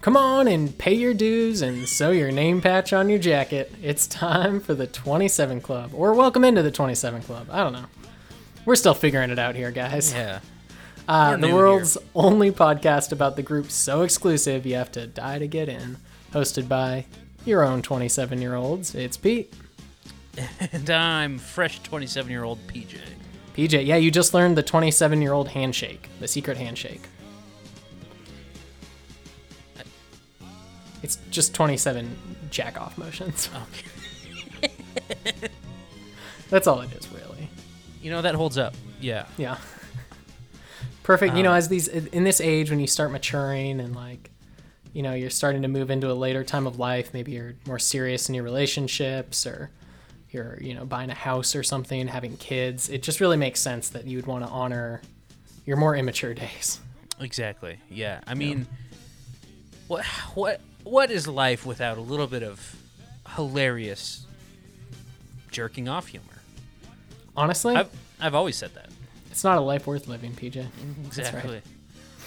Come 0.00 0.16
on 0.16 0.46
and 0.46 0.76
pay 0.78 0.94
your 0.94 1.14
dues 1.14 1.62
and 1.62 1.88
sew 1.88 2.12
your 2.12 2.30
name 2.30 2.60
patch 2.60 2.92
on 2.92 3.08
your 3.08 3.18
jacket. 3.18 3.72
It's 3.82 4.06
time 4.06 4.60
for 4.60 4.72
the 4.74 4.86
27 4.86 5.60
Club. 5.60 5.90
Or 5.92 6.14
welcome 6.14 6.44
into 6.44 6.62
the 6.62 6.70
27 6.70 7.22
Club. 7.22 7.48
I 7.50 7.64
don't 7.64 7.72
know. 7.72 7.86
We're 8.64 8.76
still 8.76 8.94
figuring 8.94 9.30
it 9.30 9.38
out 9.38 9.56
here, 9.56 9.70
guys. 9.70 10.12
Yeah. 10.12 10.40
Uh, 11.08 11.36
the 11.36 11.54
world's 11.54 11.96
only 12.16 12.50
podcast 12.50 13.12
about 13.12 13.36
the 13.36 13.42
group 13.42 13.70
so 13.70 14.02
exclusive 14.02 14.66
you 14.66 14.74
have 14.74 14.90
to 14.90 15.06
die 15.06 15.38
to 15.38 15.46
get 15.46 15.68
in. 15.68 15.98
Hosted 16.32 16.66
by 16.66 17.06
your 17.44 17.62
own 17.62 17.80
27 17.80 18.42
year 18.42 18.56
olds. 18.56 18.92
It's 18.92 19.16
Pete. 19.16 19.54
And 20.72 20.90
I'm 20.90 21.38
fresh 21.38 21.80
27 21.84 22.28
year 22.28 22.42
old 22.42 22.58
PJ. 22.66 22.98
PJ, 23.56 23.86
yeah, 23.86 23.94
you 23.94 24.10
just 24.10 24.34
learned 24.34 24.58
the 24.58 24.64
27 24.64 25.22
year 25.22 25.32
old 25.32 25.46
handshake, 25.50 26.08
the 26.18 26.26
secret 26.26 26.56
handshake. 26.56 27.02
It's 31.02 31.16
just 31.30 31.54
27 31.54 32.16
jack 32.50 32.80
off 32.80 32.96
motions. 32.98 33.48
Okay. 34.62 34.70
That's 36.50 36.66
all 36.66 36.80
it 36.80 36.92
is, 36.92 37.08
really. 37.12 37.48
You 38.02 38.10
know, 38.10 38.22
that 38.22 38.34
holds 38.34 38.56
up. 38.58 38.74
Yeah. 39.00 39.26
Yeah. 39.36 39.58
Perfect. 41.02 41.36
you 41.36 41.42
know, 41.42 41.50
Um, 41.52 41.56
as 41.58 41.68
these 41.68 41.88
in 41.88 42.24
this 42.24 42.40
age 42.40 42.70
when 42.70 42.80
you 42.80 42.86
start 42.86 43.12
maturing 43.12 43.80
and 43.80 43.94
like, 43.94 44.30
you 44.92 45.02
know, 45.02 45.12
you're 45.12 45.30
starting 45.30 45.62
to 45.62 45.68
move 45.68 45.90
into 45.90 46.10
a 46.10 46.14
later 46.14 46.42
time 46.42 46.66
of 46.66 46.78
life, 46.78 47.12
maybe 47.12 47.32
you're 47.32 47.54
more 47.66 47.78
serious 47.78 48.28
in 48.28 48.34
your 48.34 48.44
relationships 48.44 49.46
or 49.46 49.70
you're, 50.30 50.58
you 50.60 50.74
know, 50.74 50.84
buying 50.84 51.10
a 51.10 51.14
house 51.14 51.54
or 51.54 51.62
something, 51.62 52.08
having 52.08 52.36
kids. 52.38 52.88
It 52.88 53.02
just 53.02 53.20
really 53.20 53.36
makes 53.36 53.60
sense 53.60 53.90
that 53.90 54.06
you 54.06 54.16
would 54.18 54.26
want 54.26 54.44
to 54.44 54.50
honor 54.50 55.00
your 55.64 55.76
more 55.76 55.94
immature 55.94 56.34
days. 56.44 56.80
Exactly. 57.20 57.78
Yeah. 57.90 58.20
I 58.26 58.34
mean, 58.34 58.66
what 59.88 60.04
what 60.34 60.60
what 60.86 61.10
is 61.10 61.26
life 61.26 61.66
without 61.66 61.98
a 61.98 62.00
little 62.00 62.26
bit 62.28 62.42
of 62.42 62.76
hilarious 63.34 64.24
jerking 65.50 65.88
off 65.88 66.06
humor? 66.08 66.24
Honestly, 67.36 67.74
I've 67.74 67.90
I've 68.20 68.34
always 68.34 68.56
said 68.56 68.72
that. 68.74 68.88
it's 69.30 69.44
not 69.44 69.58
a 69.58 69.60
life 69.60 69.86
worth 69.86 70.06
living, 70.08 70.32
PJ. 70.32 70.54
That's 70.54 71.18
right. 71.18 71.26
Exactly. 71.26 71.62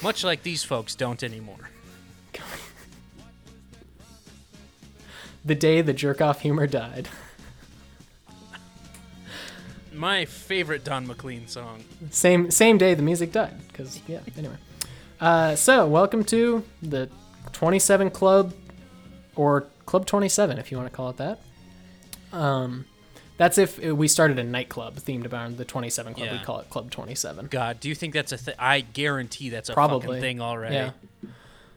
Much 0.04 0.24
like 0.24 0.44
these 0.44 0.64
folks 0.64 0.96
don't 0.96 1.24
anymore. 1.24 1.70
The 5.46 5.56
day 5.56 5.82
the 5.82 5.94
jerk 5.94 6.20
off 6.22 6.42
humor 6.42 6.68
died. 6.68 7.08
My 9.94 10.26
favorite 10.26 10.84
Don 10.84 11.08
McLean 11.08 11.48
song. 11.48 11.86
Same 12.12 12.52
same 12.52 12.78
day 12.78 12.94
the 12.94 13.02
music 13.02 13.32
died. 13.32 13.56
Because 13.70 14.02
yeah. 14.06 14.20
Anyway, 14.38 14.58
uh, 15.22 15.56
so 15.56 15.88
welcome 15.88 16.26
to 16.26 16.64
the 16.82 17.10
27 17.54 18.12
Club, 18.12 18.54
or 19.36 19.68
Club 19.86 20.06
27 20.06 20.58
if 20.58 20.72
you 20.72 20.78
want 20.78 20.90
to 20.90 20.96
call 20.96 21.10
it 21.10 21.18
that. 21.18 21.40
Um, 22.32 22.86
that's 23.38 23.58
if 23.58 23.80
we 23.80 24.08
started 24.08 24.38
a 24.38 24.44
nightclub 24.44 24.98
themed 24.98 25.32
around 25.32 25.58
the 25.58 25.66
27 25.66 26.14
Club. 26.14 26.30
We 26.32 26.40
call 26.40 26.60
it 26.60 26.70
Club 26.70 26.92
27. 26.92 27.48
God, 27.48 27.80
do 27.80 27.88
you 27.88 27.96
think 27.96 28.14
that's 28.14 28.32
a 28.32 28.38
thing? 28.38 28.56
I 28.60 28.82
guarantee 28.82 29.50
that's 29.50 29.70
a 29.70 29.74
Probably 29.74 30.08
fucking 30.08 30.22
thing 30.22 30.42
already. 30.42 30.76
Yeah. 30.76 30.92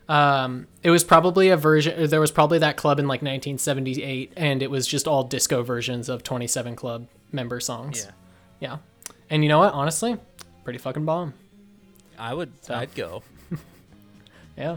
Um, 0.08 0.66
it 0.82 0.90
was 0.90 1.04
probably 1.04 1.50
a 1.50 1.56
version. 1.56 2.10
There 2.10 2.20
was 2.20 2.32
probably 2.32 2.58
that 2.58 2.76
club 2.76 2.98
in 2.98 3.06
like 3.06 3.22
1978, 3.22 4.32
and 4.36 4.62
it 4.62 4.70
was 4.70 4.86
just 4.86 5.06
all 5.06 5.24
disco 5.24 5.62
versions 5.62 6.08
of 6.08 6.22
27 6.24 6.74
Club 6.76 7.06
member 7.30 7.60
songs. 7.60 8.04
Yeah. 8.60 8.72
Yeah. 8.72 8.78
And 9.30 9.42
you 9.42 9.48
know 9.48 9.60
what? 9.60 9.72
Honestly, 9.72 10.18
pretty 10.64 10.80
fucking 10.80 11.04
bomb. 11.04 11.32
I 12.18 12.34
would. 12.34 12.52
So. 12.64 12.74
I'd 12.74 12.94
go. 12.94 13.22
Yeah. 14.54 14.76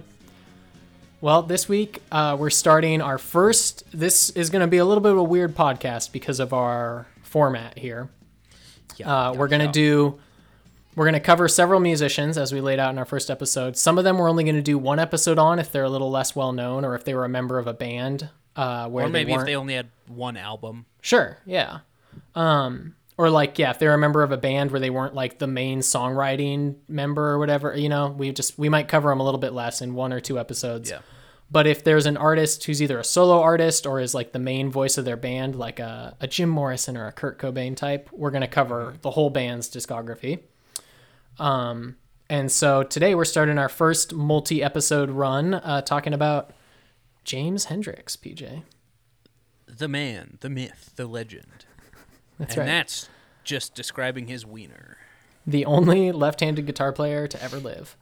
Well, 1.22 1.42
this 1.44 1.68
week 1.70 2.02
uh, 2.12 2.36
we're 2.40 2.50
starting 2.50 3.02
our 3.02 3.18
first. 3.18 3.84
This 3.92 4.30
is 4.32 4.50
going 4.50 4.62
to 4.62 4.68
be 4.68 4.78
a 4.78 4.86
little 4.86 5.02
bit 5.02 5.12
of 5.12 5.18
a 5.18 5.24
weird 5.24 5.56
podcast 5.56 6.12
because 6.12 6.40
of 6.40 6.54
our 6.54 7.08
format 7.24 7.78
here. 7.80 8.10
Yeah. 8.98 9.30
Uh, 9.30 9.34
we're 9.34 9.48
going 9.48 9.66
to 9.66 9.72
do. 9.72 10.20
We're 10.96 11.06
going 11.06 11.14
to 11.14 11.20
cover 11.20 11.48
several 11.48 11.80
musicians 11.80 12.38
as 12.38 12.54
we 12.54 12.62
laid 12.62 12.80
out 12.80 12.92
in 12.92 12.98
our 12.98 13.06
first 13.06 13.30
episode. 13.30 13.76
Some 13.76 13.98
of 13.98 14.04
them 14.04 14.18
we're 14.18 14.30
only 14.30 14.46
going 14.46 14.56
to 14.56 14.62
do 14.62 14.78
one 14.78 15.00
episode 15.00 15.38
on 15.38 15.60
if 15.60 15.72
they're 15.72 15.84
a 15.84 15.90
little 15.90 16.10
less 16.10 16.36
well 16.36 16.54
known 16.54 16.86
or 16.86 16.96
if 16.96 17.04
they 17.04 17.14
were 17.14 17.26
a 17.26 17.30
member 17.30 17.60
of 17.60 17.68
a 17.68 17.74
band. 17.74 18.30
Uh, 18.56 18.88
where 18.88 19.06
Or 19.06 19.10
maybe 19.10 19.34
if 19.34 19.44
they 19.46 19.56
only 19.56 19.74
had 19.74 19.90
one 20.08 20.38
album. 20.38 20.86
Sure, 21.02 21.40
yeah. 21.46 21.80
Um, 22.34 22.96
or 23.18 23.30
like, 23.30 23.58
yeah, 23.58 23.72
if 23.72 23.80
they're 23.80 23.94
a 23.94 23.98
member 23.98 24.24
of 24.24 24.32
a 24.32 24.38
band 24.38 24.72
where 24.72 24.80
they 24.80 24.90
weren't 24.90 25.14
like 25.14 25.40
the 25.40 25.48
main 25.48 25.80
songwriting 25.80 26.76
member 26.88 27.30
or 27.30 27.40
whatever, 27.40 27.76
you 27.76 27.90
know, 27.90 28.10
we 28.10 28.32
just 28.32 28.58
we 28.58 28.70
might 28.70 28.88
cover 28.88 29.10
them 29.10 29.20
a 29.20 29.24
little 29.24 29.40
bit 29.40 29.54
less 29.54 29.82
in 29.82 29.94
one 29.94 30.12
or 30.12 30.20
two 30.20 30.38
episodes. 30.38 30.90
Yeah. 30.90 31.00
But 31.50 31.68
if 31.68 31.84
there's 31.84 32.08
an 32.08 32.18
artist 32.18 32.64
who's 32.64 32.82
either 32.82 33.00
a 33.00 33.04
solo 33.04 33.40
artist 33.40 33.86
or 33.86 34.00
is 34.00 34.14
like 34.14 34.32
the 34.32 34.40
main 34.40 34.72
voice 34.72 34.98
of 34.98 35.06
their 35.06 35.16
band, 35.16 35.56
like 35.56 35.80
a, 35.80 36.18
a 36.20 36.28
Jim 36.28 36.50
Morrison 36.50 36.98
or 36.98 37.08
a 37.08 37.12
Kurt 37.12 37.40
Cobain 37.40 37.76
type, 37.76 38.10
we're 38.12 38.32
gonna 38.32 38.48
cover 38.48 38.96
the 39.02 39.12
whole 39.12 39.30
band's 39.30 39.70
discography. 39.70 40.40
Um, 41.38 41.98
and 42.30 42.52
so 42.52 42.82
today 42.84 43.14
we're 43.14 43.26
starting 43.26 43.58
our 43.58 43.70
first 43.70 44.14
multi-episode 44.14 45.12
run, 45.12 45.54
uh, 45.54 45.82
talking 45.82 46.14
about 46.14 46.52
James 47.24 47.66
Hendrix, 47.66 48.16
PJ. 48.16 48.64
The 49.68 49.88
man, 49.88 50.38
the 50.42 50.50
myth, 50.50 50.92
the 50.96 51.06
legend. 51.06 51.66
That's 52.40 52.54
and 52.54 52.60
right. 52.60 52.66
that's 52.66 53.10
just 53.44 53.76
describing 53.76 54.28
his 54.28 54.46
wiener. 54.46 54.98
the 55.48 55.66
only 55.66 56.12
left-handed 56.12 56.66
guitar 56.66 56.92
player 56.92 57.28
to 57.28 57.42
ever 57.44 57.58
live, 57.58 57.96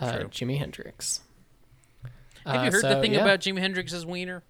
uh. 0.00 0.18
Jimi 0.30 0.58
Hendrix. 0.58 1.20
Have 2.46 2.56
Uh, 2.60 2.64
you 2.64 2.70
heard 2.72 2.80
so, 2.82 2.88
the 2.94 3.00
thing 3.00 3.14
yeah. 3.14 3.22
about 3.22 3.40
Jimi 3.40 3.58
Hendrix's 3.60 4.04
wiener? 4.04 4.42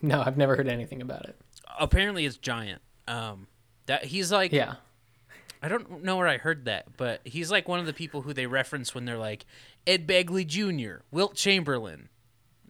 No, 0.00 0.22
I've 0.24 0.36
never 0.36 0.54
heard 0.54 0.68
anything 0.68 1.02
about 1.02 1.24
it. 1.24 1.36
Apparently, 1.80 2.24
it's 2.24 2.36
giant. 2.36 2.80
Um, 3.08 3.48
that 3.86 4.04
he's 4.04 4.30
like, 4.30 4.52
Yeah, 4.52 4.76
I 5.60 5.66
don't 5.68 6.04
know 6.04 6.16
where 6.16 6.28
I 6.28 6.36
heard 6.38 6.66
that, 6.66 6.96
but 6.96 7.20
he's 7.24 7.50
like 7.50 7.66
one 7.66 7.80
of 7.80 7.86
the 7.86 7.92
people 7.92 8.22
who 8.22 8.32
they 8.32 8.46
reference 8.46 8.94
when 8.94 9.04
they're 9.06 9.18
like 9.18 9.44
Ed 9.86 10.06
Begley 10.06 10.46
Jr., 10.46 11.02
Wilt 11.10 11.34
Chamberlain, 11.34 12.08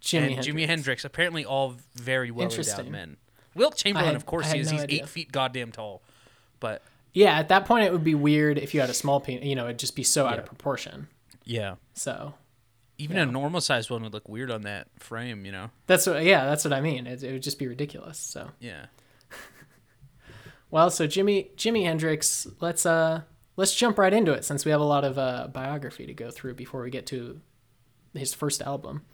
Jimi 0.00 0.19
and 0.19 0.26
Hendrix. 0.37 0.47
Jimi 0.49 0.66
Hendrix. 0.66 1.05
Apparently, 1.05 1.44
all 1.44 1.76
very 1.94 2.31
well 2.31 2.50
endowed 2.50 2.88
men. 2.88 3.16
Wilt 3.59 3.77
Chamberlain, 3.77 4.07
had- 4.07 4.17
of 4.17 4.25
course, 4.27 4.51
he 4.53 4.61
is. 4.61 4.69
no 4.69 4.73
He's 4.75 4.83
idea. 4.85 5.03
eight 5.03 5.09
feet 5.09 5.33
goddamn 5.33 5.73
tall. 5.73 6.03
But 6.61 6.83
Yeah, 7.13 7.39
at 7.39 7.49
that 7.49 7.65
point 7.67 7.85
it 7.85 7.93
would 7.93 8.05
be 8.05 8.15
weird 8.15 8.59
if 8.59 8.73
you 8.75 8.81
had 8.81 8.91
a 8.91 8.95
small 8.95 9.21
penis. 9.21 9.45
You 9.45 9.55
know, 9.57 9.65
it'd 9.67 9.79
just 9.79 9.97
be 9.97 10.03
so 10.05 10.27
out 10.27 10.39
of 10.39 10.47
proportion. 10.47 11.09
yeah, 11.45 11.77
So 11.95 12.35
even 12.99 13.17
Yeah. 13.17 13.23
a 13.25 13.27
normal 13.27 13.61
sized 13.61 13.91
one 13.91 14.03
would 14.03 14.13
look 14.13 14.29
weird 14.29 14.51
on 14.51 14.63
that 14.63 14.89
frame. 14.99 15.45
You 15.47 15.53
know? 15.53 15.71
that's 15.87 16.07
what. 16.07 16.23
Yeah, 16.25 16.45
that's 16.47 16.65
what 16.65 16.73
I 16.73 16.81
mean. 16.81 17.07
It, 17.07 17.23
it 17.23 17.33
would 17.33 17.43
just 17.43 17.59
be 17.59 17.67
ridiculous. 17.69 18.19
So 18.19 18.51
Yeah. 18.61 18.87
well, 20.71 20.91
so 20.91 21.07
Jimmy 21.07 21.51
Jimi 21.57 21.85
Hendrix. 21.85 22.47
Let's 22.61 22.85
uh 22.87 23.23
let's 23.57 23.75
jump 23.75 23.99
right 23.99 24.13
into 24.13 24.33
it 24.33 24.45
since 24.45 24.65
we 24.65 24.71
have 24.71 24.81
a 24.81 24.85
lot 24.85 25.05
of 25.05 25.19
uh, 25.19 25.49
biography 25.53 26.07
to 26.07 26.15
go 26.15 26.31
through 26.31 26.55
before 26.55 26.83
we 26.83 26.91
get 26.91 27.07
to 27.07 27.41
his 28.15 28.35
first 28.35 28.63
album. 28.63 29.03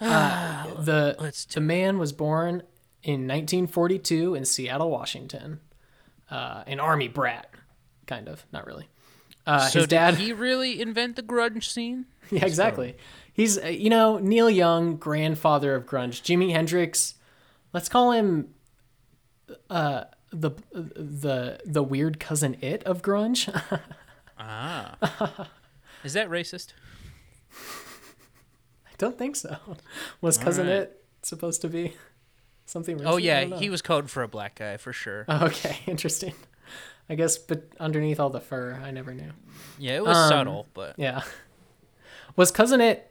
Uh, 0.00 0.74
the 0.80 1.34
the 1.52 1.60
man 1.60 1.98
was 1.98 2.12
born 2.12 2.62
in 3.08 3.22
1942 3.22 4.34
in 4.34 4.44
Seattle, 4.44 4.90
Washington. 4.90 5.60
Uh, 6.30 6.62
an 6.66 6.78
army 6.78 7.08
brat, 7.08 7.48
kind 8.06 8.28
of, 8.28 8.44
not 8.52 8.66
really. 8.66 8.86
Uh, 9.46 9.60
so 9.60 9.78
his 9.78 9.88
dad. 9.88 10.10
did 10.10 10.20
he 10.20 10.34
really 10.34 10.78
invent 10.78 11.16
the 11.16 11.22
grunge 11.22 11.64
scene? 11.64 12.06
Yeah, 12.30 12.44
exactly. 12.44 12.94
He's 13.32 13.56
uh, 13.56 13.68
you 13.68 13.88
know 13.88 14.18
Neil 14.18 14.50
Young, 14.50 14.96
grandfather 14.96 15.74
of 15.74 15.86
grunge. 15.86 16.20
Jimi 16.20 16.52
Hendrix, 16.52 17.14
let's 17.72 17.88
call 17.88 18.12
him 18.12 18.52
uh 19.70 20.04
the 20.30 20.50
the 20.74 21.58
the 21.64 21.82
weird 21.82 22.20
cousin 22.20 22.58
it 22.60 22.84
of 22.84 23.00
grunge. 23.00 23.48
Ah. 24.40 25.48
Is 26.04 26.12
that 26.12 26.28
racist? 26.28 26.74
I 28.86 28.92
don't 28.96 29.18
think 29.18 29.34
so. 29.34 29.56
Was 30.20 30.38
cousin 30.38 30.68
right. 30.68 30.76
it 30.76 31.02
supposed 31.22 31.60
to 31.62 31.68
be 31.68 31.94
something? 32.70 33.00
Oh 33.04 33.14
racist? 33.14 33.16
I 33.16 33.18
yeah, 33.18 33.56
he 33.58 33.70
was 33.70 33.82
code 33.82 34.10
for 34.10 34.22
a 34.22 34.28
black 34.28 34.56
guy 34.56 34.76
for 34.76 34.92
sure. 34.92 35.24
Oh, 35.28 35.46
okay, 35.48 35.78
interesting. 35.86 36.34
I 37.10 37.14
guess, 37.14 37.38
but 37.38 37.64
underneath 37.80 38.20
all 38.20 38.28
the 38.30 38.40
fur, 38.40 38.78
I 38.84 38.90
never 38.90 39.14
knew. 39.14 39.30
Yeah, 39.78 39.96
it 39.96 40.04
was 40.04 40.16
Um, 40.16 40.28
subtle, 40.28 40.66
but 40.74 40.94
Yeah. 40.98 41.22
Was 42.36 42.50
cousin 42.50 42.80
it 42.80 43.10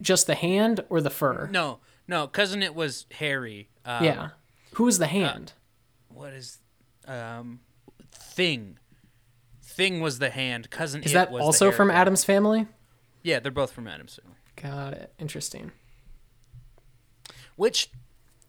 just 0.00 0.26
the 0.26 0.34
hand 0.34 0.84
or 0.88 1.00
the 1.00 1.10
fur? 1.10 1.48
no, 1.50 1.80
no, 2.08 2.26
cousin 2.28 2.62
it 2.62 2.74
was 2.74 3.06
hairy. 3.12 3.68
Um, 3.84 4.04
yeah. 4.04 4.28
Who 4.74 4.84
was 4.84 4.98
the 4.98 5.06
hand? 5.08 5.52
What 6.08 6.32
is 6.32 6.58
um 7.06 7.60
thing? 8.12 8.78
Thing 9.62 10.00
was 10.00 10.18
the 10.20 10.30
hand. 10.30 10.70
Cousin 10.70 11.02
Is 11.02 11.10
it 11.10 11.14
that 11.14 11.30
was 11.32 11.40
the 11.40 11.44
also 11.44 11.70
from 11.72 11.88
guy. 11.88 11.94
Addams 11.94 12.24
family? 12.24 12.66
Yeah, 13.22 13.40
they're 13.40 13.50
both 13.52 13.72
from 13.72 13.88
Addams 13.88 14.18
family. 14.22 14.38
Got 14.54 14.92
it. 14.94 15.12
Interesting. 15.18 15.72
Which, 17.56 17.90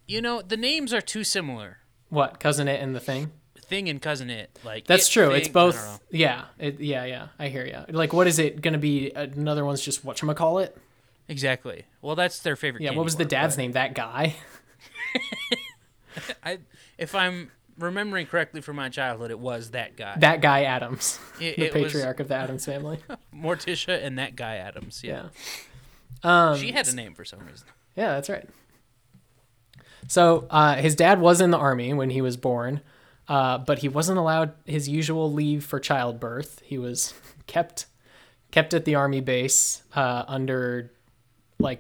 you 0.06 0.22
know, 0.22 0.42
the 0.42 0.58
names 0.58 0.94
are 0.94 1.02
too 1.02 1.24
similar. 1.24 1.80
What 2.10 2.40
cousin 2.40 2.68
it 2.68 2.82
and 2.82 2.96
the 2.96 3.00
thing? 3.00 3.32
thing 3.62 3.90
and 3.90 4.02
cousin 4.02 4.30
it. 4.30 4.58
Like 4.64 4.88
That's 4.88 5.10
It 5.10 5.12
true. 5.12 5.28
Thing, 5.28 5.36
It's 5.42 5.50
I 5.50 5.52
don't 5.52 5.76
know. 5.76 5.82
both. 5.92 6.00
Yeah. 6.10 6.46
It, 6.58 6.80
yeah. 6.80 7.04
Yeah. 7.04 7.28
I 7.38 7.50
hear 7.50 7.66
you. 7.66 7.84
Like, 7.94 8.14
what 8.14 8.26
is 8.26 8.40
it 8.40 8.62
gonna 8.62 8.78
be? 8.78 9.12
Another 9.14 9.66
one's 9.66 9.82
just 9.82 10.06
what 10.06 10.16
call 10.36 10.60
it? 10.60 10.78
Exactly. 11.28 11.84
Well, 12.02 12.16
that's 12.16 12.40
their 12.40 12.56
favorite. 12.56 12.84
Yeah. 12.84 12.92
What 12.92 13.04
was 13.04 13.18
the 13.18 13.26
dad's 13.26 13.58
but 13.58 13.62
name? 13.64 13.72
That 13.74 13.94
guy. 13.94 14.36
I, 16.44 16.60
if 16.98 17.14
I'm 17.14 17.52
remembering 17.78 18.26
correctly 18.28 18.62
from 18.62 18.76
my 18.78 18.90
childhood, 18.90 19.32
it 19.32 19.40
was 19.40 19.72
that 19.72 19.96
guy, 19.98 20.16
That 20.20 20.42
guy 20.42 20.64
Addams, 20.64 21.20
It- 21.42 21.58
the 21.58 21.66
it 21.66 21.74
patriarch 21.74 22.20
of 22.20 22.28
the 22.30 22.36
Addams 22.36 22.66
family. 22.66 23.00
Morticia, 23.36 24.04
and 24.04 24.18
that 24.18 24.36
guy 24.36 24.56
Adams. 24.56 25.02
Yeah, 25.04 25.28
Yeah. 26.24 26.52
Um, 26.52 26.58
she 26.58 26.72
had 26.72 26.88
a 26.88 26.96
name 26.96 27.14
for 27.14 27.26
some 27.26 27.40
reason. 27.42 27.68
Yeah, 27.96 28.14
that's 28.14 28.30
right. 28.30 28.48
So 30.08 30.48
uh, 30.50 30.76
his 30.76 30.96
dad 30.96 31.20
was 31.20 31.42
in 31.42 31.52
the 31.52 31.58
army 31.58 31.94
when 31.94 32.10
he 32.10 32.22
was 32.22 32.38
born, 32.38 32.82
uh, 33.28 33.58
but 33.58 33.80
he 33.80 33.90
wasn't 33.90 34.18
allowed 34.18 34.54
his 34.66 34.88
usual 34.88 35.32
leave 35.32 35.66
for 35.66 35.80
childbirth. 35.80 36.62
He 36.64 36.78
was 36.78 37.14
kept 37.48 37.88
kept 38.52 38.74
at 38.74 38.86
the 38.86 38.96
army 38.96 39.22
base 39.22 39.84
uh, 39.96 40.24
under 40.28 40.92
like 41.60 41.80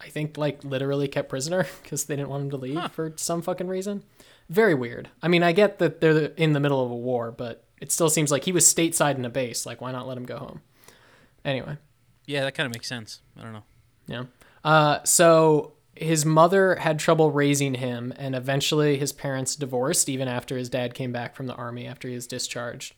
I 0.00 0.08
think 0.08 0.36
like 0.36 0.64
literally 0.64 1.08
kept 1.08 1.28
prisoner 1.28 1.66
because 1.82 2.04
they 2.04 2.16
didn't 2.16 2.28
want 2.28 2.44
him 2.44 2.50
to 2.50 2.56
leave 2.56 2.90
for 2.92 3.12
some 3.16 3.42
fucking 3.42 3.68
reason. 3.68 4.02
Very 4.48 4.74
weird. 4.74 5.10
I 5.22 5.28
mean, 5.28 5.42
I 5.42 5.52
get 5.52 5.78
that 5.78 6.00
they're 6.00 6.32
in 6.36 6.54
the 6.54 6.60
middle 6.60 6.82
of 6.82 6.90
a 6.90 6.96
war, 6.96 7.30
but 7.30 7.64
it 7.80 7.92
still 7.92 8.08
seems 8.08 8.30
like 8.30 8.44
he 8.44 8.52
was 8.52 8.64
stateside 8.64 9.16
in 9.16 9.24
a 9.24 9.30
base. 9.30 9.66
Like, 9.66 9.80
why 9.82 9.92
not 9.92 10.08
let 10.08 10.16
him 10.16 10.24
go 10.24 10.38
home? 10.38 10.62
Anyway. 11.44 11.76
Yeah, 12.24 12.44
that 12.44 12.54
kind 12.54 12.66
of 12.66 12.72
makes 12.72 12.88
sense. 12.88 13.20
I 13.38 13.42
don't 13.42 13.52
know. 13.52 13.62
Yeah. 14.06 14.24
Uh, 14.64 15.04
so 15.04 15.74
his 16.00 16.24
mother 16.24 16.76
had 16.76 16.98
trouble 16.98 17.30
raising 17.30 17.74
him, 17.74 18.12
and 18.16 18.34
eventually 18.34 18.96
his 18.96 19.12
parents 19.12 19.56
divorced 19.56 20.08
even 20.08 20.28
after 20.28 20.56
his 20.56 20.68
dad 20.68 20.94
came 20.94 21.12
back 21.12 21.34
from 21.34 21.46
the 21.46 21.54
army 21.54 21.86
after 21.86 22.08
he 22.08 22.14
was 22.14 22.26
discharged. 22.26 22.94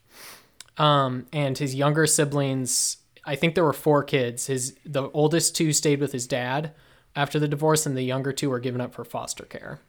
Um, 0.77 1.27
and 1.33 1.57
his 1.59 1.75
younger 1.75 2.07
siblings, 2.07 2.99
I 3.25 3.37
think 3.37 3.55
there 3.55 3.65
were 3.65 3.73
four 3.73 4.03
kids. 4.03 4.47
His 4.47 4.77
the 4.85 5.11
oldest 5.11 5.57
two 5.57 5.73
stayed 5.73 6.01
with 6.01 6.13
his 6.13 6.27
dad 6.27 6.73
after 7.17 7.39
the 7.39 7.49
divorce, 7.49 7.87
and 7.87 7.97
the 7.97 8.03
younger 8.03 8.33
two 8.33 8.51
were 8.51 8.61
given 8.61 8.81
up 8.81 8.95
for 8.95 9.05
foster 9.05 9.45
care. 9.45 9.81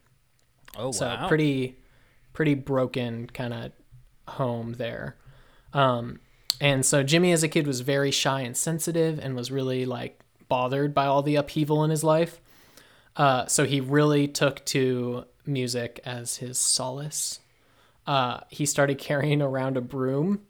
Oh 0.77 0.87
wow. 0.87 0.91
So 0.91 1.05
wow. 1.07 1.27
pretty, 1.27 1.77
pretty 2.33 2.55
broken 2.55 3.27
kind 3.27 3.53
of 3.53 3.71
home 4.27 4.73
there. 4.73 5.17
Um, 5.73 6.19
and 6.59 6.85
so 6.85 7.03
Jimmy 7.03 7.31
as 7.31 7.43
a 7.43 7.47
kid 7.47 7.67
was 7.67 7.81
very 7.81 8.11
shy 8.11 8.41
and 8.41 8.55
sensitive 8.55 9.19
and 9.19 9.35
was 9.35 9.51
really 9.51 9.85
like 9.85 10.19
bothered 10.47 10.93
by 10.93 11.05
all 11.05 11.23
the 11.23 11.35
upheaval 11.35 11.83
in 11.83 11.89
his 11.89 12.03
life. 12.03 12.39
Uh, 13.15 13.45
so 13.47 13.65
he 13.65 13.81
really 13.81 14.27
took 14.27 14.63
to 14.65 15.25
music 15.45 15.99
as 16.05 16.37
his 16.37 16.57
solace. 16.57 17.39
Uh, 18.07 18.39
he 18.49 18.65
started 18.65 18.97
carrying 18.97 19.41
around 19.41 19.77
a 19.77 19.81
broom 19.81 20.41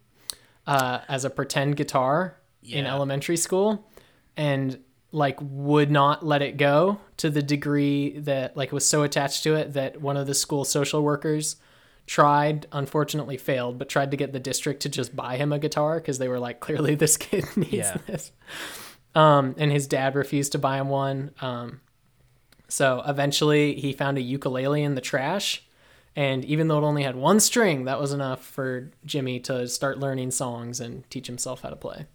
uh, 0.66 1.00
as 1.08 1.24
a 1.24 1.30
pretend 1.30 1.76
guitar 1.76 2.36
in 2.62 2.86
elementary 2.86 3.36
school 3.36 3.90
and 4.36 4.78
like 5.10 5.36
would 5.40 5.90
not 5.90 6.24
let 6.24 6.40
it 6.42 6.56
go 6.56 6.98
to 7.16 7.28
the 7.28 7.42
degree 7.42 8.16
that 8.20 8.56
like 8.56 8.70
was 8.70 8.86
so 8.86 9.02
attached 9.02 9.42
to 9.42 9.54
it 9.56 9.72
that 9.74 10.00
one 10.00 10.16
of 10.16 10.28
the 10.28 10.34
school 10.34 10.64
social 10.64 11.02
workers 11.02 11.56
tried 12.06 12.66
unfortunately 12.72 13.36
failed 13.36 13.78
but 13.78 13.88
tried 13.88 14.12
to 14.12 14.16
get 14.16 14.32
the 14.32 14.38
district 14.40 14.82
to 14.82 14.88
just 14.88 15.14
buy 15.14 15.36
him 15.36 15.52
a 15.52 15.58
guitar 15.58 15.96
because 15.96 16.18
they 16.18 16.28
were 16.28 16.38
like 16.38 16.60
clearly 16.60 16.94
this 16.94 17.16
kid 17.16 17.44
needs 17.56 17.72
Yeah. 17.72 17.96
this 18.06 18.30
um, 19.16 19.54
and 19.58 19.70
his 19.72 19.88
dad 19.88 20.14
refused 20.14 20.52
to 20.52 20.58
buy 20.58 20.78
him 20.78 20.88
one 20.88 21.32
um, 21.40 21.80
so 22.72 23.02
eventually 23.06 23.74
he 23.74 23.92
found 23.92 24.16
a 24.16 24.22
ukulele 24.22 24.82
in 24.82 24.94
the 24.94 25.00
trash 25.00 25.62
and 26.16 26.44
even 26.44 26.68
though 26.68 26.78
it 26.78 26.84
only 26.84 27.02
had 27.02 27.16
one 27.16 27.38
string 27.40 27.84
that 27.84 28.00
was 28.00 28.12
enough 28.12 28.42
for 28.44 28.90
jimmy 29.04 29.38
to 29.40 29.68
start 29.68 29.98
learning 29.98 30.30
songs 30.30 30.80
and 30.80 31.08
teach 31.10 31.26
himself 31.26 31.60
how 31.62 31.68
to 31.70 31.76
play 31.76 32.06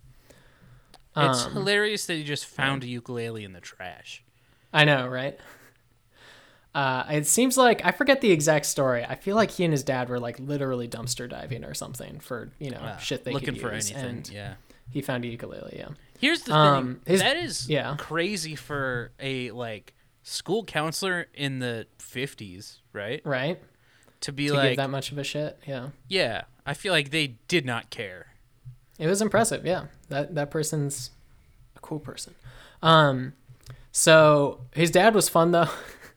It's 1.16 1.46
um, 1.46 1.54
hilarious 1.54 2.06
that 2.08 2.16
he 2.16 2.24
just 2.24 2.46
found 2.46 2.84
a 2.84 2.88
ukulele 2.88 3.44
in 3.44 3.54
the 3.54 3.62
trash. 3.62 4.24
I 4.72 4.86
know, 4.86 5.08
right? 5.08 5.40
Uh, 6.76 7.04
it 7.10 7.26
seems 7.26 7.58
like 7.58 7.84
I 7.84 7.92
forget 7.92 8.22
the 8.22 8.32
exact 8.32 8.66
story. 8.68 9.04
I 9.04 9.16
feel 9.16 9.36
like 9.36 9.50
he 9.50 9.64
and 9.64 9.74
his 9.74 9.84
dad 9.84 10.10
were 10.10 10.20
like 10.20 10.38
literally 10.40 10.88
dumpster 10.88 11.28
diving 11.28 11.64
or 11.64 11.74
something 11.74 12.20
for 12.20 12.52
you 12.60 12.70
know 12.70 12.80
Wow. 12.82 12.98
shit 12.98 13.24
they 13.24 13.32
Looking 13.34 13.56
could 13.56 13.62
for 13.62 13.74
use, 13.74 13.90
anything. 13.92 14.10
and 14.18 14.30
Yeah. 14.30 14.54
he 14.92 15.02
found 15.02 15.26
a 15.26 15.28
ukulele. 15.28 15.74
Yeah, 15.78 15.90
Here's 16.20 16.44
the 16.44 16.54
Um, 16.54 17.00
thing. 17.06 17.14
his- 17.14 17.22
that 17.22 17.38
is 17.38 17.68
yeah. 17.68 17.96
crazy 17.98 18.54
for 18.56 19.12
a 19.20 19.50
like 19.52 19.96
school 20.30 20.64
counselor 20.66 21.28
in 21.34 21.60
the 21.60 21.88
50s, 22.00 22.80
right? 22.92 23.22
right. 23.24 23.60
To 24.22 24.32
be 24.34 24.48
To 24.48 24.54
like, 24.56 24.70
give 24.72 24.78
that 24.78 24.90
much 24.90 25.12
of 25.12 25.18
a 25.18 25.24
shit. 25.24 25.58
Yeah, 25.66 25.90
yeah, 26.08 26.44
I 26.66 26.74
feel 26.74 26.92
like 26.92 27.12
they 27.12 27.36
did 27.48 27.66
not 27.66 27.90
care. 27.92 28.28
it 29.00 29.08
was 29.08 29.22
impressive. 29.22 29.66
Yeah, 29.66 29.86
that 30.10 30.34
that 30.36 30.50
person's 30.52 31.12
a 31.76 31.80
cool 31.80 32.00
person. 32.00 32.34
Um, 32.82 33.34
so 33.92 34.62
his 34.74 34.90
dad 34.92 35.14
was 35.16 35.30
fun 35.30 35.52
though. 35.52 35.70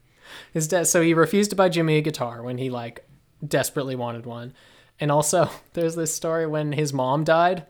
his 0.55 0.67
dad. 0.67 0.87
So 0.87 1.03
he 1.03 1.13
refused 1.15 1.51
to 1.51 1.56
buy 1.56 1.69
Jimmy 1.69 1.99
a 1.99 2.01
guitar 2.01 2.43
when 2.43 2.56
he 2.59 2.71
like 2.71 3.05
desperately 3.47 3.97
wanted 3.97 4.25
one, 4.25 4.55
and 4.99 5.11
also 5.13 5.51
there's 5.75 5.95
this 5.95 6.15
story 6.15 6.47
when 6.47 6.73
his 6.73 6.93
mom 6.93 7.23
died. 7.25 7.67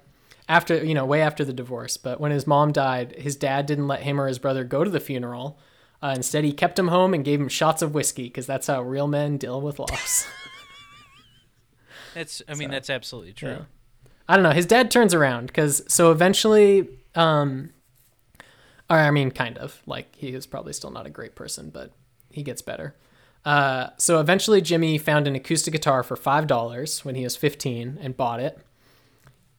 After 0.48 0.84
you 0.84 0.94
know, 0.94 1.04
way 1.06 1.22
after 1.22 1.44
the 1.44 1.52
divorce, 1.52 1.96
but 1.96 2.20
when 2.20 2.32
his 2.32 2.44
mom 2.46 2.72
died, 2.72 3.14
his 3.18 3.36
dad 3.36 3.66
didn't 3.66 3.86
let 3.88 4.02
him 4.02 4.20
or 4.20 4.26
his 4.26 4.38
brother 4.40 4.64
go 4.64 4.82
to 4.84 4.90
the 4.90 4.98
funeral. 5.00 5.58
Uh, 6.02 6.14
instead, 6.16 6.44
he 6.44 6.52
kept 6.52 6.78
him 6.78 6.88
home 6.88 7.12
and 7.12 7.24
gave 7.24 7.40
him 7.40 7.48
shots 7.48 7.82
of 7.82 7.94
whiskey 7.94 8.24
because 8.24 8.46
that's 8.46 8.66
how 8.66 8.82
real 8.82 9.06
men 9.06 9.36
deal 9.36 9.60
with 9.60 9.78
loss. 9.78 10.26
That's 12.14 12.42
I 12.48 12.54
mean 12.54 12.70
So, 12.70 12.72
that's 12.72 12.90
absolutely 12.90 13.32
true. 13.32 13.50
Yeah. 13.50 13.62
I 14.28 14.34
don't 14.34 14.42
know. 14.42 14.50
His 14.50 14.66
dad 14.66 14.90
turns 14.90 15.14
around 15.14 15.46
because 15.46 15.82
so 15.86 16.10
eventually, 16.10 16.88
um, 17.14 17.70
or 18.88 18.96
I 18.96 19.10
mean, 19.10 19.30
kind 19.30 19.58
of 19.58 19.80
like 19.86 20.14
he 20.16 20.30
is 20.30 20.46
probably 20.46 20.72
still 20.72 20.90
not 20.90 21.06
a 21.06 21.10
great 21.10 21.34
person, 21.34 21.70
but 21.70 21.92
he 22.30 22.42
gets 22.42 22.62
better. 22.62 22.96
Uh, 23.44 23.88
so 23.96 24.20
eventually, 24.20 24.60
Jimmy 24.60 24.98
found 24.98 25.26
an 25.26 25.34
acoustic 25.34 25.72
guitar 25.72 26.02
for 26.02 26.16
five 26.16 26.46
dollars 26.46 27.04
when 27.04 27.14
he 27.14 27.24
was 27.24 27.36
fifteen 27.36 27.98
and 28.00 28.16
bought 28.16 28.40
it, 28.40 28.58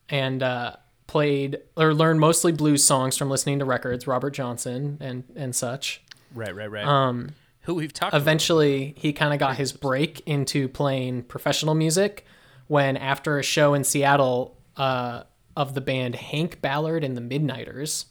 and 0.09 0.43
uh, 0.43 0.75
played 1.07 1.59
or 1.75 1.93
learned 1.93 2.19
mostly 2.19 2.51
blues 2.51 2.83
songs 2.83 3.17
from 3.17 3.29
listening 3.29 3.59
to 3.59 3.65
records, 3.65 4.07
Robert 4.07 4.31
Johnson 4.31 4.97
and 4.99 5.23
and 5.35 5.55
such. 5.55 6.01
Right, 6.33 6.55
right, 6.55 6.69
right. 6.69 6.85
Um, 6.85 7.31
Who 7.61 7.75
we've 7.75 7.93
talked 7.93 8.13
about. 8.13 8.21
eventually 8.21 8.93
he 8.97 9.13
kind 9.13 9.33
of 9.33 9.39
got 9.39 9.57
his 9.57 9.71
break 9.71 10.21
into 10.25 10.67
playing 10.67 11.23
professional 11.23 11.75
music 11.75 12.25
when 12.67 12.95
after 12.95 13.37
a 13.37 13.43
show 13.43 13.73
in 13.73 13.83
Seattle 13.83 14.57
uh, 14.77 15.23
of 15.57 15.73
the 15.73 15.81
band 15.81 16.15
Hank 16.15 16.61
Ballard 16.61 17.03
and 17.03 17.17
the 17.17 17.21
Midnighters, 17.21 18.05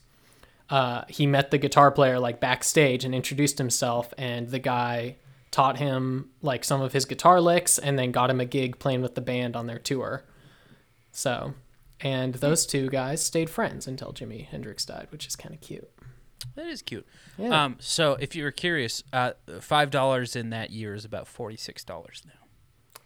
uh, 0.69 1.03
he 1.09 1.25
met 1.25 1.51
the 1.51 1.57
guitar 1.57 1.91
player 1.91 2.19
like 2.19 2.39
backstage 2.39 3.03
and 3.03 3.15
introduced 3.15 3.57
himself, 3.57 4.13
and 4.17 4.49
the 4.49 4.59
guy 4.59 5.15
taught 5.49 5.77
him 5.77 6.29
like 6.41 6.63
some 6.63 6.81
of 6.81 6.93
his 6.93 7.05
guitar 7.05 7.41
licks 7.41 7.77
and 7.77 7.99
then 7.99 8.11
got 8.11 8.29
him 8.29 8.39
a 8.39 8.45
gig 8.45 8.79
playing 8.79 9.01
with 9.01 9.15
the 9.15 9.21
band 9.21 9.55
on 9.55 9.67
their 9.67 9.79
tour. 9.79 10.23
So, 11.11 11.55
and 11.99 12.35
those 12.35 12.65
two 12.65 12.87
guys 12.89 13.21
stayed 13.21 13.49
friends 13.49 13.85
until 13.85 14.13
Jimi 14.13 14.45
Hendrix 14.45 14.85
died, 14.85 15.07
which 15.09 15.27
is 15.27 15.35
kind 15.35 15.53
of 15.53 15.59
cute. 15.59 15.89
That 16.55 16.67
is 16.67 16.81
cute. 16.81 17.05
Yeah. 17.37 17.63
Um, 17.65 17.77
so 17.79 18.13
if 18.19 18.35
you 18.35 18.43
were 18.43 18.51
curious, 18.51 19.03
uh, 19.13 19.31
five 19.59 19.89
dollars 19.91 20.35
in 20.35 20.49
that 20.51 20.71
year 20.71 20.93
is 20.93 21.05
about 21.05 21.27
forty 21.27 21.57
six 21.57 21.83
dollars 21.83 22.21
now. 22.25 22.33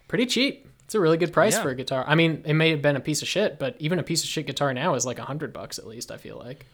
pretty 0.08 0.26
cheap. 0.26 0.68
It's 0.86 0.94
a 0.94 1.00
really 1.00 1.18
good 1.18 1.34
price 1.34 1.54
Yeah. 1.56 1.64
for 1.64 1.70
a 1.72 1.76
guitar. 1.76 2.04
I 2.08 2.14
mean, 2.14 2.44
it 2.46 2.54
may 2.54 2.70
have 2.70 2.82
been 2.82 2.96
a 2.96 3.00
piece 3.00 3.22
of 3.24 3.28
shit, 3.28 3.58
but 3.58 3.76
even 3.80 3.98
a 3.98 4.04
piece 4.04 4.24
of 4.24 4.30
shit 4.30 4.46
guitar 4.46 4.72
now 4.74 4.94
is 4.94 5.04
like 5.06 5.18
a 5.18 5.24
hundred 5.26 5.52
bucks 5.52 5.80
at 5.80 5.88
least. 5.88 6.12
I 6.12 6.18
feel 6.18 6.38
like. 6.38 6.66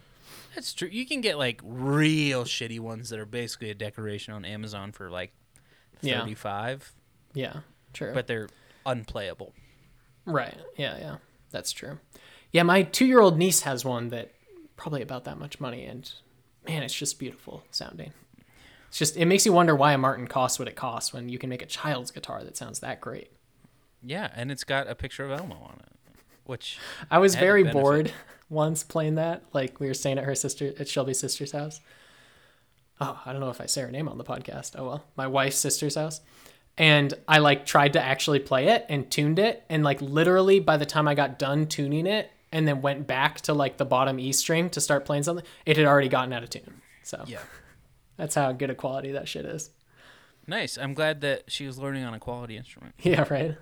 That's 0.53 0.74
true. 0.74 0.89
You 0.91 1.06
can 1.06 1.22
get 1.22 1.38
like 1.38 1.62
real 1.63 2.44
shitty 2.44 2.80
ones 2.82 3.10
that 3.10 3.20
are 3.20 3.25
basically 3.25 3.70
a 3.70 3.74
decoration 3.74 4.34
on 4.34 4.44
Amazon 4.44 4.91
for 4.91 5.10
like 5.10 5.32
Yeah. 6.01 6.20
thirty 6.20 6.36
five, 6.36 6.91
Yeah, 7.34 7.62
true. 7.94 8.13
but 8.13 8.27
they're 8.27 8.50
unplayable. 8.86 9.53
right. 10.25 10.58
Yeah, 10.75 10.98
yeah, 10.98 11.15
that's 11.51 11.72
true. 11.72 12.00
Yeah, 12.51 12.63
my 12.63 12.84
two-year-old 12.84 13.38
niece 13.38 13.62
has 13.62 13.86
one 13.86 14.10
that 14.10 14.34
probably 14.75 15.01
about 15.01 15.24
that 15.24 15.38
much 15.39 15.60
money, 15.62 15.86
and 15.86 16.12
man, 16.68 16.84
it's 16.84 16.94
just 16.94 17.20
beautiful 17.20 17.63
sounding. 17.72 18.13
It's 18.88 18.98
just 18.98 19.15
it 19.15 19.25
makes 19.25 19.46
you 19.46 19.53
wonder 19.53 19.75
why 19.75 19.94
a 19.94 19.98
Martin 19.98 20.27
costs 20.27 20.60
what 20.60 20.68
it 20.68 20.75
costs 20.75 21.13
when 21.13 21.30
you 21.30 21.38
can 21.38 21.50
make 21.50 21.62
a 21.62 21.65
child's 21.65 22.12
guitar 22.12 22.44
that 22.44 22.58
sounds 22.58 22.82
that 22.82 23.00
great. 23.00 23.32
Yeah, 24.03 24.30
and 24.36 24.51
it's 24.51 24.63
got 24.63 24.88
a 24.88 24.96
picture 24.96 25.24
of 25.24 25.32
Elmo 25.32 25.56
on 25.56 25.80
it, 25.80 26.20
which 26.46 26.77
I 27.10 27.20
was 27.20 27.36
very 27.36 27.63
bored 27.63 28.12
once 28.50 28.84
playing 28.84 29.15
that. 29.15 29.44
Like 29.53 29.80
we 29.80 29.88
were 29.88 29.94
staying 29.94 30.18
at 30.18 30.25
her 30.25 30.36
sister 30.36 30.74
at 30.77 30.88
Shelby's 30.88 31.20
sister's 31.20 31.51
house. 31.51 31.80
Oh, 33.00 33.20
I 33.25 33.32
don't 33.32 33.41
know 33.41 33.50
if 33.50 33.62
I 33.62 33.65
say 33.65 33.82
her 33.82 33.91
name 33.91 34.10
on 34.10 34.18
the 34.18 34.24
podcast. 34.24 34.75
Oh 34.77 34.86
well, 34.86 35.06
my 35.15 35.27
wife's 35.27 35.58
sister's 35.58 35.96
house. 35.96 36.22
And 36.77 37.13
I 37.27 37.39
like 37.39 37.65
tried 37.65 37.94
to 37.94 38.01
actually 38.01 38.39
play 38.39 38.68
it 38.70 38.86
and 38.89 39.10
tuned 39.10 39.39
it, 39.39 39.63
and 39.70 39.84
like 39.84 40.01
literally 40.01 40.60
by 40.60 40.77
the 40.77 40.86
time 40.86 41.08
I 41.08 41.15
got 41.15 41.39
done 41.39 41.68
tuning 41.68 42.08
it 42.08 42.30
and 42.51 42.67
then 42.67 42.81
went 42.81 43.08
back 43.08 43.41
to 43.41 43.53
like 43.53 43.77
the 43.77 43.86
bottom 43.86 44.20
E 44.20 44.31
string 44.31 44.70
to 44.72 44.81
start 44.81 45.05
playing 45.05 45.24
something, 45.24 45.46
it 45.65 45.77
had 45.77 45.86
already 45.86 46.10
gotten 46.10 46.34
out 46.34 46.43
of 46.43 46.50
tune. 46.50 46.81
So 47.03 47.24
yeah, 47.27 47.39
that's 48.17 48.36
how 48.36 48.51
good 48.51 48.70
a 48.70 48.75
quality 48.75 49.12
that 49.13 49.27
shit 49.27 49.46
is. 49.46 49.70
nice. 50.48 50.77
I'm 50.77 50.93
glad 50.93 51.22
that 51.22 51.43
she 51.48 51.65
was 51.65 51.77
learning 51.77 52.03
on 52.03 52.13
a 52.13 52.20
quality 52.20 52.58
instrument. 52.58 52.96
Yeah, 53.03 53.25
right. 53.29 53.55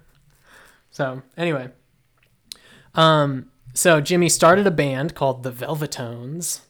So 0.92 1.22
anyway, 1.38 1.70
um, 2.96 3.52
so 3.74 4.02
Jimmy 4.02 4.30
started 4.30 4.66
a 4.66 4.72
band 4.72 5.16
called 5.16 5.44
the 5.44 5.52
Velvetones. 5.52 6.62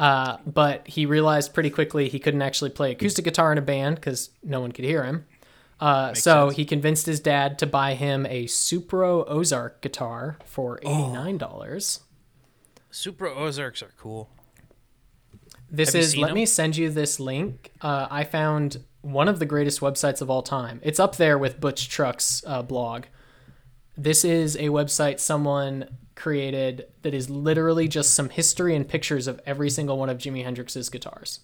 Uh, 0.00 0.36
but 0.46 0.86
he 0.86 1.04
realized 1.06 1.52
pretty 1.52 1.70
quickly 1.70 2.08
he 2.08 2.20
couldn't 2.20 2.40
actually 2.42 2.70
play 2.70 2.92
acoustic 2.92 3.24
guitar 3.24 3.50
in 3.50 3.58
a 3.58 3.62
band 3.62 3.96
because 3.96 4.30
no 4.44 4.60
one 4.60 4.70
could 4.70 4.84
hear 4.84 5.02
him. 5.02 5.26
Uh, 5.80 6.12
so 6.14 6.48
sense. 6.48 6.56
he 6.56 6.64
convinced 6.64 7.06
his 7.06 7.20
dad 7.20 7.58
to 7.60 7.66
buy 7.66 7.94
him 7.94 8.26
a 8.26 8.46
Supro 8.46 9.24
Ozark 9.28 9.80
guitar 9.80 10.38
for 10.44 10.80
Oh. 10.84 10.90
eighty 10.90 11.12
nine 11.12 11.38
dollars. 11.38 12.00
Supro 12.92 13.36
Ozarks 13.36 13.82
are 13.82 13.92
cool. 13.96 14.28
This 15.70 15.92
Have 15.92 16.02
is. 16.02 16.16
Let 16.16 16.28
them? 16.28 16.34
me 16.34 16.46
send 16.46 16.76
you 16.76 16.90
this 16.90 17.20
link. 17.20 17.72
Uh, 17.80 18.08
I 18.10 18.24
found 18.24 18.82
one 19.02 19.28
of 19.28 19.38
the 19.38 19.46
greatest 19.46 19.80
websites 19.80 20.20
of 20.22 20.30
all 20.30 20.42
time. 20.42 20.80
It's 20.82 20.98
up 20.98 21.16
there 21.16 21.38
with 21.38 21.60
Butch 21.60 21.88
Trucks' 21.88 22.42
uh, 22.46 22.62
blog. 22.62 23.04
This 23.96 24.24
is 24.24 24.56
a 24.56 24.64
website 24.70 25.20
someone 25.20 25.88
created 26.16 26.86
that 27.02 27.14
is 27.14 27.28
literally 27.30 27.86
just 27.86 28.14
some 28.14 28.28
history 28.30 28.74
and 28.74 28.88
pictures 28.88 29.26
of 29.28 29.40
every 29.46 29.70
single 29.70 29.98
one 29.98 30.08
of 30.08 30.18
Jimi 30.18 30.42
Hendrix's 30.42 30.88
guitars. 30.88 31.40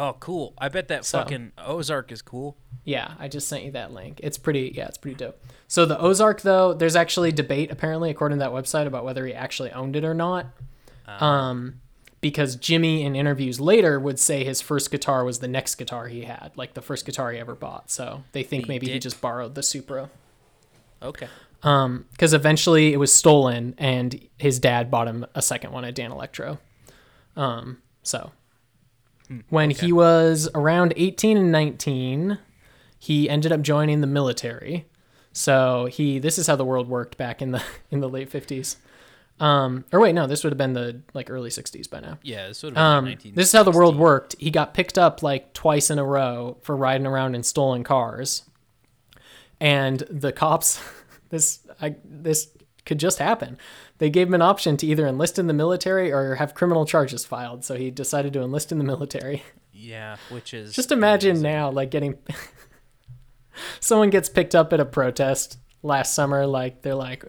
Oh, 0.00 0.16
cool. 0.20 0.54
I 0.58 0.68
bet 0.68 0.86
that 0.88 1.04
So- 1.04 1.18
fucking 1.18 1.52
Ozark 1.58 2.12
is 2.12 2.22
cool. 2.22 2.56
Yeah, 2.84 3.14
I 3.18 3.26
just 3.28 3.48
sent 3.48 3.64
you 3.64 3.72
that 3.72 3.92
link. 3.92 4.20
It's 4.22 4.38
pretty. 4.38 4.72
Yeah, 4.74 4.86
it's 4.86 4.96
pretty 4.96 5.16
dope. 5.16 5.42
So 5.66 5.84
the 5.84 5.98
Ozark, 5.98 6.42
though, 6.42 6.72
there's 6.72 6.94
actually 6.96 7.32
debate 7.32 7.70
apparently 7.70 8.08
according 8.10 8.38
to 8.38 8.44
that 8.44 8.52
website 8.52 8.86
about 8.86 9.04
whether 9.04 9.26
he 9.26 9.34
actually 9.34 9.72
owned 9.72 9.96
it 9.96 10.04
or 10.04 10.14
not. 10.14 10.46
Um, 11.06 11.80
because 12.20 12.56
Jimmy 12.56 13.02
in 13.02 13.16
interviews 13.16 13.60
later 13.60 13.98
would 13.98 14.18
say 14.18 14.44
his 14.44 14.60
first 14.60 14.90
guitar 14.90 15.24
was 15.24 15.38
the 15.40 15.48
next 15.48 15.74
guitar 15.76 16.08
he 16.08 16.22
had, 16.22 16.52
like 16.56 16.74
the 16.74 16.82
first 16.82 17.04
guitar 17.06 17.32
he 17.32 17.38
ever 17.38 17.54
bought. 17.54 17.90
So 17.90 18.24
they 18.32 18.42
think 18.42 18.64
He 18.64 18.68
maybe 18.68 18.88
he 18.90 18.98
just 18.98 19.20
borrowed 19.20 19.54
the 19.54 19.60
Supro. 19.62 20.08
Okay. 21.02 21.28
Um, 21.62 22.06
because 22.12 22.34
eventually 22.34 22.92
it 22.92 22.98
was 22.98 23.12
stolen, 23.12 23.74
and 23.78 24.20
his 24.36 24.58
dad 24.58 24.90
bought 24.90 25.08
him 25.08 25.26
a 25.34 25.42
second 25.42 25.72
one 25.72 25.84
at 25.84 25.94
Danelectro. 25.96 26.58
Um, 27.36 27.78
so 28.02 28.32
when 29.50 29.70
he 29.70 29.92
was 29.92 30.48
around 30.54 30.94
18 30.96 31.36
and 31.36 31.52
19, 31.52 32.38
he 32.98 33.28
ended 33.28 33.52
up 33.52 33.60
joining 33.62 34.00
the 34.00 34.06
military. 34.06 34.86
So 35.32 35.86
he 35.86 36.18
this 36.18 36.38
is 36.38 36.46
how 36.46 36.56
the 36.56 36.64
world 36.64 36.88
worked 36.88 37.16
back 37.16 37.40
in 37.42 37.52
the 37.52 37.62
in 37.90 38.00
the 38.00 38.08
late 38.08 38.30
50s. 38.30 38.76
Um, 39.40 39.84
or 39.92 40.00
wait, 40.00 40.14
no, 40.16 40.26
this 40.26 40.42
would 40.42 40.52
have 40.52 40.58
been 40.58 40.72
the 40.72 41.00
like 41.14 41.30
early 41.30 41.50
60s 41.50 41.88
by 41.88 42.00
now. 42.00 42.18
Yeah, 42.22 42.48
this 42.48 42.60
would 42.64 42.70
have 42.70 42.74
been 42.74 42.82
Um, 42.82 43.04
19. 43.04 43.34
this 43.36 43.46
is 43.48 43.52
how 43.52 43.62
the 43.62 43.70
world 43.70 43.96
worked. 43.96 44.34
He 44.40 44.50
got 44.50 44.74
picked 44.74 44.98
up 44.98 45.22
like 45.22 45.52
twice 45.52 45.90
in 45.90 45.98
a 46.00 46.04
row 46.04 46.56
for 46.62 46.74
riding 46.76 47.06
around 47.06 47.36
in 47.36 47.44
stolen 47.44 47.84
cars, 47.84 48.42
and 49.60 50.00
the 50.10 50.32
cops. 50.32 50.80
This 51.30 51.58
I 51.78 51.94
this 52.02 52.48
could 52.86 52.96
just 52.98 53.18
happen. 53.18 53.58
They 53.98 54.10
gave 54.10 54.28
him 54.28 54.34
an 54.34 54.42
option 54.42 54.76
to 54.78 54.86
either 54.86 55.06
enlist 55.06 55.38
in 55.38 55.46
the 55.48 55.52
military 55.52 56.12
or 56.12 56.36
have 56.36 56.54
criminal 56.54 56.86
charges 56.86 57.24
filed. 57.24 57.64
So 57.64 57.76
he 57.76 57.90
decided 57.90 58.32
to 58.34 58.42
enlist 58.42 58.70
in 58.72 58.78
the 58.78 58.84
military. 58.84 59.42
Yeah, 59.72 60.16
which 60.30 60.54
is 60.54 60.72
Just 60.72 60.90
imagine 60.92 61.30
amazing. 61.32 61.42
now, 61.52 61.70
like 61.70 61.90
getting 61.90 62.18
someone 63.80 64.10
gets 64.10 64.28
picked 64.28 64.54
up 64.54 64.72
at 64.72 64.80
a 64.80 64.84
protest 64.84 65.58
last 65.82 66.14
summer. 66.14 66.46
Like 66.46 66.82
they're 66.82 66.94
like, 66.94 67.24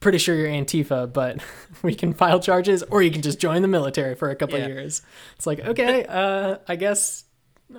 pretty 0.00 0.18
sure 0.18 0.34
you're 0.34 0.48
Antifa, 0.48 1.12
but 1.12 1.38
we 1.82 1.94
can 1.94 2.12
file 2.12 2.40
charges, 2.40 2.82
or 2.84 3.02
you 3.02 3.10
can 3.10 3.22
just 3.22 3.40
join 3.40 3.62
the 3.62 3.68
military 3.68 4.14
for 4.14 4.30
a 4.30 4.36
couple 4.36 4.58
Yeah. 4.58 4.64
of 4.66 4.70
years. 4.70 5.02
It's 5.36 5.46
like, 5.46 5.60
okay, 5.60 6.04
uh, 6.08 6.58
I 6.68 6.76
guess, 6.76 7.24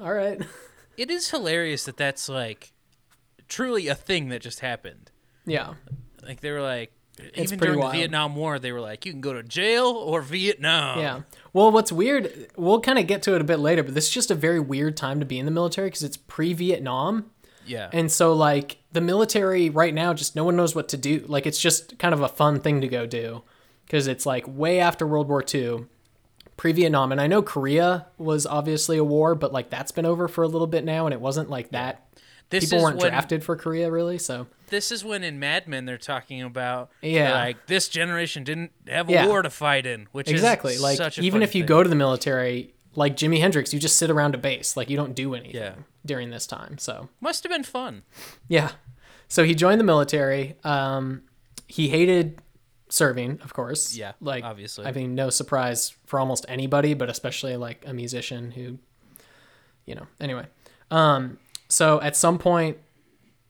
all 0.02 0.14
right. 0.14 0.42
It 0.98 1.12
is 1.12 1.30
hilarious 1.30 1.84
that 1.86 1.98
that's 1.98 2.30
like 2.30 2.72
truly 3.50 3.90
a 3.90 3.96
thing 3.96 4.30
that 4.30 4.42
just 4.42 4.62
happened. 4.62 5.12
Yeah, 5.46 5.74
Like 6.24 6.40
they 6.40 6.52
were 6.52 6.62
like, 6.62 6.94
It's 7.18 7.52
even 7.52 7.60
pretty 7.60 7.72
during 7.72 7.80
wild. 7.80 7.94
the 7.94 7.98
Vietnam 8.00 8.36
War, 8.36 8.60
they 8.60 8.72
were 8.72 8.82
like, 8.82 9.06
you 9.06 9.12
can 9.12 9.22
go 9.22 9.34
to 9.34 9.44
jail 9.44 9.88
or 9.88 10.22
Vietnam. 10.22 11.00
yeah. 11.00 11.22
Well, 11.54 11.72
what's 11.72 11.92
weird, 11.92 12.52
we'll 12.58 12.82
kind 12.82 13.00
of 13.00 13.08
get 13.08 13.22
to 13.24 13.36
it 13.36 13.42
a 13.42 13.46
bit 13.46 13.60
later, 13.60 13.84
but 13.84 13.94
this 13.94 14.08
is 14.08 14.14
just 14.14 14.30
a 14.32 14.36
very 14.36 14.60
weird 14.60 14.98
time 14.98 15.22
to 15.22 15.26
be 15.26 15.40
in 15.40 15.46
the 15.46 15.52
military 15.52 15.88
because 15.88 16.04
it's 16.04 16.18
pre-Vietnam. 16.18 17.32
Yeah. 17.66 17.90
And 17.94 18.12
so, 18.12 18.34
like, 18.34 18.78
the 18.92 19.02
military 19.02 19.70
right 19.70 19.94
now, 19.94 20.14
just 20.14 20.36
no 20.36 20.44
one 20.44 20.56
knows 20.56 20.76
what 20.76 20.90
to 20.90 20.98
do. 20.98 21.24
Like, 21.28 21.46
it's 21.46 21.60
just 21.60 21.98
kind 21.98 22.14
of 22.14 22.22
a 22.22 22.28
fun 22.28 22.60
thing 22.60 22.82
to 22.82 22.88
go 22.88 23.06
do 23.06 23.44
because 23.86 24.08
it's 24.08 24.26
like 24.26 24.46
way 24.48 24.80
after 24.80 25.08
World 25.08 25.30
War 25.30 25.44
II, 25.54 25.86
pre 26.58 26.74
Vietnam. 26.74 27.12
And 27.12 27.22
I 27.22 27.28
know 27.28 27.42
Korea 27.42 28.08
was 28.18 28.46
obviously 28.46 28.98
a 28.98 29.04
war, 29.04 29.36
but 29.36 29.54
like 29.54 29.70
that's 29.70 29.92
been 29.92 30.06
over 30.06 30.28
for 30.28 30.44
a 30.44 30.48
little 30.48 30.68
bit 30.68 30.84
now. 30.84 31.06
And 31.06 31.14
it 31.14 31.22
wasn't 31.22 31.50
like 31.50 31.72
that. 31.72 32.05
This 32.50 32.66
People 32.66 32.78
is 32.80 32.84
weren't 32.84 32.98
when, 32.98 33.10
drafted 33.12 33.44
for 33.44 33.56
Korea, 33.56 33.90
really. 33.92 34.18
So, 34.18 34.48
This 34.68 34.92
is 34.92 35.04
when 35.04 35.24
in 35.24 35.40
Mad 35.40 35.68
Men 35.68 35.86
they're 35.86 35.98
talking 35.98 36.42
about 36.42 36.92
Yeah. 37.02 37.32
like 37.34 37.68
this 37.68 37.88
generation 37.90 38.44
didn't 38.44 38.72
have 38.88 39.10
a 39.10 39.12
Yeah. 39.14 39.28
war 39.28 39.42
to 39.42 39.50
fight 39.50 39.86
in, 39.86 40.08
which 40.12 40.30
exactly. 40.30 40.74
is 40.76 40.82
Like, 40.82 40.98
such 40.98 41.18
a 41.18 41.22
even 41.22 41.42
if 41.42 41.56
you 41.56 41.62
thing. 41.64 41.68
go 41.68 41.84
to 41.84 41.90
the 41.90 41.96
military, 41.96 42.74
like 42.96 43.16
Jimi 43.16 43.40
Hendrix, 43.40 43.74
you 43.74 43.80
just 43.80 43.98
sit 43.98 44.10
around 44.10 44.36
a 44.36 44.38
base. 44.38 44.78
Like, 44.78 44.90
you 44.90 44.98
don't 44.98 45.14
do 45.16 45.34
anything 45.36 45.56
Yeah. 45.62 45.74
during 46.06 46.30
this 46.30 46.46
time. 46.48 46.78
So, 46.78 47.10
must 47.20 47.44
have 47.44 47.52
been 47.52 47.64
fun. 47.64 48.04
Yeah. 48.48 48.72
So 49.28 49.44
he 49.44 49.56
joined 49.56 49.80
the 49.80 49.86
military. 49.86 50.56
Um, 50.64 51.24
he 51.68 51.90
hated 51.90 52.40
serving, 52.90 53.40
of 53.44 53.54
course. 53.54 53.96
Yeah, 53.96 54.12
Like, 54.22 54.44
obviously. 54.44 54.86
I 54.86 54.92
mean, 54.92 55.16
no 55.16 55.32
surprise 55.32 55.96
for 56.06 56.20
almost 56.20 56.46
anybody, 56.48 56.94
but 56.94 57.10
especially 57.10 57.58
like 57.58 57.84
a 57.88 57.94
musician 57.94 58.52
who, 58.52 58.78
you 59.86 59.96
know, 59.96 60.06
anyway. 60.22 60.46
Um, 60.92 61.40
so 61.68 62.02
at 62.02 62.16
some 62.16 62.38
point, 62.38 62.78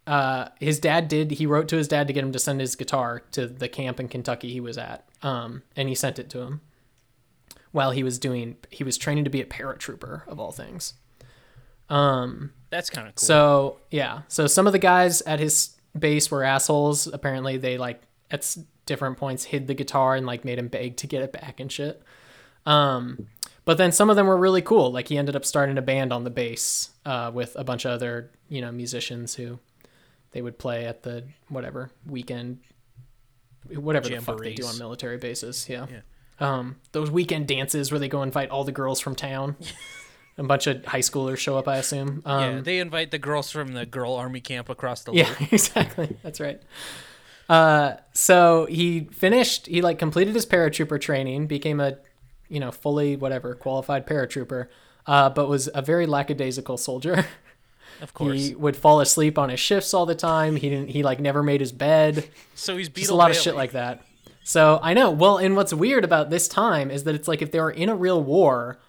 uh, 0.08 0.50
his 0.60 0.80
dad 0.80 1.08
did, 1.08 1.32
he 1.32 1.46
wrote 1.46 1.68
to 1.70 1.78
his 1.78 1.88
dad 1.88 2.08
to 2.08 2.14
get 2.14 2.24
him 2.24 2.32
to 2.32 2.40
send 2.40 2.60
his 2.60 2.76
guitar 2.76 3.24
to 3.32 3.48
the 3.48 3.68
camp 3.68 4.00
in 4.00 4.08
Kentucky 4.08 4.52
he 4.52 4.60
was 4.60 4.78
at. 4.78 5.08
Um, 5.24 5.64
and 5.76 5.90
he 5.90 5.96
sent 5.96 6.20
it 6.20 6.30
to 6.32 6.42
him 6.42 6.62
while 7.72 7.92
he 7.92 8.04
was 8.04 8.20
doing, 8.20 8.56
he 8.70 8.84
was 8.84 8.98
training 8.98 9.24
to 9.24 9.30
be 9.30 9.42
a 9.42 9.46
paratrooper 9.46 10.28
of 10.28 10.40
all 10.40 10.52
things. 10.52 10.94
Um, 11.90 12.52
That's 12.70 12.90
kind 12.90 13.08
of 13.08 13.16
cool. 13.16 13.26
so 13.26 13.80
yeah, 13.92 14.22
so 14.28 14.48
some 14.48 14.66
of 14.68 14.74
the 14.74 14.80
guys 14.80 15.22
at 15.22 15.40
his 15.40 15.76
base 15.98 16.32
were 16.32 16.44
assholes. 16.44 17.08
Apparently, 17.08 17.58
they 17.58 17.78
like 17.78 18.02
at 18.32 18.58
different 18.86 19.18
points 19.18 19.46
hid 19.46 19.68
the 19.68 19.74
guitar 19.74 20.16
and 20.16 20.26
like 20.26 20.46
made 20.46 20.58
him 20.58 20.68
beg 20.68 20.98
to 20.98 21.08
get 21.08 21.22
it 21.22 21.32
back 21.32 21.60
and 21.60 21.72
shit. 21.72 22.02
Um, 22.66 23.28
but 23.66 23.78
then 23.78 23.92
some 23.92 24.10
of 24.10 24.16
them 24.16 24.28
were 24.28 24.38
really 24.38 24.62
cool. 24.62 24.92
Like 24.92 25.10
he 25.10 25.18
ended 25.18 25.36
up 25.36 25.46
starting 25.46 25.78
a 25.78 25.82
band 25.82 26.12
on 26.12 26.24
the 26.24 26.30
bass 26.30 26.92
uh, 27.06 27.32
with 27.34 27.56
a 27.56 27.64
bunch 27.64 27.86
of 27.86 27.92
other 27.92 28.32
you 28.50 28.62
know 28.62 28.72
musicians 28.72 29.36
who 29.36 29.60
they 30.32 30.42
would 30.42 30.60
play 30.60 30.86
at 30.86 31.04
the 31.04 31.24
whatever 31.48 31.92
weekend, 32.06 32.60
whatever 33.74 34.10
the 34.10 34.20
fuck 34.20 34.42
they 34.42 34.54
do 34.54 34.66
on 34.66 34.78
military 34.78 35.18
bases. 35.18 35.68
Yeah. 35.70 35.88
Yeah. 35.90 36.02
Um, 36.40 36.78
those 36.92 37.10
weekend 37.10 37.48
dances 37.48 37.92
where 37.92 38.00
they 38.00 38.10
go 38.10 38.22
invite 38.22 38.50
all 38.50 38.66
the 38.66 38.74
girls 38.74 39.00
from 39.00 39.16
town. 39.16 39.56
a 40.38 40.44
bunch 40.44 40.68
of 40.68 40.86
high 40.86 41.00
schoolers 41.00 41.38
show 41.38 41.58
up, 41.58 41.68
I 41.68 41.78
assume. 41.78 42.22
Um, 42.26 42.42
yeah, 42.42 42.62
they 42.62 42.80
invite 42.80 43.12
the 43.12 43.18
girls 43.18 43.52
from 43.52 43.74
the 43.74 43.86
girl 43.86 44.16
army 44.16 44.42
camp 44.42 44.70
across 44.70 45.04
the 45.04 45.14
yeah, 45.14 45.30
lake. 45.40 45.52
exactly. 45.54 46.18
That's 46.24 46.40
right. 46.40 46.62
Uh, 47.48 47.94
so 48.12 48.66
he 48.66 49.06
finished. 49.12 49.68
He 49.68 49.82
like 49.82 50.00
completed 50.00 50.36
his 50.36 50.46
paratrooper 50.46 51.00
training, 51.00 51.48
became 51.48 51.80
a, 51.80 51.98
you 52.50 52.60
know, 52.60 52.72
fully 52.72 53.16
whatever 53.16 53.56
qualified 53.56 54.06
paratrooper, 54.06 54.68
uh, 55.08 55.30
but 55.30 55.48
was 55.48 55.70
a 55.74 55.82
very 55.82 56.06
lackadaisical 56.06 56.78
soldier. 56.78 57.26
Of 58.02 58.14
course. 58.14 58.48
He 58.50 58.56
would 58.56 58.76
fall 58.76 59.00
asleep 59.00 59.38
on 59.38 59.48
his 59.48 59.60
shifts 59.62 59.94
all 59.94 60.06
the 60.06 60.16
time. 60.16 60.58
He 60.58 60.70
didn't. 60.70 60.90
He 60.90 61.02
like 61.02 61.22
never 61.22 61.42
made 61.42 61.62
his 61.62 61.72
bed. 61.72 62.28
so 62.54 62.76
he's 62.76 62.90
Just 62.90 63.10
a 63.10 63.16
lot 63.16 63.32
of 63.32 63.38
shit 63.38 63.56
like 63.56 63.72
that. 63.72 64.02
So 64.44 64.82
I 64.84 64.94
know. 64.94 65.12
Well, 65.12 65.38
and 65.38 65.56
what's 65.56 65.74
weird 65.74 66.04
about 66.04 66.30
this 66.30 66.50
time 66.50 66.92
is 66.92 67.06
that 67.06 67.16
it's 67.16 67.26
like 67.26 67.42
if 67.42 67.52
they 67.52 67.60
were 67.62 67.72
in 67.72 67.88
a 67.88 67.96
real 67.96 68.22
war, 68.22 68.80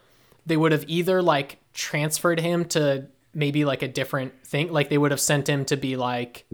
they 0.45 0.57
would 0.57 0.73
have 0.73 0.85
either 0.89 1.23
like 1.23 1.59
transferred 1.73 2.41
him 2.41 2.65
to 2.71 3.07
maybe 3.33 3.65
like 3.65 3.83
a 3.83 3.89
different 3.89 4.45
thing. 4.45 4.73
Like 4.73 4.89
they 4.89 4.99
would 4.99 5.13
have 5.13 5.21
sent 5.21 5.49
him 5.49 5.65
to 5.67 5.77
be 5.77 5.95
like, 5.95 6.45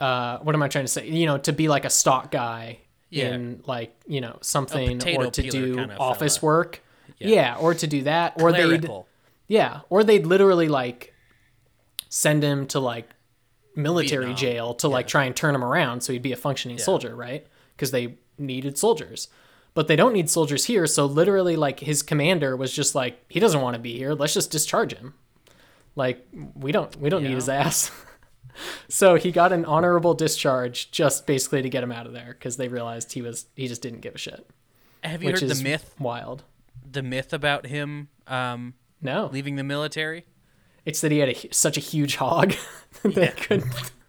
uh, 0.00 0.38
what 0.38 0.54
am 0.54 0.62
I 0.62 0.68
trying 0.68 0.84
to 0.84 0.88
say? 0.92 1.08
You 1.08 1.26
know, 1.26 1.38
to 1.38 1.52
be 1.52 1.66
like 1.68 1.84
a 1.84 1.90
stock 1.90 2.30
guy 2.30 2.78
Yeah. 3.10 3.34
in 3.34 3.62
like 3.66 3.94
you 4.06 4.20
know 4.20 4.38
something 4.42 5.02
or 5.16 5.30
to 5.30 5.42
do 5.42 5.74
kinda 5.74 5.96
office 5.98 6.36
fella. 6.38 6.46
work. 6.46 6.81
Yeah. 7.22 7.34
Yeah. 7.34 7.56
or 7.56 7.74
to 7.74 7.86
do 7.86 8.02
that, 8.02 8.40
or 8.40 8.52
they'd 8.52 8.88
yeah, 9.48 9.80
or 9.90 10.04
they'd 10.04 10.26
literally 10.26 10.68
like 10.68 11.14
send 12.08 12.42
him 12.42 12.66
to 12.68 12.80
like 12.80 13.08
military 13.74 14.26
Vietnam. 14.26 14.36
jail 14.36 14.74
to 14.74 14.88
like 14.88 15.06
try 15.06 15.24
and 15.24 15.34
turn 15.34 15.54
him 15.54 15.64
around 15.64 16.02
so 16.02 16.12
he'd 16.12 16.22
be 16.22 16.32
a 16.32 16.36
functioning 16.36 16.78
soldier, 16.78 17.14
right? 17.14 17.46
Because 17.74 17.90
they 17.90 18.16
needed 18.38 18.78
soldiers. 18.78 19.28
But 19.74 19.88
they 19.88 19.96
don't 19.96 20.12
need 20.12 20.28
soldiers 20.28 20.66
here, 20.66 20.86
so 20.86 21.06
literally 21.06 21.56
like 21.56 21.80
his 21.80 22.02
commander 22.02 22.54
was 22.56 22.72
just 22.74 22.94
like, 22.94 23.24
he 23.28 23.40
doesn't 23.40 23.62
want 23.62 23.74
to 23.74 23.80
be 23.80 23.96
here. 23.96 24.12
Let's 24.12 24.34
just 24.34 24.50
discharge 24.50 24.92
him. 24.94 25.14
Like 25.96 26.26
we 26.54 26.72
don't 26.72 26.94
we 26.96 27.08
don't 27.10 27.22
need 27.22 27.34
his 27.34 27.48
ass. 27.48 27.90
so 28.88 29.14
he 29.14 29.32
got 29.32 29.52
an 29.52 29.64
honorable 29.64 30.14
discharge 30.14 30.90
just 30.90 31.26
basically 31.26 31.62
to 31.62 31.70
get 31.70 31.82
him 31.82 31.92
out 31.92 32.06
of 32.06 32.12
there 32.12 32.36
because 32.38 32.56
they 32.56 32.68
realized 32.68 33.12
he 33.12 33.22
was 33.22 33.46
he 33.56 33.68
just 33.68 33.82
didn't 33.82 34.00
give 34.00 34.14
a 34.14 34.18
shit. 34.18 34.48
Have 35.02 35.22
you 35.22 35.30
heard 35.30 35.40
the 35.40 35.62
myth? 35.62 35.94
wild. 35.98 36.44
The 36.92 37.02
myth 37.02 37.32
about 37.32 37.66
him 37.66 38.08
um, 38.26 38.74
No, 39.00 39.28
leaving 39.32 39.56
the 39.56 39.64
military? 39.64 40.26
it's 40.84 41.00
that 41.00 41.12
he 41.12 41.18
had 41.18 41.28
a, 41.28 41.54
such 41.54 41.76
a 41.76 41.80
huge 41.80 42.16
hog 42.16 42.54
that 43.02 43.16
Yeah. 43.16 43.30
couldn't. 43.30 43.92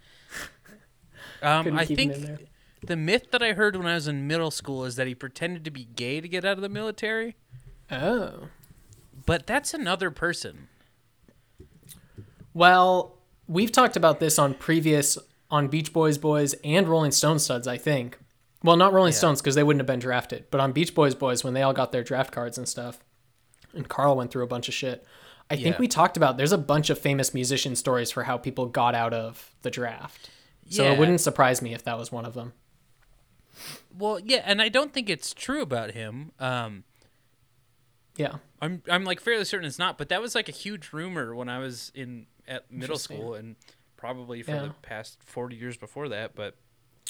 Um, 1.42 1.66
Couldn't 1.66 1.80
I 1.80 1.84
think 1.86 2.48
the 2.88 2.96
myth 2.96 3.32
that 3.32 3.44
I 3.44 3.52
heard 3.52 3.76
when 3.76 3.86
I 3.86 3.96
was 3.96 4.08
in 4.08 4.28
middle 4.28 4.50
school 4.50 4.86
is 4.86 4.96
that 4.96 5.08
he 5.08 5.14
pretended 5.14 5.66
to 5.66 5.72
be 5.72 5.84
gay 5.84 6.22
to 6.22 6.28
get 6.30 6.46
out 6.46 6.56
of 6.58 6.62
the 6.62 6.70
military, 6.70 7.36
Oh. 7.92 8.48
but 9.26 9.46
that's 9.46 9.74
another 9.74 10.10
person. 10.10 10.70
Well, 12.54 13.18
we've 13.48 13.74
talked 13.74 13.98
about 13.98 14.22
this 14.22 14.40
on 14.40 14.54
previous 14.54 15.18
on 15.52 15.68
Beach 15.68 15.92
Boys 15.92 16.18
Boys 16.18 16.56
and 16.64 16.88
Rolling 16.88 17.12
Stone 17.12 17.40
Studs, 17.40 17.68
I 17.68 17.78
think. 17.78 18.18
Well, 18.64 18.78
not 18.78 18.94
Rolling 18.94 19.12
Stones 19.14 19.42
because 19.42 19.56
they 19.56 19.64
wouldn't 19.64 19.82
have 19.82 19.88
been 19.88 20.00
drafted, 20.00 20.46
but 20.50 20.60
on 20.62 20.72
Beach 20.72 20.96
Boys 20.96 21.14
Boys 21.16 21.44
when 21.44 21.54
they 21.54 21.62
all 21.62 21.74
got 21.74 21.92
their 21.92 22.04
draft 22.04 22.32
cards 22.32 22.58
and 22.58 22.68
stuff, 22.68 23.00
and 23.74 23.88
Carl 23.90 24.16
went 24.16 24.32
through 24.32 24.44
a 24.44 24.48
bunch 24.48 24.68
of 24.70 24.74
shit. 24.74 25.06
I 25.52 25.58
think 25.58 25.78
we 25.78 25.88
talked 25.90 26.16
about 26.18 26.38
there's 26.38 26.54
a 26.54 26.58
bunch 26.58 26.90
of 26.90 26.98
famous 26.98 27.34
musician 27.34 27.76
stories 27.76 28.10
for 28.10 28.24
how 28.24 28.38
people 28.38 28.66
got 28.68 28.96
out 28.96 29.14
of 29.14 29.54
the 29.62 29.70
draft. 29.70 30.30
So 30.70 30.84
Yeah. 30.84 30.94
it 30.94 31.00
wouldn't 31.00 31.20
surprise 31.22 31.62
me 31.62 31.74
if 31.74 31.84
that 31.84 31.98
was 31.98 32.12
one 32.12 32.26
of 32.26 32.34
them. 32.34 32.54
Well, 33.96 34.20
yeah, 34.20 34.42
and 34.46 34.62
I 34.62 34.70
don't 34.70 34.94
think 34.94 35.10
it's 35.10 35.34
true 35.34 35.62
about 35.62 35.92
him. 35.92 36.32
Um, 36.40 36.86
Yeah. 38.16 38.38
I'm 38.62 38.82
I'm 38.90 39.04
like 39.04 39.20
fairly 39.20 39.44
certain 39.46 39.68
it's 39.68 39.78
not, 39.78 39.98
but 39.98 40.08
that 40.10 40.22
was 40.22 40.34
like 40.36 40.48
a 40.48 40.54
huge 40.54 40.94
rumor 40.94 41.36
when 41.36 41.50
I 41.50 41.60
was 41.60 41.92
in 41.94 42.28
at 42.48 42.72
middle 42.72 42.98
school 42.98 43.34
and 43.34 43.56
probably 43.98 44.42
for 44.44 44.52
Yeah. 44.52 44.62
The 44.64 44.74
past 44.82 45.22
40 45.24 45.56
years 45.58 45.78
before 45.78 46.08
that, 46.10 46.34
but 46.36 46.56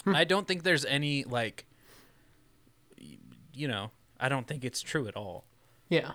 I 0.06 0.24
don't 0.24 0.48
think 0.48 0.64
there's 0.64 0.86
any 0.86 1.24
like 1.24 1.66
you 3.54 3.68
know, 3.68 3.92
I 4.20 4.30
don't 4.30 4.48
think 4.48 4.66
it's 4.66 4.82
true 4.82 5.08
at 5.08 5.16
all. 5.16 5.46
Yeah. 5.90 6.12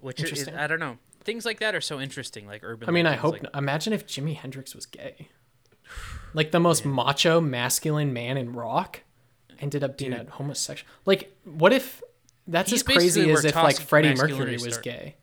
Which 0.00 0.22
is, 0.22 0.48
I 0.48 0.66
don't 0.66 0.78
know. 0.78 0.98
Things 1.24 1.44
like 1.44 1.60
that 1.60 1.74
are 1.74 1.80
so 1.80 2.00
interesting 2.00 2.46
like 2.46 2.62
urban 2.62 2.88
I 2.88 2.92
mean, 2.92 3.06
I 3.06 3.14
hope. 3.14 3.32
like- 3.32 3.42
not. 3.42 3.54
Imagine 3.56 3.92
if 3.92 4.06
Jimi 4.06 4.36
Hendrix 4.36 4.74
was 4.74 4.86
gay. 4.86 5.28
Like 6.32 6.50
the 6.50 6.60
most 6.60 6.84
macho, 6.84 7.40
masculine 7.40 8.12
man 8.12 8.36
in 8.36 8.52
rock 8.52 9.02
ended 9.60 9.84
up 9.84 9.98
being 9.98 10.12
a 10.12 10.24
homosexual. 10.24 10.90
Like, 11.06 11.36
what 11.44 11.72
if 11.72 12.02
that's 12.46 12.70
He's 12.70 12.80
as 12.80 12.82
crazy 12.82 13.30
as 13.30 13.44
if 13.44 13.54
like 13.54 13.78
Freddie 13.80 14.14
Mercury 14.14 14.54
was 14.54 14.62
start- 14.62 14.82
gay? 14.82 15.16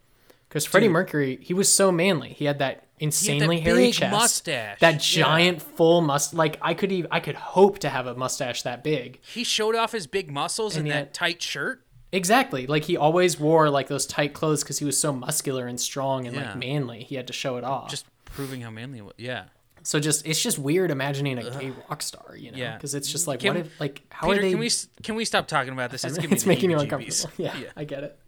Because 0.51 0.65
Freddie 0.65 0.89
Mercury, 0.89 1.39
he 1.41 1.53
was 1.53 1.72
so 1.72 1.93
manly. 1.93 2.34
He 2.34 2.43
had 2.43 2.60
that 2.60 2.84
insanely 3.00 3.62
hairy 3.62 3.86
big 3.86 3.93
chest, 3.93 4.12
mustache. 4.12 4.79
that 4.81 4.96
Yeah. 5.15 5.24
giant 5.24 5.62
full 5.62 6.01
must. 6.01 6.34
Like 6.34 6.58
I 6.62 6.74
could 6.74 6.91
even, 6.91 7.10
I 7.10 7.22
could 7.22 7.36
hope 7.36 7.79
to 7.79 7.89
have 7.89 8.05
a 8.05 8.15
mustache 8.15 8.63
that 8.63 8.84
big. 8.84 9.22
he 9.24 9.46
showed 9.46 9.75
off 9.75 9.93
his 9.93 10.08
big 10.08 10.29
muscles 10.29 10.75
in 10.75 10.81
And 10.84 10.91
that 10.91 11.13
tight 11.13 11.41
shirt. 11.41 11.86
Exactly. 12.12 12.67
Like 12.67 12.84
he 12.84 12.98
always 12.98 13.39
wore 13.39 13.70
like 13.70 13.88
those 13.88 14.05
tight 14.05 14.34
clothes 14.34 14.62
because 14.62 14.77
he 14.79 14.84
was 14.84 15.00
so 15.00 15.13
muscular 15.13 15.67
and 15.67 15.79
strong 15.79 16.27
and 16.27 16.36
Yeah. 16.36 16.48
like 16.50 16.58
manly. 16.58 17.03
He 17.05 17.15
had 17.15 17.27
to 17.27 17.34
show 17.34 17.55
it 17.55 17.63
off. 17.63 17.89
Just 17.89 18.05
proving 18.25 18.60
how 18.60 18.70
manly 18.72 18.98
it 19.00 19.05
was. 19.05 19.13
Yeah. 19.17 19.46
So 19.84 20.00
just 20.01 20.27
it's 20.27 20.43
just 20.43 20.60
weird 20.60 20.91
imagining 20.91 21.38
a 21.39 21.50
gay 21.50 21.72
rock 21.89 22.01
star, 22.03 22.36
you 22.38 22.51
know? 22.51 22.58
Yeah. 22.58 22.75
Because 22.75 22.93
it's 22.93 23.10
just 23.12 23.25
like 23.25 23.39
Can- 23.39 23.55
what 23.55 23.65
if 23.65 23.79
like 23.79 24.01
how 24.10 24.27
Peter, 24.27 24.39
are 24.39 24.41
they? 24.43 24.51
can 24.51 24.60
we 24.60 24.70
can 25.01 25.15
we 25.15 25.24
stop 25.25 25.48
talking 25.48 25.72
about 25.74 25.89
this? 25.91 26.03
It's, 26.03 26.15
giving 26.17 26.31
me 26.31 26.36
it's 26.36 26.46
making 26.46 26.70
you 26.70 26.77
heebie-jeebies. 26.77 27.24
uncomfortable. 27.25 27.34
Yeah, 27.63 27.70
I 27.77 27.86
get 27.86 28.03
it. 28.03 28.20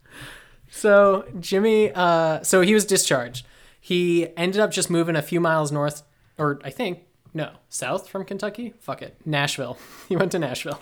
So 0.75 1.25
Jimmy, 1.39 1.91
uh, 1.93 2.41
so 2.41 2.61
he 2.61 2.73
was 2.73 2.83
discharged. 2.83 3.45
He 3.79 4.27
ended 4.35 4.59
up 4.59 4.71
just 4.71 4.89
moving 4.89 5.15
a 5.15 5.21
few 5.21 5.39
miles 5.39 5.71
north, 5.71 6.01
or 6.37 6.59
I 6.63 6.71
think 6.71 6.99
no, 7.33 7.51
south 7.69 8.09
from 8.09 8.25
Kentucky. 8.25 8.73
Fuck 8.79 9.01
it, 9.03 9.15
Nashville. 9.25 9.77
He 10.09 10.15
went 10.15 10.31
to 10.31 10.39
Nashville. 10.39 10.79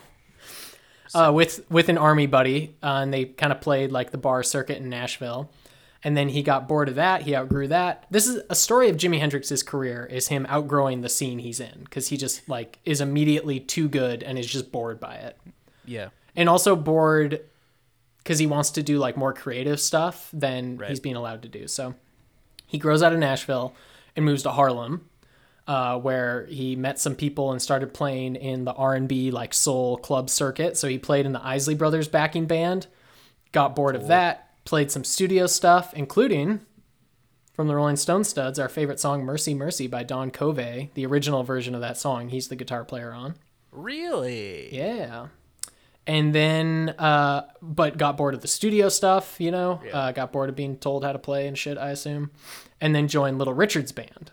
Uh, 1.13 1.31
with 1.33 1.69
with 1.69 1.89
an 1.89 1.97
army 1.97 2.25
buddy, 2.25 2.77
uh, 2.81 3.01
and 3.03 3.13
they 3.13 3.25
kind 3.25 3.51
of 3.51 3.59
played 3.59 3.91
like 3.91 4.11
the 4.11 4.17
bar 4.17 4.43
circuit 4.43 4.77
in 4.77 4.89
Nashville. 4.89 5.51
And 6.03 6.15
then 6.17 6.29
he 6.29 6.41
got 6.41 6.67
bored 6.69 6.87
of 6.89 6.95
that. 6.95 7.23
He 7.23 7.35
outgrew 7.35 7.67
that. 7.67 8.05
This 8.09 8.27
is 8.27 8.41
a 8.49 8.55
story 8.55 8.89
of 8.89 8.95
Jimi 8.97 9.19
Hendrix's 9.19 9.61
career 9.61 10.05
is 10.09 10.29
him 10.29 10.47
outgrowing 10.49 11.01
the 11.01 11.09
scene 11.09 11.37
he's 11.37 11.59
in 11.59 11.81
because 11.83 12.07
he 12.07 12.17
just 12.17 12.47
like 12.49 12.79
is 12.85 13.01
immediately 13.01 13.59
too 13.59 13.87
good 13.89 14.23
and 14.23 14.39
is 14.39 14.47
just 14.47 14.71
bored 14.71 14.99
by 14.99 15.15
it 15.15 15.37
Yeah. 15.85 16.09
and 16.35 16.49
also 16.49 16.75
bored 16.75 17.41
because 18.23 18.39
he 18.39 18.47
wants 18.47 18.71
to 18.71 18.83
do 18.83 18.97
like 18.97 19.17
more 19.17 19.33
creative 19.33 19.79
stuff 19.79 20.29
than 20.33 20.77
Right. 20.77 20.89
he's 20.89 20.99
being 20.99 21.15
allowed 21.15 21.41
to 21.43 21.47
do. 21.47 21.67
So 21.67 21.95
he 22.67 22.77
grows 22.77 23.01
out 23.03 23.13
of 23.13 23.19
Nashville 23.19 23.73
and 24.15 24.25
moves 24.25 24.43
to 24.43 24.51
Harlem, 24.51 25.07
uh, 25.67 25.97
where 25.99 26.45
he 26.47 26.75
met 26.75 26.99
some 26.99 27.15
people 27.15 27.51
and 27.51 27.61
started 27.61 27.93
playing 27.93 28.35
in 28.35 28.65
the 28.65 28.73
R 28.73 28.93
and 28.95 29.07
B 29.07 29.31
like 29.31 29.53
soul 29.53 29.97
club 29.97 30.29
circuit. 30.29 30.77
So 30.77 30.87
he 30.87 30.97
played 30.97 31.25
in 31.25 31.31
the 31.33 31.45
Isley 31.45 31.75
Brothers 31.75 32.07
backing 32.07 32.45
band. 32.45 32.87
Got 33.51 33.75
bored 33.75 33.95
of 33.95 34.07
that. 34.07 34.47
Played 34.65 34.91
some 34.91 35.03
studio 35.03 35.47
stuff, 35.47 35.93
including 35.93 36.61
from 37.53 37.67
the 37.67 37.75
Rolling 37.75 37.95
Stone 37.97 38.23
Studs, 38.23 38.59
our 38.59 38.69
favorite 38.69 38.99
song 38.99 39.23
"Mercy 39.25 39.53
Mercy" 39.53 39.87
by 39.87 40.03
Don 40.03 40.31
Covay, 40.31 40.89
the 40.93 41.05
original 41.05 41.43
version 41.43 41.75
of 41.75 41.81
that 41.81 41.97
song. 41.97 42.29
He's 42.29 42.47
the 42.47 42.55
guitar 42.55 42.85
player 42.85 43.11
on. 43.11 43.35
Really? 43.71 44.73
Yeah. 44.75 45.27
And 46.07 46.33
then, 46.33 46.95
uh, 46.97 47.47
but 47.61 47.97
got 47.97 48.17
bored 48.17 48.33
of 48.33 48.41
the 48.41 48.47
studio 48.47 48.89
stuff, 48.89 49.35
you 49.39 49.51
know, 49.51 49.79
Yeah. 49.85 49.91
uh, 49.97 50.11
got 50.11 50.31
bored 50.31 50.49
of 50.49 50.55
being 50.55 50.77
told 50.77 51.03
how 51.05 51.11
to 51.13 51.19
play 51.19 51.47
and 51.47 51.57
shit, 51.57 51.77
I 51.77 51.91
assume. 51.91 52.31
And 52.81 52.95
then 52.95 53.07
joined 53.07 53.37
Little 53.37 53.53
Richard's 53.53 53.91
band. 53.91 54.31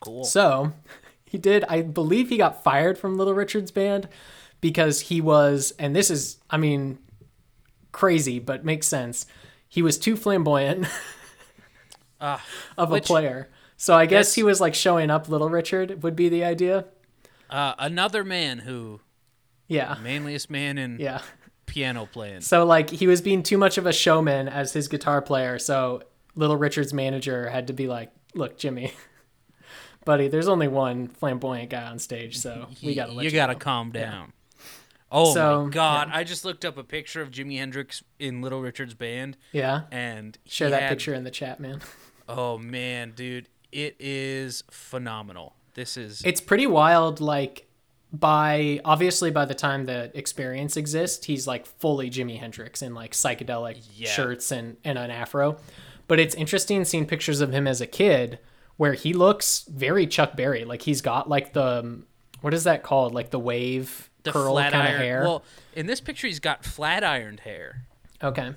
Cool. 0.00 0.24
So 0.24 0.72
he 1.24 1.36
did, 1.36 1.64
I 1.68 1.82
believe 1.82 2.30
he 2.30 2.38
got 2.38 2.64
fired 2.64 2.96
from 2.96 3.18
Little 3.18 3.34
Richard's 3.34 3.70
band 3.70 4.08
because 4.62 5.00
he 5.02 5.20
was, 5.20 5.72
and 5.78 5.94
this 5.94 6.10
is, 6.10 6.38
I 6.48 6.56
mean, 6.56 6.98
crazy, 7.92 8.38
but 8.38 8.64
makes 8.64 8.86
sense. 8.88 9.26
He 9.68 9.82
was 9.82 9.98
too 9.98 10.16
flamboyant 10.16 10.86
Ah, 12.20 12.42
of 12.78 12.90
which- 12.90 13.04
a 13.04 13.06
player. 13.06 13.50
So 13.76 13.94
I 13.94 14.04
guess 14.06 14.34
he 14.34 14.42
was 14.42 14.60
like 14.60 14.74
showing 14.74 15.10
up 15.10 15.28
Little 15.28 15.48
Richard 15.48 16.02
would 16.02 16.14
be 16.16 16.28
the 16.28 16.44
idea. 16.44 16.84
uh, 17.48 17.74
another 17.78 18.24
man 18.24 18.58
who 18.60 19.00
Yeah. 19.70 19.96
manliest 20.02 20.50
man 20.50 20.76
in 20.76 20.98
Yeah. 20.98 21.22
piano 21.66 22.06
playing. 22.12 22.42
So 22.42 22.64
like 22.66 22.90
he 22.90 23.06
was 23.06 23.22
being 23.22 23.42
too 23.42 23.56
much 23.56 23.78
of 23.78 23.86
a 23.86 23.92
showman 23.92 24.48
as 24.48 24.72
his 24.74 24.88
guitar 24.88 25.22
player, 25.22 25.58
so 25.58 26.02
Little 26.34 26.56
Richard's 26.56 26.92
manager 26.92 27.48
had 27.48 27.66
to 27.68 27.72
be 27.72 27.86
like, 27.88 28.10
"Look, 28.34 28.58
Jimmy, 28.58 28.92
buddy, 30.04 30.28
there's 30.28 30.48
only 30.48 30.68
one 30.68 31.08
flamboyant 31.08 31.70
guy 31.70 31.84
on 31.84 31.98
stage, 31.98 32.38
so 32.38 32.66
we 32.82 32.94
gotta 32.94 33.12
you, 33.12 33.22
you 33.22 33.30
gotta 33.30 33.54
know." 33.54 33.58
calm 33.58 33.90
down. 33.92 34.32
Oh 35.12 35.34
So, 35.34 35.64
my 35.64 35.70
god! 35.70 36.10
I 36.12 36.22
just 36.22 36.44
looked 36.44 36.64
up 36.64 36.76
a 36.78 36.84
picture 36.84 37.20
of 37.20 37.30
Jimi 37.32 37.58
Hendrix 37.58 38.02
in 38.20 38.42
Little 38.42 38.60
Richard's 38.60 38.94
band, 38.94 39.36
Yeah, 39.52 39.82
and 39.90 40.38
share 40.46 40.70
that 40.70 40.82
had- 40.82 40.88
picture 40.90 41.14
in 41.14 41.24
the 41.24 41.30
chat, 41.30 41.60
man. 41.60 41.80
Oh 42.32 42.58
man, 42.58 43.10
dude, 43.16 43.48
it 43.72 43.96
is 43.98 44.62
phenomenal. 44.70 45.56
This 45.74 45.96
is 45.96 46.22
It's 46.24 46.40
pretty 46.40 46.68
wild. 46.68 47.20
Like 47.20 47.66
by 48.12 48.80
obviously 48.84 49.30
by 49.30 49.44
the 49.44 49.54
time 49.54 49.86
the 49.86 50.10
experience 50.18 50.76
exists, 50.76 51.26
he's 51.26 51.46
like 51.46 51.66
fully 51.66 52.10
Jimi 52.10 52.38
Hendrix 52.38 52.82
in 52.82 52.94
like 52.94 53.12
psychedelic 53.12 53.78
Yeah. 53.94 54.10
shirts 54.10 54.50
and 54.50 54.76
and 54.84 54.98
an 54.98 55.10
afro. 55.10 55.58
But 56.08 56.18
it's 56.18 56.34
interesting 56.34 56.84
seeing 56.84 57.06
pictures 57.06 57.40
of 57.40 57.52
him 57.52 57.66
as 57.68 57.80
a 57.80 57.86
kid 57.86 58.40
where 58.76 58.94
he 58.94 59.12
looks 59.12 59.64
very 59.68 60.06
Chuck 60.06 60.36
Berry. 60.36 60.64
Like 60.64 60.82
he's 60.82 61.02
got 61.02 61.28
like 61.28 61.52
the 61.52 61.80
um, 61.80 62.06
what 62.40 62.52
is 62.54 62.64
that 62.64 62.82
called? 62.82 63.14
Like 63.14 63.30
the 63.30 63.38
wave 63.38 64.10
the 64.24 64.32
curl 64.32 64.56
kind 64.56 64.74
of 64.74 64.82
hair. 64.82 65.22
Well, 65.22 65.44
in 65.74 65.86
this 65.86 66.00
picture, 66.00 66.26
he's 66.26 66.40
got 66.40 66.64
flat 66.64 67.04
ironed 67.04 67.40
hair. 67.40 67.84
okay. 68.22 68.54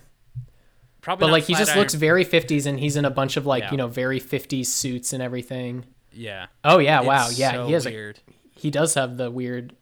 Probably, 1.01 1.27
But 1.27 1.31
like 1.33 1.43
he 1.43 1.53
just 1.53 1.71
iron- 1.71 1.79
looks 1.79 1.93
very 1.95 2.23
50s 2.23 2.65
and 2.65 2.79
he's 2.79 2.95
in 2.95 3.03
a 3.03 3.09
bunch 3.09 3.35
of 3.35 3.45
like, 3.45 3.63
Yeah. 3.63 3.71
you 3.71 3.77
know, 3.77 3.87
very 3.87 4.21
50s 4.21 4.67
suits 4.67 5.11
and 5.11 5.21
everything. 5.21 5.83
Yeah. 6.13 6.45
Oh 6.63 6.79
yeah, 6.79 7.01
wow. 7.01 7.27
Yeah, 7.29 7.51
so 7.51 7.67
he 7.67 7.73
has 7.73 7.85
weird. 7.85 8.19
a 8.25 8.32
he 8.63 8.71
does 8.71 8.93
have 8.93 9.17
the 9.17 9.29
weird 9.29 9.75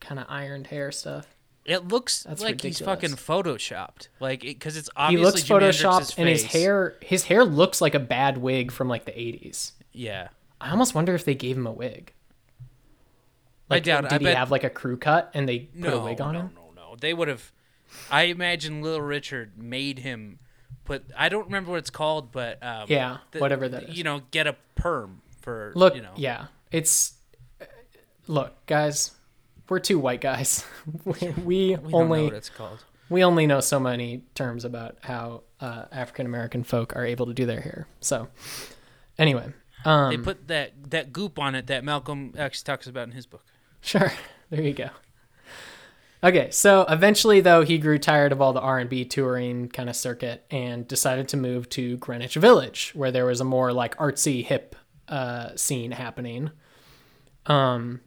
kind 0.00 0.18
of 0.18 0.24
ironed 0.26 0.68
hair 0.68 0.90
stuff. 0.90 1.26
It 1.66 1.86
looks 1.88 2.22
That's 2.22 2.42
like 2.42 2.62
he's 2.62 2.80
fucking 2.80 3.10
photoshopped, 3.10 4.08
like 4.20 4.40
because 4.40 4.74
it's 4.74 4.88
He 4.88 4.92
obviously 4.96 5.24
looks 5.24 5.42
Jimi 5.42 5.68
photoshopped 5.68 6.14
and 6.16 6.28
his 6.30 6.44
hair 6.44 6.96
his 7.02 7.24
hair 7.24 7.44
looks 7.44 7.82
like 7.82 7.94
a 7.94 8.00
bad 8.00 8.38
wig 8.38 8.72
from 8.72 8.88
like 8.88 9.04
the 9.04 9.12
80s. 9.12 9.72
Yeah, 9.92 10.28
I 10.62 10.70
almost 10.70 10.94
wonder 10.94 11.14
if 11.14 11.26
they 11.26 11.34
gave 11.34 11.58
him 11.58 11.66
a 11.66 11.72
wig. 11.72 12.14
I 13.70 13.74
Like 13.74 13.84
doubt 13.84 14.04
did 14.04 14.12
I 14.14 14.18
he 14.18 14.24
bet 14.24 14.36
have 14.38 14.50
like 14.50 14.64
a 14.64 14.70
crew 14.70 14.96
cut 14.96 15.30
and 15.34 15.46
they 15.46 15.58
put 15.60 15.74
no, 15.90 16.00
a 16.00 16.04
wig 16.04 16.20
on 16.22 16.32
no, 16.32 16.40
him? 16.40 16.50
no, 16.54 16.60
no. 16.74 16.90
no. 16.90 16.96
They 16.98 17.12
would 17.12 17.28
have. 17.28 17.52
I 18.10 18.22
imagine 18.22 18.80
Little 18.80 19.02
Richard 19.02 19.58
made 19.58 19.98
him 19.98 20.38
put. 20.84 21.04
I 21.16 21.28
don't 21.28 21.44
remember 21.44 21.70
what 21.72 21.78
it's 21.78 21.90
called, 21.90 22.32
but 22.32 22.62
um, 22.62 22.86
Yeah, 22.88 23.18
whatever 23.36 23.68
that 23.68 23.90
is. 23.90 23.96
You 23.98 24.04
know, 24.04 24.22
get 24.30 24.46
a 24.46 24.56
perm 24.74 25.20
for 25.42 25.72
Look, 25.76 25.94
You 25.94 26.02
know, 26.02 26.14
yeah. 26.16 26.46
It's 26.70 27.12
Look, 28.32 28.64
guys, 28.64 29.10
we're 29.68 29.78
two 29.78 29.98
white 29.98 30.22
guys. 30.22 30.64
we 31.04 31.12
we 31.44 31.44
we 31.44 31.76
don't 31.76 31.90
know 31.90 31.98
only 31.98 32.24
what 32.24 32.32
it's 32.32 32.48
called. 32.48 32.82
we 33.10 33.22
only 33.22 33.46
know 33.46 33.60
so 33.60 33.78
many 33.78 34.22
terms 34.34 34.64
about 34.64 34.96
how 35.02 35.42
uh, 35.60 35.84
African 35.92 36.24
American 36.24 36.64
folk 36.64 36.96
are 36.96 37.04
able 37.04 37.26
to 37.26 37.34
do 37.34 37.44
their 37.44 37.60
hair. 37.60 37.86
So, 38.00 38.28
anyway, 39.18 39.52
um, 39.84 40.08
They 40.10 40.16
put 40.16 40.48
that 40.48 40.72
that 40.92 41.12
goop 41.12 41.38
on 41.38 41.54
it 41.54 41.66
that 41.66 41.84
Malcolm 41.84 42.32
X 42.34 42.62
talks 42.62 42.86
about 42.86 43.06
in 43.06 43.10
his 43.12 43.26
book. 43.26 43.44
sure, 43.82 44.10
there 44.50 44.62
you 44.62 44.72
go. 44.72 44.88
Okay, 46.24 46.50
so 46.52 46.86
eventually, 46.88 47.42
though, 47.42 47.64
he 47.64 47.76
grew 47.76 47.98
tired 47.98 48.32
of 48.32 48.40
all 48.40 48.54
the 48.54 48.62
R 48.62 48.78
and 48.78 48.88
B 48.88 49.04
touring 49.04 49.68
kind 49.68 49.90
of 49.90 49.96
circuit 49.96 50.46
and 50.50 50.88
decided 50.88 51.28
to 51.28 51.36
move 51.36 51.68
to 51.70 51.98
Greenwich 51.98 52.36
Village, 52.36 52.92
where 52.94 53.12
there 53.12 53.26
was 53.26 53.42
a 53.42 53.44
more 53.44 53.74
like 53.74 53.94
artsy 53.98 54.42
hip 54.42 54.74
uh, 55.08 55.54
scene 55.54 55.90
happening. 55.90 56.50
Um, 57.44 58.00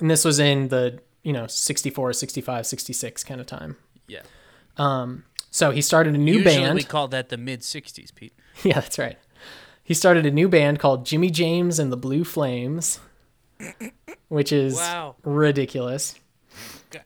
and 0.00 0.10
this 0.10 0.24
was 0.24 0.38
in 0.38 0.68
the 0.68 1.00
you 1.22 1.32
know 1.32 1.46
64 1.46 2.12
65 2.12 2.66
66 2.66 3.24
kind 3.24 3.40
of 3.40 3.46
time 3.46 3.76
Yeah. 4.06 4.22
so 5.50 5.70
he 5.70 5.80
started 5.82 6.14
a 6.14 6.18
new 6.18 6.34
Usually 6.38 6.56
band 6.56 6.74
we 6.74 6.82
call 6.84 7.08
that 7.08 7.28
the 7.28 7.36
mid 7.36 7.60
'60s, 7.60 8.14
Pete. 8.14 8.32
yeah 8.64 8.74
that's 8.80 8.98
right 8.98 9.18
he 9.82 9.94
started 9.94 10.26
a 10.26 10.30
new 10.30 10.48
band 10.48 10.78
called 10.78 11.04
jimmy 11.06 11.30
james 11.30 11.78
and 11.78 11.90
the 11.92 11.96
blue 11.96 12.24
flames 12.24 13.00
which 14.28 14.52
is 14.52 14.76
Wow. 14.76 15.16
ridiculous 15.24 16.14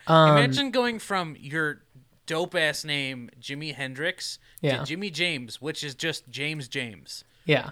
Um, 0.07 0.37
Imagine 0.37 0.71
going 0.71 0.99
from 0.99 1.37
your 1.41 1.83
dope 2.27 2.55
ass 2.55 2.85
name 2.85 3.31
Jimi 3.41 3.75
Hendrix 3.75 4.39
Yeah. 4.61 4.79
to 4.79 4.85
Jimmy 4.85 5.11
James, 5.11 5.61
which 5.61 5.83
is 5.83 5.95
just 5.97 6.29
James 6.31 6.69
James. 6.69 7.25
Yeah. 7.47 7.71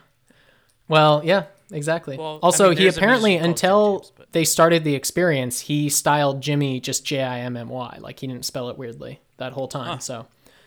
Well, 0.90 1.22
yeah, 1.24 1.44
exactly. 1.72 2.18
Well, 2.18 2.36
I 2.42 2.46
also, 2.46 2.68
mean, 2.70 2.78
he 2.78 2.86
apparently 2.88 3.30
musician 3.38 3.54
called 3.54 3.56
Jim 3.58 3.70
until 3.70 3.98
James, 4.00 4.12
but- 4.16 4.32
they 4.32 4.44
started 4.44 4.84
the 4.84 4.94
experience, 4.94 5.60
he 5.60 5.88
styled 5.88 6.40
Jimmy 6.42 6.80
just 6.80 7.04
J 7.06 7.22
I 7.22 7.40
M 7.40 7.56
M 7.56 7.68
Y, 7.68 7.98
like 8.00 8.20
he 8.20 8.26
didn't 8.26 8.44
spell 8.44 8.68
it 8.68 8.76
weirdly 8.76 9.20
that 9.38 9.52
whole 9.54 9.68
time. 9.68 10.00
So 10.00 10.26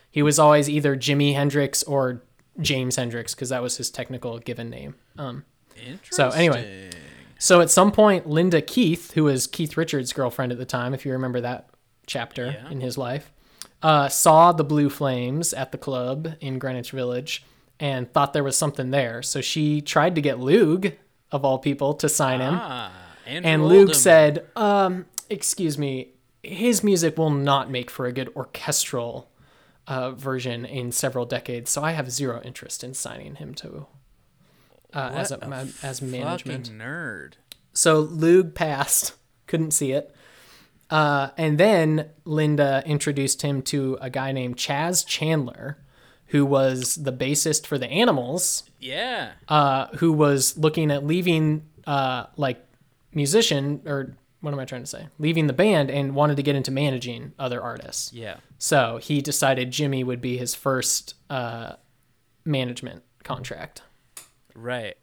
he 0.09 0.21
was 0.23 0.39
always 0.39 0.69
either 0.69 0.95
Jimi 0.95 1.33
Hendrix 1.35 1.83
or 1.83 2.23
James 2.59 2.95
Hendrix 2.95 3.35
because 3.35 3.49
that 3.49 3.61
was 3.61 3.77
his 3.77 3.89
technical 3.91 4.39
given 4.39 4.69
name. 4.69 4.95
Um, 5.17 5.43
Interesting. 5.75 6.15
So, 6.15 6.29
anyway. 6.29 6.89
so 7.39 7.61
at 7.61 7.69
some 7.69 7.91
point, 7.91 8.27
Linda 8.29 8.61
Keith, 8.61 9.13
who 9.13 9.23
was 9.25 9.47
Keith 9.47 9.75
Richards' 9.75 10.13
girlfriend 10.13 10.51
at 10.51 10.57
the 10.57 10.65
time, 10.65 10.93
if 10.93 11.05
you 11.05 11.11
remember 11.13 11.41
that 11.41 11.67
chapter 12.05 12.45
Yeah. 12.61 12.69
in 12.69 12.79
his 12.81 12.97
life, 12.97 13.31
uh, 13.81 14.07
saw 14.07 14.51
the 14.51 14.63
Blue 14.63 14.89
Flames 14.89 15.51
at 15.53 15.71
the 15.71 15.77
club 15.77 16.35
in 16.39 16.59
Greenwich 16.59 16.91
Village 16.91 17.43
and 17.83 18.09
thought 18.13 18.31
there 18.31 18.45
was 18.45 18.55
something 18.55 18.91
there. 18.91 19.21
So 19.21 19.41
she 19.41 19.81
tried 19.81 20.15
to 20.15 20.21
get 20.21 20.37
Loog, 20.37 20.95
of 21.33 21.43
all 21.43 21.59
people, 21.59 21.93
to 21.95 22.07
sign 22.07 22.39
him. 22.39 22.55
ah, 22.57 22.93
and 23.27 23.63
Loog 23.63 23.93
said, 23.93 24.45
um, 24.55 25.05
"Excuse 25.29 25.77
me, 25.77 26.13
his 26.41 26.81
music 26.81 27.17
will 27.17 27.29
not 27.29 27.69
make 27.69 27.91
for 27.91 28.05
a 28.05 28.13
good 28.13 28.29
orchestral 28.37 29.29
uh, 29.85 30.11
version 30.11 30.63
in 30.63 30.93
several 30.93 31.25
decades, 31.25 31.71
so 31.71 31.83
I 31.83 31.91
have 31.91 32.09
zero 32.09 32.41
interest 32.45 32.85
in 32.85 32.93
signing 32.93 33.35
him 33.35 33.53
to 33.55 33.85
uh, 34.93 35.11
as 35.13 35.31
a, 35.31 35.45
ma- 35.45 35.65
as 35.83 36.01
management." 36.01 36.71
Nerd. 36.71 37.33
So 37.73 38.05
Loog 38.07 38.53
passed, 38.55 39.13
couldn't 39.47 39.71
see 39.71 39.91
it. 39.91 40.15
Uh, 40.89 41.31
and 41.37 41.57
then 41.57 42.11
Linda 42.23 42.81
introduced 42.85 43.41
him 43.41 43.61
to 43.63 43.97
a 43.99 44.09
guy 44.09 44.31
named 44.31 44.57
Chas 44.57 45.03
Chandler, 45.03 45.79
who 46.33 46.43
was 46.47 46.95
the 46.95 47.13
bassist 47.13 47.67
for 47.67 47.77
the 47.77 47.87
Animals, 47.87 48.63
Yeah. 48.79 49.33
uh, 49.47 49.85
who 49.97 50.11
was 50.11 50.57
looking 50.57 50.89
at 50.89 51.05
leaving, 51.05 51.63
uh, 51.85 52.25
like, 52.37 52.65
musician, 53.13 53.83
or 53.85 54.17
what 54.41 54.51
am 54.51 54.59
I 54.59 54.65
trying 54.65 54.81
to 54.81 54.87
say? 54.87 55.09
Leaving 55.19 55.45
the 55.45 55.53
band 55.53 55.91
and 55.91 56.15
wanted 56.15 56.37
to 56.37 56.43
get 56.43 56.55
into 56.55 56.71
managing 56.71 57.33
other 57.37 57.61
artists. 57.61 58.11
Yeah. 58.11 58.37
So 58.57 58.97
he 59.01 59.21
decided 59.21 59.69
Jimmy 59.69 60.03
would 60.03 60.21
be 60.21 60.37
his 60.37 60.55
first 60.55 61.13
uh, 61.29 61.73
management 62.43 63.03
contract, 63.23 63.83
Right. 64.55 64.97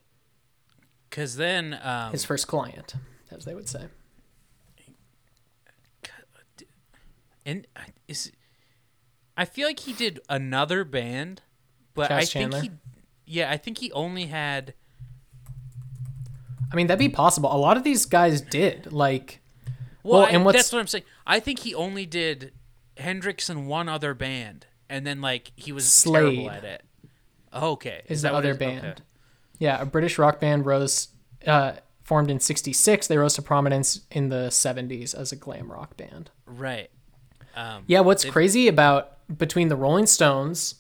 Cause 1.10 1.36
then 1.36 1.78
um, 1.82 2.10
his 2.12 2.24
first 2.24 2.48
client, 2.48 2.94
as 3.30 3.44
they 3.44 3.54
would 3.54 3.68
say. 3.68 3.86
and 7.46 7.66
uh, 7.76 7.80
is 8.08 8.30
I 9.40 9.44
feel 9.46 9.66
like 9.66 9.80
he 9.80 9.92
did 9.94 10.20
another 10.28 10.84
band, 10.84 11.40
but 11.94 12.10
I 12.10 12.24
Chandler? 12.24 12.60
think 12.60 12.72
he 12.72 12.78
yeah, 13.38 13.50
I 13.50 13.56
think 13.56 13.78
he 13.78 13.90
only 13.92 14.26
had 14.26 14.74
I 16.72 16.76
mean, 16.76 16.86
that'd 16.86 16.98
be 16.98 17.08
possible. 17.08 17.52
A 17.52 17.56
lot 17.58 17.76
of 17.76 17.82
these 17.84 18.06
guys 18.06 18.40
did. 18.40 18.92
Like, 18.92 19.40
well, 20.02 20.20
Well, 20.22 20.28
and 20.30 20.44
what's- 20.44 20.56
that's 20.58 20.72
what 20.72 20.78
I'm 20.78 20.86
saying. 20.86 21.04
I 21.26 21.40
think 21.40 21.60
he 21.60 21.74
only 21.74 22.06
did 22.06 22.52
Hendrix 22.96 23.48
and 23.48 23.66
one 23.66 23.88
other 23.88 24.14
band, 24.14 24.66
and 24.88 25.06
then 25.06 25.20
like 25.20 25.52
he 25.56 25.72
was 25.72 25.92
Slade. 25.92 26.22
terrible 26.36 26.50
at 26.50 26.64
it. 26.64 26.84
Okay, 27.52 28.02
is, 28.06 28.22
that 28.22 28.28
the 28.28 28.34
what 28.34 28.38
other 28.40 28.50
is? 28.52 28.58
band. 28.58 28.84
Okay. 28.86 29.02
Yeah, 29.58 29.80
a 29.80 29.84
British 29.86 30.16
rock 30.18 30.38
band 30.40 30.64
rose, 30.66 31.08
uh, 31.46 31.72
formed 32.04 32.30
in 32.30 32.38
66. 32.40 33.06
They 33.08 33.18
rose 33.18 33.34
to 33.34 33.42
prominence 33.42 34.02
in 34.10 34.28
the 34.28 34.50
70s 34.50 35.12
as 35.14 35.32
a 35.32 35.36
glam 35.36 35.70
rock 35.72 35.96
band. 35.96 36.30
Right. 36.46 36.90
Um, 37.56 37.84
Yeah, 37.86 38.00
what's 38.00 38.22
They've- 38.22 38.32
crazy 38.32 38.68
about 38.68 39.16
between 39.38 39.68
the 39.68 39.76
Rolling 39.76 40.06
Stones, 40.06 40.76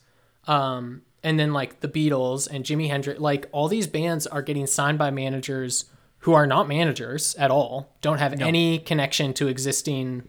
um, 0.46 1.02
and 1.22 1.38
then 1.38 1.52
like 1.52 1.80
the 1.80 1.88
Beatles 1.88 2.48
and 2.50 2.64
Jimi 2.64 2.88
Hendrix, 2.88 3.20
like 3.20 3.46
all 3.52 3.68
these 3.68 3.86
bands 3.86 4.26
are 4.26 4.42
getting 4.42 4.66
signed 4.66 4.98
by 4.98 5.10
managers 5.10 5.84
who 6.20 6.32
are 6.34 6.46
not 6.46 6.68
managers 6.68 7.34
at 7.36 7.50
all, 7.50 7.94
don't 8.02 8.18
have 8.18 8.40
any 8.40 8.78
connection 8.78 9.32
to 9.34 9.48
existing 9.48 10.24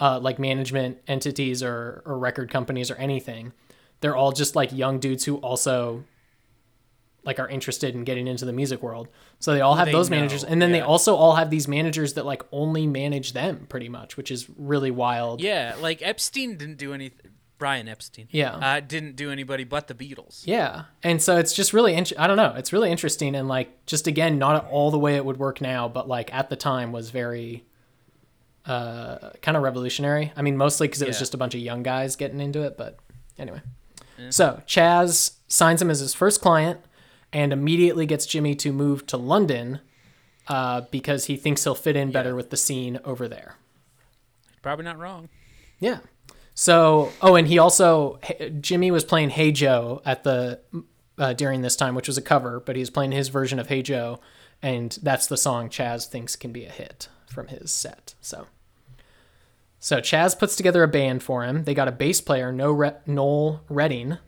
uh, 0.00 0.18
like 0.18 0.38
management 0.38 0.98
entities 1.06 1.62
or, 1.62 2.02
or 2.04 2.18
record 2.18 2.50
companies 2.50 2.90
or 2.90 2.96
anything. 2.96 3.52
They're 4.00 4.16
all 4.16 4.32
just 4.32 4.56
like 4.56 4.72
young 4.72 4.98
dudes 4.98 5.24
who 5.24 5.36
also 5.36 6.04
like 7.24 7.38
are 7.38 7.48
interested 7.48 7.94
in 7.94 8.04
getting 8.04 8.26
into 8.26 8.44
the 8.44 8.52
music 8.52 8.82
world. 8.82 9.08
So 9.38 9.52
they 9.52 9.60
all 9.60 9.74
have 9.74 9.86
they 9.86 9.92
those 9.92 10.10
know, 10.10 10.16
managers, 10.16 10.44
and 10.44 10.60
then 10.60 10.72
they 10.72 10.80
also 10.80 11.16
all 11.16 11.36
have 11.36 11.50
these 11.50 11.66
managers 11.66 12.14
that 12.14 12.26
like 12.26 12.42
only 12.52 12.86
manage 12.86 13.32
them 13.32 13.66
pretty 13.68 13.88
much, 13.88 14.16
which 14.16 14.30
is 14.30 14.48
really 14.56 14.90
wild. 14.90 15.40
Yeah, 15.40 15.74
like 15.80 16.02
Epstein 16.02 16.56
didn't 16.56 16.78
do 16.78 16.92
anything. 16.92 17.30
Brian 17.56 17.88
Epstein. 17.88 18.28
Yeah. 18.30 18.56
Uh, 18.56 18.80
didn't 18.80 19.16
do 19.16 19.30
anybody 19.30 19.64
but 19.64 19.86
the 19.86 19.94
Beatles. 19.94 20.42
Yeah. 20.44 20.84
And 21.02 21.22
so 21.22 21.36
it's 21.38 21.52
just 21.52 21.72
really, 21.72 21.94
int- 21.94 22.12
I 22.18 22.26
don't 22.26 22.36
know, 22.36 22.52
it's 22.56 22.72
really 22.72 22.90
interesting. 22.90 23.34
And 23.34 23.48
like, 23.48 23.86
just 23.86 24.06
again, 24.06 24.38
not 24.38 24.68
all 24.70 24.90
the 24.90 24.98
way 24.98 25.16
it 25.16 25.24
would 25.24 25.38
work 25.38 25.60
now, 25.60 25.88
but 25.88 26.08
like 26.08 26.34
at 26.34 26.50
the 26.50 26.56
time 26.56 26.90
was 26.92 27.10
very 27.10 27.64
uh, 28.66 29.30
kind 29.40 29.56
of 29.56 29.62
revolutionary. 29.62 30.32
I 30.36 30.42
mean, 30.42 30.56
mostly 30.56 30.88
because 30.88 31.00
it 31.00 31.08
was 31.08 31.18
just 31.18 31.32
a 31.32 31.38
bunch 31.38 31.54
of 31.54 31.60
young 31.60 31.82
guys 31.82 32.16
getting 32.16 32.40
into 32.40 32.62
it. 32.62 32.76
But 32.76 32.98
anyway. 33.38 33.60
So 34.30 34.62
Chas 34.66 35.38
signs 35.48 35.82
him 35.82 35.90
as 35.90 36.00
his 36.00 36.14
first 36.14 36.40
client 36.40 36.80
and 37.34 37.52
immediately 37.52 38.06
gets 38.06 38.24
Jimmy 38.24 38.54
to 38.54 38.72
move 38.72 39.06
to 39.08 39.18
London 39.18 39.80
uh, 40.48 40.82
because 40.90 41.26
he 41.26 41.36
thinks 41.36 41.64
he'll 41.64 41.74
fit 41.74 41.96
in 41.96 42.10
better 42.12 42.30
Yeah. 42.30 42.34
with 42.36 42.48
the 42.50 42.56
scene 42.56 42.98
over 43.04 43.28
there. 43.28 43.56
Probably 44.62 44.84
not 44.86 44.98
wrong. 44.98 45.28
Yeah. 45.80 45.98
So, 46.54 47.10
oh, 47.20 47.34
and 47.34 47.48
he 47.48 47.58
also 47.58 48.18
Jimmy 48.60 48.90
was 48.90 49.04
playing 49.04 49.30
Hey 49.30 49.50
Joe 49.52 50.00
at 50.06 50.22
the 50.24 50.60
uh, 51.18 51.32
during 51.32 51.62
this 51.62 51.76
time, 51.76 51.94
which 51.94 52.06
was 52.08 52.16
a 52.16 52.22
cover, 52.22 52.60
but 52.60 52.76
he 52.76 52.80
was 52.80 52.90
playing 52.90 53.12
his 53.12 53.28
version 53.28 53.58
of 53.58 53.68
Hey 53.68 53.82
Joe, 53.82 54.20
and 54.62 54.96
that's 55.02 55.26
the 55.26 55.36
song 55.36 55.68
Chas 55.68 56.06
thinks 56.06 56.36
can 56.36 56.52
be 56.52 56.64
a 56.64 56.70
hit 56.70 57.08
from 57.26 57.48
his 57.48 57.72
set. 57.72 58.14
So, 58.20 58.46
so 59.80 60.00
Chas 60.00 60.34
puts 60.34 60.56
together 60.56 60.82
a 60.82 60.88
band 60.88 61.22
for 61.22 61.44
him. 61.44 61.64
They 61.64 61.74
got 61.74 61.88
a 61.88 61.92
bass 61.92 62.20
player, 62.20 62.52
no 62.52 62.70
Re- 62.72 62.94
Noel 63.06 63.62
Redding, 63.68 64.18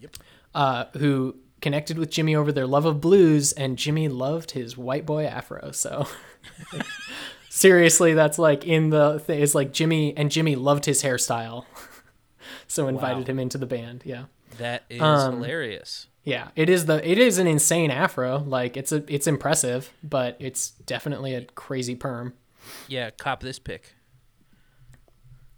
Yep. 0.00 0.16
uh, 0.54 0.84
who 0.98 1.36
connected 1.60 1.98
with 1.98 2.10
Jimmy 2.10 2.34
over 2.36 2.52
their 2.52 2.66
love 2.66 2.84
of 2.86 3.00
blues, 3.00 3.52
and 3.52 3.76
Jimmy 3.76 4.08
loved 4.08 4.52
his 4.52 4.76
white 4.76 5.06
boy 5.06 5.24
afro. 5.26 5.70
So. 5.72 6.06
Seriously, 7.52 8.14
that's 8.14 8.38
like 8.38 8.64
in 8.64 8.90
the 8.90 9.18
thing. 9.18 9.42
It's 9.42 9.54
like 9.56 9.72
Jimmy 9.72 10.16
and 10.16 10.30
Jimmy 10.30 10.54
loved 10.54 10.84
his 10.84 11.02
hairstyle, 11.02 11.64
so 12.68 12.86
invited 12.86 13.26
Wow. 13.26 13.32
him 13.32 13.38
into 13.40 13.58
the 13.58 13.66
band. 13.66 14.02
Yeah, 14.04 14.24
That 14.58 14.84
is 14.88 15.00
Um, 15.02 15.34
hilarious. 15.34 16.06
yeah. 16.22 16.48
It 16.54 16.70
is 16.70 16.86
the 16.86 17.06
it 17.08 17.18
is 17.18 17.38
an 17.38 17.48
insane 17.48 17.90
afro. 17.90 18.38
Like 18.38 18.76
it's 18.76 18.92
a 18.92 19.02
it's 19.12 19.26
impressive, 19.26 19.92
but 20.02 20.36
it's 20.38 20.70
definitely 20.70 21.34
a 21.34 21.44
crazy 21.44 21.96
perm. 21.96 22.34
Yeah, 22.86 23.10
cop 23.10 23.40
this 23.40 23.58
pick. 23.58 23.94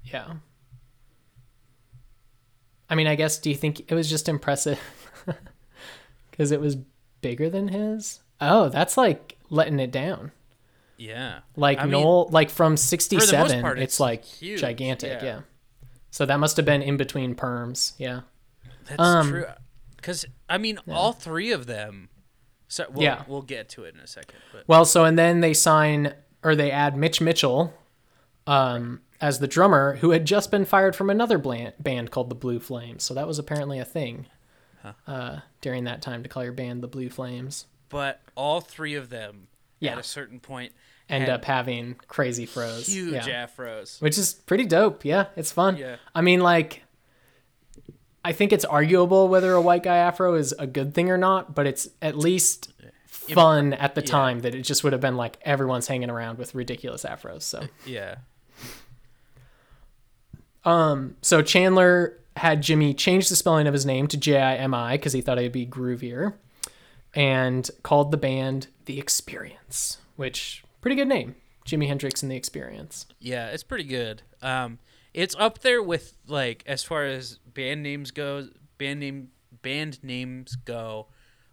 Yeah. 0.03 0.37
I 2.89 2.95
mean, 2.95 3.07
I 3.07 3.15
guess. 3.17 3.39
Do 3.39 3.51
you 3.51 3.57
think 3.57 3.91
it 3.91 3.95
was 3.95 4.09
just 4.09 4.29
impressive 4.31 4.79
because 6.43 6.51
it 6.51 6.61
was 6.61 6.75
bigger 7.21 7.49
than 7.49 7.69
his? 7.69 8.19
Oh, 8.41 8.69
that's 8.69 8.97
like 8.97 9.39
letting 9.49 9.79
it 9.79 9.93
down. 9.93 10.33
Yeah. 10.99 11.39
Like 11.55 11.79
I 11.79 11.83
mean, 11.85 11.93
Noel, 11.93 12.29
like 12.33 12.51
from 12.51 12.77
'67, 12.77 13.61
part, 13.63 13.79
it's, 13.79 13.93
it's 13.95 14.01
like 14.01 14.25
huge, 14.25 14.61
gigantic. 14.61 15.23
yeah. 15.23 15.25
Yeah. 15.25 15.41
So 16.11 16.27
that 16.27 16.41
must 16.41 16.57
have 16.57 16.67
been 16.67 16.83
in 16.83 16.97
between 16.97 17.37
perms. 17.37 17.93
Yeah. 17.97 18.23
That's 18.89 19.01
um, 19.01 19.29
true. 19.29 19.45
Because 19.95 20.27
I 20.49 20.59
mean, 20.59 20.81
all 20.91 21.13
three 21.13 21.53
of 21.53 21.67
them. 21.67 22.09
So 22.67 22.87
we'll, 22.91 23.05
Yeah. 23.05 23.23
we'll 23.29 23.43
get 23.43 23.69
to 23.71 23.85
it 23.85 23.95
in 23.95 24.01
a 24.01 24.07
second. 24.09 24.41
But 24.53 24.65
Well, 24.67 24.85
so 24.85 25.05
and 25.05 25.17
then 25.17 25.43
they 25.43 25.55
sign 25.55 26.13
or 26.43 26.57
they 26.57 26.73
add 26.73 26.97
Mitch 26.97 27.21
Mitchell 27.21 27.73
um, 28.49 29.01
as 29.21 29.39
the 29.39 29.47
drummer, 29.47 29.97
who 29.97 30.11
had 30.11 30.25
just 30.25 30.51
been 30.51 30.65
fired 30.65 30.97
from 30.97 31.09
another 31.09 31.39
bland, 31.39 31.75
band 31.79 32.11
called 32.11 32.31
the 32.31 32.35
Blue 32.35 32.59
Flames. 32.59 33.05
So 33.05 33.15
that 33.15 33.29
was 33.29 33.39
apparently 33.39 33.79
a 33.79 33.85
thing 33.85 34.27
uh, 35.07 35.39
during 35.61 35.85
that 35.85 36.03
time 36.03 36.23
to 36.23 36.29
call 36.29 36.43
your 36.45 36.53
band 36.53 36.83
the 36.83 36.89
Blue 36.89 37.09
Flames. 37.09 37.67
but 37.89 38.21
all 38.35 38.61
three 38.61 38.95
of 38.95 39.11
them 39.11 39.49
Yeah. 39.81 39.93
at 39.93 39.99
a 39.99 40.03
certain 40.03 40.41
point 40.41 40.73
End 41.09 41.29
up 41.29 41.45
having 41.45 41.97
crazy 42.09 42.47
froze. 42.47 42.87
huge 42.87 43.27
Yeah. 43.27 43.47
afros. 43.47 44.01
which 44.01 44.17
is 44.17 44.33
pretty 44.35 44.65
dope. 44.65 45.05
Yeah, 45.05 45.27
it's 45.37 45.53
fun. 45.53 45.77
Yeah. 45.77 45.97
I 46.15 46.23
mean, 46.23 46.41
like, 46.41 46.83
I 48.25 48.33
think 48.33 48.53
it's 48.53 48.65
arguable 48.65 49.29
whether 49.29 49.53
a 49.53 49.61
white 49.61 49.83
guy 49.83 49.97
afro 49.97 50.35
is 50.35 50.53
a 50.59 50.67
good 50.67 50.95
thing 50.95 51.11
or 51.11 51.19
not, 51.19 51.55
but 51.55 51.67
it's 51.67 51.89
at 52.01 52.17
least 52.17 52.73
fun 53.07 53.73
at 53.75 53.95
the 53.95 54.01
yeah. 54.01 54.07
time 54.07 54.41
that 54.41 54.55
it 54.55 54.63
just 54.63 54.85
would 54.85 54.93
have 54.95 55.03
been 55.03 55.17
like 55.17 55.39
everyone's 55.43 55.87
hanging 55.89 56.09
around 56.09 56.39
with 56.39 56.55
ridiculous 56.55 57.05
afros. 57.05 57.43
So 57.43 57.65
Yeah. 57.85 58.17
Um, 60.65 61.17
so 61.23 61.43
Chandler 61.43 62.19
had 62.37 62.63
Jimmy 62.63 62.95
change 62.95 63.29
the 63.29 63.37
spelling 63.37 63.67
of 63.67 63.73
his 63.75 63.85
name 63.87 64.07
to 64.09 64.17
J 64.17 64.39
I 64.39 64.57
M 64.57 64.75
I 64.75 64.97
because 64.97 65.13
he 65.13 65.21
thought 65.21 65.39
it'd 65.39 65.53
be 65.53 65.67
groovier, 65.67 66.35
and 67.15 67.69
called 67.83 68.11
the 68.11 68.17
band 68.17 68.69
The 68.87 68.99
Experience, 68.99 69.99
which 70.17 70.65
pretty 70.81 70.97
good 70.97 71.09
name, 71.09 71.35
Jimi 71.67 71.87
Hendrix 71.89 72.23
and 72.23 72.33
The 72.33 72.37
Experience. 72.37 73.07
Yeah, 73.21 73.49
it's 73.49 73.63
pretty 73.63 73.85
good. 73.85 74.23
Um, 74.41 74.79
it's 75.15 75.37
up 75.39 75.59
there 75.61 75.83
with 75.83 76.15
like 76.27 76.63
as 76.67 76.83
far 76.83 77.05
as 77.05 77.39
band 77.53 77.83
names 77.83 78.11
go, 78.11 78.49
band 78.79 79.01
name 79.01 79.29
band 79.63 80.03
names 80.03 80.57
go, 80.57 81.07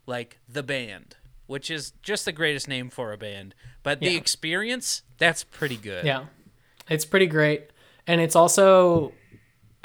like 0.07 0.39
the 0.47 0.63
band, 0.63 1.17
which 1.45 1.69
is 1.69 1.91
just 2.01 2.25
the 2.25 2.31
greatest 2.31 2.67
name 2.67 2.89
for 2.89 3.11
a 3.11 3.17
band. 3.17 3.53
But 3.83 3.99
the 3.99 4.11
Yeah. 4.11 4.17
experience, 4.17 5.03
that's 5.17 5.43
pretty 5.43 5.75
good. 5.77 6.05
Yeah, 6.05 6.25
it's 6.89 7.05
pretty 7.05 7.27
great, 7.27 7.69
and 8.07 8.19
it's 8.21 8.35
also, 8.35 9.11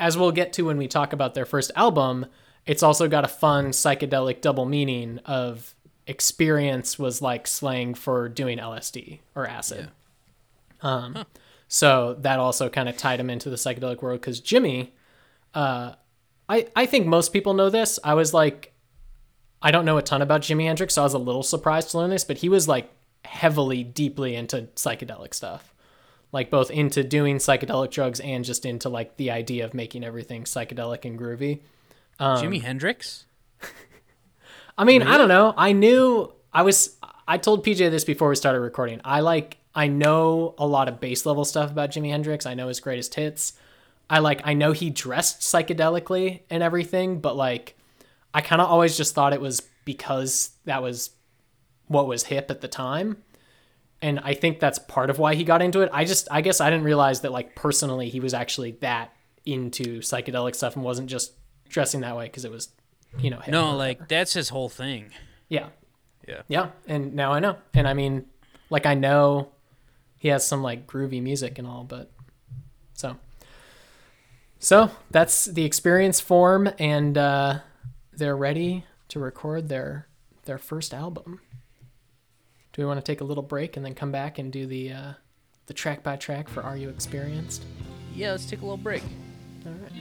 as 0.04 0.18
we'll 0.18 0.32
get 0.32 0.52
to 0.52 0.66
when 0.66 0.76
we 0.76 0.86
talk 0.86 1.14
about 1.14 1.32
their 1.32 1.46
first 1.46 1.70
album, 1.74 2.26
it's 2.66 2.82
also 2.82 3.08
got 3.08 3.24
a 3.24 3.28
fun 3.28 3.70
psychedelic 3.70 4.42
double 4.42 4.66
meaning 4.66 5.18
of 5.24 5.74
experience 6.06 6.98
was 6.98 7.22
like 7.22 7.46
slang 7.46 7.94
for 7.94 8.28
doing 8.28 8.58
LSD 8.58 9.20
or 9.34 9.46
acid. 9.46 9.88
Um, 10.82 11.24
so 11.68 12.18
that 12.20 12.38
also 12.38 12.68
kind 12.68 12.86
of 12.86 12.98
tied 12.98 13.18
him 13.18 13.30
into 13.30 13.48
the 13.48 13.56
psychedelic 13.56 14.02
world 14.02 14.20
because 14.20 14.40
Jimmy, 14.40 14.92
uh, 15.54 15.94
I 16.50 16.66
I 16.76 16.84
think 16.84 17.06
most 17.06 17.32
people 17.32 17.54
know 17.54 17.70
this. 17.70 17.98
I 18.04 18.12
was 18.12 18.34
like, 18.34 18.74
I 19.62 19.70
don't 19.70 19.86
know 19.86 19.96
a 19.96 20.02
ton 20.02 20.20
about 20.20 20.42
Jimi 20.42 20.66
Hendrix, 20.66 20.92
so 20.92 21.00
I 21.00 21.04
was 21.04 21.14
a 21.14 21.18
little 21.18 21.42
surprised 21.42 21.92
to 21.92 21.98
learn 21.98 22.10
this, 22.10 22.24
but 22.24 22.36
he 22.36 22.50
was 22.50 22.68
like 22.68 22.92
heavily, 23.24 23.82
deeply 23.82 24.36
into 24.36 24.68
psychedelic 24.76 25.32
stuff 25.32 25.73
like 26.34 26.50
both 26.50 26.68
into 26.68 27.04
doing 27.04 27.36
psychedelic 27.36 27.92
drugs 27.92 28.18
and 28.18 28.44
just 28.44 28.66
into 28.66 28.88
like 28.88 29.16
the 29.18 29.30
idea 29.30 29.64
of 29.64 29.72
making 29.72 30.02
everything 30.02 30.42
psychedelic 30.42 31.04
and 31.04 31.16
groovy. 31.16 31.60
Um, 32.18 32.42
Jimi 32.42 32.60
Hendrix. 32.60 33.24
I 34.78 34.82
mean, 34.82 35.02
I 35.02 35.16
don't 35.16 35.28
know. 35.28 35.54
I 35.56 35.70
knew 35.72 36.32
I 36.52 36.62
was 36.62 36.96
I 37.28 37.38
told 37.38 37.64
PJ 37.64 37.88
this 37.88 38.04
before 38.04 38.28
we 38.28 38.34
started 38.34 38.58
recording. 38.60 39.00
I 39.04 39.20
like 39.20 39.58
I 39.76 39.86
know 39.86 40.56
a 40.58 40.66
lot 40.66 40.88
of 40.88 40.98
base 40.98 41.24
level 41.24 41.44
stuff 41.44 41.70
about 41.70 41.90
Jimi 41.90 42.10
Hendrix. 42.10 42.46
I 42.46 42.54
know 42.54 42.66
his 42.66 42.80
greatest 42.80 43.14
hits. 43.14 43.52
I 44.10 44.18
like 44.18 44.40
I 44.44 44.54
know 44.54 44.72
he 44.72 44.90
dressed 44.90 45.40
psychedelically 45.40 46.40
and 46.50 46.64
everything, 46.64 47.20
but 47.20 47.36
like 47.36 47.76
I 48.34 48.40
kind 48.40 48.60
of 48.60 48.68
always 48.68 48.96
just 48.96 49.14
thought 49.14 49.32
it 49.32 49.40
was 49.40 49.62
because 49.84 50.50
that 50.64 50.82
was 50.82 51.10
what 51.86 52.08
was 52.08 52.24
hip 52.24 52.50
at 52.50 52.60
the 52.60 52.66
time. 52.66 53.18
And 54.04 54.20
I 54.20 54.34
think 54.34 54.60
that's 54.60 54.78
part 54.78 55.08
of 55.08 55.18
why 55.18 55.34
he 55.34 55.44
got 55.44 55.62
into 55.62 55.80
it. 55.80 55.88
I 55.92 56.04
just 56.04 56.28
I 56.30 56.42
guess 56.42 56.60
I 56.60 56.68
didn't 56.68 56.84
realize 56.84 57.22
that 57.22 57.32
like 57.32 57.54
personally 57.54 58.10
he 58.10 58.20
was 58.20 58.34
actually 58.34 58.72
that 58.82 59.12
into 59.46 60.00
psychedelic 60.00 60.54
stuff 60.54 60.76
and 60.76 60.84
wasn't 60.84 61.08
just 61.08 61.32
dressing 61.70 62.02
that 62.02 62.14
way 62.16 62.26
because 62.26 62.44
it 62.44 62.50
was, 62.50 62.68
you 63.18 63.30
know, 63.30 63.40
No, 63.48 63.74
like 63.76 64.06
that's 64.08 64.34
his 64.34 64.50
whole 64.50 64.68
thing. 64.68 65.10
yeah. 65.48 65.68
Yeah. 66.28 66.42
Yeah, 66.48 66.66
and 66.86 67.14
now 67.14 67.32
I 67.32 67.38
know. 67.40 67.56
And 67.74 67.86
I 67.88 67.94
mean, 67.94 68.26
like 68.70 68.84
I 68.86 68.94
know 68.94 69.48
he 70.18 70.28
has 70.28 70.46
some 70.46 70.62
like 70.62 70.86
groovy 70.86 71.22
music 71.22 71.58
and 71.58 71.66
all, 71.66 71.84
but 71.84 72.10
so 72.94 73.16
so 74.58 74.90
that's 75.10 75.44
the 75.46 75.64
experience 75.64 76.20
form 76.20 76.68
and 76.78 77.16
uh 77.18 77.58
they're 78.12 78.36
ready 78.36 78.84
to 79.08 79.18
record 79.20 79.68
their 79.68 80.08
their 80.44 80.58
first 80.58 80.92
album. 80.94 81.40
Do 82.74 82.82
we 82.82 82.86
want 82.86 82.98
to 82.98 83.04
take 83.04 83.20
a 83.20 83.24
little 83.24 83.42
break 83.44 83.76
and 83.76 83.86
then 83.86 83.94
come 83.94 84.10
back 84.10 84.40
and 84.40 84.52
do 84.52 84.66
the 84.66 84.92
uh 84.92 85.12
the 85.66 85.72
track 85.72 86.02
by 86.02 86.16
track 86.16 86.48
for 86.48 86.60
Are 86.62 86.76
You 86.76 86.88
Experienced? 86.88 87.64
Yeah, 88.14 88.32
let's 88.32 88.46
take 88.46 88.62
a 88.62 88.64
little 88.64 88.76
break. 88.76 89.02
All 89.64 89.72
right. 89.72 89.92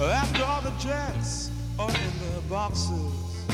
After 0.00 0.44
all 0.44 0.60
the 0.60 0.72
jets 0.78 1.50
are 1.78 1.88
in 1.88 1.96
their 1.96 2.40
boxes, 2.48 3.46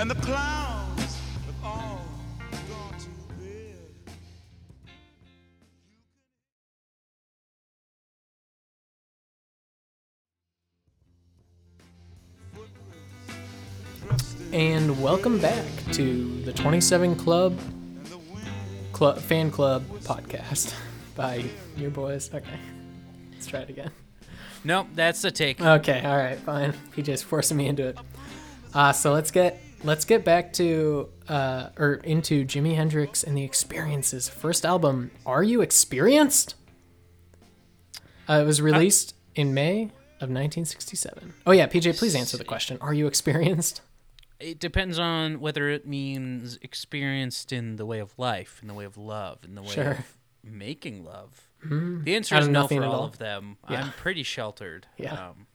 and 0.00 0.10
the 0.10 0.16
clowns 0.16 0.71
welcome 15.02 15.40
back 15.40 15.64
to 15.90 16.40
the 16.42 16.52
27 16.52 17.16
Club 17.16 17.58
Club 18.92 19.18
Fan 19.18 19.50
Club 19.50 19.84
podcast 20.04 20.72
by 21.16 21.44
your 21.76 21.90
boys. 21.90 22.32
Okay, 22.32 22.56
let's 23.32 23.48
try 23.48 23.60
it 23.60 23.68
again. 23.68 23.90
Nope, 24.62 24.86
that's 24.94 25.20
the 25.20 25.32
take. 25.32 25.60
Okay, 25.60 26.04
all 26.04 26.16
right, 26.16 26.38
fine. 26.38 26.72
PJ's 26.94 27.20
forcing 27.20 27.56
me 27.56 27.66
into 27.66 27.88
it. 27.88 27.98
Uh, 28.72 28.92
so 28.92 29.12
let's 29.12 29.32
get 29.32 29.60
let's 29.82 30.04
get 30.04 30.24
back 30.24 30.52
to 30.52 31.08
uh, 31.28 31.70
or 31.76 31.94
into 32.04 32.44
Jimi 32.44 32.76
Hendrix 32.76 33.24
and 33.24 33.36
the 33.36 33.42
Experiences 33.42 34.28
first 34.28 34.64
album. 34.64 35.10
Are 35.26 35.42
you 35.42 35.62
experienced? 35.62 36.54
Uh, 38.28 38.34
it 38.34 38.46
was 38.46 38.62
released 38.62 39.16
in 39.34 39.52
May 39.52 39.82
of 40.20 40.30
1967. 40.30 41.34
Oh 41.44 41.50
yeah, 41.50 41.66
PJ, 41.66 41.98
please 41.98 42.14
answer 42.14 42.36
the 42.36 42.44
question. 42.44 42.78
Are 42.80 42.94
you 42.94 43.08
experienced? 43.08 43.80
It 44.42 44.58
depends 44.58 44.98
on 44.98 45.40
whether 45.40 45.68
it 45.68 45.86
means 45.86 46.58
experienced 46.62 47.52
in 47.52 47.76
the 47.76 47.86
way 47.86 48.00
of 48.00 48.18
life, 48.18 48.58
in 48.60 48.68
the 48.68 48.74
way 48.74 48.84
of 48.84 48.96
love, 48.96 49.44
in 49.44 49.54
the 49.54 49.62
way 49.62 49.68
Sure. 49.68 49.90
of 49.92 50.18
making 50.42 51.04
love. 51.04 51.48
The 51.64 52.16
answer 52.16 52.36
is 52.38 52.48
no 52.48 52.66
for 52.66 52.82
all 52.84 52.92
all? 52.92 53.04
of 53.04 53.18
them. 53.18 53.56
Yeah. 53.70 53.84
I'm 53.84 53.92
pretty 53.92 54.24
sheltered. 54.24 54.88
Yeah. 54.98 55.28
Um, 55.28 55.46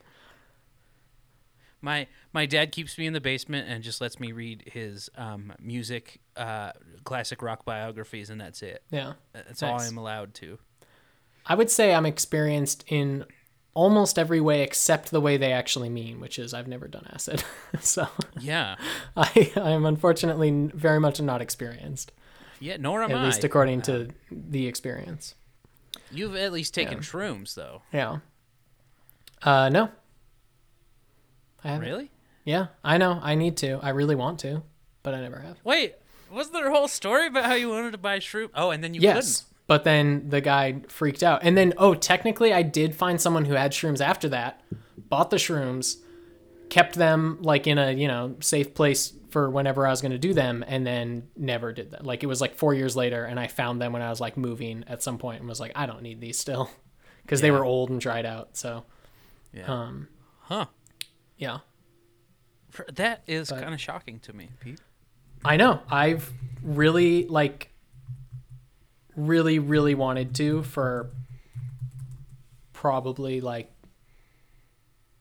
my 1.81 2.07
my 2.33 2.45
dad 2.45 2.71
keeps 2.71 2.97
me 2.97 3.05
in 3.05 3.13
the 3.13 3.21
basement 3.21 3.67
and 3.69 3.83
just 3.83 4.01
lets 4.01 4.19
me 4.19 4.31
read 4.31 4.63
his 4.71 5.09
um, 5.15 5.53
music, 5.59 6.21
uh, 6.35 6.71
classic 7.03 7.41
rock 7.41 7.65
biographies, 7.65 8.29
and 8.29 8.39
that's 8.39 8.61
it. 8.63 8.83
Yeah. 8.89 9.13
That's 9.33 9.61
all 9.61 9.79
I'm 9.79 9.97
allowed 9.97 10.33
to. 10.35 10.59
I 11.45 11.55
would 11.55 11.69
say 11.69 11.93
I'm 11.93 12.05
experienced 12.05 12.83
in 12.87 13.25
almost 13.77 14.17
every 14.17 14.41
way 14.41 14.63
except 14.63 15.11
the 15.11 15.21
way 15.21 15.37
they 15.37 15.51
actually 15.53 15.87
mean, 15.89 16.19
which 16.19 16.39
is 16.39 16.51
I've 16.51 16.67
never 16.67 16.87
done 16.87 17.05
acid. 17.13 17.43
so 17.79 18.07
Yeah, 18.39 18.75
I, 19.15 19.51
I 19.55 19.69
am 19.69 19.85
unfortunately 19.85 20.49
very 20.73 20.99
much 20.99 21.21
not 21.21 21.41
experienced, 21.41 22.11
yeah. 22.59 22.77
Nor 22.79 23.03
am 23.03 23.11
at 23.11 23.17
I. 23.17 23.19
At 23.21 23.25
least 23.25 23.43
according 23.43 23.83
to 23.83 24.07
the 24.31 24.65
experience. 24.67 25.35
You've 26.11 26.35
at 26.35 26.51
least 26.51 26.73
taken 26.73 26.95
Yeah. 26.95 26.99
shrooms, 27.03 27.53
though. 27.53 27.83
Yeah. 27.93 28.19
Uh, 29.43 29.69
no. 29.69 29.91
I 31.63 31.67
haven't. 31.69 31.87
Really? 31.87 32.11
Yeah, 32.45 32.67
I 32.83 32.97
know. 32.97 33.19
I 33.21 33.35
need 33.35 33.57
to. 33.57 33.79
I 33.83 33.89
really 33.89 34.15
want 34.15 34.39
to, 34.39 34.63
but 35.03 35.13
I 35.13 35.21
never 35.21 35.39
have. 35.39 35.57
Wait, 35.63 35.95
was 36.31 36.49
there 36.49 36.67
a 36.67 36.73
whole 36.73 36.87
story 36.87 37.27
about 37.27 37.45
how 37.45 37.53
you 37.53 37.69
wanted 37.69 37.91
to 37.91 37.97
buy 37.97 38.17
shroom? 38.19 38.49
Oh, 38.55 38.71
and 38.71 38.83
then 38.83 38.93
you 38.95 39.01
yes. 39.01 39.45
But 39.67 39.83
then 39.83 40.29
the 40.29 40.41
guy 40.41 40.81
freaked 40.87 41.23
out. 41.23 41.41
And 41.43 41.57
then, 41.57 41.73
oh, 41.77 41.93
technically, 41.93 42.53
I 42.53 42.61
did 42.61 42.95
find 42.95 43.19
someone 43.19 43.45
who 43.45 43.53
had 43.53 43.73
shrooms 43.73 43.99
after 43.99 44.29
that, 44.29 44.61
bought 44.97 45.29
the 45.29 45.37
shrooms, 45.37 45.97
kept 46.69 46.95
them 46.95 47.39
like 47.41 47.67
in 47.67 47.77
a, 47.77 47.91
you 47.91 48.07
know, 48.07 48.35
safe 48.39 48.73
place 48.73 49.13
for 49.29 49.49
whenever 49.49 49.85
I 49.85 49.89
was 49.89 50.01
going 50.01 50.13
to 50.13 50.17
do 50.17 50.33
them, 50.33 50.63
and 50.65 50.87
then 50.87 51.27
never 51.35 51.73
did 51.73 51.91
that. 51.91 52.05
Like 52.05 52.23
it 52.23 52.27
was 52.27 52.39
like 52.39 52.55
four 52.55 52.73
years 52.73 52.95
later, 52.95 53.25
and 53.25 53.37
I 53.37 53.47
found 53.47 53.81
them 53.81 53.91
when 53.91 54.01
I 54.01 54.09
was 54.09 54.21
like 54.21 54.37
moving 54.37 54.85
at 54.87 55.03
some 55.03 55.17
point 55.17 55.41
and 55.41 55.49
was 55.49 55.59
like, 55.59 55.73
I 55.75 55.85
don't 55.85 56.01
need 56.01 56.21
these 56.21 56.39
still 56.39 56.71
because 57.23 57.41
they 57.41 57.51
were 57.51 57.65
old 57.65 57.89
and 57.89 57.99
dried 57.99 58.25
out. 58.25 58.55
So. 58.55 58.85
Yeah. 59.53 59.65
um, 59.65 60.07
huh. 60.41 60.65
yeah. 61.37 61.59
That 62.93 63.23
is 63.27 63.49
kind 63.49 63.73
of 63.73 63.81
shocking 63.81 64.19
to 64.19 64.33
me, 64.33 64.49
Pete. 64.59 64.79
I 65.43 65.57
know. 65.57 65.81
I've 65.89 66.31
really 66.61 67.25
like 67.25 67.71
really 69.17 69.59
really 69.59 69.95
wanted 69.95 70.33
to 70.35 70.63
for 70.63 71.09
probably 72.71 73.41
like 73.41 73.71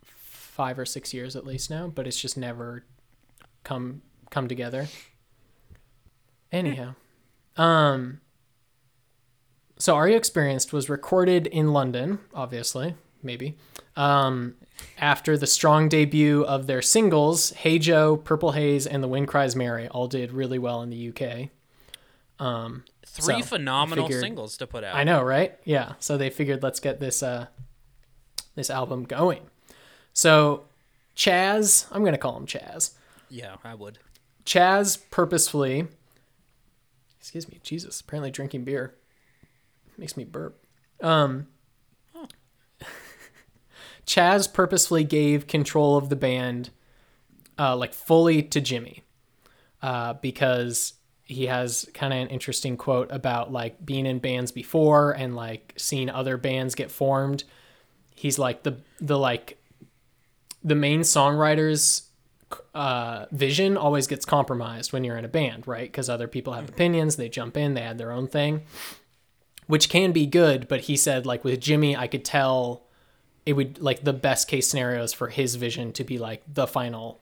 5 0.05 0.79
or 0.79 0.85
6 0.85 1.15
years 1.15 1.35
at 1.35 1.47
least 1.47 1.71
now, 1.71 1.89
but 1.89 2.07
it's 2.07 2.21
just 2.21 2.37
never 2.37 2.85
come 3.65 4.03
come 4.31 4.47
together. 4.47 4.87
Anyhow, 6.53 6.95
um 7.57 8.21
so 9.79 9.95
Are 9.97 10.09
You 10.09 10.17
Experienced 10.17 10.73
was 10.73 10.89
recorded 10.89 11.47
in 11.49 11.73
London, 11.73 12.19
obviously, 12.35 12.95
maybe. 13.23 13.57
Um 13.97 14.57
after 14.99 15.39
the 15.39 15.47
strong 15.47 15.89
debut 15.89 16.45
of 16.45 16.67
their 16.67 16.83
singles, 16.83 17.51
Hey 17.53 17.79
Joe, 17.79 18.19
Purple 18.19 18.53
Haze, 18.53 18.87
and 18.87 19.03
The 19.03 19.09
Wind 19.09 19.27
Cries 19.29 19.57
Mary 19.57 19.89
all 19.89 20.07
did 20.07 20.33
really 20.33 20.59
well 20.59 20.83
in 20.83 20.91
the 20.91 21.09
UK. 21.09 21.49
Um, 22.39 22.85
Three 23.17 23.41
So, 23.43 23.49
phenomenal 23.49 24.07
figured- 24.07 24.21
singles 24.23 24.57
to 24.59 24.67
put 24.67 24.85
out. 24.85 24.95
I 24.95 25.05
know, 25.05 25.23
right? 25.23 25.59
Yeah. 25.65 25.95
So 26.01 26.17
they 26.19 26.29
figured 26.31 26.63
let's 26.63 26.81
get 26.81 27.01
this 27.01 27.23
uh 27.23 27.47
this 28.55 28.69
album 28.71 29.05
going. 29.05 29.43
So 30.13 30.65
Chas, 31.15 31.87
I'm 31.91 32.05
gonna 32.05 32.19
call 32.19 32.37
him 32.37 32.47
Chas. 32.47 32.95
Yeah, 33.31 33.57
I 33.65 33.75
would. 33.75 33.99
Chas 34.45 34.97
purposefully 34.97 35.89
excuse 37.19 37.49
me, 37.49 37.59
Jesus, 37.63 38.01
apparently 38.01 38.31
drinking 38.31 38.65
beer 38.65 38.95
makes 39.97 40.17
me 40.17 40.25
burp. 40.25 40.63
Um 41.03 41.47
Chas 44.05 44.47
purposefully 44.47 45.03
gave 45.05 45.47
control 45.47 45.97
of 45.97 46.09
the 46.11 46.17
band 46.17 46.71
uh 47.59 47.75
like 47.77 47.93
fully 47.95 48.43
to 48.43 48.61
Jimi. 48.61 49.01
Uh 49.83 50.13
because 50.15 50.93
he 51.27 51.47
has 51.47 51.91
kind 51.93 52.13
of 52.13 52.21
an 52.21 52.29
interesting 52.29 52.77
quote 52.77 53.11
about 53.11 53.53
like 53.53 53.85
being 53.85 54.07
in 54.07 54.21
bands 54.21 54.53
before 54.53 55.11
and 55.11 55.35
like 55.35 55.75
seeing 55.77 56.09
other 56.09 56.37
bands 56.37 56.75
get 56.77 56.91
formed. 56.91 57.43
He's 58.15 58.39
like 58.39 58.63
the 58.63 58.79
the 59.01 59.19
like 59.19 59.59
the 60.63 60.77
main 60.77 61.01
songwriter's 61.01 62.09
uh, 62.75 63.27
vision 63.33 63.77
always 63.77 64.07
gets 64.07 64.25
compromised 64.25 64.93
when 64.93 65.03
you're 65.03 65.17
in 65.17 65.25
a 65.25 65.29
band, 65.29 65.67
right? 65.67 65.91
Because 65.91 66.09
other 66.09 66.29
people 66.29 66.53
have 66.53 66.69
opinions, 66.69 67.17
they 67.17 67.29
jump 67.29 67.57
in, 67.57 67.75
they 67.75 67.83
add 67.83 67.99
their 67.99 68.13
own 68.13 68.29
thing, 68.29 68.63
which 69.67 69.89
can 69.89 70.13
be 70.13 70.27
good. 70.27 70.69
But 70.69 70.83
he 70.83 70.97
said, 70.97 71.27
like 71.27 71.43
with 71.43 71.61
Jimi, 71.61 71.97
I 71.97 72.07
could 72.07 72.25
tell 72.25 72.85
it 73.45 73.55
would 73.55 73.81
like 73.81 74.05
the 74.05 74.13
best 74.13 74.47
case 74.47 74.69
scenarios 74.69 75.13
for 75.13 75.29
his 75.29 75.57
vision 75.57 75.93
to 75.95 76.05
be 76.05 76.19
like 76.19 76.43
the 76.47 76.69
final 76.69 77.21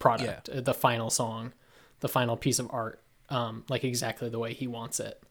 product, 0.00 0.48
uh, 0.48 0.60
the 0.60 0.74
final 0.74 1.10
song, 1.10 1.52
the 2.00 2.08
final 2.08 2.36
piece 2.36 2.58
of 2.58 2.68
art, 2.70 3.00
um, 3.30 3.64
like 3.68 3.84
exactly 3.84 4.28
the 4.28 4.38
way 4.38 4.54
he 4.54 4.66
wants 4.66 5.00
it, 5.00 5.22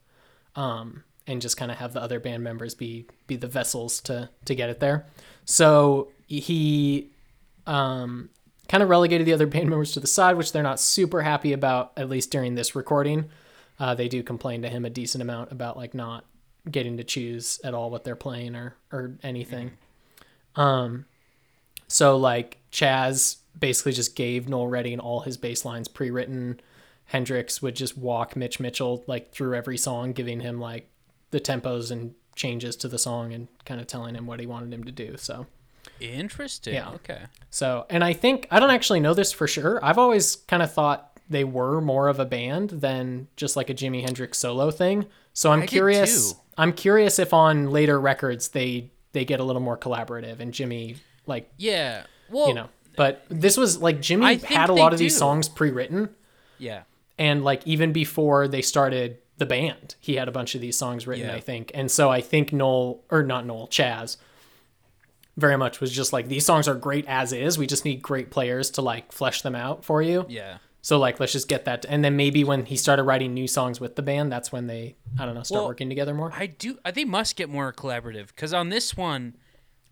um, 0.55 1.03
and 1.25 1.41
just 1.41 1.57
kind 1.57 1.71
of 1.71 1.77
have 1.77 1.93
the 1.93 2.01
other 2.01 2.19
band 2.19 2.43
members 2.43 2.75
be 2.75 3.07
be 3.27 3.35
the 3.35 3.47
vessels 3.47 4.01
to 4.01 4.29
to 4.45 4.55
get 4.55 4.69
it 4.69 4.79
there. 4.79 5.05
So 5.45 6.09
he 6.27 7.09
um, 7.65 8.29
kind 8.67 8.83
of 8.83 8.89
relegated 8.89 9.25
the 9.25 9.33
other 9.33 9.47
band 9.47 9.69
members 9.69 9.93
to 9.93 9.99
the 9.99 10.07
side, 10.07 10.37
which 10.37 10.51
they're 10.51 10.63
not 10.63 10.79
super 10.79 11.21
happy 11.21 11.53
about, 11.53 11.93
at 11.97 12.09
least 12.09 12.31
during 12.31 12.55
this 12.55 12.75
recording. 12.75 13.29
Uh, 13.79 13.93
they 13.93 14.07
do 14.07 14.23
complain 14.23 14.61
to 14.63 14.69
him 14.69 14.85
a 14.85 14.89
decent 14.89 15.21
amount 15.21 15.51
about 15.51 15.77
like 15.77 15.93
not 15.93 16.25
getting 16.69 16.97
to 16.97 17.03
choose 17.03 17.59
at 17.63 17.73
all 17.73 17.89
what 17.89 18.03
they're 18.03 18.15
playing 18.15 18.55
or 18.55 18.75
or 18.91 19.13
anything. 19.23 19.71
Um, 20.55 21.05
so 21.87 22.17
like 22.17 22.57
Chas 22.71 23.37
basically 23.57 23.93
just 23.93 24.15
gave 24.15 24.49
Noel 24.49 24.67
Redding 24.67 24.99
all 24.99 25.21
his 25.21 25.37
bass 25.37 25.63
lines 25.63 25.87
pre-written. 25.87 26.59
Hendrix 27.07 27.61
would 27.61 27.75
just 27.75 27.97
walk 27.97 28.35
Mitch 28.35 28.59
Mitchell 28.59 29.03
like 29.07 29.31
through 29.31 29.55
every 29.55 29.77
song, 29.77 30.13
giving 30.13 30.41
him 30.41 30.59
like 30.59 30.89
the 31.31 31.39
tempos 31.39 31.91
and 31.91 32.13
changes 32.35 32.75
to 32.77 32.87
the 32.87 32.99
song 32.99 33.33
and 33.33 33.47
kind 33.65 33.81
of 33.81 33.87
telling 33.87 34.15
him 34.15 34.27
what 34.27 34.39
he 34.39 34.45
wanted 34.45 34.73
him 34.73 34.83
to 34.83 34.91
do. 34.91 35.17
So 35.17 35.47
Interesting. 35.99 36.75
Yeah. 36.75 36.89
Okay. 36.91 37.21
so, 37.49 37.85
and 37.89 38.03
I 38.03 38.13
think 38.13 38.47
I 38.51 38.59
don't 38.59 38.69
actually 38.69 38.99
know 38.99 39.13
this 39.13 39.31
for 39.31 39.47
sure. 39.47 39.83
I've 39.83 39.97
always 39.97 40.35
kind 40.35 40.61
of 40.61 40.71
thought 40.71 41.19
they 41.29 41.43
were 41.43 41.81
more 41.81 42.07
of 42.07 42.19
a 42.19 42.25
band 42.25 42.69
than 42.69 43.27
just 43.35 43.55
like 43.55 43.69
a 43.69 43.73
Jimi 43.73 44.01
Hendrix 44.01 44.37
solo 44.37 44.71
thing. 44.71 45.05
So 45.33 45.51
I'm 45.51 45.63
I 45.63 45.65
curious. 45.65 46.35
I'm 46.57 46.73
curious 46.73 47.19
if 47.19 47.33
on 47.33 47.69
later 47.71 47.99
records 47.99 48.49
they 48.49 48.91
they 49.13 49.25
get 49.25 49.39
a 49.39 49.43
little 49.43 49.61
more 49.61 49.77
collaborative 49.77 50.39
and 50.39 50.53
Jimi 50.53 50.97
like 51.25 51.49
Yeah. 51.57 52.03
Well, 52.29 52.49
you 52.49 52.53
know. 52.53 52.69
But 52.95 53.25
this 53.29 53.57
was 53.57 53.79
like 53.79 53.99
Jimi 53.99 54.43
had 54.43 54.69
a 54.69 54.73
lot 54.73 54.93
of 54.93 54.99
these 54.99 55.15
songs 55.15 55.47
pre-written 55.47 56.09
Yeah. 56.57 56.83
And 57.17 57.43
like 57.43 57.65
even 57.65 57.91
before 57.93 58.47
they 58.47 58.61
started 58.61 59.17
the 59.37 59.45
band, 59.45 59.95
he 59.99 60.15
had 60.15 60.27
a 60.27 60.31
bunch 60.31 60.55
of 60.55 60.61
these 60.61 60.77
songs 60.77 61.07
written, 61.07 61.27
Yeah. 61.27 61.35
I 61.35 61.39
think. 61.39 61.71
And 61.73 61.89
so 61.89 62.09
I 62.09 62.21
think 62.21 62.51
Noel 62.53 63.01
or 63.09 63.23
not 63.23 63.45
Noel, 63.45 63.67
Chas 63.67 64.17
very 65.35 65.57
much 65.57 65.79
was 65.79 65.91
just 65.91 66.11
like 66.13 66.27
these 66.27 66.45
songs 66.45 66.67
are 66.67 66.73
great 66.75 67.05
as 67.07 67.31
is. 67.31 67.57
We 67.57 67.67
just 67.67 67.85
need 67.85 68.01
great 68.01 68.31
players 68.31 68.71
to 68.71 68.81
like 68.81 69.11
flesh 69.11 69.41
them 69.43 69.55
out 69.55 69.85
for 69.85 70.01
you. 70.01 70.25
Yeah. 70.27 70.57
So 70.81 70.97
like 70.97 71.19
let's 71.19 71.33
just 71.33 71.47
get 71.47 71.65
that 71.65 71.85
and 71.87 72.03
then 72.03 72.15
maybe 72.15 72.43
when 72.43 72.65
he 72.65 72.75
started 72.77 73.03
writing 73.03 73.33
new 73.33 73.47
songs 73.47 73.79
with 73.79 73.95
the 73.95 74.01
band, 74.01 74.31
that's 74.31 74.51
when 74.51 74.67
they 74.67 74.95
I 75.19 75.25
don't 75.25 75.35
know, 75.35 75.43
start 75.43 75.59
Well, 75.59 75.67
working 75.67 75.89
together 75.89 76.13
more. 76.13 76.31
I 76.33 76.47
do. 76.47 76.79
I 76.85 76.91
They 76.91 77.05
must 77.05 77.35
get 77.35 77.49
more 77.49 77.71
collaborative 77.73 78.27
because 78.27 78.53
on 78.53 78.69
this 78.69 78.95
one, 78.97 79.35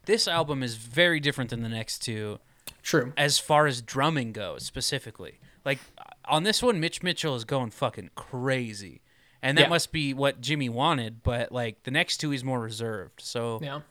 this 0.06 0.28
album 0.28 0.64
is 0.64 0.76
very 0.76 1.20
different 1.20 1.50
than 1.50 1.62
the 1.64 1.70
next 1.70 2.00
two 2.00 2.40
True. 2.82 3.14
as 3.18 3.38
far 3.38 3.68
as 3.68 3.82
drumming 3.82 4.32
goes 4.32 4.66
specifically. 4.66 5.40
Like 5.64 5.80
on 6.28 6.44
this 6.44 6.62
one, 6.64 6.80
Mitch 6.80 7.02
Mitchell 7.04 7.36
is 7.36 7.46
going 7.46 7.72
fucking 7.72 8.12
crazy, 8.16 9.02
and 9.42 9.58
that 9.58 9.64
Yeah. 9.64 9.70
must 9.70 9.92
be 9.92 10.14
what 10.14 10.42
Jimi 10.42 10.70
wanted. 10.70 11.24
But 11.24 11.52
like 11.52 11.84
the 11.84 11.92
next 11.92 12.18
two, 12.18 12.32
he's 12.32 12.44
more 12.44 12.60
reserved. 12.60 13.22
So, 13.22 13.60
Yeah. 13.62 13.82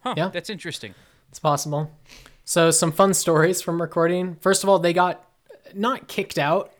huh, 0.00 0.14
Yeah. 0.16 0.28
that's 0.28 0.50
interesting. 0.50 0.94
It's 1.28 1.38
possible. 1.38 1.90
So 2.44 2.70
some 2.70 2.90
fun 2.92 3.14
stories 3.14 3.62
from 3.62 3.80
recording. 3.80 4.36
First 4.40 4.62
of 4.64 4.68
all, 4.68 4.78
they 4.78 4.92
got 4.92 5.24
not 5.74 6.08
kicked 6.08 6.38
out. 6.38 6.72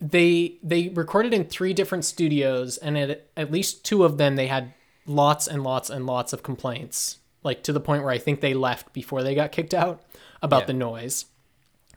They 0.00 0.58
they 0.62 0.88
recorded 0.88 1.34
in 1.34 1.44
three 1.44 1.74
different 1.74 2.04
studios, 2.06 2.78
and 2.78 2.96
at 2.96 3.26
at 3.36 3.50
least 3.50 3.84
two 3.84 4.02
of 4.04 4.16
them 4.16 4.36
they 4.36 4.46
had 4.46 4.72
lots 5.06 5.46
and 5.46 5.62
lots 5.62 5.90
and 5.90 6.06
lots 6.06 6.32
of 6.32 6.42
complaints, 6.42 7.18
like 7.42 7.62
to 7.64 7.72
the 7.72 7.80
point 7.80 8.02
where 8.02 8.12
I 8.12 8.16
think 8.18 8.40
they 8.40 8.54
left 8.54 8.92
before 8.94 9.22
they 9.22 9.34
got 9.34 9.52
kicked 9.52 9.74
out 9.74 10.02
about 10.40 10.62
Yeah. 10.62 10.66
the 10.66 10.72
noise. 10.74 11.26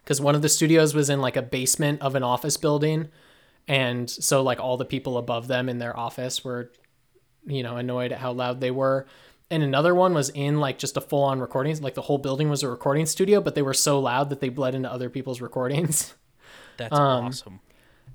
Because 0.04 0.20
one 0.20 0.36
of 0.36 0.42
the 0.42 0.50
studios 0.50 0.94
was 0.94 1.10
in 1.10 1.22
like 1.22 1.38
a 1.38 1.42
basement 1.42 2.02
of 2.02 2.16
an 2.16 2.24
office 2.24 2.58
building, 2.58 3.10
and 3.68 4.10
so 4.10 4.42
like 4.44 4.60
all 4.60 4.78
the 4.78 4.86
people 4.86 5.18
above 5.18 5.48
them 5.48 5.70
in 5.70 5.80
their 5.80 5.98
office 5.98 6.44
were 6.44 6.72
you 7.46 7.62
know, 7.62 7.76
annoyed 7.76 8.12
at 8.14 8.20
how 8.20 8.32
loud 8.32 8.62
they 8.62 8.72
were. 8.72 9.06
And 9.52 9.62
another 9.64 9.94
one 9.94 10.14
was 10.14 10.30
in 10.30 10.60
like 10.62 10.78
just 10.80 10.96
a 10.96 11.02
full 11.02 11.24
on 11.24 11.40
recording, 11.42 11.80
like 11.82 11.94
the 11.94 12.02
whole 12.02 12.18
building 12.18 12.50
was 12.50 12.64
a 12.64 12.70
recording 12.70 13.06
studio, 13.06 13.42
but 13.42 13.54
they 13.54 13.62
were 13.62 13.74
so 13.74 14.00
loud 14.00 14.30
that 14.30 14.40
they 14.40 14.48
bled 14.50 14.74
into 14.76 14.90
other 14.92 15.10
people's 15.10 15.42
recordings. 15.42 16.14
That's 16.78 16.98
Um, 16.98 17.26
awesome. 17.26 17.60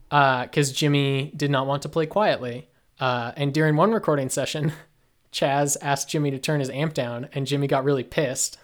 Because 0.08 0.72
Jimi 0.72 1.36
did 1.36 1.50
not 1.50 1.66
want 1.66 1.82
to 1.82 1.88
play 1.90 2.06
quietly. 2.06 2.68
Uh, 2.98 3.32
and 3.36 3.52
during 3.52 3.76
one 3.76 3.92
recording 3.92 4.30
session, 4.30 4.72
Chas 5.30 5.76
asked 5.82 6.08
Jimi 6.08 6.30
to 6.30 6.38
turn 6.38 6.60
his 6.60 6.70
amp 6.70 6.94
down, 6.94 7.28
and 7.34 7.46
Jimi 7.46 7.68
got 7.68 7.84
really 7.84 8.04
pissed. 8.04 8.56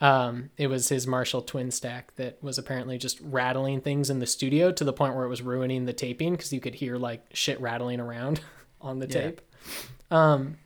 Um, 0.00 0.50
it 0.58 0.66
was 0.66 0.88
his 0.88 1.06
Marshall 1.06 1.40
twin 1.42 1.70
stack 1.70 2.14
that 2.16 2.42
was 2.42 2.58
apparently 2.58 2.98
just 2.98 3.18
rattling 3.22 3.80
things 3.80 4.10
in 4.10 4.18
the 4.18 4.26
studio 4.26 4.70
to 4.72 4.84
the 4.84 4.92
point 4.92 5.14
where 5.14 5.24
it 5.24 5.28
was 5.28 5.40
ruining 5.40 5.84
the 5.86 5.92
taping 5.92 6.32
because 6.32 6.52
you 6.52 6.60
could 6.60 6.74
hear 6.74 6.96
like 6.96 7.24
shit 7.32 7.60
rattling 7.60 8.00
around 8.00 8.40
on 8.80 8.98
the 8.98 9.06
Yeah. 9.06 9.12
tape. 9.22 9.40
Um, 10.10 10.58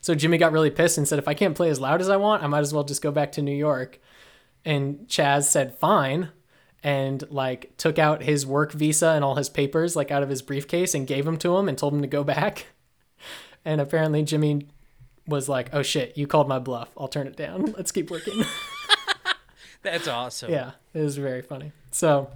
so 0.00 0.14
Jimi 0.14 0.38
got 0.38 0.52
really 0.52 0.70
pissed 0.70 0.98
and 0.98 1.08
said, 1.08 1.18
"If 1.18 1.28
I 1.28 1.34
can't 1.34 1.56
play 1.56 1.70
as 1.70 1.80
loud 1.80 2.00
as 2.00 2.08
I 2.08 2.16
want, 2.16 2.42
I 2.42 2.46
might 2.46 2.60
as 2.60 2.72
well 2.74 2.84
just 2.84 3.02
go 3.02 3.10
back 3.10 3.32
to 3.32 3.42
New 3.42 3.54
York." 3.56 3.98
And 4.64 5.08
Chas 5.08 5.48
said, 5.50 5.76
"Fine," 5.78 6.28
and 6.84 7.24
like 7.30 7.76
took 7.78 7.98
out 7.98 8.22
his 8.22 8.46
work 8.46 8.72
visa 8.72 9.08
and 9.10 9.24
all 9.24 9.34
his 9.36 9.48
papers 9.48 9.96
like 9.96 10.10
out 10.10 10.22
of 10.22 10.28
his 10.28 10.42
briefcase 10.42 10.94
and 10.94 11.06
gave 11.06 11.24
them 11.24 11.36
to 11.38 11.56
him 11.56 11.68
and 11.68 11.76
told 11.78 11.94
him 11.94 12.02
to 12.02 12.08
go 12.08 12.22
back. 12.24 12.66
And 13.64 13.80
apparently 13.80 14.24
Jimi 14.24 14.66
was 15.26 15.48
like, 15.48 15.70
"Oh 15.72 15.82
shit, 15.82 16.16
you 16.16 16.26
called 16.26 16.48
my 16.48 16.58
bluff. 16.58 16.90
I'll 16.96 17.08
turn 17.08 17.26
it 17.26 17.36
down. 17.36 17.72
Let's 17.76 17.92
keep 17.92 18.10
working." 18.10 18.44
That's 19.82 20.06
awesome. 20.06 20.52
yeah, 20.52 20.72
it 20.94 21.00
was 21.00 21.16
very 21.16 21.42
funny. 21.42 21.72
So, 21.90 22.30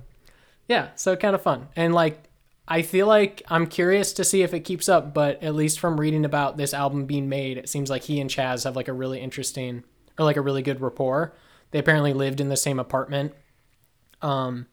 yeah, 0.68 0.88
so 0.96 1.14
kind 1.14 1.34
of 1.34 1.42
fun. 1.42 1.68
And 1.76 1.94
like 1.94 2.24
I 2.68 2.82
feel 2.82 3.06
like 3.06 3.42
I'm 3.48 3.66
curious 3.66 4.12
to 4.14 4.24
see 4.24 4.42
if 4.42 4.52
it 4.52 4.60
keeps 4.60 4.88
up, 4.88 5.14
but 5.14 5.42
at 5.42 5.54
least 5.54 5.78
from 5.78 6.00
reading 6.00 6.24
about 6.24 6.56
this 6.56 6.74
album 6.74 7.06
being 7.06 7.28
made, 7.28 7.58
it 7.58 7.68
seems 7.68 7.88
like 7.88 8.02
he 8.02 8.20
and 8.20 8.28
Chas 8.28 8.64
have 8.64 8.74
like 8.74 8.88
a 8.88 8.92
really 8.92 9.20
interesting 9.20 9.84
or 10.18 10.24
like 10.24 10.36
a 10.36 10.40
really 10.40 10.62
good 10.62 10.80
rapport. 10.80 11.34
They 11.70 11.78
apparently 11.78 12.12
lived 12.12 12.40
in 12.40 12.48
the 12.48 12.56
same 12.56 12.80
apartment. 12.80 13.34
Um 14.22 14.66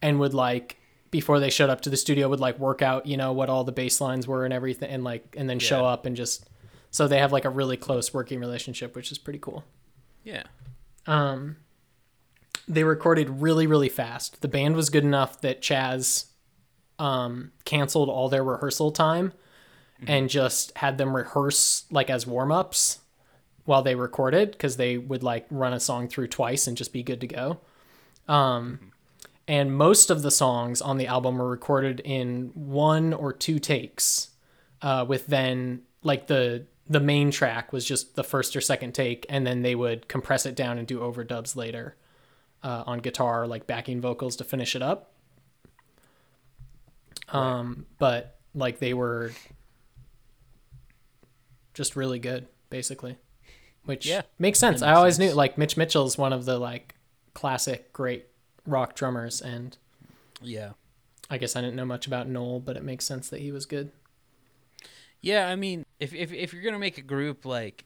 and 0.00 0.18
would 0.20 0.34
like 0.34 0.78
before 1.10 1.38
they 1.40 1.50
showed 1.50 1.70
up 1.70 1.80
to 1.82 1.90
the 1.90 1.96
studio 1.96 2.28
would 2.28 2.40
like 2.40 2.58
work 2.58 2.80
out, 2.80 3.06
you 3.06 3.16
know, 3.16 3.32
what 3.32 3.50
all 3.50 3.64
the 3.64 3.72
bass 3.72 4.00
lines 4.00 4.26
were 4.26 4.44
and 4.44 4.52
everything 4.54 4.90
and 4.90 5.04
like 5.04 5.34
and 5.36 5.48
then 5.50 5.58
show 5.58 5.84
up 5.84 6.06
and 6.06 6.16
just 6.16 6.48
so 6.94 7.08
they 7.08 7.18
have 7.18 7.32
like 7.32 7.44
a 7.44 7.50
really 7.50 7.76
close 7.76 8.14
working 8.14 8.38
relationship, 8.38 8.94
which 8.94 9.10
is 9.10 9.18
pretty 9.18 9.40
cool. 9.40 9.64
Yeah. 10.22 10.44
Um, 11.08 11.56
they 12.68 12.84
recorded 12.84 13.42
really, 13.42 13.66
really 13.66 13.88
fast. 13.88 14.42
The 14.42 14.46
band 14.46 14.76
was 14.76 14.90
good 14.90 15.02
enough 15.02 15.40
that 15.40 15.60
Chas 15.60 16.26
um, 17.00 17.50
canceled 17.64 18.08
all 18.08 18.28
their 18.28 18.44
rehearsal 18.44 18.92
time 18.92 19.32
and 20.06 20.30
just 20.30 20.70
had 20.76 20.96
them 20.96 21.16
rehearse 21.16 21.86
like 21.90 22.10
as 22.10 22.28
warm 22.28 22.52
ups 22.52 23.00
while 23.64 23.82
they 23.82 23.96
recorded 23.96 24.52
because 24.52 24.76
they 24.76 24.96
would 24.96 25.24
like 25.24 25.46
run 25.50 25.72
a 25.72 25.80
song 25.80 26.06
through 26.06 26.28
twice 26.28 26.68
and 26.68 26.76
just 26.76 26.92
be 26.92 27.02
good 27.02 27.20
to 27.22 27.26
go. 27.26 27.58
Um, 28.28 28.92
and 29.48 29.76
most 29.76 30.10
of 30.10 30.22
the 30.22 30.30
songs 30.30 30.80
on 30.80 30.98
the 30.98 31.08
album 31.08 31.38
were 31.38 31.50
recorded 31.50 31.98
in 32.04 32.52
one 32.54 33.12
or 33.12 33.32
two 33.32 33.58
takes, 33.58 34.28
uh, 34.80 35.04
with 35.08 35.26
then 35.26 35.82
like 36.04 36.28
the 36.28 36.66
the 36.88 37.00
main 37.00 37.30
track 37.30 37.72
was 37.72 37.84
just 37.84 38.14
the 38.16 38.24
first 38.24 38.54
or 38.54 38.60
second 38.60 38.94
take, 38.94 39.24
and 39.28 39.46
then 39.46 39.62
they 39.62 39.74
would 39.74 40.06
compress 40.08 40.44
it 40.46 40.54
down 40.54 40.78
and 40.78 40.86
do 40.86 41.00
overdubs 41.00 41.56
later 41.56 41.96
uh, 42.62 42.84
on 42.86 42.98
guitar, 42.98 43.46
like 43.46 43.66
backing 43.66 44.00
vocals 44.00 44.36
to 44.36 44.44
finish 44.44 44.76
it 44.76 44.82
up. 44.82 45.12
Um, 47.30 47.86
but 47.98 48.36
like 48.54 48.78
they 48.78 48.94
were 48.94 49.32
just 51.72 51.96
really 51.96 52.18
good, 52.18 52.46
basically. 52.70 53.16
Which 53.84 54.06
Yeah, 54.06 54.22
makes 54.38 54.58
sense. 54.58 54.80
that 54.80 54.86
I 54.86 54.90
makes 54.92 54.98
always 54.98 55.18
knew 55.18 55.32
like 55.32 55.58
Mitch 55.58 55.76
Mitchell's 55.76 56.16
one 56.16 56.32
of 56.32 56.44
the 56.44 56.58
like 56.58 56.94
classic 57.34 57.92
great 57.92 58.26
rock 58.66 58.94
drummers 58.94 59.40
and 59.42 59.76
Yeah. 60.40 60.72
I 61.30 61.38
guess 61.38 61.56
I 61.56 61.60
didn't 61.60 61.76
know 61.76 61.84
much 61.86 62.06
about 62.06 62.28
Noel, 62.28 62.60
but 62.60 62.76
it 62.76 62.82
makes 62.84 63.04
sense 63.04 63.28
that 63.30 63.40
he 63.40 63.50
was 63.52 63.66
good. 63.66 63.90
Yeah, 65.24 65.48
I 65.48 65.56
mean, 65.56 65.84
if 66.00 66.14
if 66.14 66.32
if 66.32 66.52
you're 66.52 66.62
gonna 66.62 66.78
make 66.78 66.98
a 66.98 67.02
group, 67.02 67.44
like, 67.44 67.84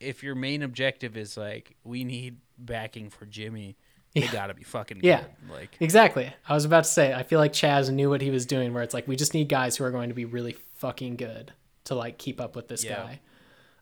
if 0.00 0.22
your 0.22 0.34
main 0.34 0.62
objective 0.62 1.16
is 1.16 1.36
like, 1.36 1.76
we 1.84 2.04
need 2.04 2.38
backing 2.58 3.10
for 3.10 3.26
Jimi, 3.26 3.74
they 4.14 4.26
gotta 4.28 4.54
be 4.54 4.62
fucking 4.64 5.00
Yeah. 5.02 5.22
good. 5.22 5.50
Like, 5.52 5.76
Exactly. 5.80 6.32
I 6.48 6.54
was 6.54 6.64
about 6.64 6.84
to 6.84 6.90
say, 6.90 7.12
I 7.14 7.22
feel 7.22 7.38
like 7.38 7.52
Chas 7.52 7.90
knew 7.90 8.08
what 8.10 8.20
he 8.22 8.30
was 8.30 8.46
doing, 8.46 8.72
where 8.74 8.82
it's 8.82 8.94
like, 8.94 9.06
we 9.06 9.16
just 9.16 9.34
need 9.34 9.48
guys 9.48 9.76
who 9.76 9.84
are 9.84 9.90
going 9.90 10.08
to 10.08 10.14
be 10.14 10.24
really 10.24 10.56
fucking 10.76 11.16
good 11.16 11.52
to 11.84 11.94
like 11.94 12.18
keep 12.18 12.40
up 12.40 12.56
with 12.56 12.68
this 12.68 12.82
Yeah. 12.84 12.96
guy. 12.96 13.20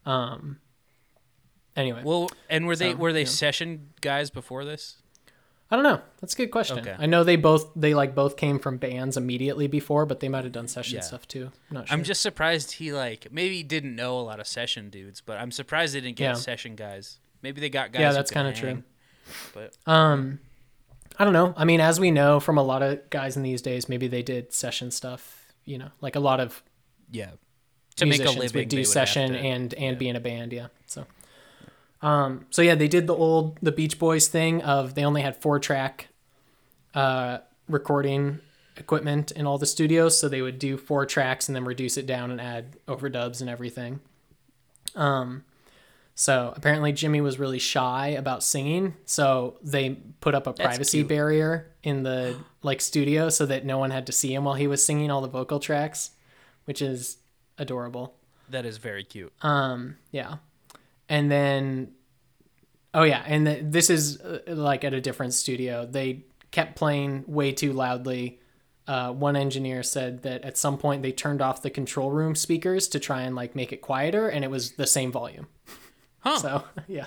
Um. 0.04 0.58
Anyway, 1.76 2.02
well, 2.04 2.28
and 2.50 2.66
were 2.66 2.74
they 2.74 2.94
were 2.94 3.12
they 3.12 3.20
yeah. 3.20 3.26
session 3.26 3.90
guys 4.00 4.30
before 4.30 4.64
this? 4.64 4.96
I 5.70 5.76
don't 5.76 5.82
know. 5.84 6.00
That's 6.20 6.32
a 6.32 6.36
good 6.36 6.50
question. 6.50 6.78
Okay. 6.78 6.96
I 6.98 7.04
know 7.06 7.24
they 7.24 7.36
both 7.36 7.70
they 7.76 7.92
like 7.94 8.14
both 8.14 8.36
came 8.38 8.58
from 8.58 8.78
bands 8.78 9.16
immediately 9.18 9.66
before, 9.66 10.06
but 10.06 10.20
they 10.20 10.28
might 10.28 10.44
have 10.44 10.52
done 10.52 10.66
session 10.68 10.94
Yeah. 10.96 11.02
stuff 11.02 11.28
too. 11.28 11.50
I'm 11.70 11.74
not 11.74 11.88
sure. 11.88 11.94
I'm 11.94 12.04
just 12.04 12.22
surprised 12.22 12.72
he 12.72 12.92
like 12.92 13.28
maybe 13.30 13.62
didn't 13.62 13.94
know 13.94 14.18
a 14.18 14.22
lot 14.22 14.40
of 14.40 14.46
session 14.46 14.88
dudes, 14.88 15.20
but 15.20 15.38
I'm 15.38 15.50
surprised 15.50 15.94
they 15.94 16.00
didn't 16.00 16.16
get 16.16 16.24
Yeah. 16.24 16.34
session 16.34 16.74
guys. 16.74 17.18
Maybe 17.42 17.60
they 17.60 17.68
got 17.68 17.92
guys. 17.92 18.00
Yeah, 18.00 18.12
that's 18.12 18.30
kinda 18.30 18.52
true. 18.54 18.82
But 19.52 19.76
Um, 19.86 20.40
I 21.18 21.24
don't 21.24 21.34
know. 21.34 21.52
I 21.56 21.64
mean, 21.66 21.80
as 21.80 22.00
we 22.00 22.10
know 22.10 22.40
from 22.40 22.56
a 22.56 22.62
lot 22.62 22.82
of 22.82 23.10
guys 23.10 23.36
in 23.36 23.42
these 23.42 23.60
days, 23.60 23.88
maybe 23.90 24.08
they 24.08 24.22
did 24.22 24.52
session 24.54 24.90
stuff. 24.90 25.52
You 25.66 25.76
know, 25.76 25.90
like 26.00 26.16
a 26.16 26.20
lot 26.20 26.40
of 26.40 26.62
yeah, 27.10 27.32
to 27.96 28.06
make 28.06 28.20
a 28.20 28.22
musicians 28.22 28.36
living, 28.54 28.60
would 28.62 28.68
do 28.70 28.84
session 28.84 29.32
to- 29.32 29.38
and 29.38 29.74
and 29.74 29.82
yeah. 29.96 29.98
be 29.98 30.08
in 30.08 30.16
a 30.16 30.20
band. 30.20 30.52
Yeah. 30.54 30.68
So, 32.00 32.06
um, 32.06 32.46
so 32.50 32.62
yeah, 32.62 32.74
they 32.74 32.88
did 32.88 33.06
the 33.06 33.14
old 33.14 33.58
the 33.60 33.72
Beach 33.72 33.98
Boys 33.98 34.28
thing 34.28 34.62
of 34.62 34.94
they 34.94 35.04
only 35.04 35.22
had 35.22 35.36
four 35.36 35.58
track, 35.58 36.08
uh, 36.94 37.38
recording 37.68 38.40
equipment 38.76 39.32
in 39.32 39.46
all 39.46 39.58
the 39.58 39.66
studios, 39.66 40.18
so 40.18 40.28
they 40.28 40.42
would 40.42 40.58
do 40.58 40.76
four 40.76 41.04
tracks 41.06 41.48
and 41.48 41.56
then 41.56 41.64
reduce 41.64 41.96
it 41.96 42.06
down 42.06 42.30
and 42.30 42.40
add 42.40 42.76
overdubs 42.86 43.40
and 43.40 43.50
everything. 43.50 44.00
Um, 44.94 45.44
so 46.14 46.52
apparently 46.56 46.92
Jimi 46.92 47.22
was 47.22 47.38
really 47.38 47.58
shy 47.58 48.08
about 48.08 48.42
singing, 48.42 48.94
so 49.04 49.56
they 49.62 49.90
put 50.20 50.34
up 50.34 50.46
a 50.46 50.52
privacy 50.52 50.98
cute. 50.98 51.08
barrier 51.08 51.70
in 51.82 52.02
the 52.02 52.36
like 52.62 52.80
studio 52.80 53.28
so 53.28 53.46
that 53.46 53.64
no 53.64 53.78
one 53.78 53.90
had 53.90 54.06
to 54.06 54.12
see 54.12 54.34
him 54.34 54.44
while 54.44 54.54
he 54.54 54.66
was 54.66 54.84
singing 54.84 55.10
all 55.10 55.20
the 55.20 55.28
vocal 55.28 55.60
tracks, 55.60 56.10
which 56.64 56.82
is 56.82 57.18
adorable. 57.58 58.14
that 58.50 58.64
is 58.64 58.78
very 58.78 59.04
cute. 59.04 59.32
Um, 59.42 59.96
yeah. 60.10 60.36
And 61.08 61.30
then, 61.30 61.92
oh 62.94 63.02
yeah, 63.04 63.22
and 63.26 63.46
the, 63.46 63.60
this 63.62 63.90
is 63.90 64.20
uh, 64.20 64.40
like 64.48 64.84
at 64.84 64.92
a 64.94 65.00
different 65.00 65.34
studio. 65.34 65.86
They 65.86 66.24
kept 66.50 66.76
playing 66.76 67.24
way 67.26 67.52
too 67.52 67.72
loudly. 67.72 68.40
Uh, 68.86 69.12
one 69.12 69.36
engineer 69.36 69.82
said 69.82 70.22
that 70.22 70.42
at 70.44 70.56
some 70.56 70.78
point 70.78 71.02
they 71.02 71.12
turned 71.12 71.42
off 71.42 71.60
the 71.62 71.70
control 71.70 72.10
room 72.10 72.34
speakers 72.34 72.88
to 72.88 72.98
try 72.98 73.22
and 73.22 73.36
like 73.36 73.54
make 73.54 73.72
it 73.72 73.82
quieter, 73.82 74.28
and 74.28 74.44
it 74.44 74.50
was 74.50 74.72
the 74.72 74.86
same 74.86 75.12
volume. 75.12 75.46
Huh? 76.20 76.38
So 76.38 76.64
yeah, 76.88 77.06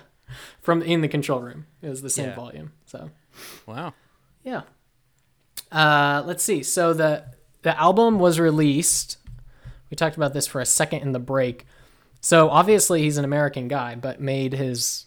from 0.61 0.81
in 0.83 1.01
the 1.01 1.07
control 1.07 1.41
room, 1.41 1.65
it 1.81 1.89
was 1.89 2.01
the 2.01 2.09
same 2.09 2.29
Yeah. 2.29 2.35
volume. 2.35 2.71
So 2.85 3.09
Wow. 3.65 3.93
yeah. 4.43 4.61
Uh, 5.71 6.23
let's 6.25 6.43
see. 6.43 6.63
So 6.63 6.93
the 6.93 7.25
the 7.61 7.79
album 7.79 8.19
was 8.19 8.39
released. 8.39 9.17
We 9.89 9.95
talked 9.95 10.15
about 10.17 10.33
this 10.33 10.47
for 10.47 10.61
a 10.61 10.65
second 10.65 11.01
in 11.01 11.11
the 11.11 11.19
break. 11.19 11.65
So 12.22 12.49
obviously 12.49 13.01
he's 13.01 13.17
an 13.17 13.26
American 13.26 13.67
guy, 13.67 13.95
but 13.95 14.22
made 14.22 14.53
his 14.53 15.05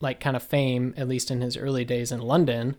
like 0.00 0.20
kind 0.20 0.36
of 0.36 0.42
fame 0.42 0.94
at 0.96 1.08
least 1.08 1.30
in 1.30 1.40
his 1.40 1.56
early 1.56 1.84
days 1.84 2.12
in 2.12 2.20
London. 2.20 2.76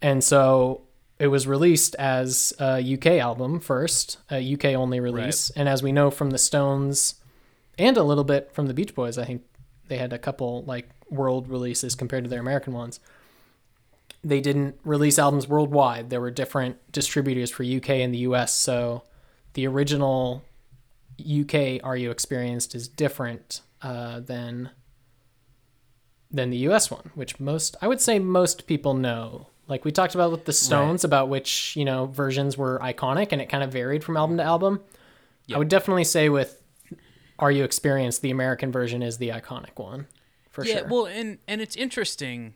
And 0.00 0.22
so 0.22 0.82
it 1.18 1.26
was 1.26 1.46
released 1.46 1.96
as 1.96 2.52
a 2.60 2.94
UK 2.94 3.06
album 3.18 3.58
first, 3.58 4.18
a 4.30 4.54
UK 4.54 4.66
only 4.66 5.00
release. 5.00 5.50
And 5.50 5.68
as 5.68 5.82
we 5.82 5.92
know 5.92 6.10
from 6.10 6.30
the 6.30 6.38
Stones 6.38 7.16
and 7.78 7.96
a 7.96 8.04
little 8.04 8.24
bit 8.24 8.52
from 8.52 8.66
the 8.66 8.74
Beach 8.74 8.94
Boys, 8.94 9.18
I 9.18 9.24
think 9.24 9.42
they 9.88 9.96
had 9.98 10.12
a 10.12 10.18
couple 10.18 10.62
like 10.64 10.88
world 11.10 11.48
releases 11.48 11.94
compared 11.94 12.24
to 12.24 12.30
their 12.30 12.40
American 12.40 12.72
ones 12.72 13.00
they 14.24 14.40
didn't 14.40 14.78
release 14.84 15.18
albums 15.18 15.46
worldwide. 15.46 16.10
There 16.10 16.20
were 16.20 16.30
different 16.30 16.76
distributors 16.92 17.50
for 17.50 17.62
UK 17.62 17.90
and 17.90 18.12
the 18.12 18.18
US. 18.18 18.52
So 18.52 19.02
the 19.54 19.66
original 19.66 20.42
UK 21.20 21.80
Are 21.84 21.96
You 21.96 22.10
Experienced 22.10 22.74
is 22.74 22.88
different 22.88 23.62
uh, 23.82 24.20
than 24.20 24.70
than 26.30 26.50
the 26.50 26.58
US 26.68 26.90
one, 26.90 27.10
which 27.14 27.40
most 27.40 27.76
I 27.80 27.88
would 27.88 28.00
say 28.00 28.18
most 28.18 28.66
people 28.66 28.94
know. 28.94 29.48
Like 29.66 29.84
we 29.84 29.92
talked 29.92 30.14
about 30.14 30.30
with 30.30 30.46
the 30.46 30.52
Stones 30.52 31.04
about 31.04 31.28
which, 31.28 31.76
you 31.76 31.84
know, 31.84 32.06
versions 32.06 32.56
were 32.56 32.78
iconic 32.78 33.32
and 33.32 33.42
it 33.42 33.50
kind 33.50 33.62
of 33.62 33.70
varied 33.70 34.02
from 34.02 34.16
album 34.16 34.38
to 34.38 34.42
album. 34.42 34.80
I 35.54 35.58
would 35.58 35.68
definitely 35.68 36.04
say 36.04 36.28
with 36.28 36.62
Are 37.38 37.50
You 37.50 37.64
Experienced, 37.64 38.22
the 38.22 38.30
American 38.30 38.72
version 38.72 39.02
is 39.02 39.18
the 39.18 39.28
iconic 39.28 39.78
one. 39.78 40.06
For 40.50 40.64
yeah, 40.64 40.78
sure. 40.78 40.88
well, 40.88 41.06
and 41.06 41.38
and 41.46 41.60
it's 41.60 41.76
interesting, 41.76 42.54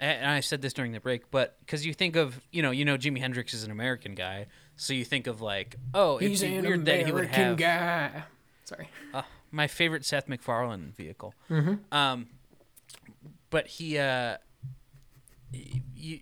and 0.00 0.26
I 0.26 0.40
said 0.40 0.62
this 0.62 0.72
during 0.72 0.92
the 0.92 1.00
break, 1.00 1.30
but 1.30 1.58
because 1.60 1.84
you 1.84 1.92
think 1.92 2.16
of 2.16 2.40
you 2.50 2.62
know 2.62 2.70
you 2.70 2.84
know 2.84 2.96
Jimi 2.96 3.18
Hendrix 3.18 3.52
is 3.52 3.62
an 3.64 3.70
American 3.70 4.14
guy, 4.14 4.46
so 4.82 4.92
you 4.92 5.04
think 5.04 5.26
of 5.26 5.40
like 5.40 5.76
oh 5.94 6.16
it'd 6.16 6.30
He's 6.30 6.40
be 6.42 6.54
an 6.56 6.64
weird 6.64 6.84
that 6.86 7.06
he 7.06 7.12
would 7.12 7.24
American 7.24 7.44
have 7.44 7.56
guy. 7.56 8.22
Sorry. 8.64 8.88
uh, 9.14 9.22
my 9.50 9.66
favorite 9.66 10.04
Seth 10.04 10.28
MacFarlane 10.28 10.92
vehicle. 10.96 11.34
Mm-hmm. 11.50 11.94
Um, 11.94 12.28
but 13.50 13.66
he, 13.66 13.98
uh, 13.98 14.38
you, 15.52 16.20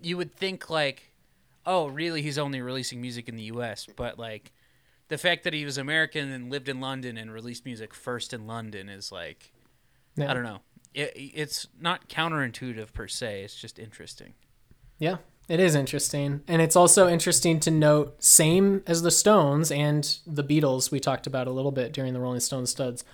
you 0.00 0.16
would 0.16 0.34
think 0.34 0.70
like, 0.70 1.12
oh, 1.66 1.88
really? 1.88 2.22
He's 2.22 2.38
only 2.38 2.60
releasing 2.62 3.00
music 3.00 3.28
in 3.28 3.36
the 3.36 3.42
U.S. 3.44 3.86
But 3.94 4.18
like, 4.18 4.52
the 5.08 5.18
fact 5.18 5.44
that 5.44 5.52
he 5.52 5.64
was 5.64 5.76
American 5.76 6.32
and 6.32 6.50
lived 6.50 6.68
in 6.68 6.80
London 6.80 7.18
and 7.18 7.30
released 7.30 7.66
music 7.66 7.92
first 7.94 8.32
in 8.32 8.46
London 8.46 8.88
is 8.88 9.12
like, 9.12 9.52
Yeah. 10.16 10.30
I 10.30 10.34
don't 10.34 10.44
know. 10.44 10.60
It, 10.94 11.12
it's 11.14 11.66
not 11.78 12.08
counterintuitive 12.08 12.92
per 12.94 13.06
se. 13.06 13.42
It's 13.42 13.54
just 13.54 13.78
interesting. 13.78 14.32
Yeah, 14.98 15.16
it 15.48 15.60
is 15.60 15.74
interesting. 15.74 16.42
And 16.46 16.62
it's 16.62 16.76
also 16.76 17.08
interesting 17.08 17.60
to 17.60 17.70
note, 17.70 18.22
same 18.22 18.82
as 18.86 19.02
the 19.02 19.10
Stones 19.10 19.70
and 19.70 20.18
the 20.26 20.44
Beatles, 20.44 20.90
we 20.90 21.00
talked 21.00 21.26
about 21.26 21.46
a 21.46 21.50
little 21.50 21.72
bit 21.72 21.92
during 21.92 22.14
the 22.14 22.20
Rolling 22.20 22.40
Stone 22.40 22.66
studs, 22.66 23.04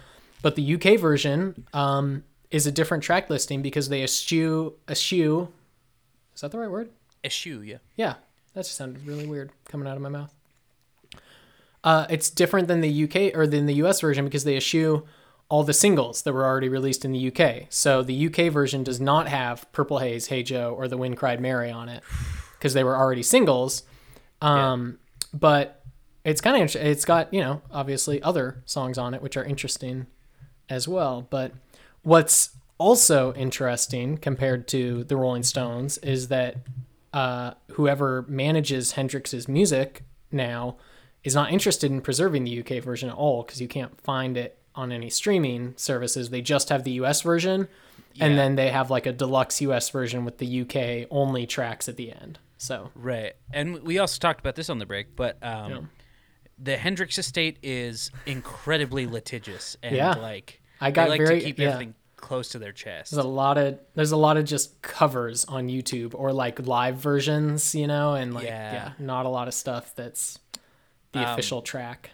but 0.43 0.55
the 0.55 0.75
UK 0.75 0.99
version 1.01 1.67
um, 1.73 2.25
is 2.51 2.67
a 2.67 2.73
different 2.73 3.03
track 3.03 3.29
listing 3.31 3.63
because 3.63 3.89
they 3.89 4.03
eschew, 4.03 4.75
eschew, 4.89 5.49
is 6.35 6.41
that 6.43 6.53
the 6.53 6.59
right 6.59 6.71
word? 6.71 6.91
Eschew, 7.25 7.63
yeah. 7.63 7.79
Yeah, 7.97 8.15
that 8.55 8.65
just 8.65 8.77
sounded 8.77 9.07
really 9.07 9.27
weird 9.27 9.51
coming 9.69 9.89
out 9.89 9.97
of 9.97 10.03
my 10.03 10.09
mouth. 10.09 10.33
Uh, 11.83 12.07
it's 12.11 12.31
different 12.31 12.69
than 12.69 12.81
the 12.81 13.05
UK 13.05 13.37
or 13.37 13.47
than 13.47 13.67
the 13.67 13.75
US 13.75 14.01
version 14.01 14.25
because 14.25 14.45
they 14.45 14.57
eschew 14.57 15.05
all 15.49 15.65
the 15.65 15.73
singles 15.73 16.23
that 16.23 16.33
were 16.33 16.45
already 16.45 16.69
released 16.69 17.05
in 17.05 17.13
the 17.13 17.33
UK. 17.33 17.67
So 17.71 18.03
the 18.03 18.27
UK 18.27 18.53
version 18.53 18.83
does 18.85 19.01
not 19.01 19.29
have 19.29 19.71
Purple 19.73 19.99
Haze, 19.99 20.27
Hey 20.27 20.43
Joe, 20.43 20.75
or 20.77 20.89
The 20.89 20.99
Wind 20.99 21.17
Cried 21.17 21.41
Mary 21.41 21.71
on 21.71 21.89
it 21.89 22.03
because 22.59 22.75
they 22.75 22.85
were 22.85 22.97
already 22.97 23.23
singles. 23.23 23.83
Um, 24.43 24.99
But 25.33 25.83
it's 26.25 26.41
kind 26.41 26.57
of 26.57 26.61
interesting. 26.63 26.91
It's 26.91 27.05
got, 27.05 27.33
you 27.33 27.41
know, 27.41 27.63
obviously 27.71 28.23
other 28.23 28.63
songs 28.67 28.99
on 28.99 29.15
it, 29.15 29.23
which 29.23 29.37
are 29.37 29.45
interesting 29.45 30.07
as 30.69 30.87
well. 30.87 31.27
But 31.29 31.53
what's 32.03 32.51
also 32.77 33.33
interesting 33.35 34.19
compared 34.19 34.69
to 34.69 35.05
the 35.05 35.17
Rolling 35.17 35.43
Stones 35.43 35.97
is 35.99 36.29
that 36.29 36.57
uh, 37.13 37.53
whoever 37.73 38.25
manages 38.29 38.93
Hendrix's 38.93 39.49
music 39.49 40.03
now 40.31 40.77
is 41.25 41.35
not 41.35 41.51
interested 41.53 41.91
in 41.91 42.01
preserving 42.03 42.45
the 42.45 42.61
UK 42.61 42.83
version 42.83 43.09
at 43.09 43.15
all 43.15 43.43
because 43.43 43.61
you 43.61 43.69
can't 43.69 43.99
find 44.03 44.37
it 44.37 44.59
on 44.79 44.93
any 44.93 45.11
streaming 45.11 45.75
services. 45.77 46.31
They 46.31 46.41
just 46.41 46.69
have 46.69 46.85
the 46.85 46.93
US 47.03 47.23
version, 47.23 47.67
Yeah. 48.15 48.27
and 48.27 48.39
then 48.39 48.55
they 48.55 48.71
have 48.71 48.91
like 48.91 49.07
a 49.07 49.13
deluxe 49.13 49.61
US 49.61 49.91
version 49.91 50.25
with 50.25 50.39
the 50.39 50.47
UK 50.63 51.07
only 51.11 51.47
tracks 51.47 51.89
at 51.89 51.97
the 51.97 52.13
end. 52.13 52.39
So 52.59 52.91
Right. 52.95 53.35
And 53.53 53.83
we 53.83 53.99
also 53.99 54.19
talked 54.19 54.41
about 54.41 54.55
this 54.55 54.71
on 54.71 54.79
the 54.79 54.87
break, 54.87 55.17
but 55.17 55.37
um, 55.43 55.71
Yeah. 55.71 55.81
the 56.59 56.77
Hendrix 56.77 57.19
estate 57.19 57.59
is 57.63 58.11
incredibly 58.27 59.07
litigious 59.07 59.77
and 59.83 59.95
Yeah. 59.97 60.15
like 60.15 60.61
I 60.81 60.91
got 60.93 61.05
they 61.05 61.11
like 61.11 61.21
very- 61.21 61.41
to 61.41 61.45
keep 61.47 61.61
everything 61.61 61.95
close 62.17 62.49
to 62.51 62.59
their 62.59 62.73
chest. 62.73 63.13
there's 63.13 63.25
a 63.25 63.29
lot 63.29 63.59
of 63.59 63.79
there's 63.95 64.11
a 64.13 64.17
lot 64.17 64.37
of 64.37 64.45
just 64.45 64.81
covers 64.83 65.45
on 65.45 65.69
YouTube 65.69 66.15
or 66.15 66.33
like 66.33 66.65
live 66.67 66.97
versions, 66.97 67.75
you 67.75 67.87
know, 67.87 68.15
and 68.15 68.33
like 68.35 68.45
Yeah. 68.47 68.73
yeah, 68.73 68.93
not 68.99 69.25
a 69.27 69.29
lot 69.29 69.49
of 69.49 69.55
stuff 69.55 69.95
that's 69.97 70.39
the 71.13 71.21
Um, 71.21 71.27
official 71.33 71.63
track. 71.63 72.11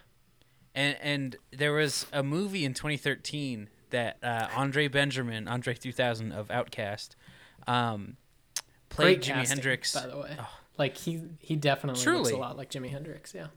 And 0.75 0.97
and 1.01 1.35
there 1.51 1.73
was 1.73 2.05
a 2.13 2.21
movie 2.21 2.65
in 2.65 2.73
2013 2.73 3.69
that 3.91 4.17
uh, 4.21 4.47
Andre 4.55 4.87
Benjamin, 4.89 5.47
Andre 5.47 5.73
3000 5.73 6.31
of 6.33 6.49
OutKast, 6.49 7.15
um, 7.65 8.17
played 8.89 9.21
Great 9.21 9.21
Jimi 9.21 9.33
casting, 9.35 9.57
Hendrix. 9.57 9.93
by 9.95 10.07
the 10.07 10.17
way. 10.17 10.37
Like 10.77 10.97
he 10.97 11.21
he 11.39 11.55
definitely 11.55 12.03
looks 12.05 12.31
a 12.31 12.37
lot 12.37 12.57
like 12.57 12.69
Jimi 12.71 12.89
Hendrix. 12.91 13.33
Yeah. 13.33 13.47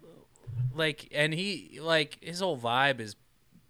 like, 0.74 1.08
and 1.12 1.34
he 1.34 1.80
like 1.82 2.18
his 2.22 2.40
whole 2.40 2.56
vibe 2.58 3.00
is 3.00 3.16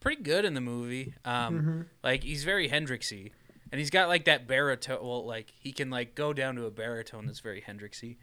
pretty 0.00 0.22
good 0.22 0.44
in 0.44 0.52
the 0.54 0.60
movie. 0.60 1.14
Um, 1.24 1.58
Mm-hmm. 1.58 1.80
like 2.04 2.22
he's 2.24 2.44
very 2.44 2.68
Hendrixy, 2.68 3.30
and 3.72 3.78
he's 3.78 3.90
got 3.90 4.08
like 4.08 4.26
that 4.26 4.46
baritone. 4.46 4.98
Well, 5.00 5.24
like 5.26 5.52
he 5.58 5.72
can 5.72 5.88
like 5.88 6.14
go 6.14 6.32
down 6.34 6.56
to 6.56 6.66
a 6.66 6.70
baritone 6.70 7.24
that's 7.26 7.40
very 7.40 7.62
Hendrixy, 7.62 8.16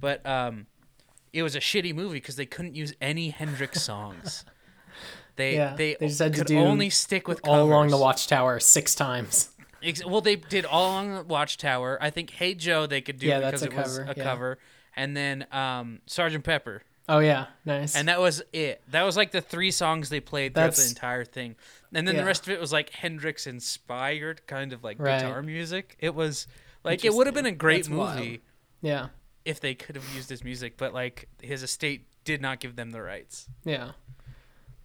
but 0.00 0.26
um, 0.26 0.66
it 1.32 1.44
was 1.44 1.54
a 1.54 1.60
shitty 1.60 1.94
movie 1.94 2.14
because 2.16 2.34
they 2.36 2.46
couldn't 2.46 2.74
use 2.74 2.92
any 3.00 3.30
Hendrix 3.30 3.82
songs. 3.82 4.44
They 5.36 5.56
Yeah, 5.56 5.74
they, 5.74 5.96
they 5.98 6.08
just 6.08 6.18
had 6.20 6.32
to 6.34 6.38
could 6.38 6.46
do 6.48 6.58
only 6.58 6.90
stick 6.90 7.26
with 7.28 7.40
all 7.44 7.62
along 7.62 7.88
the. 7.88 7.96
Watchtower 7.98 8.60
six 8.60 8.94
times. 8.94 9.48
Well, 10.06 10.20
they 10.20 10.36
did 10.36 10.64
all 10.64 10.90
along 10.92 11.14
the 11.14 11.22
Watchtower. 11.24 11.98
I 12.00 12.10
think 12.10 12.30
Hey 12.30 12.54
Joe 12.54 12.86
they 12.86 13.00
could 13.00 13.18
do 13.18 13.26
Yeah, 13.26 13.38
because 13.40 13.62
that's 13.62 13.72
it 13.72 13.72
a 13.72 13.76
was 13.76 13.98
cover, 13.98 14.10
a 14.10 14.14
yeah. 14.16 14.22
cover, 14.22 14.58
and 14.94 15.16
then 15.16 15.46
um, 15.50 16.00
Sergeant 16.06 16.44
Pepper, 16.44 16.82
Oh 17.08 17.18
yeah, 17.18 17.46
nice. 17.64 17.96
and 17.96 18.06
that 18.08 18.20
was 18.20 18.42
it. 18.52 18.82
That 18.88 19.02
was 19.02 19.16
like 19.16 19.32
the 19.32 19.40
three 19.40 19.70
songs 19.72 20.08
they 20.08 20.20
played 20.20 20.54
throughout 20.54 20.74
the 20.76 20.86
entire 20.86 21.24
thing, 21.24 21.56
and 21.92 22.06
then 22.06 22.14
Yeah. 22.14 22.20
the 22.20 22.26
rest 22.26 22.46
of 22.46 22.50
it 22.52 22.60
was 22.60 22.72
like 22.72 22.90
Hendrix 22.90 23.46
inspired 23.48 24.46
kind 24.46 24.72
of 24.72 24.84
like 24.84 24.98
Right. 25.00 25.18
guitar 25.20 25.42
music. 25.42 25.96
It 25.98 26.14
was 26.14 26.46
like 26.84 27.04
it 27.04 27.12
would 27.12 27.26
have 27.26 27.34
been 27.34 27.46
a 27.46 27.52
great 27.52 27.84
That's 27.84 27.88
wild. 27.88 28.18
movie 28.18 28.42
yeah, 28.82 29.08
if 29.44 29.58
they 29.60 29.74
could 29.74 29.96
have 29.96 30.04
used 30.14 30.28
his 30.30 30.44
music, 30.44 30.76
but 30.76 30.94
like 30.94 31.28
his 31.40 31.62
estate 31.64 32.06
did 32.24 32.40
not 32.40 32.60
give 32.60 32.76
them 32.76 32.90
the 32.92 33.02
rights. 33.02 33.48
yeah. 33.64 33.92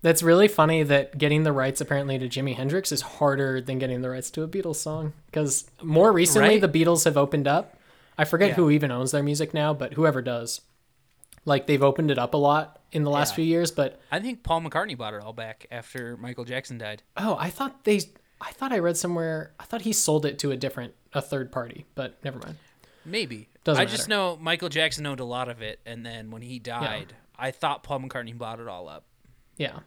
That's 0.02 0.22
really 0.22 0.48
funny 0.48 0.84
that 0.84 1.18
getting 1.18 1.44
the 1.44 1.52
rights 1.52 1.82
apparently 1.82 2.20
to 2.20 2.30
Jimi 2.30 2.56
Hendrix 2.56 2.92
is 2.92 3.02
harder 3.02 3.60
than 3.62 3.80
getting 3.80 4.02
the 4.02 4.10
rights 4.10 4.30
to 4.32 4.44
a 4.44 4.48
Beatles 4.48 4.76
song. 4.76 5.14
Because 5.26 5.70
more 5.82 6.12
recently, 6.12 6.50
Right? 6.50 6.62
the 6.62 6.70
Beatles 6.70 7.06
have 7.06 7.18
opened 7.18 7.48
up. 7.48 7.78
I 8.18 8.24
forget 8.26 8.50
Yeah. 8.50 8.56
who 8.56 8.70
even 8.70 8.92
owns 8.92 9.12
their 9.12 9.24
music 9.24 9.54
now, 9.54 9.74
but 9.74 9.94
whoever 9.94 10.22
does, 10.22 10.62
like 11.46 11.68
they've 11.68 11.82
opened 11.84 12.12
it 12.12 12.20
up 12.20 12.34
a 12.34 12.38
lot 12.38 12.80
in 12.92 13.04
the 13.04 13.10
last 13.10 13.32
Yeah. 13.32 13.36
few 13.38 13.46
years. 13.46 13.72
But 13.72 14.00
I 14.12 14.20
think 14.20 14.44
Paul 14.44 14.62
McCartney 14.62 14.98
bought 14.98 15.14
it 15.14 15.22
all 15.22 15.34
back 15.34 15.66
after 15.72 16.16
Michael 16.18 16.46
Jackson 16.46 16.78
died. 16.78 17.04
oh, 17.18 17.36
I 17.40 17.50
thought 17.50 17.84
they, 17.84 18.02
I 18.40 18.52
thought 18.52 18.72
I 18.72 18.80
read 18.80 18.98
somewhere, 18.98 19.54
I 19.60 19.64
thought 19.66 19.82
he 19.82 19.94
sold 19.94 20.26
it 20.26 20.38
to 20.40 20.52
a 20.52 20.56
different, 20.58 20.94
a 21.14 21.22
third 21.22 21.52
party. 21.52 21.86
But 21.96 22.24
never 22.24 22.38
mind. 22.40 22.58
Maybe. 23.04 23.50
Doesn't 23.64 23.82
I 23.82 23.86
just 23.86 24.08
know 24.10 24.38
Michael 24.40 24.70
Jackson 24.70 25.06
owned 25.06 25.20
a 25.20 25.26
lot 25.26 25.50
of 25.50 25.62
it, 25.62 25.80
and 25.86 26.06
then 26.06 26.30
when 26.32 26.42
he 26.42 26.60
died, 26.60 27.14
I 27.38 27.52
thought 27.52 27.84
Paul 27.84 28.00
McCartney 28.02 28.38
bought 28.38 28.60
it 28.60 28.68
all 28.68 28.88
up. 28.90 29.04
Yeah. 29.58 29.80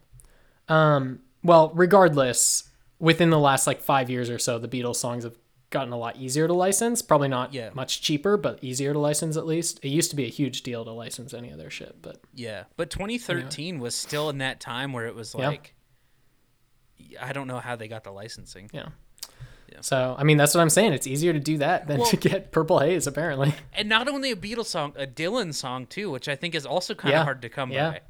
Um, 0.68 1.20
well, 1.42 1.70
regardless, 1.74 2.68
within 2.98 3.30
the 3.30 3.38
last 3.38 3.66
like 3.66 3.80
five 3.80 4.10
years 4.10 4.28
or 4.30 4.38
so, 4.38 4.58
the 4.58 4.68
Beatles 4.68 4.96
songs 4.96 5.24
have 5.24 5.36
gotten 5.70 5.92
a 5.92 5.96
lot 5.96 6.16
easier 6.16 6.46
to 6.48 6.52
license. 6.52 7.00
Probably 7.00 7.28
not 7.28 7.54
Yeah. 7.54 7.70
much 7.74 8.02
cheaper, 8.02 8.36
but 8.36 8.58
easier 8.62 8.92
to 8.92 8.98
license 8.98 9.36
at 9.36 9.46
least. 9.46 9.78
It 9.84 9.88
used 9.88 10.10
to 10.10 10.16
be 10.16 10.24
a 10.26 10.28
huge 10.30 10.62
deal 10.62 10.84
to 10.84 10.90
license 10.90 11.32
any 11.32 11.50
of 11.50 11.58
their 11.58 11.70
shit, 11.70 12.02
but 12.02 12.20
Yeah, 12.34 12.64
but 12.76 12.90
2013 12.90 13.78
was 13.78 13.94
still 13.94 14.28
in 14.30 14.38
that 14.38 14.60
time 14.60 14.92
where 14.92 15.06
it 15.06 15.14
was 15.14 15.34
Yeah. 15.38 15.48
like, 15.48 15.74
I 17.20 17.32
don't 17.32 17.46
know 17.46 17.58
how 17.60 17.76
they 17.76 17.88
got 17.88 18.04
the 18.04 18.10
licensing. 18.10 18.70
yeah. 18.72 18.88
Yeah. 19.72 19.78
So, 19.82 20.16
I 20.18 20.24
mean, 20.24 20.36
that's 20.36 20.52
what 20.52 20.60
I'm 20.62 20.70
saying. 20.70 20.92
It's 20.94 21.06
easier 21.06 21.32
to 21.32 21.38
do 21.38 21.58
that 21.58 21.86
than 21.86 22.00
Well- 22.00 22.10
to 22.10 22.16
get 22.28 22.50
Purple 22.50 22.80
Haze, 22.80 23.06
apparently. 23.06 23.54
And 23.72 23.88
not 23.88 24.08
only 24.08 24.32
a 24.32 24.36
Beatles 24.36 24.66
song, 24.66 24.92
a 24.98 25.06
Dylan 25.06 25.54
song 25.54 25.86
too, 25.86 26.10
which 26.10 26.28
I 26.28 26.34
think 26.34 26.56
is 26.56 26.66
also 26.66 26.92
kind 26.96 27.14
of 27.14 27.18
Yeah, 27.18 27.24
hard 27.24 27.42
to 27.42 27.48
come 27.48 27.70
yeah. 27.70 27.90
by. 27.92 28.00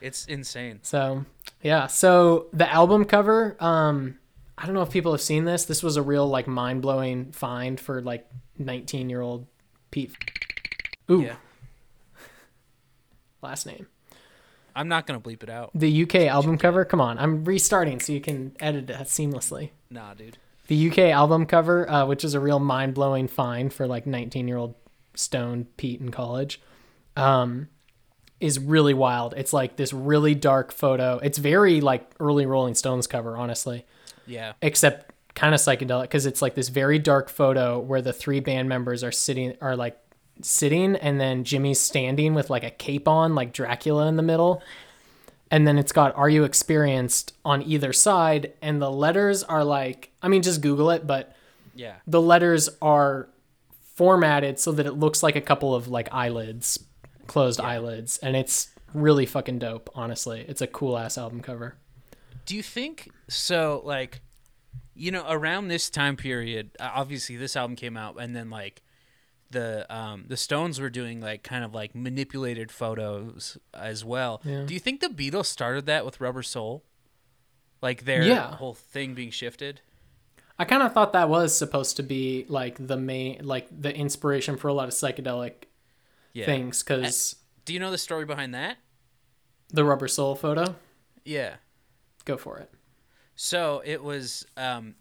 It's 0.00 0.26
insane. 0.26 0.80
So, 0.82 1.24
yeah. 1.62 1.86
So 1.86 2.46
the 2.52 2.70
album 2.70 3.04
cover, 3.04 3.56
um, 3.60 4.18
I 4.56 4.66
don't 4.66 4.74
know 4.74 4.82
if 4.82 4.90
people 4.90 5.12
have 5.12 5.20
seen 5.20 5.44
this. 5.44 5.64
This 5.64 5.82
was 5.82 5.96
a 5.96 6.02
real 6.02 6.26
like 6.26 6.46
mind 6.46 6.82
blowing 6.82 7.32
find 7.32 7.78
for 7.78 8.02
like 8.02 8.26
19 8.58 9.08
year 9.10 9.20
old 9.20 9.46
Pete. 9.90 10.12
Ooh, 11.10 11.22
Yeah, 11.22 11.36
last 13.42 13.66
name. 13.66 13.86
I'm 14.74 14.88
not 14.88 15.06
gonna 15.06 15.20
bleep 15.20 15.42
it 15.42 15.50
out. 15.50 15.70
The 15.74 16.02
UK 16.02 16.14
album 16.26 16.58
cover. 16.58 16.84
Come 16.84 17.00
on, 17.00 17.18
I'm 17.18 17.44
restarting 17.44 17.98
so 18.00 18.12
you 18.12 18.20
can 18.20 18.54
edit 18.60 18.86
that 18.88 19.06
seamlessly. 19.06 19.70
Nah, 19.90 20.14
dude. 20.14 20.38
The 20.68 20.90
UK 20.90 20.98
album 21.10 21.46
cover, 21.46 21.90
uh, 21.90 22.06
which 22.06 22.24
is 22.24 22.34
a 22.34 22.40
real 22.40 22.60
mind 22.60 22.94
blowing 22.94 23.26
find 23.26 23.72
for 23.72 23.86
like 23.86 24.06
19 24.06 24.46
year 24.46 24.56
old 24.56 24.74
stone 25.14 25.66
Pete 25.76 26.00
in 26.00 26.10
college, 26.10 26.60
um, 27.16 27.68
is 28.40 28.58
really 28.58 28.94
wild. 28.94 29.34
It's 29.36 29.52
like 29.52 29.76
this 29.76 29.92
really 29.92 30.34
dark 30.34 30.72
photo. 30.72 31.18
It's 31.18 31.38
very 31.38 31.80
like 31.80 32.08
early 32.20 32.46
Rolling 32.46 32.74
Stones 32.74 33.06
cover, 33.06 33.36
honestly, 33.36 33.84
Yeah, 34.26 34.52
except 34.62 35.12
kind 35.34 35.54
of 35.54 35.60
psychedelic 35.60 36.02
because 36.02 36.26
it's 36.26 36.42
like 36.42 36.54
this 36.54 36.68
very 36.68 36.98
dark 36.98 37.28
photo 37.28 37.78
where 37.78 38.02
the 38.02 38.12
three 38.12 38.40
band 38.40 38.68
members 38.68 39.04
are 39.04 39.12
sitting, 39.12 39.56
are 39.60 39.76
like 39.76 39.98
sitting, 40.42 40.96
and 40.96 41.20
then 41.20 41.44
Jimi's 41.44 41.80
standing 41.80 42.34
with 42.34 42.50
like 42.50 42.64
a 42.64 42.70
cape 42.70 43.08
on, 43.08 43.34
like 43.34 43.52
Dracula 43.52 44.06
in 44.08 44.16
the 44.16 44.22
middle. 44.22 44.62
And 45.50 45.66
then 45.66 45.78
it's 45.78 45.92
got 45.92 46.14
"Are 46.16 46.28
you 46.28 46.44
experienced?" 46.44 47.32
on 47.44 47.62
either 47.62 47.92
side, 47.92 48.52
and 48.60 48.82
the 48.82 48.90
letters 48.90 49.42
are 49.42 49.64
like, 49.64 50.10
I 50.22 50.28
mean, 50.28 50.42
just 50.42 50.60
Google 50.60 50.90
it, 50.90 51.06
but 51.06 51.34
yeah. 51.74 51.94
the 52.06 52.20
letters 52.20 52.68
are 52.82 53.28
formatted 53.94 54.58
so 54.58 54.72
that 54.72 54.86
it 54.86 54.92
looks 54.92 55.22
like 55.22 55.36
a 55.36 55.40
couple 55.40 55.74
of 55.74 55.88
like 55.88 56.12
eyelids, 56.12 56.78
closed 57.28 57.60
eyelids, 57.60 58.18
and 58.18 58.34
it's 58.34 58.70
really 58.92 59.26
fucking 59.26 59.60
dope. 59.60 59.88
Honestly, 59.94 60.44
it's 60.48 60.60
a 60.60 60.66
cool 60.66 60.98
ass 60.98 61.16
album 61.16 61.40
cover. 61.40 61.76
Do 62.46 62.56
you 62.56 62.62
think 62.62 63.08
so? 63.28 63.80
Like, 63.84 64.22
you 64.94 65.12
know, 65.12 65.24
around 65.28 65.68
this 65.68 65.88
time 65.90 66.16
period, 66.16 66.70
obviously 66.80 67.36
this 67.36 67.54
album 67.54 67.76
came 67.76 67.96
out, 67.96 68.16
and 68.20 68.34
then 68.34 68.50
like 68.50 68.82
the 69.50 69.86
um 69.94 70.24
the 70.28 70.36
Stones 70.36 70.78
were 70.80 70.90
doing 70.90 71.20
like 71.20 71.42
kind 71.42 71.64
of 71.64 71.72
like 71.72 71.94
manipulated 71.94 72.70
photos 72.70 73.56
as 73.72 74.04
well. 74.04 74.40
Yeah. 74.44 74.64
Do 74.66 74.74
you 74.74 74.80
think 74.80 75.00
the 75.00 75.08
Beatles 75.08 75.46
started 75.46 75.86
that 75.86 76.04
with 76.04 76.20
Rubber 76.20 76.42
Soul? 76.42 76.84
Like 77.80 78.04
their 78.04 78.22
Yeah. 78.24 78.56
whole 78.56 78.74
thing 78.74 79.14
being 79.14 79.30
shifted. 79.30 79.80
I 80.58 80.64
kind 80.64 80.82
of 80.82 80.92
thought 80.92 81.12
that 81.12 81.28
was 81.28 81.56
supposed 81.56 81.96
to 81.98 82.02
be 82.02 82.44
like 82.48 82.84
the 82.84 82.96
main, 82.96 83.44
like 83.46 83.68
the 83.70 83.94
inspiration 83.94 84.56
for 84.56 84.66
a 84.68 84.72
lot 84.74 84.88
of 84.88 84.94
psychedelic 84.94 85.67
Yeah. 86.32 86.46
things, 86.46 86.82
because 86.82 87.36
Do 87.64 87.72
you 87.74 87.80
know 87.80 87.90
the 87.90 87.98
story 87.98 88.24
behind 88.24 88.54
that? 88.54 88.78
the 89.70 89.84
Rubber 89.84 90.08
Soul 90.08 90.34
photo. 90.34 90.76
Yeah. 91.24 91.56
Go 92.24 92.36
for 92.38 92.58
it. 92.58 92.70
So 93.36 93.82
it 93.84 94.02
was 94.02 94.46
um, 94.56 94.94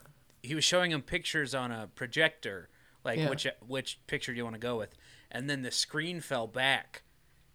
he 0.44 0.56
was 0.56 0.64
showing 0.64 0.92
him 0.92 1.02
pictures 1.02 1.56
on 1.56 1.72
a 1.72 1.88
projector, 1.96 2.70
like 3.04 3.18
Yeah. 3.20 3.30
which 3.30 3.48
which 3.66 4.00
picture 4.08 4.32
do 4.34 4.38
you 4.38 4.44
want 4.44 4.56
to 4.56 4.60
go 4.60 4.78
with? 4.78 4.94
And 5.32 5.50
then 5.50 5.62
the 5.62 5.72
screen 5.72 6.20
fell 6.22 6.48
back, 6.48 7.04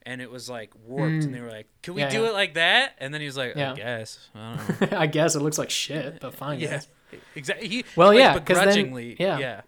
and 0.05 0.21
it 0.21 0.31
was 0.31 0.49
like 0.51 0.73
warped, 0.87 1.25
and 1.25 1.35
they 1.35 1.41
were 1.41 1.51
like, 1.51 1.69
"Can 1.83 1.95
we 1.95 2.03
Hmm. 2.03 2.09
Yeah, 2.09 2.13
do 2.19 2.25
it 2.27 2.33
like 2.33 2.55
that?" 2.55 2.95
And 2.99 3.13
then 3.15 3.21
he 3.21 3.27
was 3.27 3.37
like. 3.37 3.57
"I 3.57 3.75
guess." 3.75 4.19
I 4.35 4.57
don't 4.79 4.91
know. 4.93 4.99
I 4.99 5.07
guess 5.07 5.35
it 5.37 5.41
looks 5.41 5.59
like 5.59 5.71
shit, 5.71 6.19
but 6.21 6.35
fine. 6.35 6.59
yeah, 6.61 6.71
guys. 6.73 6.89
exactly. 7.35 7.69
He, 7.69 7.85
Well, 7.97 8.09
like, 8.09 8.19
yeah, 8.19 8.39
'cause 8.39 8.59
then- 8.75 8.95
yeah. 9.19 9.39
yeah, 9.39 9.61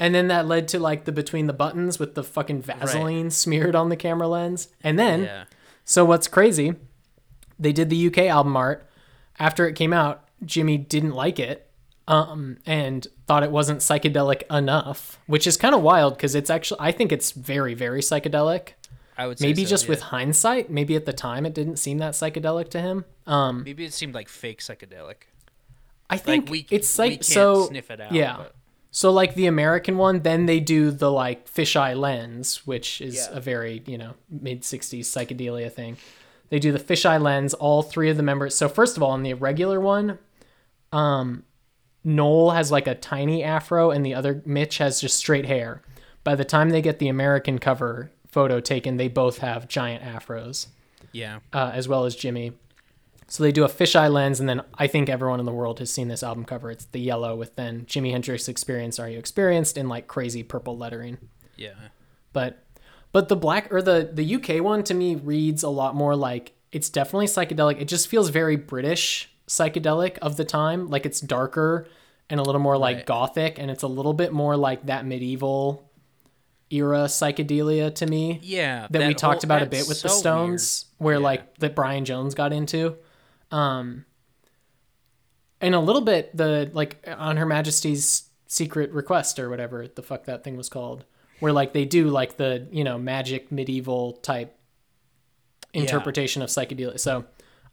And 0.00 0.14
then 0.14 0.28
that 0.28 0.46
led 0.46 0.68
to 0.68 0.78
like 0.78 1.04
the 1.04 1.12
between 1.12 1.46
the 1.46 1.52
buttons 1.52 1.98
with 1.98 2.14
the 2.14 2.22
fucking 2.22 2.62
Vaseline 2.62 3.30
smeared 3.30 3.74
on 3.74 3.88
the 3.88 3.96
camera 3.96 4.28
lens. 4.28 4.68
And 4.82 4.98
then 4.98 5.24
yeah. 5.24 5.44
So 5.84 6.04
what's 6.04 6.28
crazy? 6.28 6.74
They 7.58 7.72
did 7.72 7.90
the 7.90 8.06
UK 8.06 8.18
album 8.18 8.56
art. 8.56 8.86
After 9.38 9.66
it 9.66 9.74
came 9.74 9.92
out, 9.92 10.24
Jimi 10.44 10.86
didn't 10.88 11.12
like 11.12 11.38
it, 11.40 11.68
um, 12.06 12.58
and 12.66 13.06
thought 13.26 13.42
it 13.42 13.50
wasn't 13.50 13.80
psychedelic 13.80 14.42
enough, 14.56 15.18
which 15.26 15.46
is 15.46 15.56
kind 15.56 15.74
of 15.74 15.82
wild 15.82 16.16
because 16.16 16.34
it's 16.34 16.50
actually 16.50 16.78
I 16.80 16.92
think 16.92 17.10
it's 17.12 17.32
very 17.32 17.74
very 17.74 18.00
psychedelic. 18.00 18.70
I 19.16 19.26
would 19.26 19.38
say 19.40 19.46
Maybe 19.48 19.64
so, 19.64 19.70
just 19.70 19.84
yeah. 19.86 19.90
with 19.90 20.00
hindsight, 20.02 20.70
maybe 20.70 20.94
at 20.94 21.04
the 21.06 21.12
time 21.12 21.44
it 21.44 21.52
didn't 21.54 21.76
seem 21.78 21.98
that 21.98 22.12
psychedelic 22.14 22.68
to 22.70 22.80
him. 22.80 23.04
Um, 23.26 23.64
maybe 23.64 23.84
it 23.84 23.92
seemed 23.92 24.14
like 24.14 24.28
fake 24.28 24.60
psychedelic. 24.60 25.26
I 26.08 26.18
think 26.18 26.44
Like 26.44 26.50
we 26.52 26.66
it's 26.70 26.98
like 27.00 27.12
can't 27.14 27.24
so 27.24 27.66
sniff 27.66 27.90
it 27.90 28.00
out. 28.00 28.12
yeah. 28.12 28.36
but- 28.38 28.54
So 28.90 29.10
like 29.10 29.34
the 29.34 29.46
American 29.46 29.96
one, 29.98 30.20
then 30.20 30.46
they 30.46 30.60
do 30.60 30.90
the 30.90 31.10
like 31.10 31.48
fisheye 31.48 31.96
lens, 31.98 32.66
which 32.66 33.00
is 33.00 33.16
Yeah. 33.16 33.36
a 33.36 33.40
very, 33.40 33.82
you 33.86 33.98
know, 33.98 34.14
mid 34.30 34.62
60s 34.62 35.06
psychedelia 35.06 35.70
thing. 35.70 35.96
They 36.48 36.58
do 36.58 36.72
the 36.72 36.78
fisheye 36.78 37.20
lens, 37.20 37.52
all 37.54 37.82
three 37.82 38.08
of 38.08 38.16
the 38.16 38.22
members. 38.22 38.54
So 38.54 38.68
first 38.68 38.96
of 38.96 39.02
all, 39.02 39.10
on 39.10 39.22
the 39.22 39.34
regular 39.34 39.80
one, 39.80 40.18
um 40.92 41.44
Noel 42.04 42.52
has 42.52 42.70
like 42.72 42.86
a 42.86 42.94
tiny 42.94 43.42
afro 43.44 43.90
and 43.90 44.06
the 44.06 44.14
other 44.14 44.42
Mitch 44.46 44.78
has 44.78 45.00
just 45.00 45.16
straight 45.16 45.44
hair. 45.46 45.82
By 46.24 46.34
the 46.34 46.44
time 46.44 46.70
they 46.70 46.80
get 46.80 46.98
the 46.98 47.08
American 47.08 47.58
cover 47.58 48.10
photo 48.26 48.60
taken, 48.60 48.96
they 48.96 49.08
both 49.08 49.38
have 49.38 49.68
giant 49.68 50.02
afros 50.02 50.68
yeah. 51.12 51.40
uh, 51.52 51.70
as 51.74 51.88
well 51.88 52.04
as 52.04 52.16
Jimi. 52.16 52.52
So 53.30 53.42
they 53.42 53.52
do 53.52 53.64
a 53.64 53.68
fisheye 53.68 54.10
lens, 54.10 54.40
and 54.40 54.48
then 54.48 54.62
I 54.78 54.86
think 54.86 55.08
everyone 55.10 55.38
in 55.38 55.44
the 55.46 55.52
world 55.52 55.80
has 55.80 55.92
seen 55.92 56.08
this 56.08 56.22
album 56.22 56.44
cover. 56.46 56.70
It's 56.70 56.86
the 56.86 56.98
yellow 57.00 57.36
with 57.36 57.56
then 57.56 57.84
Jimi 57.84 58.10
Hendrix 58.10 58.48
Experience, 58.48 58.98
Are 58.98 59.08
You 59.08 59.18
Experienced, 59.18 59.76
in 59.76 59.88
like 59.88 60.06
crazy 60.06 60.42
purple 60.42 60.78
lettering. 60.78 61.18
Yeah. 61.56 61.74
But 62.32 62.64
but 63.12 63.28
the 63.28 63.36
black 63.36 63.72
or 63.72 63.82
the 63.82 64.08
the 64.12 64.34
UK 64.36 64.62
one 64.64 64.82
to 64.84 64.94
me 64.94 65.14
reads 65.14 65.62
a 65.62 65.68
lot 65.68 65.94
more 65.94 66.16
like 66.16 66.52
it's 66.72 66.88
definitely 66.88 67.26
psychedelic. 67.26 67.80
It 67.80 67.88
just 67.88 68.08
feels 68.08 68.30
very 68.30 68.56
British 68.56 69.30
psychedelic 69.46 70.16
of 70.18 70.36
the 70.36 70.44
time. 70.44 70.88
Like 70.88 71.04
it's 71.06 71.20
darker 71.20 71.86
and 72.30 72.38
a 72.40 72.42
little 72.42 72.60
more 72.60 72.76
like 72.78 72.96
Right. 72.98 73.06
gothic, 73.06 73.58
and 73.58 73.70
it's 73.70 73.82
a 73.82 73.88
little 73.88 74.12
bit 74.14 74.32
more 74.32 74.56
like 74.56 74.86
that 74.86 75.04
medieval 75.06 75.90
era 76.70 77.04
psychedelia 77.04 77.94
to 77.94 78.06
me 78.06 78.38
Yeah, 78.42 78.86
that, 78.90 79.06
we 79.08 79.14
talked 79.14 79.42
whole- 79.42 79.46
about 79.48 79.62
a 79.62 79.66
bit 79.66 79.88
with 79.88 80.02
the 80.02 80.08
so 80.08 80.14
weird. 80.14 80.20
Stones, 80.60 80.84
where 80.98 81.14
Yeah. 81.16 81.20
like 81.24 81.58
that 81.58 81.74
Brian 81.74 82.04
Jones 82.04 82.34
got 82.34 82.52
into. 82.52 82.96
Um, 83.50 84.04
and 85.60 85.74
a 85.74 85.80
little 85.80 86.02
bit 86.02 86.36
the 86.36 86.70
like 86.72 87.04
on 87.06 87.36
Her 87.36 87.46
Majesty's 87.46 88.28
Secret 88.46 88.90
Request 88.92 89.38
or 89.38 89.50
whatever 89.50 89.86
the 89.88 90.02
fuck 90.02 90.24
that 90.24 90.44
thing 90.44 90.56
was 90.56 90.68
called, 90.68 91.04
where 91.40 91.52
like 91.52 91.72
they 91.72 91.84
do 91.84 92.08
like 92.08 92.36
the 92.36 92.66
you 92.70 92.84
know 92.84 92.98
magic 92.98 93.50
medieval 93.50 94.12
type 94.14 94.54
interpretation 95.74 96.42
of 96.42 96.48
psychedelia. 96.48 96.98
So 96.98 97.24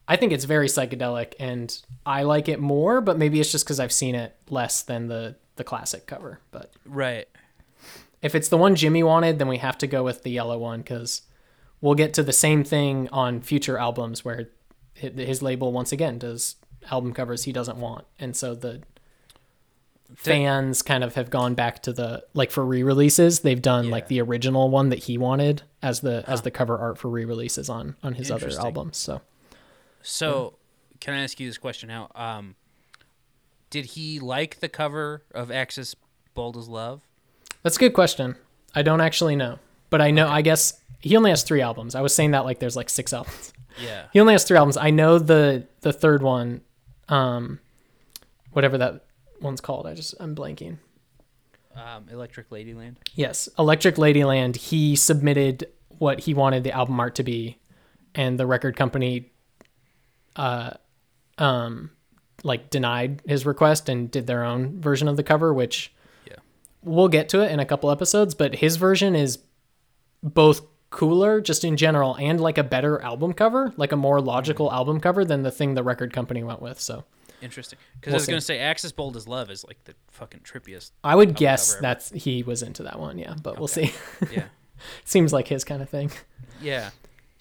I 0.08 0.16
think 0.16 0.34
it's 0.34 0.46
very 0.46 0.68
psychedelic, 0.68 1.34
and 1.40 1.76
I 2.06 2.24
like 2.24 2.50
it 2.50 2.60
more. 2.60 3.02
But 3.02 3.18
maybe 3.18 3.40
it's 3.40 3.52
just 3.52 3.66
because 3.66 3.80
I've 3.80 3.94
seen 3.94 4.16
it 4.16 4.36
less 4.50 4.82
than 4.82 5.08
the 5.08 5.36
the 5.56 5.64
classic 5.64 6.06
cover. 6.06 6.40
But 6.52 6.74
Right. 6.86 7.28
if 8.22 8.36
it's 8.36 8.50
the 8.50 8.58
one 8.58 8.76
Jimi 8.76 9.06
wanted, 9.06 9.40
then 9.40 9.48
we 9.48 9.58
have 9.60 9.78
to 9.80 9.88
go 9.88 10.04
with 10.04 10.24
the 10.24 10.32
yellow 10.32 10.58
one 10.58 10.80
because 10.82 11.22
we'll 11.82 11.96
get 11.96 12.14
to 12.16 12.24
the 12.24 12.34
same 12.34 12.64
thing 12.64 13.08
on 13.12 13.42
future 13.42 13.78
albums 13.78 14.26
where 14.26 14.50
his 14.96 15.42
label 15.42 15.72
once 15.72 15.92
again 15.92 16.18
does 16.18 16.56
album 16.92 17.14
covers 17.14 17.44
he 17.44 17.52
doesn't 17.52 17.78
want, 17.78 18.06
and 18.20 18.36
so 18.36 18.56
the 18.56 18.82
fans 20.16 20.82
kind 20.82 21.04
of 21.04 21.16
have 21.16 21.30
gone 21.30 21.56
back 21.56 21.82
to 21.82 21.92
the 21.92 22.24
like 22.34 22.52
for 22.52 22.64
re-releases 22.64 23.40
they've 23.40 23.62
done 23.62 23.90
like 23.90 24.08
the 24.08 24.22
original 24.22 24.70
one 24.70 24.90
that 24.90 25.00
he 25.06 25.18
wanted 25.18 25.64
as 25.82 26.02
the 26.02 26.24
as 26.28 26.44
the 26.44 26.52
cover 26.52 26.78
art 26.78 26.98
for 26.98 27.10
re-releases 27.10 27.70
on 27.70 27.96
on 28.04 28.14
his 28.14 28.30
other 28.30 28.50
albums 28.60 28.98
so 28.98 29.20
So, 30.04 30.54
can 31.00 31.16
I 31.16 31.24
ask 31.24 31.40
you 31.40 31.48
this 31.48 31.58
question 31.58 31.88
now? 31.88 32.12
Um, 32.14 32.56
did 33.72 33.86
he 33.86 34.20
like 34.20 34.60
the 34.60 34.70
cover 34.70 35.24
of 35.34 35.52
Axis 35.52 35.96
Bold 36.36 36.56
as 36.56 36.68
Love? 36.68 37.02
That's 37.64 37.76
a 37.78 37.80
good 37.80 37.94
question. 37.94 38.36
I 38.76 38.84
don't 38.84 39.02
actually 39.02 39.36
know, 39.36 39.58
but 39.90 40.02
I 40.02 40.12
know. 40.12 40.28
I 40.28 40.44
guess 40.44 40.80
he 41.00 41.18
only 41.18 41.32
has 41.32 41.42
three 41.42 41.62
albums. 41.62 41.96
I 41.96 42.02
was 42.02 42.14
saying 42.14 42.32
that 42.32 42.46
like 42.46 42.60
there's 42.60 42.76
like 42.76 42.90
six 42.92 43.12
albums. 43.12 43.52
Yeah. 43.82 44.06
He 44.14 44.20
only 44.20 44.34
has 44.34 44.44
three 44.44 44.58
albums. 44.58 44.78
I 44.78 44.90
know 44.92 45.20
the 45.20 45.68
the 45.82 45.92
third 45.94 46.22
one, 46.24 46.62
um, 47.10 47.60
whatever 48.52 48.78
that 48.78 49.06
one's 49.42 49.62
called. 49.62 49.86
I 49.88 49.94
just 49.94 50.16
I'm 50.20 50.36
blanking. 50.36 50.78
Um, 51.76 52.06
Electric 52.10 52.50
Ladyland. 52.52 52.96
Yes, 53.16 53.50
Electric 53.60 53.96
Ladyland. 53.96 54.56
He 54.56 54.96
submitted 54.96 55.68
what 55.98 56.22
he 56.22 56.34
wanted 56.34 56.64
the 56.64 56.72
album 56.72 57.00
art 57.00 57.16
to 57.16 57.24
be, 57.24 57.58
and 58.14 58.40
the 58.40 58.46
record 58.46 58.78
company, 58.78 59.32
uh, 60.38 60.72
um, 61.38 61.92
like 62.44 62.70
denied 62.70 63.22
his 63.28 63.46
request 63.46 63.90
and 63.90 64.10
did 64.10 64.26
their 64.26 64.44
own 64.46 64.80
version 64.80 65.08
of 65.10 65.18
the 65.18 65.24
cover, 65.24 65.54
which 65.54 65.94
Yeah. 66.26 66.36
we'll 66.82 67.10
get 67.10 67.28
to 67.30 67.42
it 67.42 67.52
in 67.52 67.60
a 67.60 67.66
couple 67.66 67.92
episodes. 67.92 68.34
But 68.36 68.56
his 68.56 68.78
version 68.78 69.14
is 69.16 69.40
both 70.24 70.62
cooler, 70.96 71.42
just 71.42 71.64
in 71.64 71.76
general, 71.78 72.16
and 72.16 72.40
like 72.40 72.58
a 72.58 72.64
better 72.64 73.02
album 73.02 73.34
cover, 73.34 73.74
like 73.76 73.92
a 73.92 73.98
more 73.98 74.22
logical 74.22 74.72
album 74.72 75.00
cover 75.00 75.26
than 75.26 75.44
the 75.44 75.52
thing 75.52 75.74
the 75.76 75.84
record 75.84 76.14
company 76.14 76.44
went 76.44 76.62
with. 76.62 76.80
So 76.80 77.04
Interesting. 77.42 77.78
Because 78.00 78.12
We'll 78.12 78.16
I 78.16 78.22
was 78.22 78.28
gonna 78.28 78.42
say 78.42 78.60
Axis 78.60 78.92
Bold 78.92 79.16
as 79.18 79.28
Love 79.28 79.52
is 79.52 79.66
like 79.66 79.84
the 79.84 79.94
fucking 80.12 80.42
trippiest. 80.42 80.92
I 81.04 81.16
would 81.16 81.36
guess 81.36 81.76
that's 81.76 82.12
he 82.12 82.44
was 82.44 82.64
into 82.64 82.84
that 82.84 83.00
one. 83.00 83.18
Yeah, 83.20 83.36
but 83.42 83.60
we'll 83.60 83.68
see. 83.68 83.94
Yeah. 84.32 84.46
Seems 85.06 85.34
like 85.34 85.48
his 85.48 85.64
kind 85.64 85.82
of 85.82 85.90
thing. 85.90 86.12
Yeah. 86.62 86.90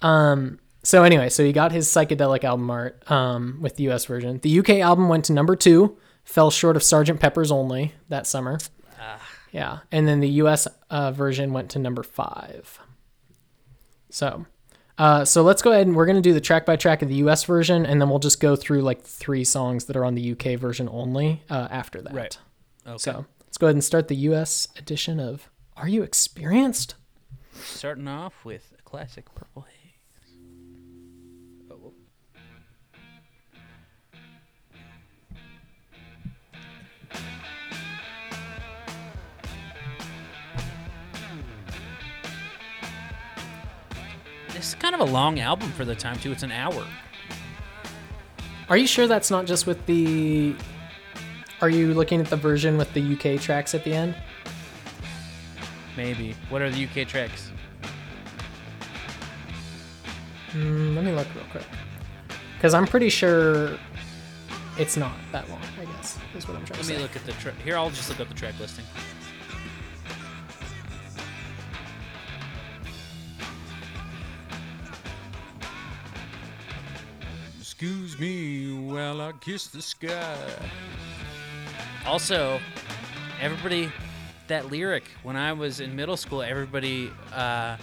Um. 0.02 0.58
So 0.82 1.04
anyway, 1.04 1.30
so 1.30 1.44
he 1.44 1.52
got 1.52 1.72
his 1.72 1.88
psychedelic 1.88 2.44
album 2.44 2.70
art 2.70 3.10
um, 3.10 3.58
with 3.60 3.76
the 3.76 3.84
U.S. 3.84 4.04
version. 4.04 4.40
The 4.42 4.58
UK 4.58 4.70
album 4.80 5.08
went 5.08 5.24
to 5.26 5.32
number 5.32 5.56
two, 5.56 5.96
fell 6.24 6.50
short 6.50 6.76
of 6.76 6.82
Sgt. 6.82 7.20
Pepper's 7.20 7.50
only 7.50 7.94
that 8.08 8.26
summer. 8.26 8.58
Yeah, 9.50 9.78
and 9.92 10.08
then 10.08 10.18
the 10.18 10.28
U.S. 10.30 10.66
Uh, 10.90 11.12
version 11.12 11.52
went 11.52 11.70
to 11.70 11.78
number 11.78 12.02
five. 12.02 12.80
So, 14.14 14.46
uh, 14.96 15.24
so 15.24 15.42
let's 15.42 15.60
go 15.60 15.72
ahead 15.72 15.88
and 15.88 15.96
we're 15.96 16.06
gonna 16.06 16.20
do 16.20 16.32
the 16.32 16.40
track 16.40 16.64
by 16.64 16.76
track 16.76 17.02
of 17.02 17.08
the 17.08 17.16
U.S. 17.16 17.42
version, 17.42 17.84
and 17.84 18.00
then 18.00 18.08
we'll 18.08 18.20
just 18.20 18.38
go 18.38 18.54
through 18.54 18.82
like 18.82 19.02
three 19.02 19.42
songs 19.42 19.86
that 19.86 19.96
are 19.96 20.04
on 20.04 20.14
the 20.14 20.30
UK 20.32 20.56
version 20.56 20.88
only 20.92 21.42
uh, 21.50 21.66
after 21.68 22.00
that. 22.00 22.14
Right. 22.14 22.38
Okay. 22.86 22.96
So 22.98 23.26
let's 23.44 23.58
go 23.58 23.66
ahead 23.66 23.74
and 23.74 23.82
start 23.82 24.06
the 24.06 24.14
U.S. 24.14 24.68
edition 24.76 25.18
of 25.18 25.50
"Are 25.76 25.88
You 25.88 26.04
Experienced?" 26.04 26.94
Starting 27.60 28.06
off 28.06 28.44
with 28.44 28.72
a 28.78 28.82
classic 28.82 29.34
Purple 29.34 29.62
Haze. 29.62 29.83
This 44.64 44.72
is 44.72 44.76
kind 44.76 44.94
of 44.94 45.02
a 45.02 45.12
long 45.12 45.40
album 45.40 45.70
for 45.72 45.84
the 45.84 45.94
time 45.94 46.18
too. 46.18 46.32
It's 46.32 46.42
an 46.42 46.50
hour. 46.50 46.86
Are 48.70 48.78
you 48.78 48.86
sure 48.86 49.06
that's 49.06 49.30
not 49.30 49.44
just 49.44 49.66
with 49.66 49.84
the? 49.84 50.56
Are 51.60 51.68
you 51.68 51.92
looking 51.92 52.18
at 52.18 52.28
the 52.28 52.36
version 52.36 52.78
with 52.78 52.90
the 52.94 53.12
UK 53.12 53.38
tracks 53.38 53.74
at 53.74 53.84
the 53.84 53.92
end? 53.92 54.16
Maybe. 55.98 56.34
What 56.48 56.62
are 56.62 56.70
the 56.70 56.82
UK 56.82 57.06
tracks? 57.06 57.52
Mm, 60.52 60.96
let 60.96 61.04
me 61.04 61.12
look 61.12 61.26
real 61.34 61.44
quick, 61.50 61.66
because 62.56 62.72
I'm 62.72 62.86
pretty 62.86 63.10
sure 63.10 63.76
it's 64.78 64.96
not 64.96 65.12
that 65.32 65.46
long. 65.50 65.60
I 65.78 65.84
guess 65.84 66.16
is 66.34 66.48
what 66.48 66.56
I'm 66.56 66.64
trying 66.64 66.78
Let 66.78 66.88
to 66.88 66.94
me 66.94 67.02
look 67.02 67.16
at 67.16 67.26
the 67.26 67.32
track. 67.32 67.56
Here, 67.62 67.76
I'll 67.76 67.90
just 67.90 68.08
look 68.08 68.18
up 68.18 68.28
the 68.28 68.34
track 68.34 68.58
listing. 68.58 68.86
Excuse 77.84 78.18
me 78.18 78.72
while 78.72 79.20
I 79.20 79.32
kiss 79.32 79.66
the 79.66 79.82
sky. 79.82 80.38
Also, 82.06 82.58
everybody, 83.42 83.92
that 84.46 84.70
lyric 84.70 85.04
when 85.22 85.36
I 85.36 85.52
was 85.52 85.80
in 85.80 85.94
middle 85.94 86.16
school, 86.16 86.40
everybody, 86.40 87.10
uh, 87.34 87.76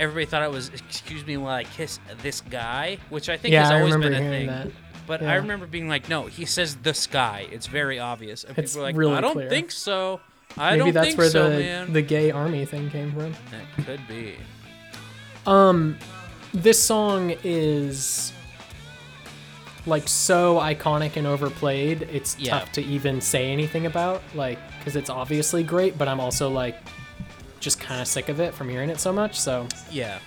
everybody 0.00 0.26
thought 0.26 0.42
it 0.42 0.50
was 0.50 0.68
"Excuse 0.70 1.24
me 1.24 1.36
while 1.36 1.54
I 1.54 1.62
kiss 1.62 2.00
this 2.20 2.40
guy," 2.40 2.98
which 3.08 3.28
I 3.28 3.36
think 3.36 3.52
Yeah, 3.52 3.62
has 3.62 3.70
I 3.70 3.78
always 3.78 3.94
remember 3.94 4.16
been 4.16 4.26
a 4.26 4.28
hearing 4.30 4.48
thing. 4.48 4.64
that. 4.64 4.72
But 5.06 5.22
Yeah. 5.22 5.30
I 5.30 5.34
remember 5.36 5.66
being 5.68 5.88
like, 5.88 6.08
"No, 6.08 6.26
he 6.26 6.44
says 6.44 6.74
the 6.74 6.94
sky." 6.94 7.46
It's 7.52 7.68
very 7.68 8.00
obvious. 8.00 8.42
And 8.42 8.58
It's 8.58 8.72
people 8.72 8.82
are 8.82 8.88
like, 8.88 8.96
really 8.96 9.14
"I 9.14 9.20
don't 9.20 9.34
clear. 9.34 9.48
think 9.48 9.70
so. 9.70 10.20
I 10.56 10.70
Maybe 10.72 10.78
don't 10.86 10.94
that's 10.94 11.06
think 11.06 11.18
where 11.18 11.30
so, 11.30 11.50
the 11.50 11.58
man." 11.60 11.92
the 11.92 12.02
gay 12.02 12.32
army 12.32 12.64
thing 12.64 12.90
came 12.90 13.12
from. 13.12 13.32
that 13.52 13.86
could 13.86 14.08
be. 14.08 14.34
Um, 15.46 15.96
this 16.54 16.82
song 16.82 17.34
is 17.44 18.32
like 19.86 20.06
so 20.08 20.56
iconic 20.56 21.16
and 21.16 21.26
overplayed. 21.26 22.02
It's 22.12 22.38
Yeah. 22.38 22.58
tough 22.58 22.72
to 22.72 22.82
even 22.84 23.20
say 23.20 23.50
anything 23.50 23.86
about, 23.86 24.22
like, 24.34 24.58
because 24.78 24.96
it's 24.96 25.08
obviously 25.10 25.62
great, 25.62 25.96
but 25.96 26.08
I'm 26.08 26.20
also 26.20 26.48
like 26.50 26.76
just 27.60 27.80
kind 27.80 28.00
of 28.00 28.06
sick 28.06 28.28
of 28.28 28.40
it 28.40 28.54
from 28.54 28.68
hearing 28.68 28.90
it 28.90 29.00
so 29.00 29.12
much. 29.12 29.38
So 29.38 29.66
Yeah. 29.90 30.18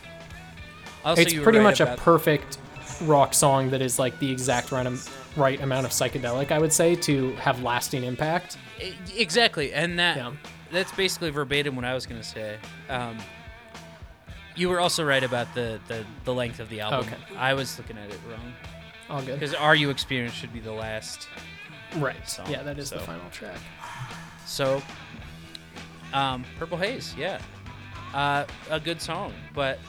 Also, 1.06 1.22
it's 1.22 1.34
pretty 1.34 1.58
right 1.60 1.64
much 1.64 1.80
a 1.80 1.96
perfect 1.98 2.58
rock 3.04 3.34
song 3.34 3.70
that 3.72 3.82
is 3.82 3.98
like 3.98 4.18
the 4.20 4.32
exact 4.32 4.72
right, 4.72 4.88
right 5.36 5.62
amount 5.62 5.86
of 5.86 5.92
psychedelic, 5.92 6.52
I 6.52 6.60
would 6.60 6.74
say, 6.74 6.96
to 6.96 7.32
have 7.38 7.64
lasting 7.64 8.04
impact. 8.04 8.58
Exactly, 9.16 9.74
and 9.74 9.98
that 10.00 10.18
Yeah. 10.18 10.32
that's 10.72 10.92
basically 10.92 11.30
verbatim 11.32 11.76
what 11.76 11.86
I 11.86 11.94
was 11.94 12.06
gonna 12.06 12.24
say. 12.24 12.58
Um, 12.90 13.18
you 14.56 14.70
were 14.70 14.80
also 14.80 15.04
right 15.06 15.24
about 15.24 15.54
the, 15.56 15.80
the, 15.88 16.06
the 16.26 16.34
length 16.34 16.60
of 16.60 16.70
the 16.70 16.82
album. 16.82 17.00
Okay. 17.08 17.18
I 17.38 17.54
was 17.54 17.78
looking 17.78 17.98
at 17.98 18.10
it 18.10 18.20
wrong 18.30 18.54
All 19.10 19.22
good. 19.22 19.40
because 19.40 19.54
"Are 19.56 19.76
You 19.76 19.90
Experienced" 19.90 20.38
should 20.38 20.54
be 20.54 20.60
the 20.60 20.72
last. 20.74 21.28
Right. 21.98 22.28
song, 22.28 22.50
Yeah, 22.50 22.64
that 22.64 22.80
is 22.80 22.90
the 22.90 23.00
final 23.00 23.30
track. 23.32 23.58
So, 24.46 24.82
um, 26.14 26.46
"Purple 26.58 26.78
Haze," 26.78 27.14
yeah, 27.18 27.40
uh, 28.14 28.46
a 28.70 28.80
good 28.80 29.02
song, 29.02 29.34
but 29.54 29.80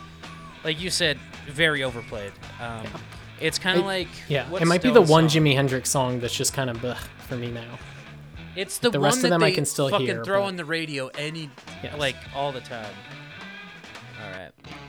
like 0.65 0.81
you 0.81 0.91
said, 0.91 1.19
very 1.49 1.83
overplayed. 1.83 2.33
Um, 2.61 2.87
It's 3.41 3.59
kind 3.59 3.77
of 3.79 3.85
It- 3.85 3.87
like 3.89 4.09
Yeah, 4.29 4.47
it 4.55 4.67
might 4.67 4.83
be 4.83 4.91
the 4.91 5.01
one 5.03 5.29
song? 5.29 5.43
Jimi 5.43 5.55
Hendrix 5.55 5.91
song 5.91 6.21
that's 6.21 6.37
just 6.37 6.53
kind 6.55 6.71
of 6.71 6.79
for 7.29 7.37
me 7.37 7.51
now. 7.51 7.79
It's 8.55 8.79
the, 8.79 8.91
The 8.91 9.01
one 9.01 9.07
rest 9.07 9.17
of 9.19 9.23
that 9.23 9.29
them 9.31 9.43
I 9.43 9.49
they 9.51 9.55
can 9.55 9.65
still 9.65 9.89
fucking 9.89 10.07
hear, 10.07 10.25
throw 10.25 10.43
but- 10.43 10.47
on 10.49 10.57
the 10.57 10.65
radio 10.65 11.09
any 11.19 11.51
Yes. 11.83 11.99
like 11.99 12.17
all 12.37 12.53
the 12.53 12.61
time. 12.61 12.95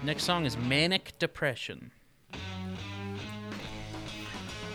Next 0.04 0.24
song 0.24 0.46
is 0.46 0.58
Manic 0.58 1.14
Depression. 1.20 1.92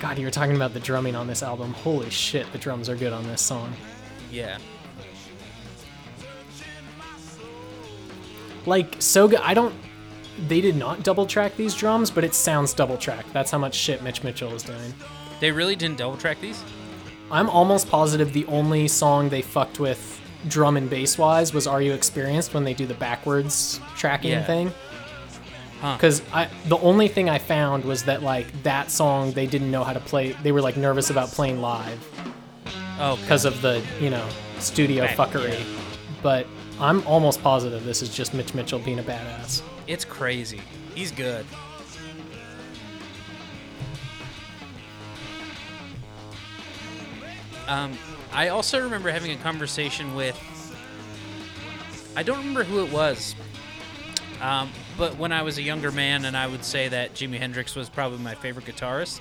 God, 0.00 0.18
you 0.18 0.24
were 0.24 0.30
talking 0.30 0.56
about 0.56 0.72
the 0.74 0.80
drumming 0.80 1.14
on 1.14 1.26
this 1.26 1.42
album. 1.42 1.72
Holy 1.74 2.08
shit, 2.08 2.50
the 2.52 2.58
drums 2.58 2.88
are 2.88 2.96
good 2.96 3.12
on 3.12 3.26
this 3.26 3.42
song. 3.42 3.72
Yeah. 4.30 4.58
Like 8.64 8.96
so 9.00 9.28
good. 9.28 9.40
I 9.40 9.54
don't. 9.54 9.74
They 10.46 10.60
did 10.60 10.76
not 10.76 11.02
double 11.02 11.26
track 11.26 11.56
these 11.56 11.74
drums, 11.74 12.10
but 12.10 12.22
it 12.22 12.32
sounds 12.34 12.72
double 12.72 12.96
tracked. 12.96 13.32
That's 13.32 13.50
how 13.50 13.58
much 13.58 13.74
shit 13.74 14.02
Mitch 14.02 14.22
Mitchell 14.22 14.54
is 14.54 14.62
doing. 14.62 14.94
They 15.40 15.50
really 15.50 15.74
didn't 15.74 15.98
double 15.98 16.16
track 16.16 16.40
these? 16.40 16.62
I'm 17.30 17.50
almost 17.50 17.88
positive 17.90 18.32
the 18.32 18.46
only 18.46 18.88
song 18.88 19.28
they 19.28 19.42
fucked 19.42 19.80
with 19.80 20.20
drum 20.46 20.76
and 20.76 20.88
bass 20.88 21.18
wise 21.18 21.52
was 21.52 21.66
Are 21.66 21.82
You 21.82 21.92
Experienced 21.92 22.54
when 22.54 22.62
they 22.64 22.72
do 22.72 22.86
the 22.86 22.94
backwards 22.94 23.80
tracking 23.96 24.30
Yeah. 24.30 24.44
thing. 24.44 24.72
Huh. 25.80 25.94
Because 25.96 26.22
I 26.32 26.48
the 26.66 26.78
only 26.78 27.06
thing 27.08 27.30
I 27.30 27.38
found 27.38 27.84
was 27.84 28.02
that 28.04 28.22
like 28.22 28.46
that 28.64 28.90
song 28.90 29.32
they 29.32 29.46
didn't 29.46 29.70
know 29.70 29.84
how 29.84 29.92
to 29.92 30.00
play. 30.00 30.32
They 30.42 30.50
were 30.52 30.60
like 30.60 30.76
nervous 30.76 31.10
about 31.10 31.28
playing 31.28 31.60
live 31.60 31.98
Oh, 33.00 33.16
because 33.20 33.44
of 33.44 33.62
the 33.62 33.82
you 34.00 34.10
know 34.10 34.26
studio 34.58 35.04
Back- 35.06 35.16
fuckery. 35.16 35.52
yeah. 35.58 35.64
But 36.22 36.46
I'm 36.80 37.06
almost 37.06 37.42
positive 37.42 37.84
this 37.84 38.02
is 38.02 38.08
just 38.14 38.34
Mitch 38.34 38.54
Mitchell 38.54 38.80
being 38.80 38.98
a 38.98 39.02
badass. 39.04 39.62
it's 39.86 40.04
crazy. 40.04 40.60
He's 40.96 41.12
good. 41.12 41.46
Um, 47.66 47.96
I 48.32 48.48
also 48.48 48.80
remember 48.82 49.10
having 49.10 49.30
a 49.32 49.36
conversation 49.36 50.14
with. 50.14 50.36
I 52.16 52.22
don't 52.22 52.38
remember 52.38 52.64
who 52.64 52.82
it 52.84 52.90
was. 52.92 53.34
Um, 54.40 54.70
but 54.98 55.16
when 55.16 55.32
I 55.32 55.42
was 55.42 55.56
a 55.58 55.62
younger 55.62 55.90
man, 55.92 56.24
and 56.26 56.36
I 56.36 56.46
would 56.46 56.64
say 56.64 56.88
that 56.88 57.14
Jimi 57.14 57.38
Hendrix 57.38 57.74
was 57.74 57.88
probably 57.88 58.18
my 58.18 58.34
favorite 58.34 58.66
guitarist, 58.66 59.20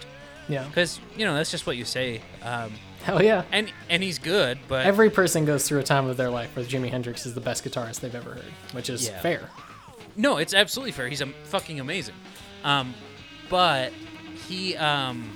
Yeah. 0.50 0.64
because 0.68 1.00
you 1.16 1.24
know 1.26 1.36
that's 1.36 1.52
just 1.52 1.66
what 1.68 1.78
you 1.78 1.86
say. 1.86 2.22
Um, 2.44 2.74
Hell 3.04 3.22
yeah. 3.32 3.44
and 3.52 3.72
and 3.90 4.02
he's 4.04 4.20
good, 4.20 4.58
but 4.68 4.86
Every 4.86 5.10
person 5.10 5.46
goes 5.46 5.68
through 5.68 5.80
a 5.80 5.84
time 5.84 6.08
of 6.08 6.18
their 6.18 6.30
life 6.30 6.56
where 6.56 6.66
Jimi 6.66 6.90
Hendrix 6.90 7.26
is 7.26 7.34
the 7.36 7.42
best 7.42 7.64
guitarist 7.64 8.00
they've 8.02 8.14
ever 8.16 8.32
heard, 8.34 8.54
which 8.74 8.90
is 8.90 9.08
Yeah. 9.08 9.22
fair. 9.22 9.50
No, 10.16 10.38
it's 10.38 10.54
absolutely 10.56 10.92
fair. 10.94 11.08
He's 11.08 11.22
a 11.22 11.28
fucking 11.46 11.80
amazing. 11.80 12.16
Um, 12.64 12.96
but 13.50 13.94
he 14.48 14.76
um 14.76 15.30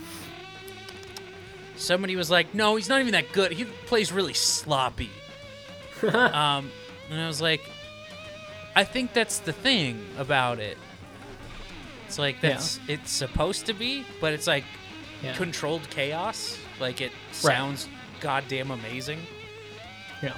somebody 1.76 2.16
was 2.16 2.30
like, 2.30 2.54
"No, 2.54 2.76
he's 2.76 2.90
not 2.90 3.00
even 3.02 3.14
that 3.14 3.32
good. 3.32 3.52
He 3.52 3.66
plays 3.66 4.12
really 4.12 4.34
sloppy." 4.34 5.10
um, 6.04 6.72
and 7.12 7.20
I 7.22 7.28
was 7.28 7.42
like, 7.42 7.62
"I 8.76 8.84
think 8.84 9.14
that's 9.14 9.40
the 9.40 9.54
thing 9.54 10.06
about 10.18 10.60
it. 10.60 10.78
It's 12.08 12.18
like 12.20 12.38
Yeah. 12.42 12.52
that's 12.52 12.80
it's 12.88 13.12
supposed 13.12 13.66
to 13.68 13.74
be, 13.74 14.06
but 14.20 14.34
it's 14.34 14.48
like 14.48 14.66
Yeah. 15.24 15.34
controlled 15.36 15.90
chaos. 15.90 16.58
Like 16.80 17.02
it 17.02 17.12
sounds 17.32 17.88
goddamn 18.20 18.72
amazing." 18.72 19.26
Yeah. 20.22 20.34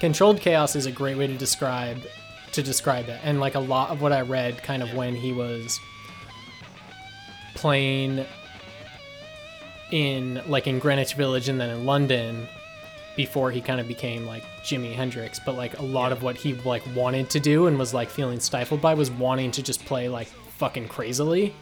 Controlled 0.00 0.40
chaos 0.40 0.76
is 0.76 0.86
a 0.86 0.92
great 0.92 1.16
way 1.16 1.26
to 1.26 1.36
describe 1.36 2.02
to 2.52 2.62
describe 2.62 3.08
it. 3.08 3.20
And 3.22 3.38
like 3.40 3.54
a 3.54 3.60
lot 3.60 3.90
of 3.90 4.00
what 4.00 4.12
I 4.12 4.22
read 4.22 4.62
kind 4.62 4.82
of 4.82 4.94
when 4.94 5.14
he 5.14 5.32
was 5.32 5.78
playing 7.54 8.24
in 9.90 10.42
like 10.46 10.66
in 10.66 10.78
Greenwich 10.78 11.14
Village 11.14 11.48
and 11.48 11.60
then 11.60 11.70
in 11.70 11.86
London 11.86 12.48
before 13.16 13.50
he 13.50 13.60
kind 13.60 13.80
of 13.80 13.88
became 13.88 14.26
like 14.26 14.44
Jimi 14.62 14.92
Hendrix, 14.94 15.38
but 15.38 15.54
like 15.56 15.78
a 15.78 15.82
lot 15.82 16.12
of 16.12 16.22
what 16.22 16.36
he 16.36 16.54
like 16.54 16.82
wanted 16.94 17.30
to 17.30 17.40
do 17.40 17.66
and 17.66 17.78
was 17.78 17.94
like 17.94 18.10
feeling 18.10 18.40
stifled 18.40 18.80
by 18.82 18.94
was 18.94 19.10
wanting 19.10 19.50
to 19.52 19.62
just 19.62 19.84
play 19.84 20.08
like 20.08 20.28
fucking 20.58 20.88
crazily. 20.88 21.54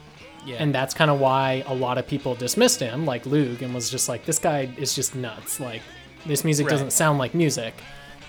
Yeah. 0.45 0.57
And 0.59 0.75
that's 0.75 0.93
kind 0.93 1.11
of 1.11 1.21
why 1.21 1.65
a 1.67 1.75
lot 1.75 1.97
of 1.97 2.07
people 2.07 2.35
dismissed 2.35 2.79
him, 2.81 3.07
like 3.07 3.25
Luke, 3.25 3.63
and 3.63 3.75
was 3.75 3.89
just 3.89 4.09
like, 4.11 4.27
this 4.27 4.39
guy 4.39 4.69
is 4.77 4.95
just 4.95 5.15
nuts. 5.15 5.59
Like, 5.59 5.81
this 6.27 6.45
music 6.45 6.67
Right. 6.67 6.73
doesn't 6.73 6.91
sound 6.93 7.19
like 7.19 7.35
music. 7.35 7.73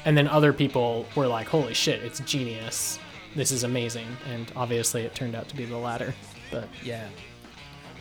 And 0.06 0.18
then 0.18 0.28
other 0.28 0.54
people 0.54 1.06
were 1.16 1.28
like, 1.28 1.48
holy 1.48 1.74
shit, 1.74 2.02
it's 2.04 2.20
genius. 2.22 3.00
This 3.36 3.52
is 3.52 3.64
amazing. 3.64 4.08
And 4.32 4.50
obviously 4.56 5.02
it 5.02 5.14
turned 5.14 5.36
out 5.36 5.50
to 5.50 5.56
be 5.58 5.66
the 5.66 5.78
latter. 5.78 6.14
But 6.52 6.70
Yeah. 6.84 7.06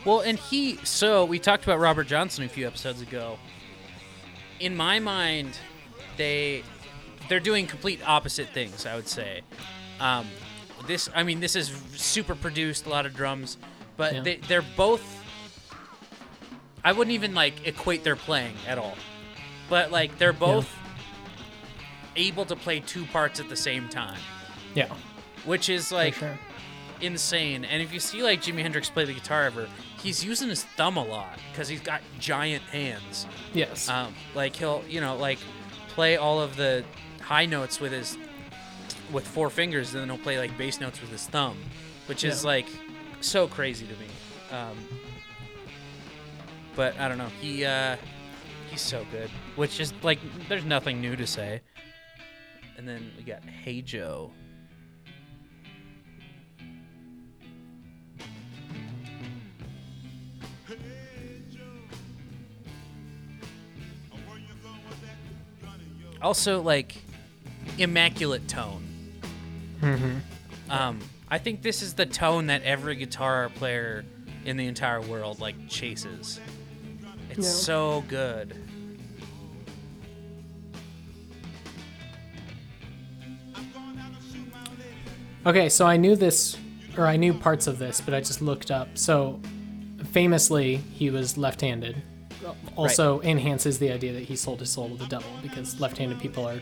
Well, 0.05 0.21
and 0.21 0.37
he 0.37 0.77
so 0.83 1.25
we 1.25 1.39
talked 1.39 1.63
about 1.63 1.79
Robert 1.79 2.05
Johnson 2.07 2.43
a 2.45 2.47
few 2.47 2.67
episodes 2.67 3.01
ago. 3.01 3.37
In 4.59 4.75
my 4.75 4.99
mind, 4.99 5.57
they 6.17 6.63
they're 7.29 7.39
doing 7.39 7.67
complete 7.67 7.99
opposite 8.07 8.49
things, 8.49 8.85
I 8.85 8.95
would 8.95 9.07
say. 9.07 9.41
Um, 9.99 10.27
this 10.87 11.09
I 11.15 11.23
mean 11.23 11.39
this 11.39 11.55
is 11.55 11.69
super 11.95 12.35
produced, 12.35 12.85
a 12.85 12.89
lot 12.89 13.05
of 13.05 13.13
drums, 13.15 13.57
but 13.97 14.13
Yeah. 14.13 14.21
they 14.21 14.35
they're 14.37 14.61
both 14.77 15.03
I 16.83 16.91
wouldn't 16.91 17.13
even 17.15 17.33
like 17.33 17.67
equate 17.67 18.03
their 18.03 18.15
playing 18.15 18.55
at 18.67 18.77
all. 18.77 18.95
But 19.69 19.91
like 19.91 20.17
they're 20.19 20.33
both 20.33 20.71
able 22.15 22.45
to 22.45 22.55
play 22.55 22.79
two 22.79 23.05
parts 23.05 23.39
at 23.39 23.49
the 23.49 23.55
same 23.55 23.89
time, 23.89 24.19
yeah, 24.75 24.93
which 25.43 25.67
is 25.69 25.91
like 25.91 26.13
sure. 26.13 26.37
insane. 27.01 27.65
And 27.65 27.81
if 27.81 27.91
you 27.91 27.99
see 27.99 28.21
like 28.23 28.41
Jimi 28.41 28.61
Hendrix 28.61 28.89
play 28.89 29.05
the 29.05 29.13
guitar 29.13 29.43
ever, 29.45 29.67
he's 30.05 30.23
using 30.23 30.49
his 30.49 30.63
thumb 30.63 30.97
a 30.97 31.03
lot 31.03 31.39
because 31.51 31.67
he's 31.67 31.81
got 31.81 32.01
giant 32.19 32.63
hands. 32.65 33.25
Yes. 33.53 33.89
Um, 33.89 34.13
like 34.35 34.55
he'll, 34.55 34.83
you 34.87 35.01
know, 35.01 35.17
like 35.17 35.39
play 35.89 36.15
all 36.17 36.39
of 36.39 36.55
the 36.55 36.85
high 37.21 37.47
notes 37.47 37.79
with 37.79 37.91
his 37.91 38.15
with 39.11 39.27
four 39.27 39.49
fingers, 39.49 39.93
and 39.93 40.01
then 40.01 40.09
he'll 40.09 40.23
play 40.23 40.37
like 40.37 40.55
bass 40.57 40.79
notes 40.79 41.01
with 41.01 41.09
his 41.09 41.25
thumb, 41.25 41.57
which 42.05 42.23
is 42.23 42.45
like 42.45 42.67
so 43.21 43.47
crazy 43.47 43.87
to 43.87 43.93
me. 43.93 44.07
Um, 44.51 44.77
but 46.75 46.97
I 46.99 47.07
don't 47.07 47.17
know. 47.17 47.31
He 47.41 47.65
uh, 47.65 47.97
he's 48.69 48.81
so 48.81 49.05
good. 49.11 49.31
Which 49.55 49.79
is 49.79 49.91
like, 50.03 50.19
there's 50.47 50.65
nothing 50.65 51.01
new 51.01 51.15
to 51.15 51.25
say. 51.25 51.61
And 52.77 52.87
then 52.87 53.11
we 53.17 53.23
got 53.23 53.43
Hey 53.43 53.81
Joe. 53.81 54.31
Also, 66.25 66.59
like, 66.59 66.95
immaculate 67.77 68.47
tone. 68.47 68.81
hmm 69.79 70.17
Um, 70.71 70.99
I 71.29 71.37
think 71.37 71.61
this 71.61 71.83
is 71.83 71.93
the 71.93 72.07
tone 72.07 72.47
that 72.47 72.63
every 72.63 72.95
guitar 72.95 73.49
player 73.49 74.03
in 74.43 74.57
the 74.57 74.65
entire 74.65 75.01
world 75.01 75.39
like 75.39 75.69
chases. 75.69 76.39
It's 77.29 77.47
so 77.47 78.03
good. 78.07 78.55
Okay, 85.45 85.69
so 85.69 85.85
I 85.85 85.97
knew 85.97 86.15
this, 86.15 86.57
or 86.97 87.05
I 87.05 87.17
knew 87.17 87.35
parts 87.35 87.67
of 87.67 87.77
this, 87.77 88.01
but 88.01 88.15
I 88.15 88.19
just 88.19 88.41
looked 88.41 88.71
up. 88.71 88.97
So, 88.97 89.39
famously, 90.11 90.77
he 90.77 91.11
was 91.11 91.37
left-handed. 91.37 92.01
Also, 92.75 93.21
enhances 93.21 93.79
the 93.79 93.91
idea 93.91 94.13
that 94.13 94.23
he 94.23 94.35
sold 94.35 94.59
his 94.59 94.69
soul 94.69 94.89
to 94.89 94.95
the 94.95 95.07
devil 95.07 95.29
because 95.41 95.79
left-handed 95.79 96.19
people 96.19 96.47
are 96.47 96.59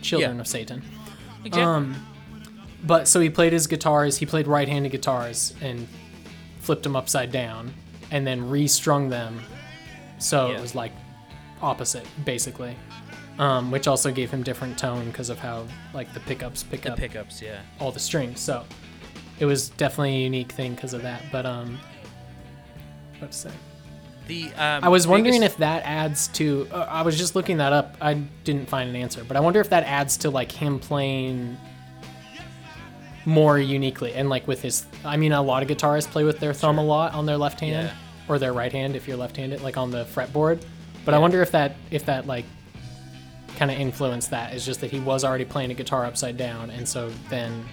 children 0.00 0.36
Yeah. 0.36 0.40
of 0.40 0.46
Satan. 0.46 0.82
Exactly. 1.44 1.62
Um, 1.62 2.06
but 2.84 3.06
so 3.08 3.20
he 3.20 3.30
played 3.30 3.52
his 3.52 3.66
guitars. 3.66 4.16
He 4.18 4.26
played 4.26 4.46
right-handed 4.46 4.90
guitars 4.90 5.54
and 5.60 5.86
flipped 6.60 6.82
them 6.84 6.96
upside 6.96 7.30
down, 7.32 7.72
and 8.10 8.26
then 8.26 8.48
restrung 8.48 9.08
them. 9.08 9.40
So 10.18 10.48
Yeah. 10.50 10.58
it 10.58 10.60
was 10.60 10.74
like 10.74 10.92
opposite, 11.60 12.06
basically. 12.24 12.76
Um, 13.38 13.70
which 13.70 13.88
also 13.88 14.12
gave 14.12 14.30
him 14.30 14.42
different 14.42 14.78
tone 14.78 15.06
because 15.06 15.30
of 15.30 15.38
how 15.38 15.64
like 15.94 16.12
the 16.12 16.20
pickups 16.20 16.62
pick 16.62 16.82
the 16.82 16.92
up 16.92 16.98
pickups, 16.98 17.40
yeah. 17.40 17.60
all 17.80 17.90
the 17.90 17.98
strings. 17.98 18.38
So 18.40 18.64
it 19.40 19.46
was 19.46 19.70
definitely 19.70 20.16
a 20.16 20.24
unique 20.24 20.52
thing 20.52 20.74
because 20.74 20.92
of 20.92 21.02
that. 21.02 21.22
But 21.32 21.46
um, 21.46 21.78
what 23.18 23.32
to 23.32 23.36
say? 23.36 23.50
The 24.28 24.52
um, 24.54 24.84
I 24.84 24.88
was 24.88 25.06
wondering 25.06 25.40
biggest- 25.40 25.54
if 25.54 25.58
that 25.58 25.82
adds 25.84 26.28
to. 26.28 26.68
Uh, 26.70 26.86
I 26.88 27.02
was 27.02 27.18
just 27.18 27.34
looking 27.34 27.56
that 27.58 27.72
up. 27.72 27.96
I 28.00 28.14
didn't 28.44 28.68
find 28.68 28.88
an 28.88 28.96
answer, 28.96 29.24
but 29.24 29.36
I 29.36 29.40
wonder 29.40 29.60
if 29.60 29.70
that 29.70 29.84
adds 29.84 30.16
to 30.18 30.30
like 30.30 30.52
him 30.52 30.78
playing 30.78 31.56
more 33.24 33.58
uniquely 33.58 34.12
and 34.14 34.28
like 34.28 34.46
with 34.48 34.62
his. 34.62 34.84
I 35.04 35.16
mean, 35.16 35.32
a 35.32 35.42
lot 35.42 35.62
of 35.62 35.68
guitarists 35.68 36.08
play 36.10 36.24
with 36.24 36.40
their 36.40 36.52
thumb 36.52 36.78
a 36.78 36.84
lot 36.84 37.14
on 37.14 37.26
their 37.26 37.36
left 37.36 37.60
hand 37.60 37.88
Yeah. 37.88 37.94
or 38.28 38.38
their 38.38 38.52
right 38.52 38.72
hand 38.72 38.96
if 38.96 39.06
you're 39.06 39.16
left-handed, 39.16 39.60
like 39.62 39.76
on 39.76 39.90
the 39.90 40.04
fretboard. 40.04 40.62
But 41.04 41.14
I 41.14 41.18
wonder 41.18 41.42
if 41.42 41.50
that 41.52 41.76
if 41.90 42.06
that 42.06 42.26
like 42.26 42.44
kind 43.56 43.70
of 43.70 43.78
influenced 43.78 44.30
that 44.30 44.54
is 44.54 44.64
just 44.64 44.80
that 44.80 44.90
he 44.90 44.98
was 45.00 45.24
already 45.24 45.44
playing 45.44 45.70
a 45.70 45.74
guitar 45.74 46.04
upside 46.04 46.36
down, 46.36 46.70
and 46.70 46.88
so 46.88 47.10
then 47.28 47.64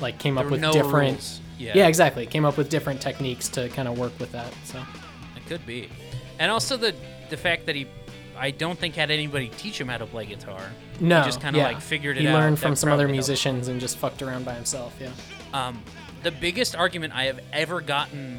like 0.00 0.18
came 0.18 0.34
there 0.36 0.44
up 0.44 0.50
with 0.50 0.60
no 0.60 0.72
different. 0.72 1.40
Yeah, 1.58 1.72
Yeah, 1.74 1.86
exactly. 1.88 2.26
Came 2.26 2.44
up 2.44 2.56
with 2.58 2.68
different 2.68 3.00
techniques 3.00 3.48
to 3.50 3.68
kind 3.70 3.88
of 3.88 3.98
work 3.98 4.12
with 4.20 4.30
that. 4.32 4.52
So 4.64 4.78
could 5.46 5.64
be, 5.66 5.88
and 6.38 6.50
also 6.50 6.76
the 6.76 6.94
the 7.30 7.36
fact 7.36 7.66
that 7.66 7.74
he, 7.74 7.86
I 8.36 8.50
don't 8.50 8.78
think 8.78 8.94
had 8.94 9.10
anybody 9.10 9.48
teach 9.48 9.80
him 9.80 9.88
how 9.88 9.98
to 9.98 10.06
play 10.06 10.26
guitar. 10.26 10.60
no, 11.00 11.20
he 11.20 11.26
just 11.26 11.40
kinda, 11.40 11.58
yeah. 11.58 11.66
like, 11.66 11.80
figured 11.80 12.16
it 12.16 12.20
he 12.22 12.26
out. 12.28 12.30
He 12.30 12.36
learned 12.36 12.58
from 12.58 12.76
some 12.76 12.88
other 12.90 13.02
probably 13.04 13.16
helped. 13.16 13.28
musicians 13.28 13.68
and 13.68 13.80
just 13.80 13.96
fucked 13.98 14.22
around 14.22 14.44
by 14.44 14.54
himself. 14.54 14.94
Yeah. 15.00 15.10
Um, 15.52 15.82
the 16.22 16.30
biggest 16.30 16.74
argument 16.76 17.14
I 17.14 17.24
have 17.24 17.40
ever 17.52 17.80
gotten 17.80 18.38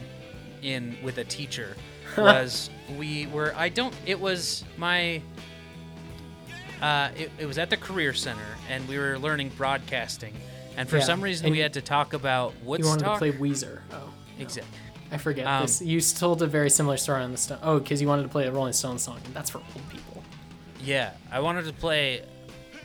in 0.62 0.98
with 1.04 1.18
a 1.20 1.24
teacher 1.24 1.76
was 2.18 2.70
we 2.98 3.28
were 3.28 3.54
I 3.56 3.70
don't 3.70 3.94
it 4.06 4.20
was 4.20 4.64
my 4.78 5.22
uh, 6.82 7.10
it, 7.16 7.32
it 7.40 7.46
was 7.46 7.58
at 7.58 7.70
the 7.70 7.78
career 7.78 8.14
center 8.14 8.42
and 8.70 8.88
we 8.88 8.98
were 8.98 9.18
learning 9.20 9.50
broadcasting 9.58 10.34
and 10.76 10.88
for 10.88 10.98
Yeah, 10.98 11.04
some 11.04 11.22
reason 11.22 11.48
and 11.48 11.52
we 11.54 11.60
had 11.60 11.74
to 11.74 11.82
talk 11.82 12.14
about 12.14 12.54
what's 12.64 12.84
You 12.84 12.90
wanted 12.90 13.06
to 13.06 13.18
play 13.18 13.32
Weezer. 13.32 13.82
Oh, 13.92 14.14
Exactly. 14.40 14.72
I 15.12 15.18
forget 15.18 15.48
Um, 15.48 15.62
this. 15.64 15.82
You 15.82 16.00
told 16.02 16.42
a 16.42 16.48
very 16.48 16.70
similar 16.70 16.98
story 16.98 17.24
on 17.24 17.32
the 17.32 17.38
Stone. 17.38 17.60
Oh, 17.62 17.80
because 17.80 18.02
you 18.02 18.08
wanted 18.08 18.24
to 18.24 18.30
play 18.30 18.46
a 18.48 18.52
Rolling 18.52 18.74
Stones 18.74 19.02
song, 19.04 19.20
and 19.26 19.34
that's 19.34 19.50
for 19.50 19.60
old 19.60 19.90
people. 19.90 20.24
Yeah, 20.84 21.12
I 21.32 21.40
wanted 21.40 21.66
to 21.66 21.74
play 21.74 22.24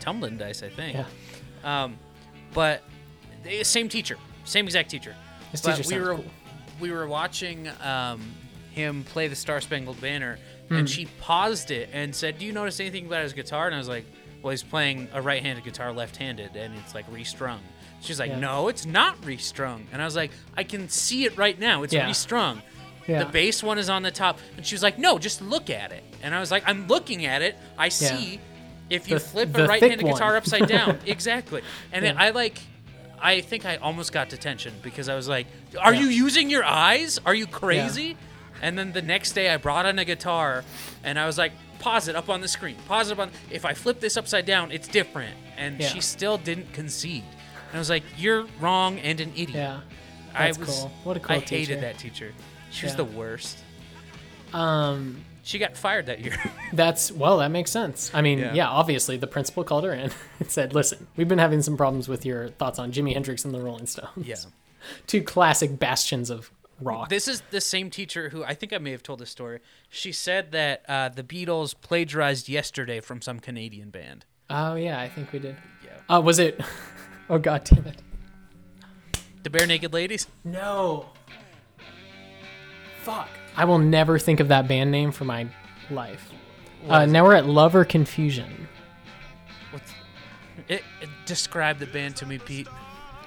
tumbling 0.00 0.36
dice. 0.38 0.62
I 0.62 0.68
think. 0.68 0.96
Yeah. 0.96 1.84
Um, 1.84 1.98
but 2.54 2.82
they, 3.42 3.62
same 3.62 3.88
teacher, 3.88 4.16
same 4.44 4.66
exact 4.66 4.90
teacher. 4.90 5.14
This 5.50 5.60
but 5.62 5.76
teacher 5.76 5.88
we 5.96 6.00
were 6.00 6.14
cool. 6.16 6.24
we 6.80 6.90
were 6.92 7.06
watching 7.06 7.68
um, 7.82 8.20
him 8.70 9.04
play 9.04 9.28
the 9.28 9.36
Star 9.36 9.60
Spangled 9.60 10.00
Banner, 10.00 10.38
Hmm. 10.68 10.76
and 10.76 10.90
she 10.90 11.06
paused 11.20 11.70
it 11.70 11.90
and 11.92 12.14
said, 12.14 12.38
"Do 12.38 12.46
you 12.46 12.52
notice 12.52 12.78
anything 12.80 13.06
about 13.06 13.22
his 13.24 13.32
guitar?" 13.32 13.66
And 13.66 13.74
I 13.74 13.78
was 13.78 13.88
like, 13.88 14.06
"Well, 14.42 14.52
he's 14.52 14.62
playing 14.62 15.08
a 15.12 15.20
right-handed 15.20 15.64
guitar, 15.64 15.92
left-handed, 15.92 16.54
and 16.56 16.74
it's 16.78 16.94
like 16.94 17.04
restrung." 17.10 17.60
She's 18.02 18.18
like, 18.20 18.30
Yeah. 18.30 18.40
"No, 18.40 18.68
it's 18.68 18.84
not 18.84 19.24
restrung," 19.24 19.86
and 19.92 20.02
I 20.02 20.04
was 20.04 20.16
like, 20.16 20.30
"I 20.56 20.64
can 20.64 20.88
see 20.88 21.24
it 21.24 21.36
right 21.38 21.58
now. 21.58 21.82
It's 21.84 21.94
Yeah. 21.94 22.06
restrung." 22.06 22.60
Yeah. 23.06 23.20
The 23.24 23.30
bass 23.30 23.62
one 23.62 23.78
is 23.78 23.88
on 23.88 24.02
the 24.02 24.10
top, 24.10 24.38
and 24.56 24.66
she 24.66 24.74
was 24.74 24.82
like, 24.82 24.98
"No, 24.98 25.18
just 25.18 25.40
look 25.40 25.70
at 25.70 25.92
it." 25.92 26.02
And 26.22 26.34
I 26.34 26.40
was 26.40 26.50
like, 26.50 26.62
"I'm 26.66 26.86
looking 26.88 27.24
at 27.26 27.42
it. 27.42 27.56
I 27.78 27.88
see 27.88 28.40
if 28.90 29.08
you 29.08 29.14
The- 29.18 29.24
flip 29.24 29.52
the 29.52 29.64
a 29.64 29.68
right-handed 29.68 30.04
guitar 30.04 30.36
upside 30.36 30.66
down, 30.68 30.98
exactly." 31.06 31.62
And 31.92 32.04
then 32.04 32.16
I 32.18 32.30
like, 32.30 32.58
I 33.20 33.40
think 33.40 33.64
I 33.64 33.76
almost 33.76 34.12
got 34.12 34.28
detention 34.28 34.72
because 34.82 35.08
I 35.08 35.14
was 35.14 35.28
like, 35.28 35.46
"Are 35.80 35.94
you 35.94 36.06
using 36.08 36.50
your 36.50 36.64
eyes? 36.64 37.18
Are 37.24 37.34
you 37.34 37.46
crazy?" 37.46 38.16
And 38.60 38.78
then 38.78 38.92
the 38.92 39.02
next 39.02 39.32
day, 39.32 39.50
I 39.50 39.56
brought 39.56 39.86
in 39.86 39.98
a 39.98 40.04
guitar, 40.04 40.64
and 41.02 41.18
I 41.18 41.26
was 41.26 41.38
like, 41.38 41.52
"Pause 41.80 42.08
it 42.08 42.16
up 42.16 42.28
on 42.28 42.40
the 42.40 42.48
screen. 42.48 42.76
Pause 42.86 43.10
it 43.10 43.12
up 43.14 43.18
on. 43.20 43.30
If 43.50 43.64
I 43.64 43.74
flip 43.74 43.98
this 44.00 44.16
upside 44.16 44.46
down, 44.46 44.70
it's 44.72 44.86
different." 44.88 45.34
And 45.56 45.82
she 45.82 46.00
still 46.00 46.38
didn't 46.38 46.72
concede. 46.72 47.24
And 47.72 47.78
I 47.78 47.78
was 47.78 47.90
like, 47.90 48.04
"You're 48.18 48.44
wrong 48.60 48.98
and 49.00 49.18
an 49.20 49.30
idiot." 49.32 49.50
Yeah. 49.54 49.80
I 50.34 50.46
That's 50.46 50.58
was. 50.58 50.68
cool. 50.68 50.92
What 51.04 51.16
a 51.16 51.20
cool 51.20 51.36
I 51.36 51.40
teacher. 51.40 51.56
hated 51.72 51.80
that 51.82 51.98
teacher. 51.98 52.32
She 52.70 52.86
was 52.86 52.92
Yeah. 52.92 52.96
the 52.98 53.04
worst. 53.04 53.58
Um, 54.52 55.24
She 55.44 55.58
got 55.58 55.76
fired 55.76 56.06
that 56.06 56.20
year. 56.20 56.36
that's 56.72 57.10
well, 57.10 57.38
that 57.38 57.50
makes 57.50 57.70
sense. 57.70 58.10
I 58.14 58.20
mean, 58.22 58.38
Yeah. 58.38 58.54
yeah, 58.54 58.68
obviously 58.68 59.16
the 59.16 59.26
principal 59.26 59.64
called 59.64 59.82
her 59.84 59.92
in 59.92 60.12
and 60.38 60.50
said, 60.50 60.72
"Listen, 60.74 61.08
we've 61.16 61.26
been 61.28 61.38
having 61.40 61.62
some 61.62 61.76
problems 61.76 62.08
with 62.08 62.24
your 62.24 62.48
thoughts 62.50 62.78
on 62.78 62.92
Jimi 62.92 63.12
Hendrix 63.14 63.44
and 63.44 63.52
the 63.52 63.60
Rolling 63.60 63.86
Stones. 63.86 64.10
yeah. 64.26 64.36
two 65.06 65.22
classic 65.22 65.78
bastions 65.80 66.30
of 66.30 66.50
rock." 66.80 67.08
This 67.08 67.26
is 67.26 67.42
the 67.50 67.60
same 67.60 67.90
teacher 67.90 68.28
who 68.28 68.44
I 68.44 68.54
think 68.54 68.72
I 68.72 68.78
may 68.78 68.92
have 68.92 69.02
told 69.02 69.18
this 69.18 69.30
story. 69.30 69.58
She 69.90 70.12
said 70.12 70.52
that 70.52 70.84
uh, 70.88 71.08
the 71.08 71.24
Beatles 71.24 71.74
plagiarized 71.80 72.48
yesterday 72.48 73.00
from 73.00 73.20
some 73.20 73.40
Canadian 73.40 73.90
band. 73.90 74.24
oh 74.48 74.76
yeah, 74.76 75.00
I 75.00 75.08
think 75.08 75.32
we 75.32 75.40
did. 75.40 75.56
Yeah. 75.84 76.16
Uh, 76.16 76.20
was 76.20 76.38
it? 76.38 76.60
Oh 77.28 77.38
god 77.38 77.64
damn 77.64 77.86
it! 77.86 78.02
The 79.42 79.50
Barenaked 79.50 79.92
Ladies? 79.92 80.26
No. 80.44 81.06
Fuck. 83.02 83.28
I 83.56 83.64
will 83.64 83.78
never 83.78 84.18
think 84.18 84.40
of 84.40 84.48
that 84.48 84.68
band 84.68 84.90
name 84.90 85.10
for 85.12 85.24
my 85.24 85.48
life. 85.90 86.30
Uh, 86.88 87.06
now 87.06 87.24
we're 87.24 87.34
at 87.34 87.46
Love 87.46 87.74
or 87.74 87.84
Confusion. 87.84 88.68
What's 89.70 89.92
it, 90.68 90.82
it, 91.00 91.08
describe 91.26 91.78
the 91.78 91.86
band 91.86 92.16
to 92.16 92.26
me, 92.26 92.38
Pete. 92.38 92.68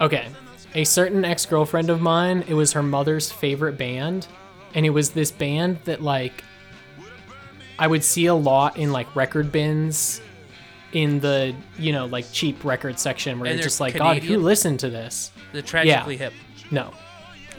Okay. 0.02 0.28
A 0.74 0.84
certain 0.84 1.24
ex 1.24 1.46
girlfriend 1.46 1.90
of 1.90 2.02
mine, 2.02 2.44
it 2.48 2.54
was 2.54 2.74
her 2.74 2.84
mother's 2.84 3.32
favorite 3.32 3.78
band. 3.78 4.28
And 4.74 4.86
it 4.86 4.90
was 4.90 5.12
this 5.12 5.32
band 5.32 5.80
that, 5.86 6.02
like, 6.02 6.44
I 7.80 7.88
would 7.88 8.04
see 8.04 8.26
a 8.26 8.34
lot 8.34 8.78
in, 8.78 8.92
like, 8.92 9.16
record 9.16 9.52
bins 9.52 10.22
in 10.96 11.20
the, 11.20 11.54
you 11.78 11.92
know, 11.92 12.06
like, 12.06 12.26
cheap 12.32 12.64
record 12.64 12.98
section 12.98 13.38
where 13.38 13.50
And 13.50 13.60
you're 13.60 13.66
just 13.66 13.82
like, 13.82 13.96
God, 13.96 14.24
who 14.24 14.38
listened 14.38 14.80
to 14.80 14.90
this? 14.90 15.30
The 15.52 15.62
Tragically 15.62 16.16
Hip. 16.16 16.32
No. 16.72 16.94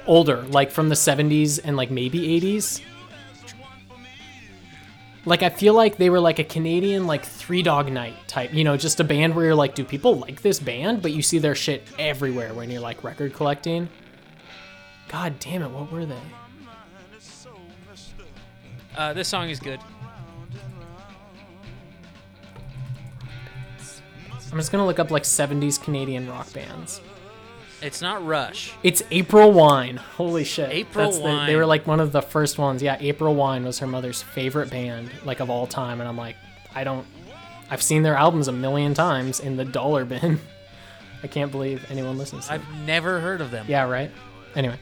Older, 0.07 0.41
like 0.45 0.71
from 0.71 0.89
the 0.89 0.95
70s 0.95 1.61
and, 1.63 1.77
like, 1.77 1.91
maybe 1.91 2.41
80s. 2.41 2.81
Like, 5.27 5.43
I 5.43 5.51
feel 5.51 5.75
like 5.75 5.99
they 5.99 6.09
were 6.09 6.21
like 6.21 6.39
a 6.39 6.45
Canadian, 6.45 7.07
like, 7.07 7.27
Three 7.27 7.63
Dog 7.63 7.93
Night 7.93 8.15
type. 8.27 8.55
You 8.55 8.65
know, 8.65 8.79
just 8.79 9.01
a 9.01 9.05
band 9.05 9.35
where 9.35 9.45
you're 9.45 9.55
like, 9.55 9.75
do 9.75 9.85
people 9.85 10.17
like 10.17 10.41
this 10.41 10.59
band? 10.59 11.03
But 11.03 11.13
you 11.13 11.21
see 11.21 11.39
their 11.39 11.55
shit 11.55 11.83
everywhere 11.99 12.55
when 12.55 12.71
you're, 12.71 12.81
like, 12.81 13.05
record 13.05 13.35
collecting. 13.35 13.91
God 15.09 15.39
damn 15.41 15.63
it, 15.63 15.71
what 15.71 15.93
were 15.93 16.07
they? 16.07 16.17
Uh, 18.97 19.13
this 19.13 19.29
song 19.29 19.51
is 19.51 19.61
good. 19.61 19.79
I'm 24.57 24.61
just 24.61 24.73
gonna 24.73 24.87
look 24.87 24.99
up, 24.99 25.11
like, 25.11 25.25
70s 25.25 25.77
Canadian 25.77 26.27
rock 26.31 26.51
bands. 26.55 27.03
It's 27.83 28.01
not 28.01 28.25
Rush. 28.25 28.73
It's 28.83 29.03
April 29.11 29.53
Wine. 29.53 29.99
Holy 29.99 30.45
shit. 30.45 30.71
April 30.71 31.13
the- 31.13 31.45
they 31.45 31.57
were 31.57 31.67
like 31.67 31.87
one 31.87 32.01
of 32.01 32.11
the 32.11 32.23
first 32.23 32.57
ones. 32.57 32.83
Yeah, 32.83 32.97
April 32.99 33.35
Wine 33.35 33.65
was 33.67 33.81
her 33.81 33.87
mother's 33.87 34.23
favorite 34.23 34.71
band, 34.71 35.11
like 35.27 35.41
of 35.41 35.51
all 35.51 35.67
time. 35.67 36.01
And 36.01 36.09
I'm 36.09 36.17
like, 36.17 36.37
I 36.75 36.85
don't. 36.85 37.07
I've 37.71 37.83
seen 37.83 38.03
their 38.03 38.17
albums 38.17 38.49
a 38.49 38.53
million 38.53 38.95
times 38.95 39.41
in 39.41 39.59
the 39.59 39.65
dollar 39.67 40.07
bin. 40.07 40.41
I 41.23 41.27
can't 41.27 41.53
believe 41.53 41.85
anyone 41.91 42.17
listens 42.17 42.47
to 42.47 42.53
them. 42.55 42.63
I've 42.67 42.87
never 42.87 43.21
heard 43.21 43.43
of 43.43 43.51
them. 43.51 43.67
Yeah, 43.69 43.87
right? 43.87 44.11
Anyway. 44.55 44.79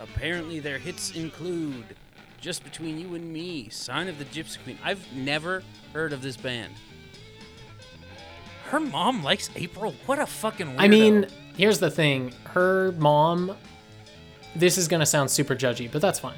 Apparently, 0.00 0.60
their 0.60 0.78
hits 0.78 1.16
include 1.16 1.96
Just 2.40 2.62
Between 2.62 2.96
You 2.96 3.16
and 3.16 3.32
Me, 3.32 3.68
Sign 3.70 4.06
of 4.06 4.18
the 4.20 4.24
Gypsy 4.24 4.62
Queen. 4.62 4.78
I've 4.84 5.04
never 5.12 5.64
heard 5.92 6.12
of 6.12 6.22
this 6.22 6.36
band. 6.36 6.74
Her 8.70 8.80
mom 8.80 9.22
likes 9.24 9.50
April. 9.56 9.94
What 10.06 10.18
a 10.18 10.26
fucking 10.26 10.66
weirdo. 10.68 10.76
I 10.78 10.88
mean, 10.88 11.26
here's 11.56 11.78
the 11.80 11.90
thing. 11.90 12.32
Her 12.44 12.92
mom. 12.98 13.56
This 14.54 14.78
is 14.78 14.86
gonna 14.88 15.06
sound 15.06 15.30
super 15.30 15.54
judgy, 15.54 15.90
but 15.90 16.00
that's 16.00 16.18
fine. 16.20 16.36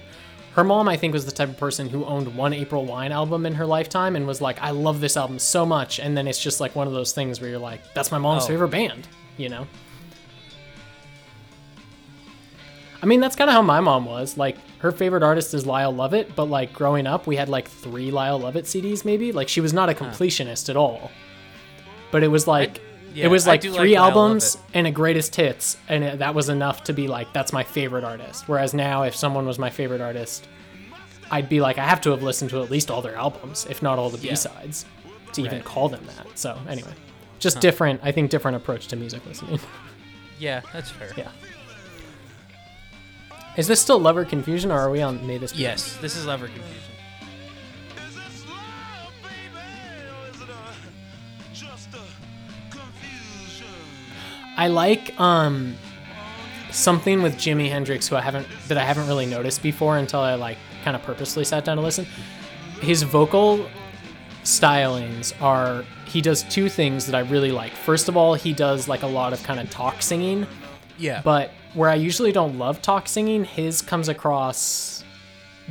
Her 0.55 0.65
mom, 0.65 0.87
I 0.89 0.97
think, 0.99 1.15
was 1.15 1.25
the 1.25 1.33
type 1.33 1.49
of 1.49 1.57
person 1.57 1.89
who 1.89 2.05
owned 2.05 2.35
one 2.37 2.53
April 2.53 2.85
Wine 2.85 3.11
album 3.13 3.47
in 3.47 3.55
her 3.55 3.65
lifetime 3.67 4.17
and 4.17 4.27
was 4.27 4.41
like, 4.41 4.61
"I 4.63 4.71
love 4.71 5.01
this 5.01 5.17
album 5.17 5.39
so 5.39 5.65
much," 5.65 5.99
and 5.99 6.17
then 6.17 6.27
it's 6.29 6.39
just 6.43 6.61
like 6.61 6.75
one 6.77 6.87
of 6.87 6.93
those 6.93 7.13
things 7.13 7.41
where 7.41 7.49
you're 7.51 7.59
like, 7.59 7.81
"That's 7.95 8.11
my 8.11 8.19
mom's 8.19 8.45
Oh. 8.45 8.49
favorite 8.49 8.69
band," 8.69 9.09
you 9.39 9.49
know. 9.49 9.67
I 13.03 13.07
mean, 13.07 13.21
that's 13.21 13.35
kind 13.35 13.51
of 13.51 13.55
how 13.55 13.63
my 13.63 13.81
mom 13.81 14.05
was. 14.05 14.37
Like, 14.39 14.57
her 14.79 14.93
favorite 14.93 15.23
artist 15.23 15.55
is 15.55 15.67
Lyle 15.67 15.93
Lovett, 15.93 16.37
but 16.37 16.45
like 16.45 16.73
growing 16.73 17.07
up, 17.07 17.27
we 17.27 17.37
had 17.37 17.49
like 17.49 17.69
three 17.69 18.11
Lyle 18.11 18.39
Lovett 18.39 18.65
CDs, 18.67 19.05
maybe. 19.05 19.33
Like, 19.33 19.49
she 19.49 19.61
was 19.61 19.73
not 19.73 19.89
a 19.91 19.95
completionist 19.95 20.69
at 20.69 20.77
all. 20.77 21.11
But 22.13 22.23
it 22.23 22.29
was 22.29 22.47
like, 22.47 22.81
yeah, 23.15 23.25
it 23.25 23.29
was 23.29 23.47
like 23.47 23.61
do 23.63 23.71
like 23.71 23.81
three 23.81 23.97
albums 23.97 24.57
and 24.75 24.87
a 24.87 24.91
greatest 24.93 25.35
hits, 25.35 25.77
and 25.89 26.05
it, 26.05 26.19
that 26.21 26.35
was 26.35 26.49
enough 26.49 26.85
to 26.85 26.93
be 26.93 27.09
like, 27.09 27.33
that's 27.33 27.53
my 27.53 27.65
favorite 27.65 28.05
artist. 28.05 28.47
Whereas 28.49 28.73
now, 28.75 29.03
if 29.03 29.17
someone 29.17 29.47
was 29.47 29.59
my 29.59 29.71
favorite 29.71 30.01
artist, 30.01 30.47
I'd 31.31 31.49
be 31.49 31.61
like, 31.61 31.79
I 31.79 31.85
have 31.85 32.01
to 32.03 32.11
have 32.11 32.23
listened 32.23 32.51
to 32.51 32.63
at 32.63 32.71
least 32.71 32.91
all 32.91 33.03
their 33.03 33.17
albums, 33.17 33.67
if 33.69 33.83
not 33.83 33.99
all 33.99 34.11
the 34.11 34.19
Yeah. 34.19 34.31
B 34.33 34.37
sides, 34.37 34.85
to 35.33 35.41
even 35.41 35.55
Right. 35.57 35.65
call 35.65 35.89
them 35.89 36.05
that. 36.07 36.39
So 36.39 36.57
anyway, 36.69 36.93
just 37.39 37.61
different. 37.61 38.01
I 38.05 38.13
think 38.13 38.31
different 38.31 38.57
approach 38.59 38.87
to 38.89 38.97
music 38.97 39.25
listening. 39.27 39.59
yeah, 40.39 40.61
that's 40.73 40.91
fair. 40.91 41.11
yeah. 41.17 41.29
Is 43.57 43.67
this 43.67 43.81
still 43.81 43.99
Love 43.99 44.17
or 44.17 44.25
Confusion, 44.25 44.71
or 44.71 44.79
are 44.79 44.91
we 44.91 45.03
on 45.03 45.27
May 45.27 45.37
This? 45.39 45.55
Yes, 45.55 45.97
this 45.99 46.17
is 46.17 46.25
Love 46.27 46.43
or 46.43 46.47
Confusion. 46.47 46.92
I 54.57 54.69
like 54.69 55.19
um 55.21 55.75
something 56.71 57.23
with 57.23 57.37
Jimi 57.37 57.69
Hendrix 57.69 58.09
who 58.09 58.17
I 58.17 58.21
haven't 58.21 58.47
that 58.69 58.79
I 58.79 58.85
haven't 58.85 59.07
really 59.07 59.27
noticed 59.27 59.63
before 59.63 59.99
until 59.99 60.21
I 60.21 60.35
like 60.35 60.59
kind 60.85 60.97
of 60.97 61.03
purposely 61.03 61.45
sat 61.45 61.65
down 61.65 61.77
to 61.77 61.83
listen. 61.83 62.07
His 62.81 63.03
vocal 63.03 63.67
stylings 64.45 65.33
are 65.41 65.85
he 66.07 66.21
does 66.21 66.43
two 66.45 66.69
things 66.69 67.07
that 67.07 67.15
I 67.15 67.21
really 67.21 67.53
like. 67.53 67.73
First 67.73 68.09
of 68.09 68.17
all, 68.17 68.35
he 68.35 68.53
does 68.53 68.89
like 68.89 69.03
a 69.03 69.07
lot 69.07 69.33
of 69.33 69.43
kind 69.43 69.61
of 69.61 69.71
talk 69.71 70.03
singing, 70.03 70.47
Yeah, 70.99 71.23
but 71.25 71.51
where 71.75 71.89
I 71.89 71.95
usually 71.95 72.33
don't 72.33 72.59
love 72.59 72.83
talk 72.83 73.09
singing, 73.09 73.45
his 73.45 73.81
comes 73.81 74.09
across 74.09 75.05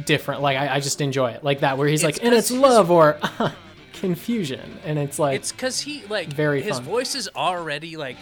different. 0.05 0.41
Like 0.41 0.57
I, 0.57 0.75
I 0.75 0.79
just 0.79 1.01
enjoy 1.01 1.31
it 1.31 1.43
like 1.43 1.59
that, 1.59 1.77
where 1.77 1.87
he's 1.87 2.03
It's 2.03 2.17
like, 2.17 2.25
and 2.25 2.33
it's 2.33 2.49
love 2.49 2.89
or 2.89 3.17
confusion, 3.93 4.79
and 4.85 4.97
it's 4.97 5.19
like 5.19 5.35
it's 5.41 5.51
because 5.51 5.79
he 5.81 6.03
like 6.07 6.31
Very 6.33 6.61
his 6.61 6.77
fun. 6.77 6.83
voice 6.83 7.13
is 7.13 7.29
already 7.35 7.97
like 7.97 8.17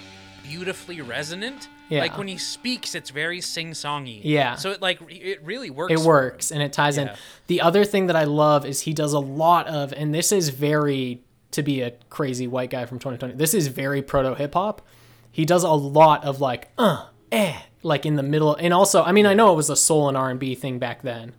beautifully 0.50 1.02
resonant. 1.02 1.68
Yeah. 1.90 2.02
Like 2.02 2.18
when 2.18 2.28
he 2.28 2.38
speaks, 2.38 2.96
it's 2.96 3.10
very 3.10 3.42
sing-songy. 3.42 4.22
Yeah. 4.24 4.56
So 4.56 4.72
it 4.72 4.82
like 4.82 5.00
it 5.10 5.44
really 5.44 5.70
works. 5.70 5.94
it 5.94 6.00
works 6.00 6.52
and 6.52 6.62
it 6.62 6.74
ties 6.74 6.98
in 6.98 7.10
the 7.48 7.62
other 7.62 7.84
thing 7.86 8.08
that 8.08 8.16
i 8.16 8.24
love 8.26 8.66
is 8.66 8.82
he 8.82 8.94
does 8.94 9.14
a 9.14 9.20
lot 9.20 9.68
of 9.68 9.92
and 9.94 10.14
this 10.14 10.32
is 10.32 10.50
very 10.50 11.22
to 11.52 11.64
be 11.64 11.82
a 11.82 11.92
crazy 12.10 12.46
white 12.48 12.70
guy 12.70 12.86
from 12.86 13.00
2020 13.00 13.34
this 13.36 13.54
is 13.56 13.68
very 13.68 14.02
proto 14.04 14.36
hip-hop 14.36 14.82
he 15.32 15.46
does 15.46 15.64
a 15.64 15.72
lot 15.72 16.24
of 16.24 16.40
like 16.40 16.70
uh 16.78 17.06
eh 17.32 17.58
like 17.82 18.06
in 18.06 18.16
the 18.18 18.24
middle 18.24 18.54
and 18.56 18.72
also 18.74 19.02
i 19.04 19.12
mean 19.12 19.26
i 19.26 19.34
know 19.34 19.52
it 19.52 19.56
was 19.56 19.70
a 19.72 19.76
soul 19.76 20.08
and 20.08 20.16
r&b 20.18 20.54
thing 20.56 20.78
back 20.78 21.02
then 21.02 21.34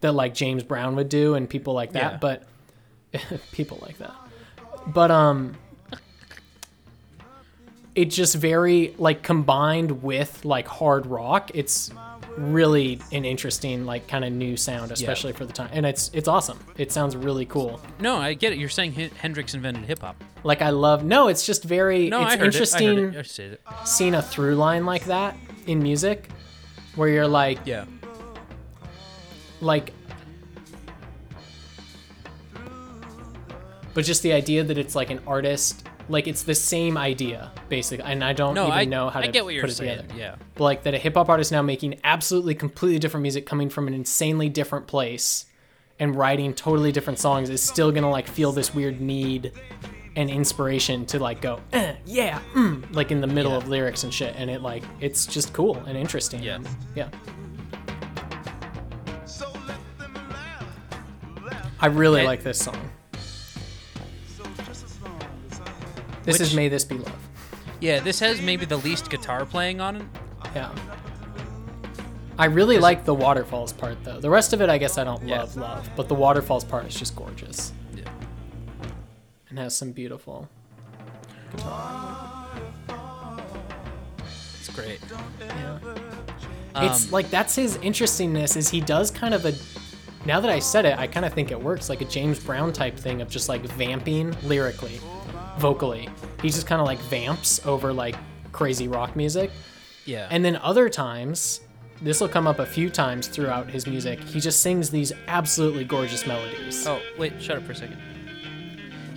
that 0.00 0.12
like 0.12 0.32
james 0.32 0.62
brown 0.62 0.96
would 0.96 1.10
do 1.10 1.34
and 1.34 1.48
people 1.50 1.74
like 1.74 1.92
that 1.92 2.12
Yeah. 2.12 2.18
but 2.18 2.42
people 3.52 3.78
like 3.82 3.98
that 3.98 4.14
but 4.86 5.10
um 5.10 5.56
it 7.94 8.06
just 8.06 8.34
very 8.36 8.94
like 8.98 9.22
combined 9.22 10.02
with 10.02 10.44
like 10.44 10.66
hard 10.66 11.06
rock 11.06 11.50
it's 11.54 11.90
really 12.36 12.98
an 13.12 13.24
interesting 13.24 13.86
like 13.86 14.08
kind 14.08 14.24
of 14.24 14.32
new 14.32 14.56
sound, 14.56 14.90
especially 14.90 15.32
for 15.32 15.44
the 15.46 15.52
time. 15.52 15.70
And 15.72 15.86
it's 15.86 16.10
it's 16.12 16.26
awesome. 16.26 16.58
It 16.76 16.90
sounds 16.90 17.14
really 17.14 17.46
cool. 17.46 17.80
No, 18.00 18.16
I 18.16 18.34
get 18.34 18.52
it. 18.52 18.58
You're 18.58 18.68
saying 18.68 18.90
Hen- 18.92 19.10
Hendrix 19.10 19.54
invented 19.54 19.84
hip 19.84 20.00
hop. 20.00 20.16
Like 20.42 20.60
I 20.60 20.70
love 20.70 21.04
no, 21.04 21.28
it's 21.28 21.46
just 21.46 21.62
very 21.62 22.08
No, 22.08 22.22
it's 22.22 22.32
I 22.32 22.36
heard 22.38 22.46
interesting 22.46 22.88
it. 22.98 23.14
I 23.14 23.18
it. 23.20 23.60
I 23.64 23.80
it. 23.82 23.86
seeing 23.86 24.14
a 24.16 24.22
through 24.22 24.56
line 24.56 24.84
like 24.84 25.04
that 25.04 25.36
in 25.68 25.80
music 25.80 26.28
where 26.96 27.08
you're 27.08 27.28
like 27.28 27.60
Yeah. 27.64 27.84
like 29.60 29.92
but 33.94 34.04
just 34.04 34.22
the 34.24 34.32
idea 34.32 34.64
that 34.64 34.76
it's 34.76 34.96
like 34.96 35.10
an 35.10 35.20
artist 35.26 35.86
like 36.08 36.26
it's 36.28 36.42
the 36.42 36.54
same 36.54 36.96
idea 36.98 37.50
basically 37.68 38.04
and 38.04 38.22
i 38.22 38.32
don't 38.32 38.54
No, 38.54 38.66
even 38.66 38.78
I, 38.78 38.84
know 38.84 39.08
how 39.10 39.20
I 39.20 39.26
to 39.26 39.32
get 39.32 39.44
what 39.44 39.54
you're 39.54 39.62
put 39.62 39.70
it 39.70 39.74
saying. 39.74 39.98
together 40.02 40.18
Yeah. 40.18 40.34
but 40.54 40.64
like 40.64 40.82
that 40.84 40.94
a 40.94 40.98
hip-hop 40.98 41.28
artist 41.28 41.50
now 41.52 41.62
making 41.62 41.98
absolutely 42.04 42.54
completely 42.54 42.98
different 42.98 43.22
music 43.22 43.46
coming 43.46 43.68
from 43.70 43.88
an 43.88 43.94
insanely 43.94 44.48
different 44.48 44.86
place 44.86 45.46
and 45.98 46.14
writing 46.16 46.52
totally 46.54 46.92
different 46.92 47.18
songs 47.18 47.48
is 47.50 47.62
still 47.62 47.90
gonna 47.92 48.10
like 48.10 48.26
feel 48.28 48.52
this 48.52 48.74
weird 48.74 49.00
need 49.00 49.52
and 50.16 50.28
inspiration 50.30 51.06
to 51.06 51.18
like 51.18 51.40
go 51.40 51.58
eh, 51.72 51.94
yeah 52.04 52.40
mm, 52.54 52.84
like 52.94 53.10
in 53.10 53.20
the 53.20 53.26
middle 53.26 53.52
Yeah. 53.52 53.56
of 53.58 53.68
lyrics 53.68 54.04
and 54.04 54.12
shit 54.12 54.34
and 54.36 54.50
it 54.50 54.60
like 54.62 54.82
it's 55.00 55.26
just 55.26 55.52
cool 55.52 55.76
and 55.86 55.96
interesting 55.96 56.42
Yeah. 56.42 56.56
and, 56.56 56.68
yeah 56.94 57.08
So 59.24 59.46
let 59.66 59.78
them 59.98 60.14
laugh, 60.30 61.42
laugh. 61.44 61.66
i 61.80 61.86
really 61.86 62.20
And- 62.20 62.26
like 62.26 62.42
this 62.42 62.58
song 62.58 62.76
This 66.24 66.40
is 66.40 66.54
may 66.54 66.68
this 66.68 66.84
be 66.84 66.96
love 66.98 67.28
Yeah, 67.80 68.00
this 68.00 68.18
has 68.20 68.40
maybe 68.40 68.64
the 68.64 68.78
least 68.78 69.10
guitar 69.10 69.44
playing 69.44 69.80
on 69.80 69.96
it. 69.96 70.02
Yeah. 70.54 70.70
I 72.38 72.46
really 72.46 72.78
like 72.78 73.04
the 73.04 73.14
waterfalls 73.14 73.72
part 73.72 74.02
though. 74.04 74.18
The 74.20 74.30
rest 74.30 74.52
of 74.52 74.60
it 74.60 74.68
I 74.68 74.78
guess 74.78 74.98
I 74.98 75.04
don't 75.04 75.26
Yeah. 75.26 75.40
love 75.40 75.56
love, 75.56 75.90
but 75.96 76.08
the 76.08 76.14
waterfalls 76.14 76.64
part 76.64 76.86
is 76.86 76.94
just 76.94 77.14
gorgeous 77.14 77.72
Yeah. 77.94 78.04
and 79.50 79.58
has 79.58 79.76
some 79.76 79.92
beautiful 79.92 80.48
guitar. 81.52 82.48
It's 84.60 84.68
great. 84.70 84.98
yeah. 85.40 85.78
Um, 86.74 86.86
it's 86.86 87.12
like 87.12 87.30
that's 87.30 87.54
his 87.54 87.76
interestingness 87.82 88.56
is 88.56 88.68
he 88.70 88.80
does 88.80 89.10
kind 89.10 89.32
of 89.34 89.44
a 89.44 89.54
now 90.26 90.40
that 90.40 90.50
I 90.50 90.58
said 90.58 90.86
it, 90.86 90.98
I 90.98 91.06
kind 91.06 91.26
of 91.26 91.34
think 91.34 91.50
it 91.50 91.60
works 91.62 91.88
like 91.90 92.00
a 92.00 92.06
James 92.06 92.38
Brown 92.42 92.72
type 92.72 92.96
thing 92.96 93.20
of 93.20 93.28
just 93.28 93.48
like 93.48 93.60
vamping 93.62 94.34
lyrically, 94.42 94.98
vocally. 95.58 96.08
He 96.42 96.48
just 96.48 96.66
kind 96.66 96.80
of 96.80 96.86
like 96.86 96.98
vamps 97.00 97.64
over 97.66 97.92
like 97.92 98.16
crazy 98.52 98.88
rock 98.88 99.16
music. 99.16 99.50
yeah. 100.04 100.28
And 100.30 100.44
then 100.44 100.56
other 100.56 100.88
times, 100.88 101.60
this 102.02 102.20
will 102.20 102.28
come 102.28 102.46
up 102.46 102.58
a 102.58 102.66
few 102.66 102.90
times 102.90 103.28
throughout 103.28 103.70
his 103.70 103.86
music. 103.86 104.20
He 104.20 104.40
just 104.40 104.60
sings 104.62 104.90
these 104.90 105.12
absolutely 105.26 105.84
gorgeous 105.84 106.26
melodies. 106.26 106.86
Oh, 106.86 107.00
wait, 107.18 107.40
shut 107.40 107.56
up 107.56 107.64
for 107.64 107.72
a 107.72 107.76
second. 107.76 107.98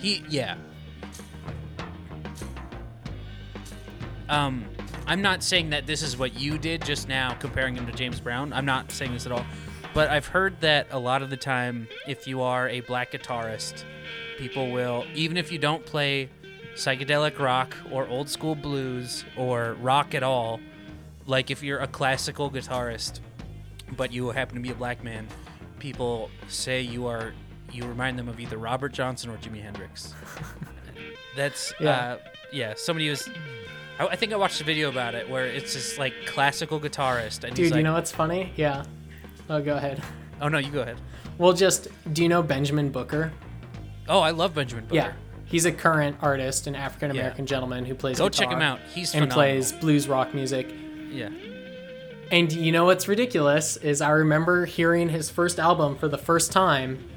He, 0.00 0.24
yeah. 0.28 0.56
Um, 4.28 4.64
I'm 5.06 5.22
not 5.22 5.42
saying 5.42 5.70
that 5.70 5.86
this 5.86 6.02
is 6.02 6.16
what 6.16 6.38
you 6.38 6.58
did 6.58 6.84
just 6.84 7.08
now, 7.08 7.34
comparing 7.34 7.74
him 7.74 7.86
to 7.86 7.92
James 7.92 8.20
Brown. 8.20 8.52
I'm 8.52 8.66
not 8.66 8.92
saying 8.92 9.12
this 9.12 9.26
at 9.26 9.32
all. 9.32 9.44
But 9.98 10.10
I've 10.10 10.28
heard 10.28 10.60
that 10.60 10.86
a 10.92 10.98
lot 11.00 11.22
of 11.22 11.30
the 11.30 11.36
time, 11.36 11.88
if 12.06 12.28
you 12.28 12.42
are 12.42 12.68
a 12.68 12.82
black 12.82 13.10
guitarist, 13.10 13.82
people 14.36 14.70
will, 14.70 15.04
even 15.12 15.36
if 15.36 15.50
you 15.50 15.58
don't 15.58 15.84
play 15.84 16.30
psychedelic 16.76 17.40
rock 17.40 17.76
or 17.90 18.06
old 18.06 18.28
school 18.28 18.54
blues 18.54 19.24
or 19.36 19.76
rock 19.80 20.14
at 20.14 20.22
all, 20.22 20.60
like 21.26 21.50
if 21.50 21.64
you're 21.64 21.80
a 21.80 21.88
classical 21.88 22.48
guitarist, 22.48 23.18
but 23.96 24.12
you 24.12 24.28
happen 24.30 24.54
to 24.54 24.60
be 24.60 24.70
a 24.70 24.74
black 24.76 25.02
man, 25.02 25.26
people 25.80 26.30
say 26.46 26.80
you 26.80 27.08
are 27.08 27.32
you 27.72 27.84
remind 27.84 28.16
them 28.16 28.28
of 28.28 28.38
either 28.38 28.56
Robert 28.56 28.92
Johnson 28.92 29.30
or 29.30 29.36
Jimi 29.38 29.60
Hendrix. 29.60 30.14
That's 31.34 31.74
Yeah. 31.80 31.90
uh, 31.90 32.18
yeah. 32.52 32.74
Somebody 32.76 33.10
was. 33.10 33.28
I, 33.98 34.06
I 34.06 34.14
think 34.14 34.32
I 34.32 34.36
watched 34.36 34.60
a 34.60 34.64
video 34.64 34.90
about 34.90 35.16
it 35.16 35.28
where 35.28 35.46
it's 35.46 35.72
just 35.72 35.98
like 35.98 36.14
classical 36.24 36.78
guitarist, 36.78 37.42
and 37.42 37.58
he's 37.58 37.66
Dude, 37.66 37.72
like, 37.72 37.78
you 37.78 37.82
know 37.82 37.94
what's 37.94 38.12
funny? 38.12 38.52
Yeah. 38.54 38.84
Oh, 39.50 39.60
go 39.62 39.76
ahead. 39.76 40.02
"Oh 40.40 40.48
no, 40.48 40.58
you 40.58 40.70
go 40.70 40.82
ahead." 40.82 40.98
Well, 41.38 41.52
just 41.52 41.88
do 42.12 42.22
you 42.22 42.28
know 42.28 42.42
Benjamin 42.42 42.90
Booker? 42.90 43.32
Oh, 44.08 44.20
I 44.20 44.30
love 44.30 44.54
Benjamin 44.54 44.84
Booker. 44.84 44.94
Yeah. 44.96 45.12
He's 45.44 45.64
a 45.64 45.72
current 45.72 46.16
artist, 46.20 46.66
an 46.66 46.74
African 46.74 47.10
American 47.10 47.46
gentleman 47.46 47.84
who 47.86 47.94
plays 47.94 48.18
Go 48.18 48.28
guitar 48.28 48.44
check 48.46 48.52
him 48.54 48.60
out. 48.62 48.80
He's 48.94 49.14
and 49.14 49.22
phenomenal. 49.24 49.34
plays 49.36 49.72
blues 49.72 50.06
rock 50.08 50.34
music. 50.34 50.68
Yeah. 51.10 51.30
And 52.30 52.52
you 52.52 52.70
know 52.72 52.84
what's 52.84 53.08
ridiculous 53.08 53.78
is 53.78 54.02
I 54.02 54.10
remember 54.10 54.66
hearing 54.66 55.08
his 55.08 55.30
first 55.30 55.58
album 55.58 55.96
for 55.96 56.08
the 56.08 56.18
first 56.18 56.52
time, 56.52 57.08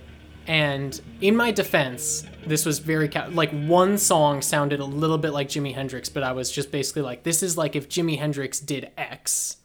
and 0.47 0.99
in 1.19 1.35
my 1.35 1.51
defense, 1.51 2.23
this 2.47 2.65
was 2.65 2.79
very 2.79 3.09
ca- 3.09 3.27
like 3.33 3.51
one 3.51 3.97
song 3.97 4.41
sounded 4.41 4.79
a 4.79 4.85
little 4.85 5.17
bit 5.17 5.31
like 5.31 5.49
Jimi 5.49 5.73
Hendrix, 5.75 6.07
but 6.07 6.23
I 6.23 6.31
was 6.31 6.49
just 6.49 6.71
basically 6.71 7.01
like, 7.01 7.23
this 7.23 7.43
is 7.43 7.57
like 7.57 7.75
if 7.75 7.89
Jimi 7.89 8.17
Hendrix 8.17 8.61
did 8.61 8.91
X. 8.97 9.57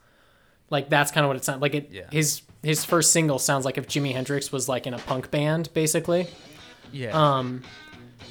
Like 0.70 0.88
that's 0.88 1.12
kind 1.12 1.24
of 1.24 1.28
what 1.28 1.36
it 1.36 1.44
sounded 1.44 1.62
like. 1.62 1.74
It 1.76 1.90
Yeah. 1.92 2.02
his 2.10 2.42
his 2.62 2.84
first 2.84 3.12
single 3.12 3.38
sounds 3.38 3.64
like 3.64 3.78
if 3.78 3.86
Jimi 3.86 4.12
Hendrix 4.12 4.50
was 4.52 4.68
like 4.68 4.86
in 4.86 4.94
a 4.94 4.98
punk 4.98 5.30
band, 5.30 5.68
basically. 5.74 6.26
Yeah. 6.92 7.10
Um, 7.12 7.62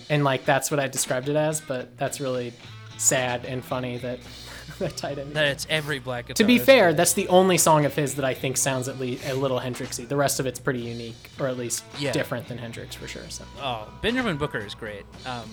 and 0.09 0.23
like 0.23 0.45
that's 0.45 0.69
what 0.71 0.79
I 0.79 0.87
described 0.87 1.29
it 1.29 1.35
as, 1.35 1.61
but 1.61 1.97
that's 1.97 2.19
really 2.19 2.53
sad 2.97 3.45
and 3.45 3.63
funny 3.63 3.97
that 3.99 4.19
that 4.79 4.97
tied 4.97 5.17
in. 5.17 5.31
that 5.33 5.45
it's 5.45 5.65
every 5.69 5.99
black. 5.99 6.33
To 6.33 6.43
be 6.43 6.59
fair, 6.59 6.93
that's 6.93 7.13
the 7.13 7.27
only 7.29 7.57
song 7.57 7.85
of 7.85 7.95
his 7.95 8.15
that 8.15 8.25
I 8.25 8.33
think 8.33 8.57
sounds 8.57 8.87
at 8.87 8.99
least 8.99 9.25
a 9.27 9.33
little 9.33 9.59
Hendrixy. 9.59 10.07
The 10.07 10.15
rest 10.17 10.39
of 10.39 10.45
it's 10.45 10.59
pretty 10.59 10.81
unique, 10.81 11.29
or 11.39 11.47
at 11.47 11.57
least 11.57 11.83
Yeah. 11.99 12.11
different 12.11 12.47
than 12.47 12.57
Hendrix 12.57 12.95
for 12.95 13.07
sure. 13.07 13.29
So 13.29 13.45
Oh, 13.61 13.87
Benjamin 14.01 14.37
Booker 14.37 14.59
is 14.59 14.75
great. 14.75 15.03
Um, 15.25 15.49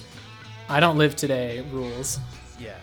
I 0.69 0.81
don't 0.81 0.99
live 0.99 1.15
today 1.17 1.65
rules. 1.73 2.19
yeah. 2.59 2.75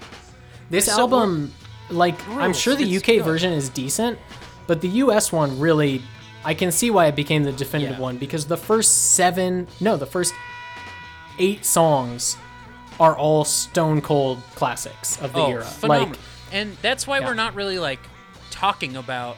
This 0.69 0.85
So 0.85 0.99
album, 0.99 1.53
like 1.89 2.15
I'm 2.29 2.53
sure 2.53 2.75
the 2.75 2.83
It's 2.83 3.03
UK 3.03 3.17
good. 3.17 3.25
version 3.25 3.51
is 3.53 3.69
decent, 3.69 4.19
but 4.69 4.81
the 4.81 4.87
US 5.03 5.31
one 5.31 5.59
really, 5.59 5.99
I 6.45 6.53
can 6.53 6.71
see 6.71 6.91
why 6.91 7.07
it 7.07 7.15
became 7.15 7.41
the 7.43 7.51
definitive 7.51 7.97
Yeah. 7.97 8.03
one 8.03 8.17
because 8.17 8.45
the 8.45 8.55
first 8.55 9.15
seven, 9.15 9.67
no, 9.79 9.97
the 9.97 10.05
first 10.05 10.31
eight 11.39 11.65
songs 11.65 12.37
are 12.99 13.17
all 13.17 13.43
stone 13.43 13.99
cold 13.99 14.37
classics 14.53 15.19
of 15.21 15.33
the 15.33 15.39
oh, 15.39 15.49
era. 15.51 15.63
phenomenal. 15.63 16.09
Like 16.11 16.19
and 16.51 16.77
that's 16.83 17.07
why 17.07 17.17
Yeah. 17.19 17.25
we're 17.25 17.33
not 17.33 17.55
really 17.55 17.79
like 17.79 17.99
talking 18.51 18.95
about 18.95 19.37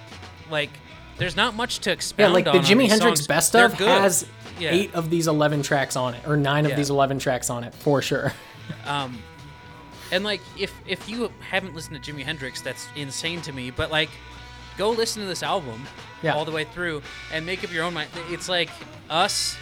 like. 0.52 0.70
There's 1.18 1.38
not 1.38 1.56
much 1.56 1.80
to 1.80 1.92
expect. 1.92 2.20
Yeah, 2.28 2.34
like 2.34 2.44
the 2.46 2.52
on 2.58 2.66
Jimi 2.66 2.90
Hendrix 2.90 3.22
songs. 3.22 3.28
best 3.28 3.56
of 3.56 3.74
has 3.76 4.26
Yeah. 4.60 4.72
eight 4.72 4.94
of 4.94 5.10
these 5.10 5.28
eleven 5.28 5.62
tracks 5.62 5.96
on 5.96 6.14
it, 6.14 6.28
or 6.28 6.36
nine 6.36 6.66
of 6.66 6.76
these 6.76 6.90
eleven 6.90 7.20
tracks 7.20 7.50
on 7.50 7.64
it 7.64 7.74
for 7.74 8.02
sure. 8.02 8.34
Um, 8.86 9.18
and 10.12 10.24
like 10.24 10.42
if 10.58 10.74
if 10.88 11.08
you 11.10 11.32
haven't 11.40 11.74
listened 11.76 12.02
to 12.04 12.12
Jimi 12.12 12.24
Hendrix, 12.24 12.62
that's 12.62 12.88
insane 12.96 13.42
to 13.44 13.54
me. 13.54 13.70
But 13.70 13.92
like, 13.92 14.10
go 14.82 14.90
listen 14.90 15.22
to 15.22 15.28
this 15.28 15.44
album 15.44 15.80
Yeah. 16.24 16.34
all 16.34 16.44
the 16.44 16.52
way 16.52 16.64
through 16.64 17.04
and 17.32 17.46
make 17.46 17.64
up 17.64 17.72
your 17.72 17.84
own 17.84 17.94
mind. 17.94 18.10
It's 18.32 18.50
like 18.50 18.72
us 19.12 19.56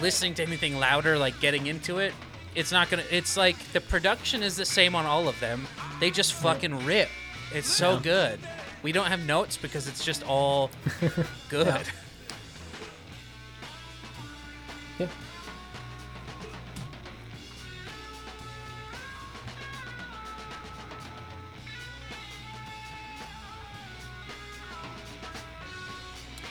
listening 0.00 0.34
to 0.34 0.42
anything 0.42 0.80
louder, 0.80 1.16
like 1.16 1.38
getting 1.40 1.68
into 1.68 1.98
it. 1.98 2.12
It's 2.56 2.72
not 2.72 2.90
gonna. 2.90 3.04
It's 3.10 3.36
like 3.36 3.56
the 3.72 3.80
production 3.80 4.42
is 4.42 4.56
the 4.56 4.64
same 4.64 4.96
on 4.96 5.06
all 5.06 5.28
of 5.28 5.38
them. 5.38 5.68
They 6.00 6.10
just 6.10 6.32
fucking 6.32 6.84
rip. 6.84 7.08
It's 7.52 7.68
so 7.68 7.94
Yeah. 7.94 8.00
good. 8.02 8.40
We 8.82 8.90
don't 8.90 9.06
have 9.06 9.24
notes 9.26 9.56
because 9.56 9.86
it's 9.86 10.04
just 10.04 10.24
all 10.24 10.70
good. 11.48 11.86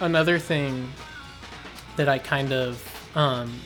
Another 0.03 0.37
thing 0.37 0.91
that 1.95 2.09
I 2.09 2.19
kind 2.19 2.51
of 2.51 3.17
um, 3.17 3.59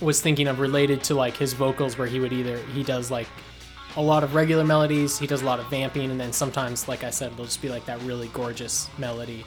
was 0.00 0.20
thinking 0.20 0.48
of 0.48 0.58
related 0.58 1.02
to 1.04 1.14
like 1.14 1.36
his 1.36 1.52
vocals, 1.52 1.96
where 1.96 2.08
he 2.08 2.18
would 2.18 2.32
either 2.32 2.58
he 2.74 2.82
does 2.82 3.10
like 3.10 3.28
a 3.96 4.02
lot 4.02 4.24
of 4.24 4.34
regular 4.34 4.64
melodies, 4.64 5.18
he 5.18 5.26
does 5.26 5.42
a 5.42 5.44
lot 5.44 5.60
of 5.60 5.70
vamping, 5.70 6.10
and 6.10 6.20
then 6.20 6.32
sometimes, 6.32 6.88
like 6.88 7.04
I 7.04 7.10
said, 7.10 7.32
it'll 7.32 7.44
just 7.44 7.62
be 7.62 7.68
like 7.68 7.84
that 7.86 8.00
really 8.02 8.28
gorgeous 8.28 8.88
melody 8.98 9.44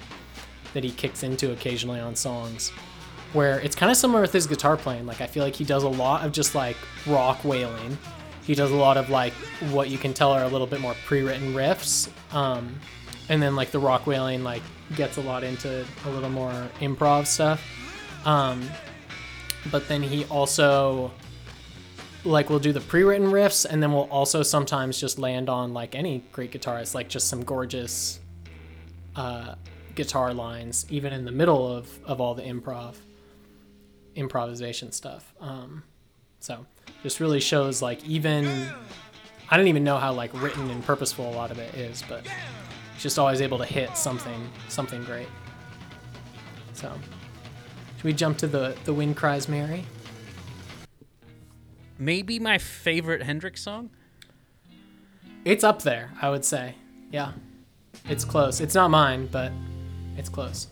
that 0.74 0.84
he 0.84 0.92
kicks 0.92 1.24
into 1.24 1.52
occasionally 1.52 2.00
on 2.00 2.16
songs 2.16 2.72
where 3.34 3.60
it's 3.60 3.76
kind 3.76 3.92
of 3.92 3.98
similar 3.98 4.22
with 4.22 4.32
his 4.32 4.48
guitar 4.48 4.78
playing. 4.78 5.06
Like 5.06 5.20
I 5.20 5.28
feel 5.28 5.44
like 5.44 5.56
he 5.56 5.66
does 5.66 5.84
a 5.84 5.90
lot 5.90 6.26
of 6.26 6.32
just 6.32 6.56
like 6.56 6.78
rock 7.06 7.44
wailing. 7.44 7.98
He 8.44 8.56
does 8.56 8.72
a 8.72 8.76
lot 8.76 8.96
of 8.96 9.10
like 9.10 9.34
what 9.72 9.90
you 9.90 9.98
can 9.98 10.14
tell 10.14 10.32
are 10.32 10.44
a 10.44 10.48
little 10.48 10.68
bit 10.68 10.80
more 10.80 10.96
pre-written 11.06 11.54
riffs. 11.54 12.10
Um, 12.34 12.80
and 13.30 13.42
then 13.42 13.56
like 13.56 13.72
the 13.72 13.80
rock 13.80 14.06
wailing 14.08 14.44
like 14.44 14.62
gets 14.96 15.18
a 15.18 15.22
lot 15.22 15.44
into 15.44 15.86
a 16.06 16.10
little 16.10 16.30
more 16.30 16.70
improv 16.80 17.26
stuff. 17.26 17.66
Um, 18.26 18.70
but 19.72 19.88
then 19.88 20.02
he 20.02 20.26
also 20.26 21.12
like 22.26 22.50
will 22.50 22.60
do 22.60 22.72
the 22.72 22.82
pre-written 22.82 23.28
riffs 23.28 23.66
and 23.66 23.84
then 23.84 23.92
we'll 23.92 24.10
also 24.10 24.44
sometimes 24.44 25.00
just 25.00 25.20
land 25.20 25.50
on 25.50 25.74
like 25.74 25.94
any 25.94 26.24
great 26.32 26.52
guitarist 26.52 26.96
like 26.96 27.10
just 27.10 27.28
some 27.28 27.44
gorgeous 27.44 28.20
uh, 29.16 29.56
guitar 29.96 30.34
lines, 30.34 30.86
even 30.90 31.14
in 31.14 31.26
the 31.26 31.32
middle 31.32 31.68
of, 31.72 31.90
of 32.06 32.20
all 32.20 32.34
the 32.34 32.42
improv, 32.42 32.96
improvisation 34.16 34.92
stuff. 34.92 35.34
Um, 35.40 35.84
so 36.40 36.66
just 37.04 37.20
really 37.20 37.40
shows 37.40 37.82
like 37.82 38.04
even 38.06 38.68
I 39.50 39.58
don't 39.58 39.68
even 39.68 39.84
know 39.84 39.98
how 39.98 40.14
like 40.14 40.34
written 40.42 40.70
and 40.70 40.84
purposeful 40.84 41.30
a 41.30 41.36
lot 41.36 41.52
of 41.52 41.60
it 41.60 41.74
is, 41.76 42.04
but 42.08 42.26
just 43.04 43.20
always 43.20 43.42
able 43.42 43.58
to 43.58 43.66
hit 43.66 43.96
something 43.98 44.50
something 44.70 45.04
great. 45.04 45.28
So 46.74 46.92
should 47.98 48.04
we 48.06 48.14
jump 48.14 48.38
to 48.40 48.48
the 48.48 48.76
the 48.86 48.94
wind 48.94 49.18
cries 49.18 49.48
Mary? 49.48 49.86
Maybe 52.00 52.40
my 52.40 52.58
favorite 52.58 53.22
Hendrix 53.22 53.62
song. 53.62 53.92
It's 55.46 55.64
up 55.64 55.82
there, 55.84 56.12
I 56.22 56.30
would 56.30 56.46
say. 56.46 56.76
Yeah. 57.12 57.34
It's 58.10 58.26
close. 58.26 58.60
It's 58.62 58.74
not 58.74 58.90
mine, 58.90 59.28
but 59.32 59.52
it's 60.18 60.30
close. 60.30 60.68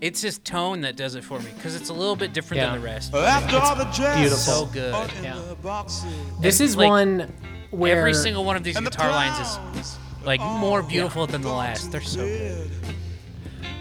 It's 0.00 0.20
his 0.20 0.38
tone 0.38 0.80
that 0.80 0.96
does 0.96 1.14
it 1.14 1.22
for 1.22 1.38
me 1.38 1.50
because 1.54 1.76
it's 1.76 1.90
a 1.90 1.92
little 1.92 2.16
bit 2.16 2.32
different 2.32 2.62
Yeah. 2.62 2.72
than 2.72 2.80
the 2.80 2.84
rest. 2.86 3.14
After 3.14 3.56
all 3.58 3.76
the 3.76 3.84
dress 3.84 4.18
beautiful. 4.18 4.38
So 4.38 4.66
good. 4.66 5.10
Yeah. 5.22 5.38
the 5.48 5.54
boxes. 5.54 6.12
This 6.40 6.60
is 6.60 6.76
like, 6.76 6.88
one 6.88 7.32
where 7.70 7.98
Every 8.00 8.14
single 8.14 8.44
one 8.44 8.56
of 8.56 8.64
these 8.64 8.76
And 8.76 8.84
the 8.86 8.90
guitar 8.90 9.10
lines 9.10 9.38
is 9.38 9.54
clowns 9.56 9.98
like 10.24 10.40
oh. 10.40 10.58
more 10.58 10.82
beautiful 10.82 11.26
than 11.26 11.42
the 11.42 11.52
last. 11.52 11.90
They're 11.92 12.00
so 12.00 12.24
good. 12.24 12.70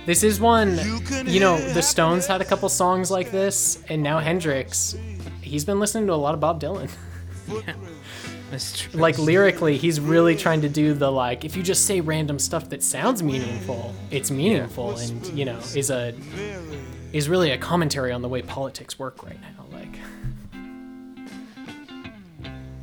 This 0.06 0.24
is 0.24 0.40
one, 0.40 0.80
you 1.26 1.40
know, 1.40 1.60
the 1.74 1.82
Stones 1.82 2.26
had 2.26 2.42
a 2.42 2.46
couple 2.46 2.68
songs 2.70 3.12
like 3.12 3.30
this, 3.30 3.84
and 3.88 4.02
now 4.02 4.18
Hendrix, 4.18 4.96
he's 5.42 5.64
been 5.64 5.80
listening 5.80 6.08
to 6.08 6.14
a 6.14 6.16
lot 6.16 6.34
of 6.34 6.40
Bob 6.40 6.60
Dylan. 6.60 6.90
That's 8.52 8.80
true. 8.82 9.00
like 9.00 9.18
lyrically, 9.18 9.78
he's 9.78 10.00
really 10.00 10.36
trying 10.36 10.62
to 10.62 10.70
do 10.70 10.94
the 10.94 11.10
like, 11.10 11.46
if 11.46 11.56
you 11.56 11.64
just 11.64 11.86
say 11.86 12.02
random 12.02 12.40
stuff 12.40 12.68
that 12.70 12.84
sounds 12.84 13.22
meaningful, 13.24 13.94
it's 14.10 14.30
meaningful, 14.32 14.98
and 14.98 15.26
you 15.28 15.46
know, 15.46 15.58
is 15.76 15.90
a 15.90 16.14
is 17.14 17.30
really 17.30 17.52
a 17.52 17.58
commentary 17.58 18.12
on 18.12 18.22
the 18.22 18.28
way 18.28 18.42
politics 18.42 19.00
work 19.00 19.24
right 19.24 19.40
now. 19.42 19.66
Like, 19.72 20.00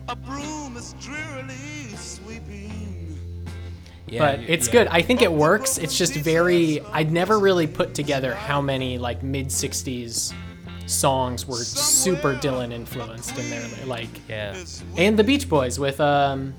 A 0.08 0.16
broom 0.16 0.76
is 0.76 0.94
drearily 1.00 1.94
sweeping. 1.96 2.77
Yeah, 4.10 4.18
but 4.20 4.40
it's 4.40 4.66
yeah. 4.66 4.72
good. 4.72 4.86
I 4.88 5.02
think 5.02 5.22
it 5.22 5.32
works. 5.32 5.78
It's 5.78 5.96
just 5.96 6.14
very. 6.14 6.80
I'd 6.92 7.10
never 7.12 7.38
really 7.38 7.66
put 7.66 7.94
together 7.94 8.34
how 8.34 8.60
many 8.60 8.98
like 8.98 9.22
mid 9.22 9.48
'60s 9.48 10.32
songs 10.86 11.46
were 11.46 11.56
super 11.56 12.34
Dylan 12.34 12.72
influenced 12.72 13.36
in 13.38 13.50
there, 13.50 13.68
like. 13.86 14.08
Yeah. 14.28 14.56
and 14.96 15.18
the 15.18 15.24
Beach 15.24 15.48
Boys 15.48 15.78
with 15.78 16.00
um 16.00 16.54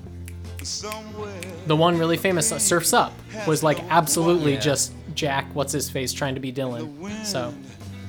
the 1.66 1.74
one 1.76 1.96
really 1.98 2.16
famous 2.18 2.52
uh, 2.52 2.58
Surfs 2.58 2.92
Up 2.92 3.12
was 3.46 3.62
like 3.62 3.82
absolutely 3.90 4.54
Yeah. 4.54 4.60
just 4.60 4.92
Jack 5.14 5.46
what's 5.54 5.72
his 5.72 5.88
face 5.90 6.12
trying 6.12 6.34
to 6.34 6.40
be 6.40 6.52
Dylan. 6.52 7.24
So 7.24 7.52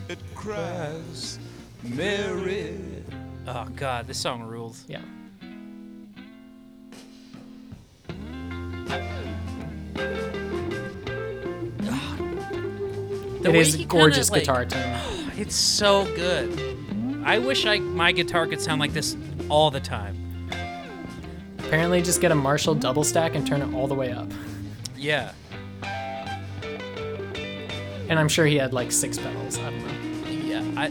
it 0.10 0.20
cries, 0.36 1.40
Mary. 1.84 2.76
Oh 3.48 3.68
god, 3.76 4.06
this 4.08 4.20
song 4.20 4.44
rules. 4.44 4.84
yeah. 4.88 5.02
The 13.42 13.50
It 13.50 13.54
way 13.54 13.60
is 13.60 13.74
he 13.74 13.80
kinda, 13.80 13.88
gorgeous 13.96 14.30
like- 14.32 14.42
guitar 14.42 14.66
tone. 14.66 14.98
It's 15.38 15.56
so 15.56 16.06
good. 16.16 16.78
I 17.24 17.40
wish 17.40 17.66
I 17.66 17.80
my 17.80 18.12
guitar 18.12 18.46
could 18.46 18.62
sound 18.62 18.80
like 18.80 18.94
this 18.94 19.16
all 19.50 19.72
the 19.72 19.80
time. 19.80 20.50
Apparently 21.60 22.02
just 22.02 22.22
get 22.22 22.32
a 22.32 22.36
Marshall 22.36 22.76
double 22.76 23.04
stack 23.04 23.34
and 23.34 23.48
turn 23.48 23.62
it 23.62 23.74
all 23.74 23.88
the 23.88 23.96
way 23.96 24.12
up. 24.12 24.28
Yeah. 24.98 25.32
And 28.10 28.20
I'm 28.20 28.28
sure 28.28 28.46
he 28.46 28.58
had 28.58 28.74
like 28.74 28.92
six 28.92 29.18
pedals. 29.18 29.58
I 29.58 29.70
don't 29.72 29.80
know. 29.86 30.30
Yeah, 30.46 30.64
I 30.82 30.86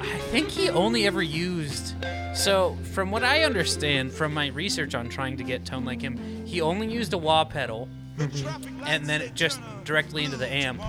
I 0.00 0.18
think 0.30 0.48
he 0.48 0.70
only 0.70 1.06
ever 1.06 1.22
used 1.22 1.94
so 2.34 2.76
from 2.92 3.10
what 3.10 3.24
I 3.24 3.42
understand 3.42 4.12
from 4.12 4.32
my 4.32 4.46
research 4.48 4.94
on 4.94 5.08
trying 5.08 5.36
to 5.38 5.42
get 5.44 5.64
tone 5.64 5.84
like 5.84 6.00
him, 6.00 6.16
he 6.46 6.60
only 6.60 6.86
used 6.90 7.12
a 7.12 7.18
wah 7.18 7.44
pedal 7.44 7.88
and 8.20 9.06
then 9.06 9.22
it 9.22 9.34
just 9.34 9.60
directly 9.84 10.24
into 10.24 10.36
the 10.36 10.50
amp. 10.50 10.80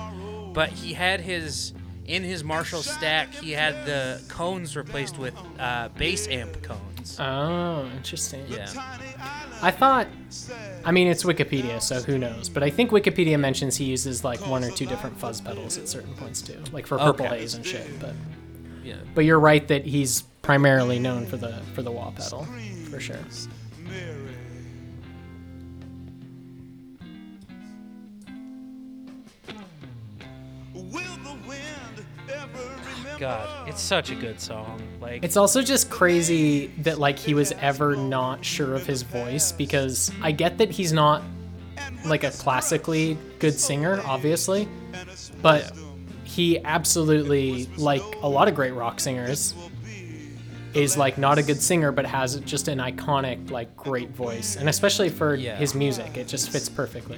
But 0.53 0.69
he 0.69 0.93
had 0.93 1.21
his 1.21 1.73
in 2.05 2.23
his 2.23 2.43
Marshall 2.43 2.81
stack, 2.81 3.31
he 3.33 3.51
had 3.51 3.85
the 3.85 4.19
cones 4.29 4.75
replaced 4.75 5.19
with 5.19 5.35
uh, 5.59 5.89
bass 5.89 6.27
amp 6.27 6.63
cones. 6.63 7.17
Oh, 7.19 7.87
interesting. 7.95 8.43
Yeah. 8.49 8.67
I 9.61 9.69
thought 9.71 10.07
I 10.83 10.91
mean 10.91 11.07
it's 11.07 11.23
Wikipedia, 11.23 11.81
so 11.81 12.01
who 12.01 12.17
knows. 12.17 12.49
But 12.49 12.63
I 12.63 12.69
think 12.71 12.91
Wikipedia 12.91 13.39
mentions 13.39 13.77
he 13.77 13.85
uses 13.85 14.23
like 14.23 14.39
one 14.47 14.63
or 14.63 14.71
two 14.71 14.85
different 14.87 15.17
fuzz 15.19 15.39
pedals 15.39 15.77
at 15.77 15.87
certain 15.87 16.13
points 16.15 16.41
too. 16.41 16.57
Like 16.71 16.87
for 16.87 16.97
purple 16.97 17.25
Okay. 17.27 17.39
haze 17.39 17.53
and 17.53 17.65
shit. 17.65 17.87
But 17.99 18.13
Yeah. 18.83 18.95
But 19.13 19.25
you're 19.25 19.39
right 19.39 19.67
that 19.67 19.85
he's 19.85 20.23
primarily 20.41 20.97
known 20.99 21.25
for 21.27 21.37
the 21.37 21.61
for 21.75 21.83
the 21.83 21.91
wah 21.91 22.09
pedal, 22.11 22.45
for 22.89 22.99
sure. 22.99 23.17
God, 33.19 33.67
it's 33.69 33.81
such 33.81 34.09
a 34.11 34.15
good 34.15 34.39
song. 34.39 34.81
Like 35.01 35.23
It's 35.23 35.35
also 35.37 35.61
just 35.61 35.89
crazy 35.89 36.67
that 36.79 36.99
like 36.99 37.19
he 37.19 37.33
was 37.33 37.51
ever 37.59 37.95
not 37.95 38.43
sure 38.45 38.73
of 38.73 38.85
his 38.85 39.01
voice 39.03 39.51
because 39.51 40.11
I 40.21 40.31
get 40.31 40.57
that 40.59 40.71
he's 40.71 40.93
not 40.93 41.21
like 42.05 42.23
a 42.23 42.31
classically 42.31 43.17
good 43.39 43.59
singer, 43.59 44.01
obviously, 44.05 44.67
but 45.41 45.71
he 46.23 46.59
absolutely 46.63 47.65
like 47.77 48.03
a 48.21 48.27
lot 48.27 48.47
of 48.47 48.55
great 48.55 48.71
rock 48.73 48.99
singers 48.99 49.53
is 50.73 50.95
like 50.95 51.17
not 51.17 51.37
a 51.39 51.43
good 51.43 51.59
singer 51.61 51.91
but 51.91 52.05
has 52.05 52.39
just 52.41 52.67
an 52.67 52.77
iconic 52.77 53.49
like 53.49 53.75
great 53.75 54.11
voice 54.11 54.55
and 54.55 54.69
especially 54.69 55.09
for 55.09 55.33
Yeah. 55.33 55.55
his 55.57 55.73
music 55.73 56.15
it 56.15 56.27
just 56.27 56.51
fits 56.51 56.69
perfectly 56.69 57.17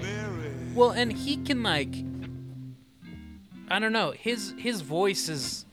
Well, 0.74 0.92
and 0.92 1.12
he 1.12 1.36
can 1.38 1.62
like 1.62 1.94
I 3.70 3.80
don't 3.80 3.92
know, 3.94 4.12
his 4.12 4.54
his 4.58 4.80
voice 4.82 5.28
is 5.30 5.66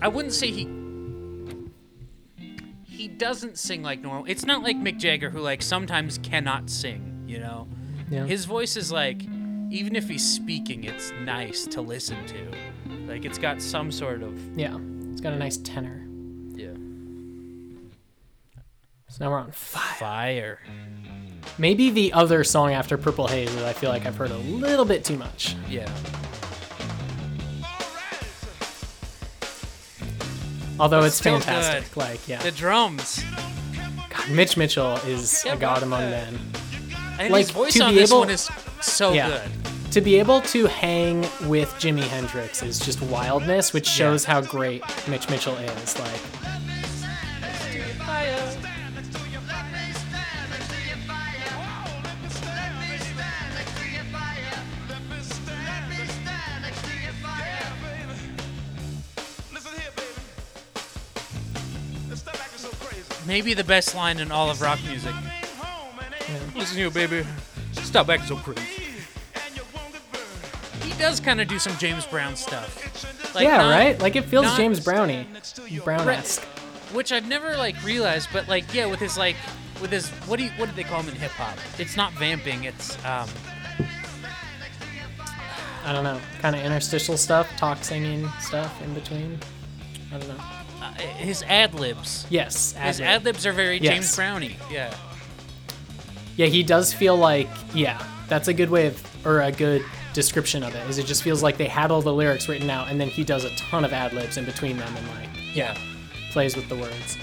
I 0.00 0.08
wouldn't 0.08 0.34
say 0.34 0.50
he 0.50 0.68
he 2.84 3.08
doesn't 3.08 3.58
sing 3.58 3.82
like 3.82 4.00
normal. 4.00 4.24
It's 4.28 4.44
not 4.44 4.62
like 4.62 4.76
Mick 4.76 4.98
Jagger 4.98 5.30
who 5.30 5.40
like 5.40 5.62
sometimes 5.62 6.18
cannot 6.18 6.70
sing, 6.70 7.24
you 7.26 7.38
know. 7.38 7.66
yeah 8.10 8.24
His 8.26 8.44
voice 8.44 8.76
is 8.76 8.92
like 8.92 9.22
even 9.70 9.96
if 9.96 10.08
he's 10.08 10.28
speaking, 10.28 10.84
it's 10.84 11.12
nice 11.22 11.66
to 11.68 11.80
listen 11.80 12.18
to. 12.26 12.52
Like 13.06 13.24
it's 13.24 13.38
got 13.38 13.60
some 13.60 13.90
sort 13.90 14.22
of 14.22 14.38
yeah 14.58 14.76
it's 15.10 15.20
got 15.20 15.32
a 15.32 15.38
nice 15.38 15.56
tenor 15.58 16.02
yeah, 16.54 16.74
so 19.08 19.24
now 19.24 19.30
we're 19.30 19.38
on 19.38 19.52
five 19.52 19.96
fire. 19.96 20.60
Maybe 21.58 21.90
the 21.90 22.12
other 22.12 22.44
song 22.44 22.72
after 22.72 22.96
Purple 22.96 23.26
Haze 23.26 23.54
that 23.56 23.64
I 23.64 23.72
feel 23.72 23.90
like 23.90 24.06
I've 24.06 24.16
heard 24.16 24.30
a 24.30 24.38
little 24.38 24.84
bit 24.84 25.04
too 25.04 25.18
much. 25.18 25.54
Yeah. 25.68 25.90
Although 30.82 31.04
it's 31.04 31.20
fantastic. 31.20 31.94
good. 31.94 31.96
Like, 31.96 32.26
yeah. 32.28 32.42
The 32.42 32.50
drums. 32.50 33.24
God, 34.10 34.28
Mitch 34.30 34.56
Mitchell 34.56 34.96
is 35.06 35.44
Yeah, 35.46 35.52
a 35.52 35.56
god 35.56 35.84
among 35.84 36.10
men. 36.10 36.36
And 37.20 37.32
Like, 37.32 37.42
his 37.46 37.50
voice 37.52 37.74
to 37.74 37.84
on 37.84 37.94
be 37.94 38.00
this 38.00 38.10
able- 38.10 38.18
one 38.20 38.30
is 38.30 38.48
so 38.80 39.12
Yeah. 39.12 39.28
good. 39.28 39.92
To 39.92 40.00
be 40.00 40.18
able 40.18 40.40
to 40.40 40.66
hang 40.66 41.20
with 41.42 41.72
Jimi 41.78 42.02
Hendrix 42.08 42.64
is 42.64 42.80
just 42.80 43.00
wildness, 43.00 43.72
which 43.72 43.86
shows 43.86 44.24
how 44.24 44.40
great 44.40 44.82
Mitch 45.06 45.28
Mitchell 45.28 45.56
is. 45.56 45.96
Like, 46.00 46.20
Maybe 63.32 63.54
the 63.54 63.64
best 63.64 63.94
line 63.94 64.18
in 64.18 64.30
all 64.30 64.50
of 64.50 64.60
rock 64.60 64.78
music. 64.86 65.14
Ain't 65.14 65.46
home 65.56 65.98
and 66.04 66.14
ain't 66.44 66.54
Listen 66.54 66.76
here, 66.76 66.90
baby. 66.90 67.24
Stop 67.72 68.10
acting 68.10 68.28
so 68.28 68.36
crazy. 68.36 68.60
and 69.34 69.56
you 69.56 69.62
won't 69.74 69.90
get 69.90 70.02
burned. 70.12 70.82
He 70.84 70.92
does 70.98 71.18
kind 71.18 71.40
of 71.40 71.48
do 71.48 71.58
some 71.58 71.74
James 71.78 72.04
Brown 72.04 72.36
stuff. 72.36 73.34
Like, 73.34 73.44
yeah, 73.44 73.56
not- 73.56 73.70
right? 73.70 73.98
Like, 73.98 74.16
it 74.16 74.26
feels 74.26 74.44
not- 74.44 74.58
James 74.58 74.80
Brownie. 74.80 75.26
Brown 75.82 76.06
esque. 76.10 76.42
Which 76.92 77.10
I've 77.10 77.26
never 77.26 77.56
like 77.56 77.82
realized, 77.82 78.28
but 78.34 78.48
like 78.48 78.74
yeah, 78.74 78.84
with 78.84 79.00
his 79.00 79.16
like 79.16 79.36
with 79.80 79.90
his 79.90 80.10
what 80.28 80.38
do 80.38 80.44
you, 80.44 80.50
what 80.58 80.68
do 80.68 80.76
they 80.76 80.84
call 80.84 81.00
him 81.00 81.08
in 81.08 81.14
hip 81.14 81.30
hop? 81.30 81.56
It's 81.78 81.96
not 81.96 82.12
vamping. 82.12 82.64
It's 82.64 83.02
um 83.06 83.26
I 85.86 85.92
don't 85.94 86.04
know. 86.04 86.20
Kind 86.42 86.54
of 86.54 86.62
interstitial 86.62 87.16
stuff, 87.16 87.48
talk 87.56 87.82
singing 87.82 88.28
stuff 88.40 88.78
in 88.82 88.92
between. 88.92 89.38
I 90.14 90.18
don't 90.18 90.28
know. 90.28 90.44
Uh, 90.96 91.00
his 91.00 91.42
ad 91.44 91.74
libs. 91.74 92.26
Yes. 92.30 92.72
His 92.72 93.00
ad-lib. 93.00 93.06
ad 93.08 93.24
libs 93.24 93.46
are 93.46 93.52
very 93.52 93.78
Yes. 93.78 93.92
James 93.94 94.16
Browny. 94.16 94.56
Yeah. 94.70 94.94
Yeah, 96.36 96.46
he 96.46 96.62
does 96.62 96.92
feel 96.94 97.16
like 97.16 97.48
yeah, 97.74 98.02
that's 98.28 98.48
a 98.48 98.54
good 98.54 98.70
way 98.70 98.86
of 98.86 99.26
or 99.26 99.40
a 99.42 99.52
good 99.52 99.82
description 100.14 100.62
of 100.62 100.74
it. 100.74 100.88
Is 100.90 100.98
it 100.98 101.06
just 101.06 101.22
feels 101.22 101.42
like 101.42 101.56
they 101.56 101.68
had 101.68 101.90
all 101.90 102.02
the 102.02 102.12
lyrics 102.12 102.48
written 102.48 102.68
out 102.70 102.88
and 102.90 103.00
then 103.00 103.08
he 103.08 103.22
does 103.24 103.44
a 103.44 103.50
ton 103.56 103.84
of 103.84 103.92
ad 103.92 104.12
libs 104.12 104.36
in 104.36 104.44
between 104.44 104.76
them 104.78 104.94
and 104.96 105.06
like 105.08 105.28
Yeah. 105.54 105.76
plays 106.32 106.56
with 106.56 106.68
the 106.68 106.76
words. 106.76 107.16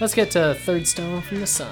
Let's 0.00 0.14
get 0.14 0.30
to 0.32 0.54
Third 0.54 0.86
Stone 0.88 1.22
from 1.22 1.40
the 1.40 1.46
Sun. 1.46 1.70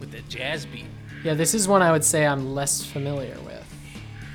With 0.00 0.10
the 0.12 0.20
jazz 0.22 0.66
beat. 0.66 0.86
Yeah, 1.24 1.34
this 1.34 1.54
is 1.54 1.66
one 1.68 1.82
I 1.82 1.90
would 1.92 2.04
say 2.04 2.26
I'm 2.26 2.54
less 2.54 2.84
familiar 2.84 3.36
with. 3.44 3.47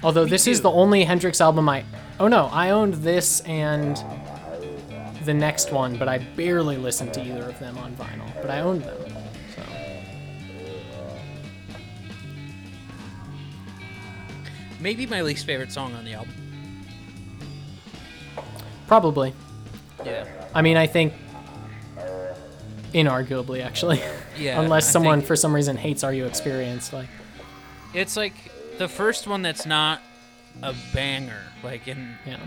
Although 0.04 0.26
Me 0.26 0.30
this 0.30 0.48
is 0.48 0.62
the 0.62 0.72
only 0.72 1.04
Hendrix 1.04 1.40
album 1.40 1.70
I. 1.70 1.86
Oh 2.20 2.28
no, 2.28 2.48
I 2.52 2.72
owned 2.72 2.96
this 2.96 3.40
and 3.42 3.98
the 5.26 5.34
next 5.34 5.72
one, 5.72 5.98
but 5.98 6.08
I 6.08 6.18
barely 6.18 6.78
listened 6.78 7.14
to 7.14 7.22
either 7.22 7.44
of 7.44 7.58
them 7.60 7.78
on 7.78 7.96
vinyl. 7.96 8.30
But 8.42 8.50
I 8.52 8.60
owned 8.60 8.84
them. 8.84 8.98
So. 9.56 9.62
Maybe 14.80 15.06
my 15.06 15.22
least 15.22 15.46
favorite 15.46 15.72
song 15.72 15.94
on 15.94 16.04
the 16.04 16.14
album. 16.14 16.34
Probably. 18.88 19.34
Yeah. 20.06 20.26
I 20.54 20.62
mean, 20.62 20.78
I 20.78 20.88
think. 20.88 21.14
Inarguably, 22.94 23.64
actually. 23.64 24.02
Yeah. 24.38 24.62
Unless 24.62 24.92
someone 24.92 25.22
for 25.22 25.36
some 25.36 25.56
reason 25.56 25.78
hates 25.78 26.04
Are 26.04 26.14
You 26.14 26.26
Experience. 26.26 26.94
Like, 26.94 27.08
It's 27.94 28.18
like 28.18 28.52
the 28.78 28.88
first 28.88 29.28
one 29.28 29.42
that's 29.42 29.66
not 29.66 30.02
a 30.62 30.74
banger. 30.94 31.42
Like 31.64 31.88
in 31.88 32.16
yeah. 32.26 32.40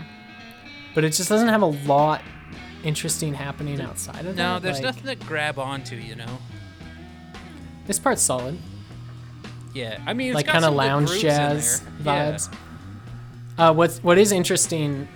But 0.95 1.03
it 1.03 1.13
just 1.13 1.29
doesn't 1.29 1.49
have 1.49 1.61
a 1.61 1.67
lot 1.67 2.21
interesting 2.83 3.33
happening 3.33 3.81
outside 3.81 4.25
of 4.25 4.35
no, 4.35 4.53
that. 4.53 4.53
No, 4.53 4.59
there's 4.59 4.77
like, 4.77 4.95
nothing 4.95 5.19
to 5.19 5.25
grab 5.25 5.59
onto, 5.59 5.95
you 5.95 6.15
know. 6.15 6.37
This 7.85 7.99
part's 7.99 8.21
solid. 8.21 8.57
Yeah, 9.73 9.99
I 10.05 10.13
mean, 10.13 10.29
it's 10.29 10.35
like 10.35 10.47
kind 10.47 10.65
of 10.65 10.73
lounge 10.73 11.19
jazz 11.19 11.81
there. 11.99 12.15
Yeah. 12.15 12.33
vibes. 12.33 12.53
Uh, 13.57 13.73
what's 13.73 14.03
what 14.03 14.17
is 14.17 14.31
interesting, 14.31 15.07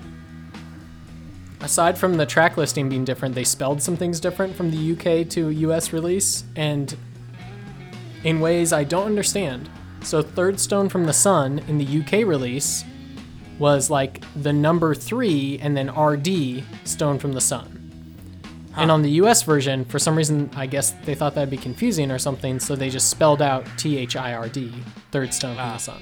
aside 1.62 1.98
from 1.98 2.18
the 2.18 2.26
track 2.26 2.58
listing 2.58 2.90
being 2.90 3.06
different, 3.06 3.36
they 3.36 3.44
spelled 3.44 3.82
some 3.82 3.98
things 3.98 4.20
different 4.20 4.56
from 4.56 4.72
the 4.72 4.92
UK 4.94 5.28
to 5.30 5.50
US 5.50 5.94
release, 5.94 6.44
and 6.56 6.96
in 8.24 8.40
ways 8.40 8.72
I 8.72 8.84
don't 8.84 9.06
understand. 9.06 9.70
So, 10.04 10.22
Third 10.22 10.60
Stone 10.60 10.90
from 10.90 11.06
the 11.06 11.14
Sun 11.14 11.60
in 11.68 11.78
the 11.78 12.00
UK 12.02 12.26
release 12.28 12.84
was 13.60 13.90
like 13.90 14.24
the 14.42 14.52
number 14.52 14.96
three 14.96 15.60
and 15.62 15.78
then 15.78 15.90
RD 15.96 16.64
Stone 16.86 17.20
from 17.20 17.34
the 17.34 17.42
Sun. 17.42 17.78
And 18.78 18.90
on 18.90 19.02
the 19.02 19.10
US 19.22 19.44
version, 19.44 19.84
for 19.86 20.00
some 20.00 20.16
reason, 20.18 20.50
I 20.56 20.66
guess 20.66 20.92
they 21.06 21.14
thought 21.14 21.36
that'd 21.36 21.50
be 21.50 21.58
confusing 21.58 22.10
or 22.10 22.18
something, 22.18 22.60
so 22.60 22.76
they 22.76 22.90
just 22.90 23.10
spelled 23.10 23.42
out 23.42 23.66
T 23.78 23.98
H 23.98 24.16
I 24.16 24.34
R 24.34 24.48
D, 24.48 24.74
Third 25.12 25.34
Stone 25.34 25.56
from 25.58 25.66
Ah. 25.66 25.74
the 25.74 25.78
Sun. 25.80 26.02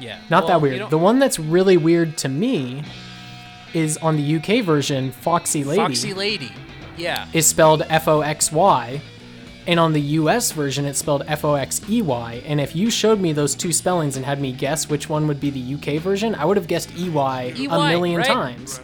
Yeah. 0.00 0.18
Not 0.28 0.42
Well, 0.44 0.48
that 0.48 0.60
weird. 0.60 0.90
The 0.90 0.98
one 0.98 1.18
that's 1.20 1.38
really 1.38 1.76
weird 1.76 2.18
to 2.18 2.28
me 2.28 2.82
is 3.72 3.96
on 3.98 4.16
the 4.16 4.36
UK 4.36 4.60
version, 4.64 5.12
Foxy 5.12 5.62
Lady, 5.64 5.80
Foxy 5.80 6.12
Lady. 6.14 6.50
Yeah. 6.96 7.26
is 7.32 7.46
spelled 7.46 7.82
F 7.88 8.06
O 8.08 8.20
X 8.22 8.50
Y, 8.52 9.00
and 9.66 9.80
on 9.80 9.92
the 9.92 10.00
US 10.00 10.52
version, 10.52 10.84
it's 10.84 10.98
spelled 10.98 11.22
F 11.26 11.44
O 11.44 11.54
X 11.54 11.80
E 11.88 12.02
Y. 12.02 12.42
And 12.46 12.60
if 12.60 12.76
you 12.76 12.90
showed 12.90 13.20
me 13.20 13.32
those 13.32 13.54
two 13.54 13.72
spellings 13.72 14.16
and 14.16 14.24
had 14.24 14.40
me 14.40 14.52
guess 14.52 14.88
which 14.88 15.08
one 15.08 15.26
would 15.26 15.40
be 15.40 15.50
the 15.50 15.74
UK 15.74 16.00
version, 16.00 16.34
I 16.34 16.44
would 16.44 16.56
have 16.56 16.66
guessed 16.66 16.90
E 16.96 17.08
Y 17.08 17.54
a 17.56 17.68
million 17.68 18.18
right? 18.18 18.26
times. 18.26 18.78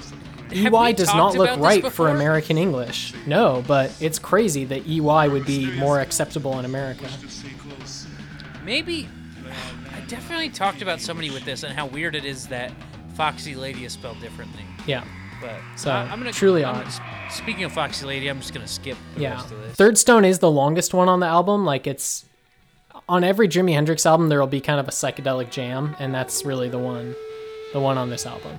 Have 0.54 0.74
EY 0.74 0.92
does 0.94 1.14
not 1.14 1.36
look 1.36 1.60
right 1.60 1.86
for? 1.92 2.08
American 2.08 2.58
English. 2.58 3.14
No, 3.26 3.62
but 3.68 3.94
it's 4.00 4.18
crazy 4.18 4.64
that 4.64 4.86
EY 4.86 5.28
would 5.28 5.46
be 5.46 5.70
more 5.72 6.00
acceptable 6.00 6.58
in 6.58 6.64
America. 6.64 7.08
Maybe. 8.64 9.08
I 9.94 10.00
definitely 10.08 10.48
talked 10.48 10.82
about 10.82 11.00
somebody 11.00 11.30
with 11.30 11.44
this 11.44 11.62
and 11.62 11.72
how 11.72 11.86
weird 11.86 12.16
it 12.16 12.24
is 12.24 12.48
that 12.48 12.72
Foxy 13.14 13.54
Lady 13.54 13.84
is 13.84 13.92
spelled 13.92 14.20
differently. 14.20 14.64
Yeah. 14.86 15.04
But 15.40 15.54
So, 15.76 15.90
I- 15.90 16.02
I'm 16.02 16.18
gonna 16.18 16.32
truly 16.32 16.64
I'm 16.64 16.76
odd. 16.76 16.82
gonna- 16.84 17.30
speaking 17.30 17.64
of 17.64 17.72
Foxy 17.72 18.04
Lady, 18.06 18.28
I'm 18.28 18.40
just 18.40 18.52
gonna 18.52 18.66
skip 18.68 18.96
the 19.14 19.22
Yeah. 19.22 19.34
rest 19.34 19.50
of 19.52 19.62
this. 19.62 19.76
Third 19.76 19.96
Stone 19.98 20.24
is 20.24 20.38
the 20.40 20.50
longest 20.50 20.92
one 20.94 21.08
on 21.08 21.20
the 21.20 21.26
album. 21.26 21.64
Like 21.64 21.86
it's 21.86 22.24
on 23.08 23.24
every 23.24 23.48
Jimi 23.48 23.72
Hendrix 23.72 24.04
album 24.06 24.28
there'll 24.28 24.46
be 24.46 24.60
kind 24.60 24.78
of 24.80 24.86
a 24.88 24.92
psychedelic 24.92 25.50
jam, 25.50 25.96
and 25.98 26.14
that's 26.14 26.44
really 26.44 26.68
the 26.68 26.78
one 26.78 27.14
the 27.72 27.80
one 27.80 27.96
on 27.96 28.10
this 28.10 28.26
album. 28.26 28.52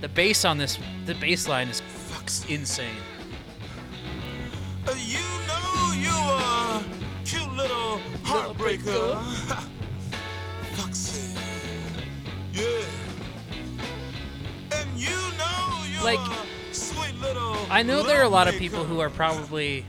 The 0.00 0.08
bass 0.08 0.44
on 0.44 0.58
this, 0.58 0.78
the 1.06 1.14
bass 1.14 1.48
line 1.48 1.68
is 1.68 1.82
insane. 2.48 2.88
Uh, 4.86 4.94
You 5.04 5.18
know 5.46 5.92
you 5.96 6.10
a 6.10 6.84
cute 7.24 7.52
little 7.56 8.00
heartbreaker. 8.22 9.64
Like, 16.02 16.18
a 16.20 16.74
sweet 16.74 17.14
little 17.20 17.56
I 17.70 17.82
know 17.82 18.02
there 18.02 18.20
are 18.20 18.24
a 18.24 18.28
lot 18.28 18.48
of 18.48 18.54
people 18.54 18.84
who 18.84 19.00
are 19.00 19.10
probably 19.10 19.84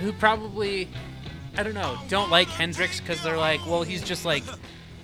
who 0.00 0.12
probably 0.14 0.88
I 1.56 1.62
don't 1.62 1.74
know 1.74 1.98
don't 2.08 2.30
like 2.30 2.48
Hendrix 2.48 3.00
because 3.00 3.22
they're 3.22 3.36
like, 3.36 3.64
well, 3.66 3.82
he's 3.82 4.02
just 4.02 4.24
like 4.24 4.42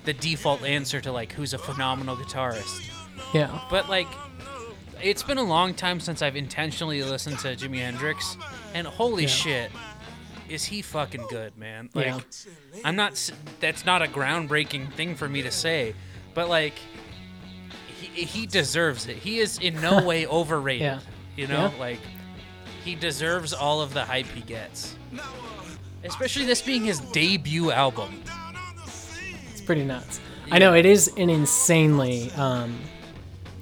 the 0.05 0.13
default 0.13 0.63
answer 0.65 1.01
to 1.01 1.13
like 1.13 1.33
who's 1.33 1.55
a 1.55 1.59
phenomenal 1.59 2.17
guitarist. 2.17 2.91
Yeah. 3.33 3.61
But 3.71 3.89
like, 3.89 4.09
it's 5.03 5.23
been 5.23 5.39
a 5.39 5.43
long 5.45 5.75
time 5.75 6.01
since 6.01 6.23
I've 6.23 6.37
intentionally 6.37 7.03
listened 7.03 7.39
to 7.41 7.49
Jimi 7.57 7.79
Hendrix, 7.79 8.37
and 8.75 8.87
holy 8.87 9.25
Yeah. 9.25 9.29
shit, 9.29 9.71
is 10.49 10.65
he 10.65 10.83
fucking 10.83 11.27
good, 11.29 11.57
man? 11.57 11.91
Like, 11.95 12.07
Yeah. 12.07 12.21
I'm 12.85 12.97
not. 12.97 13.31
That's 13.61 13.85
not 13.85 14.03
a 14.03 14.07
groundbreaking 14.07 14.93
thing 14.95 15.15
for 15.17 15.29
me 15.29 15.43
to 15.43 15.51
say, 15.51 15.95
but 16.35 16.49
like, 16.49 16.75
he 18.01 18.25
he 18.25 18.47
deserves 18.47 19.07
it. 19.07 19.17
He 19.17 19.39
is 19.39 19.59
in 19.59 19.81
no 19.81 20.03
way 20.07 20.27
overrated. 20.27 20.83
Yeah. 20.83 21.01
You 21.37 21.47
know, 21.47 21.73
Yeah. 21.75 21.81
like, 21.81 22.01
he 22.85 22.95
deserves 22.95 23.53
all 23.53 23.81
of 23.81 23.93
the 23.95 24.05
hype 24.05 24.27
he 24.27 24.41
gets. 24.43 24.97
Especially 26.05 26.45
this 26.45 26.63
being 26.63 26.85
his 26.85 27.01
debut 27.01 27.73
album. 27.73 28.23
It's 29.51 29.61
pretty 29.61 29.85
nuts. 29.85 30.21
I 30.51 30.59
know 30.59 30.75
it 30.75 30.87
is 30.87 31.09
an 31.17 31.29
insanely 31.29 32.31
um, 32.33 32.79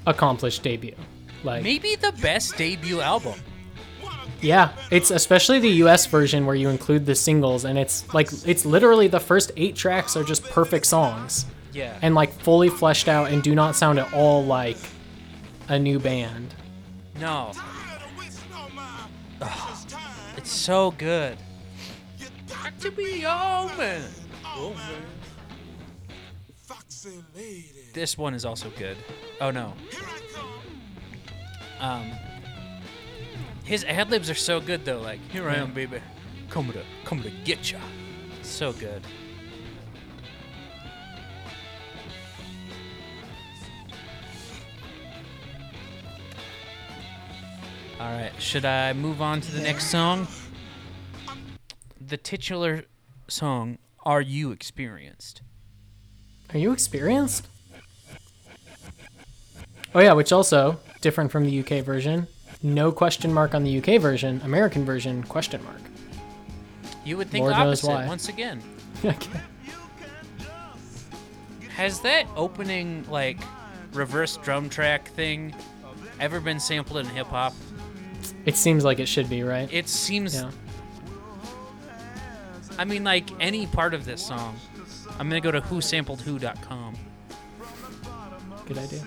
accomplished 0.06 0.62
debut. 0.62 0.94
Like 1.42 1.62
Maybe 1.62 1.96
the 1.96 2.12
best 2.12 2.56
debut 2.58 3.00
album. 3.00 3.40
Yeah, 4.40 4.72
it's 4.90 5.10
especially 5.10 5.58
the 5.58 5.70
US 5.84 6.06
version 6.06 6.44
where 6.46 6.54
you 6.56 6.68
include 6.68 7.06
the 7.06 7.14
singles 7.14 7.64
and 7.64 7.78
it's 7.78 8.12
like 8.12 8.28
it's 8.46 8.66
literally 8.66 9.08
the 9.08 9.20
first 9.20 9.52
8 9.56 9.74
tracks 9.74 10.16
are 10.16 10.24
just 10.24 10.44
perfect 10.44 10.84
songs 10.86 11.46
Yeah. 11.72 11.96
and 12.02 12.14
like 12.14 12.30
fully 12.32 12.68
fleshed 12.68 13.08
out 13.08 13.30
and 13.30 13.42
do 13.42 13.54
not 13.54 13.74
sound 13.74 13.98
at 13.98 14.12
all 14.12 14.44
like 14.44 14.76
a 15.68 15.78
new 15.78 15.98
band. 15.98 16.52
no, 17.18 17.52
it's 20.36 20.50
so 20.50 20.90
good. 20.92 21.38
Got 22.48 22.78
to 22.80 22.90
be 22.90 23.20
your 23.20 23.68
man. 23.78 24.02
Foxy 26.66 27.22
lady. 27.34 27.64
This 27.92 28.16
one 28.18 28.34
is 28.34 28.44
also 28.44 28.70
good. 28.78 28.96
Oh 29.40 29.50
no. 29.50 29.72
Um, 31.80 32.10
his 33.64 33.84
ad 33.84 34.10
libs 34.10 34.30
are 34.30 34.34
so 34.34 34.60
good 34.60 34.84
though. 34.84 35.00
Like, 35.00 35.20
here 35.30 35.48
I 35.48 35.56
am, 35.56 35.72
baby, 35.72 36.00
coming 36.48 36.72
to 36.72 36.82
coming 37.04 37.24
to 37.24 37.30
get 37.44 37.72
ya. 37.72 37.78
So 38.42 38.72
good. 38.72 39.02
All 48.00 48.12
right, 48.12 48.32
should 48.38 48.66
I 48.66 48.92
move 48.92 49.22
on 49.22 49.40
to 49.40 49.52
the 49.52 49.62
next 49.62 49.86
song? 49.86 50.28
The 52.06 52.18
titular 52.18 52.84
song, 53.28 53.78
"Are 54.04 54.20
You 54.20 54.52
Experienced?" 54.52 55.40
Are 56.52 56.58
you 56.58 56.70
experienced? 56.70 57.48
Oh 59.94 60.00
yeah, 60.00 60.12
which 60.12 60.32
also 60.32 60.78
different 61.00 61.32
from 61.32 61.44
the 61.44 61.60
UK 61.60 61.82
version. 61.82 62.26
No 62.64 62.90
question 62.90 63.30
mark 63.30 63.54
on 63.54 63.62
the 63.62 63.78
UK 63.78 64.00
version. 64.00 64.40
American 64.42 64.86
version 64.86 65.22
question 65.24 65.62
mark. 65.64 65.82
You 67.04 67.18
would 67.18 67.28
think 67.28 67.42
Lord 67.42 67.52
knows 67.52 67.84
opposite 67.84 67.88
why. 67.88 68.06
once 68.08 68.28
again. 68.28 68.60
Okay. 69.04 69.40
Has 71.76 72.00
that 72.00 72.26
opening 72.36 73.04
like 73.10 73.36
reverse 73.92 74.38
drum 74.38 74.70
track 74.70 75.08
thing 75.10 75.54
ever 76.20 76.40
been 76.40 76.58
sampled 76.58 77.00
in 77.00 77.06
hip 77.06 77.26
hop? 77.26 77.52
It 78.46 78.56
seems 78.56 78.82
like 78.82 78.98
it 78.98 79.06
should 79.06 79.28
be, 79.28 79.42
right? 79.42 79.68
It 79.70 79.88
seems. 79.88 80.34
yeah. 80.36 80.50
I 82.78 82.86
mean, 82.86 83.04
like 83.04 83.28
any 83.40 83.66
part 83.66 83.92
of 83.92 84.06
this 84.06 84.24
song. 84.24 84.56
I'm 85.18 85.28
gonna 85.28 85.42
go 85.42 85.50
to 85.50 85.60
whosampledwho.com. 85.60 86.94
good 88.66 88.78
idea. 88.78 89.02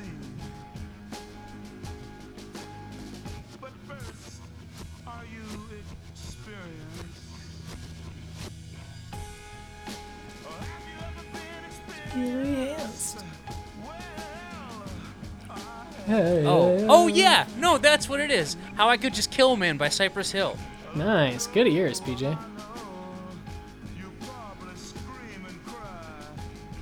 Hey. 16.06 16.46
Oh, 16.46 16.86
oh 16.88 17.08
yeah. 17.08 17.46
No, 17.58 17.78
that's 17.78 18.08
what 18.08 18.20
it 18.22 18.32
is. 18.32 18.56
How 18.76 18.88
I 18.88 18.96
Could 18.98 19.14
Just 19.14 19.30
Kill 19.32 19.54
a 19.54 19.58
Man 19.58 19.78
by 19.78 19.90
Cypress 19.90 20.32
Hill. 20.32 20.58
Nice. 20.96 21.48
Good 21.48 21.68
ears, 21.68 22.00
PJ. 22.00 22.22
You 22.22 24.12
probably 24.22 24.76
scream 24.78 25.46
and 25.48 25.66
cry 25.66 25.84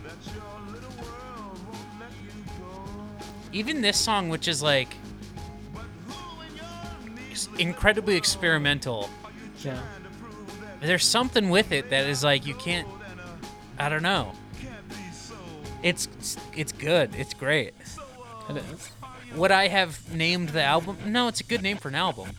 that 0.04 0.34
your 0.34 0.72
little 0.72 0.90
world 1.04 1.60
won't 1.66 2.00
let 2.00 2.12
you 2.24 2.32
go. 2.60 3.18
Even 3.52 3.82
this 3.82 3.98
song, 3.98 4.30
which 4.30 4.48
is 4.48 4.62
like 4.62 4.96
But 5.74 5.86
who 6.08 6.42
in 6.44 6.56
your 6.56 7.16
knees 7.28 7.50
s- 7.52 7.60
incredibly 7.60 8.16
experimental, 8.16 9.10
Yeah. 9.64 9.74
to 9.74 9.80
prove 10.22 10.62
that 10.62 10.82
there's 10.86 11.04
something 11.06 11.50
with 11.50 11.72
it 11.72 11.90
that 11.90 12.06
is 12.06 12.24
like 12.24 12.46
you 12.46 12.54
can't. 12.54 12.88
I 13.80 13.90
don't 13.90 14.04
know. 14.04 14.32
Can't 15.86 16.10
be 16.10 16.24
so? 16.24 16.26
It's 16.26 16.38
it's 16.56 16.72
good. 16.72 17.16
It's 17.16 17.34
great. 17.34 17.74
It 18.50 18.58
is. 18.58 18.92
Would 19.36 19.52
I 19.52 19.68
have 19.68 20.14
named 20.14 20.50
the 20.50 20.64
album? 20.64 20.98
No, 21.06 21.28
it's 21.28 21.42
a 21.42 21.44
good 21.44 21.62
name 21.62 21.78
for 21.78 21.90
an 21.90 21.96
album. 21.96 22.30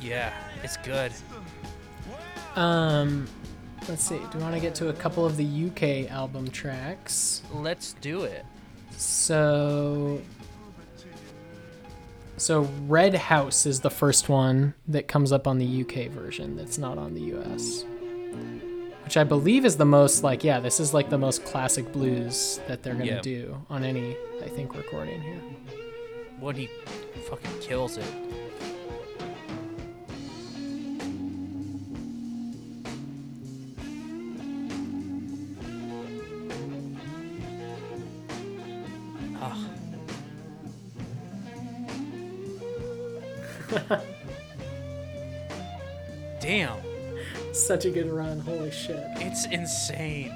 Yeah, 0.00 0.32
it's 0.62 0.76
good. 0.78 1.12
Um, 2.56 3.26
let's 3.88 4.04
see. 4.04 4.18
Do 4.18 4.38
you 4.38 4.40
want 4.40 4.54
to 4.54 4.60
get 4.60 4.74
to 4.76 4.90
a 4.90 4.92
couple 4.92 5.24
of 5.24 5.36
the 5.36 5.44
UK 5.44 6.10
album 6.10 6.50
tracks? 6.50 7.42
Let's 7.52 7.94
do 7.94 8.22
it. 8.24 8.44
So, 8.96 10.20
so 12.36 12.68
Red 12.86 13.14
House 13.14 13.66
is 13.66 13.80
the 13.80 13.90
first 13.90 14.28
one 14.28 14.74
that 14.88 15.08
comes 15.08 15.32
up 15.32 15.46
on 15.46 15.58
the 15.58 15.82
UK 15.82 16.10
version. 16.10 16.56
That's 16.56 16.78
not 16.78 16.98
on 16.98 17.14
the 17.14 17.22
US. 17.36 17.84
Which 19.04 19.16
I 19.18 19.24
believe 19.24 19.64
is 19.64 19.76
the 19.76 19.84
most 19.84 20.22
like 20.24 20.42
yeah, 20.42 20.60
this 20.60 20.80
is 20.80 20.94
like 20.94 21.10
the 21.10 21.18
most 21.18 21.44
classic 21.44 21.92
blues 21.92 22.58
that 22.68 22.82
they're 22.82 22.94
gonna 22.94 23.04
Yeah. 23.06 23.20
do 23.20 23.56
on 23.68 23.84
any 23.84 24.16
I 24.42 24.48
think 24.48 24.74
recording 24.74 25.20
here. 25.20 25.40
What 26.40 26.56
he 26.56 26.68
fucking 27.28 27.60
kills 27.60 27.98
it. 27.98 28.06
Damn, 46.40 46.78
Such 47.54 47.84
a 47.84 47.90
good 47.90 48.10
run. 48.10 48.40
Holy 48.40 48.70
shit. 48.70 48.98
it's 49.16 49.46
insane. 49.46 50.32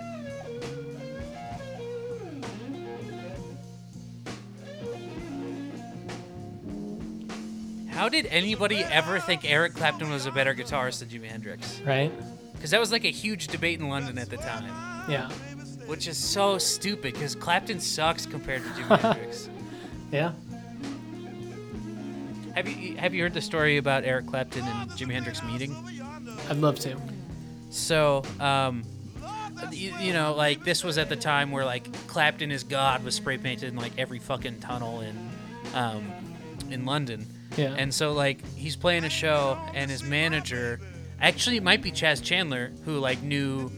How 7.90 8.08
did 8.08 8.26
anybody 8.26 8.76
ever 8.84 9.18
think 9.18 9.44
Eric 9.44 9.74
Clapton 9.74 10.10
was 10.10 10.26
a 10.26 10.30
better 10.30 10.54
guitarist 10.54 11.00
than 11.00 11.08
Jimi 11.08 11.26
Hendrix? 11.28 11.80
Right? 11.80 12.12
Because 12.54 12.70
that 12.70 12.78
was 12.80 12.92
like 12.92 13.04
a 13.04 13.10
huge 13.10 13.48
debate 13.48 13.80
in 13.80 13.88
London 13.88 14.18
at 14.18 14.30
the 14.30 14.36
time, 14.36 14.64
Yeah. 15.10 15.28
which 15.86 16.06
is 16.06 16.16
so 16.16 16.58
stupid 16.58 17.14
because 17.14 17.34
Clapton 17.34 17.80
sucks 17.80 18.24
compared 18.26 18.62
to 18.62 18.68
Jimi 18.70 18.98
Hendrix. 19.00 19.48
Yeah. 20.12 20.32
Have 22.54 22.68
you 22.68 22.96
have 22.96 23.14
you 23.14 23.22
heard 23.22 23.34
the 23.34 23.40
story 23.40 23.76
about 23.76 24.04
Eric 24.04 24.26
Clapton 24.26 24.64
and 24.64 24.90
Jimi 24.90 25.12
Hendrix 25.14 25.42
meeting? 25.44 25.74
I'd 26.48 26.56
love 26.56 26.78
to. 26.80 26.96
So, 27.70 28.22
um, 28.40 28.84
you, 29.72 29.92
you 30.00 30.12
know, 30.12 30.34
like 30.34 30.64
this 30.64 30.82
was 30.82 30.98
at 30.98 31.08
the 31.08 31.16
time 31.16 31.50
where 31.50 31.64
like 31.64 31.92
Clapton 32.06 32.50
is 32.50 32.64
God 32.64 33.04
was 33.04 33.14
spray 33.14 33.38
painted 33.38 33.68
in 33.68 33.76
like 33.76 33.92
every 33.98 34.18
fucking 34.18 34.60
tunnel 34.60 35.00
in, 35.00 35.30
um, 35.74 36.10
in 36.70 36.84
London. 36.84 37.26
Yeah. 37.56 37.74
And 37.76 37.92
so 37.92 38.12
like 38.12 38.46
he's 38.54 38.76
playing 38.76 39.04
a 39.04 39.10
show 39.10 39.58
and 39.74 39.90
his 39.90 40.02
manager, 40.02 40.80
actually 41.20 41.56
it 41.56 41.62
might 41.62 41.82
be 41.82 41.90
Chas 41.90 42.20
Chandler 42.20 42.72
who 42.84 42.98
like 42.98 43.22
knew, 43.22 43.70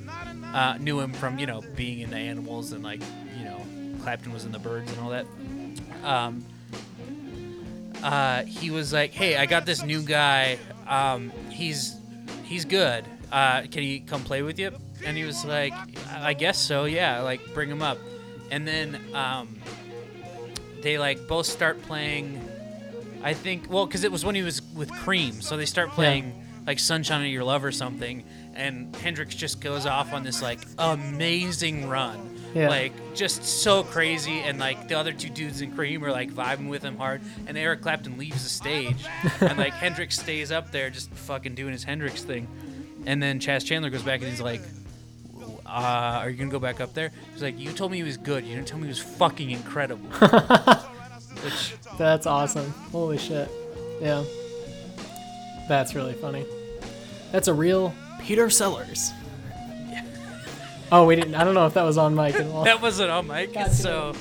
uh, 0.52 0.76
knew 0.78 1.01
him 1.01 1.12
from 1.12 1.38
you 1.38 1.47
know 1.47 1.62
being 1.76 2.01
in 2.01 2.10
the 2.10 2.16
Animals 2.16 2.72
and 2.72 2.82
like 2.82 3.01
you 3.38 3.44
know 3.44 3.60
Clapton 4.02 4.32
was 4.32 4.44
in 4.44 4.52
the 4.52 4.59
Birds 4.59 4.90
and 4.92 5.01
all 5.01 5.10
that. 5.10 5.26
Um, 6.05 6.44
uh, 8.02 8.44
he 8.44 8.70
was 8.70 8.92
like, 8.92 9.12
"Hey, 9.12 9.36
I 9.36 9.44
got 9.44 9.66
this 9.66 9.82
new 9.82 10.02
guy. 10.02 10.59
Um, 10.88 11.30
he's 11.51 11.99
he's 12.51 12.66
good. 12.66 13.06
Uh, 13.32 13.62
can 13.62 13.82
he 13.82 14.01
come 14.01 14.22
play 14.24 14.43
with 14.43 14.59
you?" 14.59 14.72
And 15.06 15.16
he 15.16 15.24
was 15.24 15.44
like, 15.47 15.72
"I 16.10 16.35
guess 16.35 16.59
so. 16.59 16.85
Yeah, 16.85 17.20
like 17.22 17.40
bring 17.55 17.70
him 17.70 17.81
up." 17.81 17.97
And 18.51 18.66
then 18.66 19.01
um, 19.14 19.59
they 20.82 20.98
like 20.98 21.27
both 21.27 21.47
start 21.47 21.81
playing. 21.82 22.47
I 23.22 23.32
think 23.32 23.70
well, 23.70 23.86
because 23.86 24.05
it 24.05 24.12
was 24.12 24.24
when 24.24 24.35
he 24.35 24.43
was 24.43 24.60
with 24.74 24.90
Cream, 24.93 25.40
so 25.40 25.56
they 25.56 25.66
start 25.66 25.90
playing 25.90 26.35
like 26.66 26.78
"Sunshine 26.78 27.24
of 27.24 27.31
Your 27.31 27.44
Love" 27.44 27.64
or 27.64 27.72
something, 27.72 28.24
and 28.55 28.94
Hendrix 28.97 29.35
just 29.35 29.60
goes 29.60 29.86
off 29.86 30.12
on 30.12 30.24
this 30.24 30.43
like 30.43 30.60
amazing 30.78 31.89
run. 31.89 32.30
Yeah. 32.55 32.68
Like 32.68 32.93
just 33.14 33.44
so 33.44 33.85
crazy, 33.85 34.40
and 34.40 34.59
like 34.59 34.89
the 34.89 34.97
other 34.98 35.12
two 35.12 35.28
dudes 35.28 35.60
in 35.60 35.72
Cream 35.72 36.05
are 36.05 36.10
like 36.10 36.32
vibing 36.32 36.68
with 36.68 36.82
him 36.82 36.97
hard, 36.97 37.20
and 37.47 37.56
Eric 37.56 37.82
Clapton 37.82 38.18
leaves 38.18 38.43
the 38.43 38.48
stage, 38.48 39.05
and 39.40 39.56
like 39.59 39.72
Hendrix 39.85 40.18
stays 40.18 40.51
up 40.51 40.70
there 40.72 40.90
just 40.90 41.10
fucking 41.12 41.55
doing 41.55 41.72
his 41.72 41.85
Hendrix 41.85 42.22
thing, 42.22 42.48
and 43.06 43.22
then 43.22 43.39
Chas 43.39 43.62
Chandler 43.64 43.90
goes 43.90 44.02
back 44.02 44.20
and 44.20 44.28
he's 44.31 44.40
like, 44.40 44.62
uh, 45.66 46.20
"Are 46.22 46.28
you 46.31 46.36
gonna 46.36 46.51
go 46.51 46.59
back 46.59 46.81
up 46.81 46.93
there?" 46.94 47.12
He's 47.32 47.43
like, 47.43 47.59
"You 47.59 47.72
told 47.72 47.93
me 47.93 47.98
he 47.98 48.02
was 48.02 48.16
good. 48.16 48.44
You 48.44 48.56
didn't 48.56 48.68
tell 48.68 48.78
me 48.78 48.85
he 48.85 48.90
was 48.90 48.98
fucking 49.01 49.51
incredible." 49.51 50.09
Which 51.43 51.74
That's 51.98 52.27
awesome. 52.27 52.70
Holy 52.93 53.16
shit. 53.16 53.51
Yeah. 54.01 54.24
That's 55.68 55.94
really 55.94 56.14
funny. 56.14 56.44
That's 57.32 57.48
a 57.48 57.55
real 57.55 57.94
Peter 58.20 58.51
Sellers. 58.51 59.12
Oh, 60.92 61.06
we 61.06 61.14
didn't. 61.16 61.34
I 61.36 61.44
don't 61.44 61.54
know 61.54 61.66
if 61.66 61.74
that 61.74 61.84
was 61.84 61.96
on 61.98 62.14
mic 62.14 62.34
at 62.34 62.46
all. 62.46 62.64
that 62.64 62.82
wasn't 62.82 63.10
on 63.10 63.26
mic, 63.28 63.52
God 63.54 63.70
so. 63.72 64.14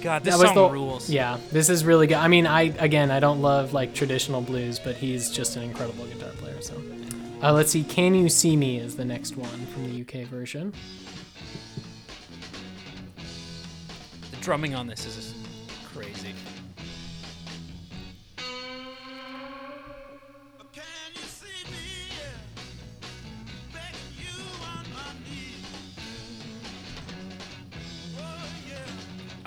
God, 0.00 0.22
this 0.22 0.34
That 0.34 0.40
was 0.40 0.48
song 0.50 0.54
the- 0.54 0.68
rules. 0.70 1.10
Yeah, 1.10 1.38
this 1.50 1.68
is 1.68 1.84
really 1.84 2.06
good. 2.06 2.18
I 2.18 2.28
mean, 2.28 2.46
I 2.46 2.62
again, 2.78 3.10
I 3.10 3.18
don't 3.20 3.42
love 3.42 3.72
like 3.72 3.94
traditional 3.94 4.40
blues, 4.40 4.78
but 4.78 4.96
he's 4.96 5.28
just 5.30 5.56
an 5.56 5.62
incredible 5.64 6.06
guitar 6.06 6.30
player. 6.38 6.60
So, 6.60 6.80
uh, 7.42 7.52
let's 7.52 7.72
see. 7.72 7.82
"Can 7.82 8.14
You 8.14 8.28
See 8.28 8.56
Me" 8.56 8.78
is 8.78 8.94
the 8.96 9.04
next 9.04 9.36
one 9.36 9.66
from 9.66 9.84
the 9.90 9.90
UK 10.00 10.24
version. 10.24 10.72
The 14.30 14.36
drumming 14.40 14.74
on 14.76 14.86
this 14.86 15.04
is 15.04 15.27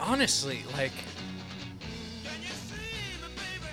Honestly, 0.02 0.64
like, 0.76 0.92
Can 2.24 2.42
you 2.42 2.48
see 2.48 2.74
me, 3.22 3.28
baby? 3.36 3.72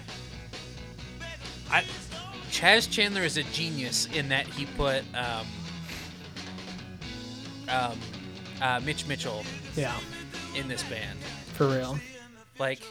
I, 1.71 1.85
Chas 2.51 2.87
Chandler 2.87 3.23
is 3.23 3.39
a 3.39 3.43
genius 3.45 4.07
in 4.13 4.29
that 4.29 4.47
he 4.47 4.67
put 4.67 5.03
um, 5.15 5.47
um, 7.71 7.99
uh, 8.61 8.81
Mitch 8.85 9.07
Mitchell 9.07 9.43
Yeah, 9.75 9.99
in 10.55 10.69
this 10.69 10.83
band. 10.85 11.19
for 11.55 11.69
real. 11.69 11.99
Like, 12.59 12.83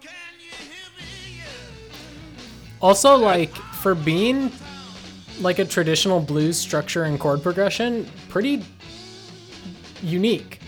Can 0.00 0.10
you 0.38 0.50
hear 0.50 0.90
me? 0.98 1.42
Also, 2.80 3.16
like 3.16 3.54
for 3.54 3.94
being 3.94 4.50
like 5.40 5.58
a 5.58 5.64
traditional 5.64 6.20
blues 6.20 6.56
structure 6.56 7.04
and 7.04 7.18
chord 7.18 7.42
progression, 7.42 8.06
pretty 8.28 8.64
unique. 10.02 10.60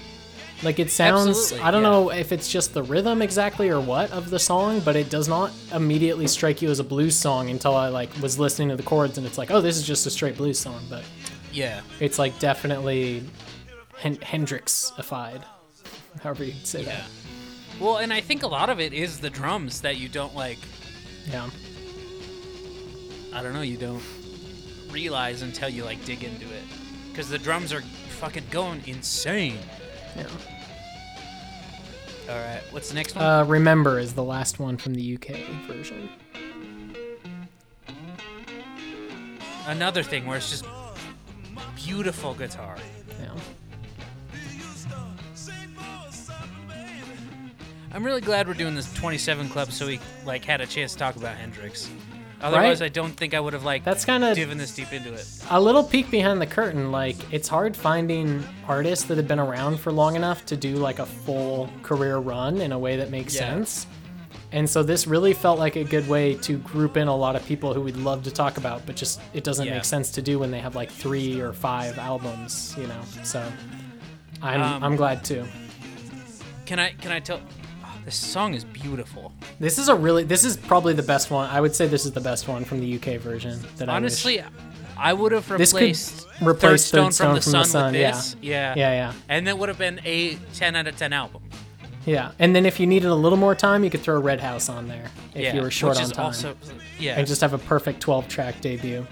Like 0.62 0.80
it 0.80 0.90
sounds, 0.90 1.28
Absolutely, 1.28 1.66
I 1.66 1.70
don't 1.70 1.82
yeah. 1.82 1.90
know 1.90 2.10
if 2.10 2.32
it's 2.32 2.50
just 2.50 2.74
the 2.74 2.82
rhythm 2.82 3.22
exactly 3.22 3.68
or 3.68 3.80
what 3.80 4.10
of 4.10 4.28
the 4.30 4.40
song, 4.40 4.80
but 4.80 4.96
it 4.96 5.08
does 5.08 5.28
not 5.28 5.52
immediately 5.72 6.26
strike 6.26 6.60
you 6.60 6.68
as 6.68 6.80
a 6.80 6.84
blues 6.84 7.14
song 7.14 7.48
until 7.48 7.76
I 7.76 7.88
like 7.88 8.10
was 8.20 8.38
listening 8.40 8.68
to 8.70 8.76
the 8.76 8.82
chords 8.82 9.18
and 9.18 9.26
it's 9.26 9.38
like, 9.38 9.52
oh, 9.52 9.60
this 9.60 9.76
is 9.76 9.86
just 9.86 10.04
a 10.06 10.10
straight 10.10 10.36
blues 10.36 10.58
song, 10.58 10.82
but 10.90 11.04
yeah, 11.52 11.80
it's 12.00 12.18
like 12.18 12.36
definitely 12.40 13.22
Hen- 13.98 14.18
Hendrix-ified, 14.20 15.44
however 16.22 16.44
you 16.44 16.54
say 16.64 16.82
yeah. 16.82 17.04
Well, 17.78 17.98
and 17.98 18.12
I 18.12 18.20
think 18.20 18.42
a 18.42 18.48
lot 18.48 18.70
of 18.70 18.80
it 18.80 18.92
is 18.92 19.20
the 19.20 19.30
drums 19.30 19.82
that 19.82 19.98
you 19.98 20.08
don't 20.08 20.34
like. 20.34 20.58
Yeah. 21.30 21.48
I 23.32 23.42
don't 23.42 23.52
know. 23.52 23.60
You 23.60 23.76
don't 23.76 24.02
realize 24.90 25.42
until 25.42 25.68
you 25.68 25.84
like 25.84 26.04
dig 26.04 26.24
into 26.24 26.46
it, 26.46 26.62
because 27.10 27.28
the 27.28 27.38
drums 27.38 27.72
are 27.72 27.82
fucking 28.20 28.44
going 28.50 28.82
insane. 28.86 29.58
Yeah. 30.16 30.26
All 32.28 32.36
right, 32.36 32.62
what's 32.72 32.88
the 32.90 32.94
next 32.94 33.14
one? 33.14 33.24
Uh, 33.24 33.44
Remember 33.44 33.98
is 33.98 34.12
the 34.12 34.24
last 34.24 34.58
one 34.58 34.76
from 34.76 34.94
the 34.94 35.14
UK 35.14 35.38
version. 35.66 36.10
Another 39.66 40.02
thing 40.02 40.26
where 40.26 40.36
it's 40.38 40.50
just 40.50 40.66
beautiful 41.76 42.34
guitar. 42.34 42.76
Yeah. 43.20 43.30
I'm 47.92 48.04
really 48.04 48.20
glad 48.20 48.46
we're 48.46 48.54
doing 48.54 48.74
this 48.74 48.92
27 48.94 49.48
club 49.48 49.72
so 49.72 49.86
we 49.86 49.98
like 50.26 50.44
had 50.44 50.60
a 50.60 50.66
chance 50.66 50.92
to 50.92 50.98
talk 50.98 51.16
about 51.16 51.36
Hendrix. 51.36 51.90
Otherwise, 52.40 52.80
Right. 52.80 52.86
I 52.86 52.88
don't 52.88 53.16
think 53.16 53.34
I 53.34 53.40
would 53.40 53.52
have 53.52 53.64
like 53.64 53.82
That's 53.84 54.04
kinda- 54.04 54.34
given 54.34 54.58
this 54.58 54.72
deep 54.72 54.92
into 54.92 55.12
it. 55.12 55.26
A 55.50 55.60
little 55.60 55.82
peek 55.82 56.10
behind 56.10 56.40
the 56.40 56.46
curtain, 56.46 56.92
like 56.92 57.16
it's 57.32 57.48
hard 57.48 57.76
finding 57.76 58.44
artists 58.68 59.06
that 59.06 59.16
have 59.16 59.26
been 59.26 59.40
around 59.40 59.80
for 59.80 59.90
long 59.90 60.14
enough 60.14 60.46
to 60.46 60.56
do 60.56 60.76
like 60.76 60.98
a 61.00 61.06
full 61.06 61.68
career 61.82 62.18
run 62.18 62.60
in 62.60 62.70
a 62.72 62.78
way 62.78 62.96
that 62.96 63.10
makes 63.10 63.34
Yeah. 63.34 63.40
sense. 63.40 63.86
And 64.52 64.70
so 64.70 64.82
this 64.82 65.06
really 65.06 65.34
felt 65.34 65.58
like 65.58 65.76
a 65.76 65.84
good 65.84 66.08
way 66.08 66.34
to 66.36 66.56
group 66.58 66.96
in 66.96 67.06
a 67.08 67.14
lot 67.16 67.34
of 67.36 67.44
people 67.44 67.74
who 67.74 67.80
we'd 67.82 67.96
love 67.96 68.22
to 68.22 68.30
talk 68.30 68.56
about, 68.56 68.86
but 68.86 68.94
just 68.96 69.20
it 69.34 69.42
doesn't 69.44 69.66
Yeah. 69.66 69.74
make 69.74 69.84
sense 69.84 70.10
to 70.12 70.22
do 70.22 70.38
when 70.38 70.50
they 70.50 70.60
have 70.60 70.74
like 70.76 70.90
three 70.90 71.40
or 71.40 71.52
five 71.52 71.98
albums, 71.98 72.74
you 72.78 72.86
know. 72.86 73.00
So 73.24 73.42
I'm 74.42 74.62
Um, 74.62 74.84
I'm 74.84 74.96
glad 74.96 75.24
too. 75.24 75.44
Can 76.66 76.78
I 76.78 76.92
can 76.92 77.10
I 77.12 77.18
tell? 77.20 77.40
This 78.08 78.16
song 78.16 78.54
is 78.54 78.64
beautiful. 78.64 79.34
This 79.60 79.78
is 79.78 79.90
a 79.90 79.94
really 79.94 80.24
this 80.24 80.42
is 80.42 80.56
probably 80.56 80.94
the 80.94 81.02
best 81.02 81.30
one. 81.30 81.50
I 81.50 81.60
would 81.60 81.74
say 81.74 81.86
this 81.86 82.06
is 82.06 82.12
the 82.12 82.22
best 82.22 82.48
one 82.48 82.64
from 82.64 82.80
the 82.80 82.96
UK 82.96 83.20
version 83.20 83.60
that 83.76 83.90
I 83.90 83.92
wish- 84.00 84.24
Honestly, 84.24 84.42
I 84.96 85.12
would 85.12 85.32
have 85.32 85.50
replaced 85.50 86.26
replace 86.40 86.40
Third 86.40 86.58
Third 86.58 86.80
Stone, 86.80 87.12
from 87.12 87.34
the 87.34 87.42
Stone 87.42 87.42
Sun, 87.42 87.42
from 87.42 87.60
the 87.60 87.64
Sun, 87.66 87.92
with 87.92 88.00
yeah. 88.00 88.10
this. 88.12 88.36
Yeah. 88.40 88.74
Yeah, 88.78 88.92
yeah. 88.92 89.12
And 89.28 89.46
that 89.46 89.58
would 89.58 89.68
have 89.68 89.76
been 89.76 90.00
a 90.06 90.36
10 90.54 90.74
out 90.74 90.86
of 90.86 90.96
10 90.96 91.12
album. 91.12 91.42
Yeah. 92.06 92.30
And 92.38 92.56
then 92.56 92.64
if 92.64 92.80
you 92.80 92.86
needed 92.86 93.08
a 93.10 93.14
little 93.14 93.36
more 93.36 93.54
time, 93.54 93.84
you 93.84 93.90
could 93.90 94.00
throw 94.00 94.18
Red 94.18 94.40
House 94.40 94.70
on 94.70 94.88
there 94.88 95.10
if 95.34 95.42
yeah. 95.42 95.54
you 95.54 95.60
were 95.60 95.70
short 95.70 96.00
on 96.00 96.08
time. 96.08 96.24
Also, 96.24 96.56
yeah. 96.98 97.18
and 97.18 97.26
just 97.26 97.42
have 97.42 97.52
a 97.52 97.58
perfect 97.58 98.00
12 98.00 98.26
track 98.26 98.62
debut. 98.62 99.06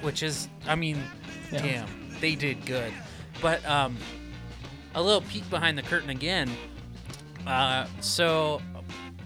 which 0.00 0.22
is 0.22 0.48
I 0.66 0.76
mean, 0.76 0.96
Yeah. 1.52 1.60
damn, 1.60 1.88
they 2.22 2.36
did 2.36 2.64
good. 2.64 2.90
But 3.42 3.62
um, 3.66 3.98
a 4.94 5.02
little 5.02 5.20
peek 5.20 5.48
behind 5.50 5.76
the 5.76 5.82
curtain 5.82 6.08
again. 6.08 6.50
Uh, 7.46 7.86
so 8.00 8.60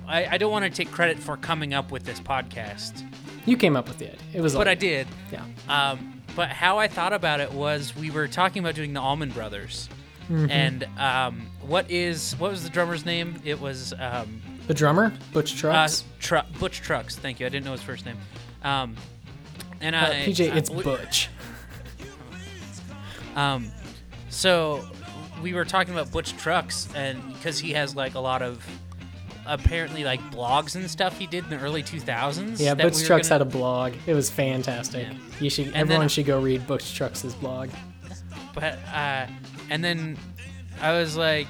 I, 0.07 0.27
I 0.27 0.39
don't 0.39 0.51
want 0.53 0.65
to 0.65 0.71
take 0.71 0.91
credit 0.91 1.19
for 1.19 1.37
coming 1.37 1.75
up 1.75 1.91
with 1.91 2.05
this 2.05 2.21
podcast, 2.21 3.03
You 3.47 3.57
came 3.57 3.77
up 3.77 3.89
with 3.89 4.03
it. 4.03 4.19
It 4.33 4.41
was 4.41 4.53
but 4.55 4.61
like, 4.67 4.69
I 4.69 4.75
did. 4.75 5.07
Yeah. 5.33 5.45
Um, 5.69 6.23
but 6.37 6.49
how 6.51 6.79
I 6.79 6.89
thought 6.89 7.13
about 7.13 7.41
it 7.41 7.53
was 7.53 7.95
we 7.97 8.11
were 8.11 8.27
talking 8.29 8.61
about 8.63 8.75
doing 8.75 8.93
the 8.93 9.01
Allman 9.01 9.31
Brothers, 9.31 9.89
and 10.29 10.85
um, 10.99 11.47
what 11.61 11.91
is 11.91 12.33
what 12.39 12.51
was 12.51 12.63
the 12.65 12.71
drummer's 12.71 13.05
name? 13.05 13.41
It 13.45 13.61
was 13.61 13.93
um, 13.99 14.41
The 14.67 14.75
drummer, 14.75 15.13
Butch 15.33 15.55
uh, 15.55 15.59
Trucks. 15.59 16.05
Tru- 16.19 16.41
Butch 16.59 16.81
Trucks. 16.81 17.17
Thank 17.17 17.41
you. 17.41 17.47
I 17.47 17.51
didn't 17.51 17.67
know 17.67 17.73
his 17.73 17.83
first 17.83 18.07
name. 18.07 18.17
Um, 18.63 18.97
and 19.83 19.95
Uh, 19.95 19.99
I, 19.99 20.13
PJ, 20.27 20.51
I- 20.53 20.57
it's 20.57 20.71
we- 20.71 20.83
Butch. 20.83 21.29
Um, 23.37 23.73
so 24.29 24.85
we 25.43 25.53
were 25.55 25.65
talking 25.65 25.93
about 25.95 26.11
Butch 26.11 26.37
Trucks, 26.37 26.89
and 26.95 27.21
because 27.35 27.59
he 27.59 27.73
has 27.73 27.95
like 27.97 28.15
a 28.15 28.21
lot 28.21 28.43
of 28.43 28.65
apparently 29.47 30.05
like 30.05 30.21
blogs 30.31 30.75
and 30.75 30.91
stuff 30.91 31.19
he 31.19 31.27
did 31.27 31.45
in 31.45 31.51
the 31.51 31.59
early 31.59 31.83
2000s. 31.83 32.59
Yeah, 32.61 32.75
Butch 32.75 32.97
we 32.97 33.05
Trucks 33.05 33.29
gonna- 33.29 33.41
had 33.41 33.43
a 33.43 33.51
blog. 33.51 33.93
It 34.07 34.15
was 34.15 34.31
fantastic. 34.31 35.07
Yeah. 35.07 35.19
You 35.41 35.51
should 35.51 35.67
then- 35.67 35.75
everyone 35.77 36.09
should 36.09 36.27
go 36.27 36.41
read 36.41 36.67
Butch 36.67 36.95
Trucks' 36.95 37.23
blog. 37.35 37.69
But 38.55 38.79
uh, 38.93 39.27
and 39.71 39.85
then 39.85 40.17
I 40.81 40.93
was 40.93 41.17
like, 41.17 41.49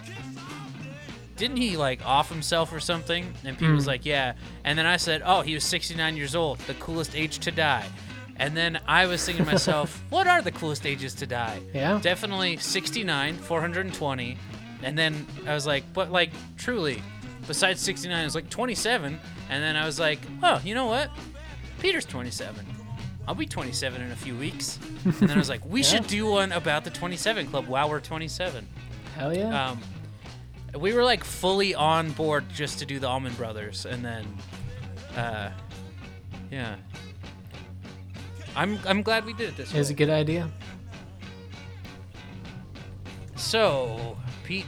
didn't 1.36 1.56
he 1.56 1.77
like 1.77 2.05
off 2.06 2.28
himself 2.31 2.73
or 2.73 2.81
something? 2.81 3.32
And 3.44 3.59
Pete 3.59 3.69
Hmm. 3.69 3.74
was 3.74 3.86
like, 3.86 4.05
yeah. 4.06 4.35
And 4.65 4.78
then 4.78 4.86
I 4.86 4.97
said, 4.97 5.23
oh, 5.24 5.43
he 5.43 5.55
was 5.55 5.65
69 5.65 6.16
years 6.16 6.35
old, 6.35 6.59
the 6.61 6.74
coolest 6.74 7.15
age 7.15 7.39
to 7.40 7.51
die. 7.51 7.85
And 8.36 8.56
then 8.56 8.81
I 8.86 9.06
was 9.06 9.24
thinking 9.24 9.44
to 9.44 9.51
myself, 9.52 10.02
what 10.11 10.27
are 10.27 10.43
the 10.43 10.51
coolest 10.52 10.86
ages 10.86 11.15
to 11.16 11.27
die? 11.27 11.61
Yeah. 11.73 12.01
Definitely 12.02 12.56
69, 12.56 13.36
420. 13.36 14.36
And 14.82 14.98
then 14.98 15.27
I 15.47 15.55
was 15.55 15.66
like, 15.66 15.85
but 15.93 16.11
like 16.11 16.31
truly, 16.56 17.02
besides 17.47 17.81
69, 17.81 18.19
I 18.19 18.24
was 18.24 18.35
like 18.35 18.51
27. 18.51 19.19
And 19.51 19.62
then 19.62 19.77
I 19.77 19.86
was 19.86 19.98
like, 20.01 20.19
oh, 20.43 20.61
you 20.65 20.74
know 20.74 20.86
what? 20.86 21.11
Peter's 21.81 22.05
27. 22.05 22.65
I'll 23.27 23.35
be 23.35 23.47
27 23.47 24.02
in 24.02 24.11
a 24.11 24.16
few 24.16 24.35
weeks. 24.36 24.78
And 25.05 25.15
then 25.15 25.31
I 25.31 25.36
was 25.39 25.48
like, 25.48 25.65
we 25.65 25.81
Yeah. 25.82 25.86
should 25.86 26.06
do 26.06 26.27
one 26.27 26.52
about 26.52 26.85
the 26.85 26.90
27 26.90 27.47
Club 27.47 27.66
while 27.69 27.89
we're 27.89 28.01
27. 28.01 28.66
Hell 29.16 29.35
yeah. 29.36 29.70
Um, 29.70 29.81
we 30.78 30.93
were 30.93 31.05
like 31.05 31.23
fully 31.24 31.74
on 31.74 32.11
board 32.12 32.44
just 32.52 32.81
to 32.81 32.86
do 32.86 32.98
the 32.98 33.06
Allman 33.09 33.32
Brothers, 33.35 33.86
and 33.86 34.05
then, 34.05 34.27
uh, 35.16 35.51
yeah. 36.51 36.74
I'm 38.56 38.78
I'm 38.86 39.02
glad 39.02 39.24
we 39.24 39.32
did 39.32 39.48
it 39.51 39.56
this 39.56 39.72
it 39.74 39.78
was 39.78 39.90
a 39.90 39.94
good 39.94 40.10
idea. 40.10 40.51
So, 43.36 44.16
Pete, 44.44 44.66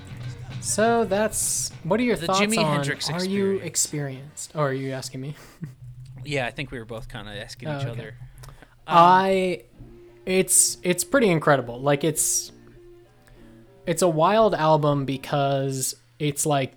So 0.60 1.04
that's 1.04 1.70
what 1.84 2.00
are 2.00 2.02
your 2.02 2.16
The 2.16 2.26
thoughts 2.26 2.40
Jimi 2.40 2.58
on 2.58 2.74
Hendrix 2.74 3.08
are 3.10 3.24
you 3.24 3.56
experience. 3.58 3.64
experienced? 3.66 4.52
Or 4.56 4.68
are 4.68 4.72
you 4.72 4.92
asking 4.92 5.20
me? 5.20 5.34
yeah, 6.24 6.46
I 6.46 6.50
think 6.50 6.70
we 6.70 6.78
were 6.78 6.84
both 6.84 7.08
kind 7.08 7.28
of 7.28 7.34
asking 7.36 7.68
Oh, 7.68 7.76
each 7.76 7.82
okay. 7.82 7.90
other. 7.90 8.14
Um, 8.88 8.96
I 8.98 9.62
it's 10.26 10.78
it's 10.82 11.04
pretty 11.04 11.28
incredible. 11.30 11.80
Like 11.80 12.04
it's 12.04 12.52
it's 13.86 14.02
a 14.02 14.08
wild 14.08 14.54
album 14.54 15.04
because 15.04 15.94
it's 16.18 16.44
like 16.44 16.72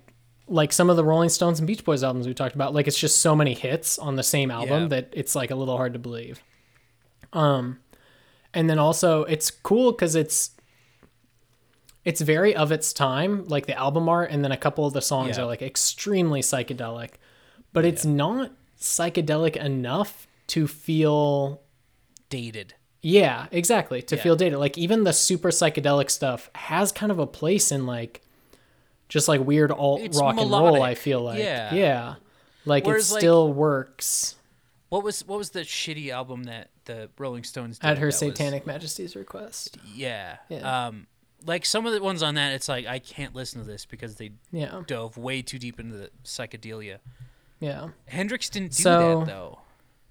like 0.46 0.72
some 0.72 0.90
of 0.90 0.96
the 0.96 1.04
Rolling 1.04 1.28
Stones 1.28 1.58
and 1.60 1.66
Beach 1.66 1.84
Boys 1.84 2.02
albums 2.02 2.26
we 2.26 2.34
talked 2.34 2.54
about. 2.54 2.72
Like 2.74 2.86
it's 2.88 2.98
just 2.98 3.18
so 3.20 3.34
many 3.36 3.54
hits 3.54 3.98
on 3.98 4.16
the 4.16 4.22
same 4.22 4.50
album 4.50 4.82
Yeah. 4.82 4.88
that 4.88 5.08
it's 5.12 5.34
like 5.34 5.50
a 5.50 5.54
little 5.56 5.76
hard 5.76 5.92
to 5.94 5.98
believe. 5.98 6.40
Um 7.32 7.78
and 8.54 8.68
then 8.68 8.78
also 8.78 9.24
it's 9.24 9.50
cool 9.50 9.92
cuz 9.92 10.14
it's 10.14 10.50
it's 12.04 12.20
very 12.22 12.56
of 12.56 12.72
its 12.72 12.92
time, 12.92 13.44
like 13.46 13.66
the 13.66 13.78
album 13.78 14.08
art 14.08 14.30
and 14.30 14.42
then 14.42 14.52
a 14.52 14.56
couple 14.56 14.86
of 14.86 14.92
the 14.94 15.02
songs 15.02 15.36
Yeah. 15.36 15.44
are 15.44 15.46
like 15.46 15.62
extremely 15.62 16.40
psychedelic. 16.40 17.10
But 17.72 17.84
it's 17.84 18.04
not 18.04 18.52
psychedelic 18.80 19.56
enough 19.56 20.26
to 20.48 20.66
feel 20.66 21.60
Dated. 22.30 22.74
yeah, 23.02 23.46
exactly. 23.52 24.00
To 24.02 24.16
Yeah. 24.16 24.22
feel 24.22 24.36
dated. 24.36 24.58
Like 24.58 24.78
even 24.78 25.04
the 25.04 25.12
super 25.12 25.50
psychedelic 25.50 26.10
stuff 26.10 26.48
has 26.54 26.90
kind 26.90 27.12
of 27.12 27.18
a 27.18 27.26
place 27.26 27.70
in 27.70 27.86
like 27.86 28.22
just 29.08 29.28
like 29.28 29.40
weird 29.40 29.70
alt 29.70 30.00
It's 30.00 30.18
rock 30.18 30.38
and 30.38 30.50
roll. 30.50 30.82
I 30.82 30.94
feel 30.94 31.20
like. 31.20 31.38
Yeah. 31.40 31.74
Yeah. 31.74 32.14
Like 32.64 32.86
Whereas, 32.86 33.10
it 33.10 33.14
like- 33.14 33.20
still 33.20 33.52
works 33.52 34.36
What 34.90 35.02
was 35.02 35.26
what 35.26 35.38
was 35.38 35.50
the 35.50 35.60
shitty 35.60 36.10
album 36.10 36.44
that 36.44 36.68
the 36.84 37.08
Rolling 37.18 37.44
Stones 37.44 37.78
did? 37.78 37.86
at 37.86 37.96
her 37.98 38.02
that 38.02 38.06
was- 38.06 38.16
satanic 38.18 38.66
majesty's 38.66 39.16
request. 39.16 39.78
yeah. 39.94 40.36
Yeah. 40.48 40.86
Um, 40.88 41.06
like 41.46 41.64
some 41.64 41.86
of 41.86 41.92
the 41.94 42.02
ones 42.02 42.22
on 42.22 42.34
that, 42.34 42.52
it's 42.52 42.68
like 42.68 42.86
I 42.86 42.98
can't 42.98 43.34
listen 43.34 43.60
to 43.62 43.66
this 43.66 43.86
because 43.86 44.16
they 44.16 44.32
Yeah. 44.52 44.82
dove 44.86 45.16
way 45.16 45.40
too 45.42 45.58
deep 45.58 45.80
into 45.80 45.96
the 45.96 46.10
psychedelia. 46.24 46.98
Yeah. 47.60 47.88
Hendrix 48.06 48.50
didn't 48.50 48.72
do 48.76 48.82
So- 48.82 49.20
that 49.20 49.26
though. 49.26 49.60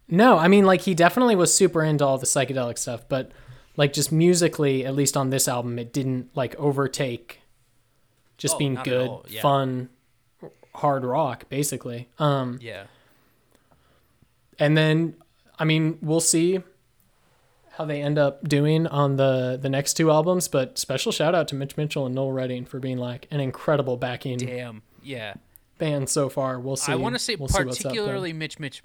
No, 0.08 0.38
I 0.40 0.48
mean 0.48 0.66
like 0.66 0.82
he 0.82 0.96
definitely 0.96 1.36
was 1.36 1.54
super 1.54 1.84
into 1.84 2.04
all 2.06 2.18
the 2.18 2.26
psychedelic 2.26 2.78
stuff, 2.80 3.08
but 3.08 3.32
like 3.78 3.94
just 3.94 4.12
musically, 4.12 4.84
at 4.86 4.96
least 4.96 5.16
on 5.16 5.30
this 5.30 5.48
album, 5.48 5.78
it 5.78 5.94
didn't 5.94 6.36
like 6.36 6.56
overtake 6.56 7.42
just 8.38 8.56
Oh, 8.56 8.58
being 8.58 8.76
good, 8.76 9.12
yeah. 9.28 9.42
fun, 9.42 9.90
hard 10.74 11.04
rock, 11.04 11.48
basically. 11.50 12.08
Um 12.18 12.58
Yeah. 12.62 12.86
And 14.60 14.78
then 14.78 15.16
I 15.58 15.66
mean 15.66 15.98
we'll 16.02 16.20
see 16.20 16.60
how 17.72 17.86
they 17.86 18.02
end 18.02 18.18
up 18.18 18.48
doing 18.48 18.88
on 18.88 19.16
the 19.16 19.58
the 19.62 19.70
next 19.70 19.94
two 19.94 20.12
albums. 20.12 20.48
But 20.48 20.78
special 20.78 21.12
shout 21.12 21.34
out 21.34 21.48
to 21.50 21.56
Mitch 21.56 21.78
Mitchell 21.78 22.06
and 22.06 22.14
Noel 22.16 22.32
Redding 22.32 22.66
for 22.66 22.80
being 22.80 22.98
like 22.98 23.28
an 23.32 23.40
incredible 23.40 23.98
backing 23.98 24.38
Damn. 24.38 24.82
Yeah. 25.02 25.36
band 25.78 26.10
so 26.10 26.28
far. 26.30 26.60
We'll 26.60 26.76
see. 26.76 26.92
I 26.92 26.96
want 26.96 27.16
to 27.16 27.20
say 27.20 27.36
we'll 27.36 27.46
up 27.46 27.68
particularly 27.68 28.34
Mitch 28.34 28.60
Mitch 28.60 28.82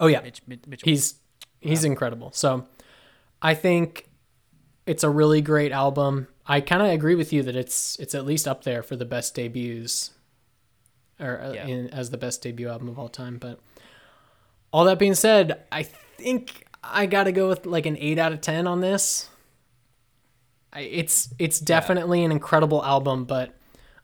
Oh 0.00 0.06
yeah, 0.08 0.20
Mitch 0.20 0.42
Mitch, 0.46 0.66
Mitchell. 0.66 0.88
he's 0.88 1.14
he's 1.60 1.84
incredible. 1.84 2.32
So 2.32 2.66
I 3.40 3.54
think 3.54 4.08
it's 4.86 5.04
a 5.04 5.08
really 5.10 5.40
great 5.40 5.72
album. 5.72 6.28
I 6.46 6.60
kind 6.60 6.82
of 6.82 6.88
agree 6.88 7.14
with 7.14 7.32
you 7.32 7.42
that 7.44 7.56
it's 7.56 7.96
it's 7.98 8.14
at 8.14 8.26
least 8.26 8.46
up 8.46 8.64
there 8.64 8.82
for 8.82 8.96
the 8.96 9.04
best 9.06 9.34
debuts, 9.34 10.10
or 11.18 11.40
uh, 11.40 11.52
Yeah. 11.52 11.66
in, 11.66 11.88
as 11.88 12.10
the 12.10 12.18
best 12.18 12.42
debut 12.42 12.68
album 12.68 12.88
of 12.88 12.98
all 12.98 13.08
time. 13.08 13.38
But 13.38 13.60
all 14.74 14.84
that 14.86 14.98
being 14.98 15.14
said, 15.14 15.62
I 15.70 15.84
think 15.84 16.66
I 16.82 17.06
got 17.06 17.24
to 17.24 17.32
go 17.32 17.48
with 17.48 17.64
like 17.64 17.86
an 17.86 17.96
eight 17.96 18.18
out 18.18 18.32
of 18.32 18.40
ten 18.40 18.66
on 18.66 18.80
this. 18.80 19.30
I, 20.72 20.80
it's 20.80 21.32
it's 21.38 21.60
definitely 21.60 22.24
an 22.24 22.32
incredible 22.32 22.84
album, 22.84 23.24
but 23.24 23.54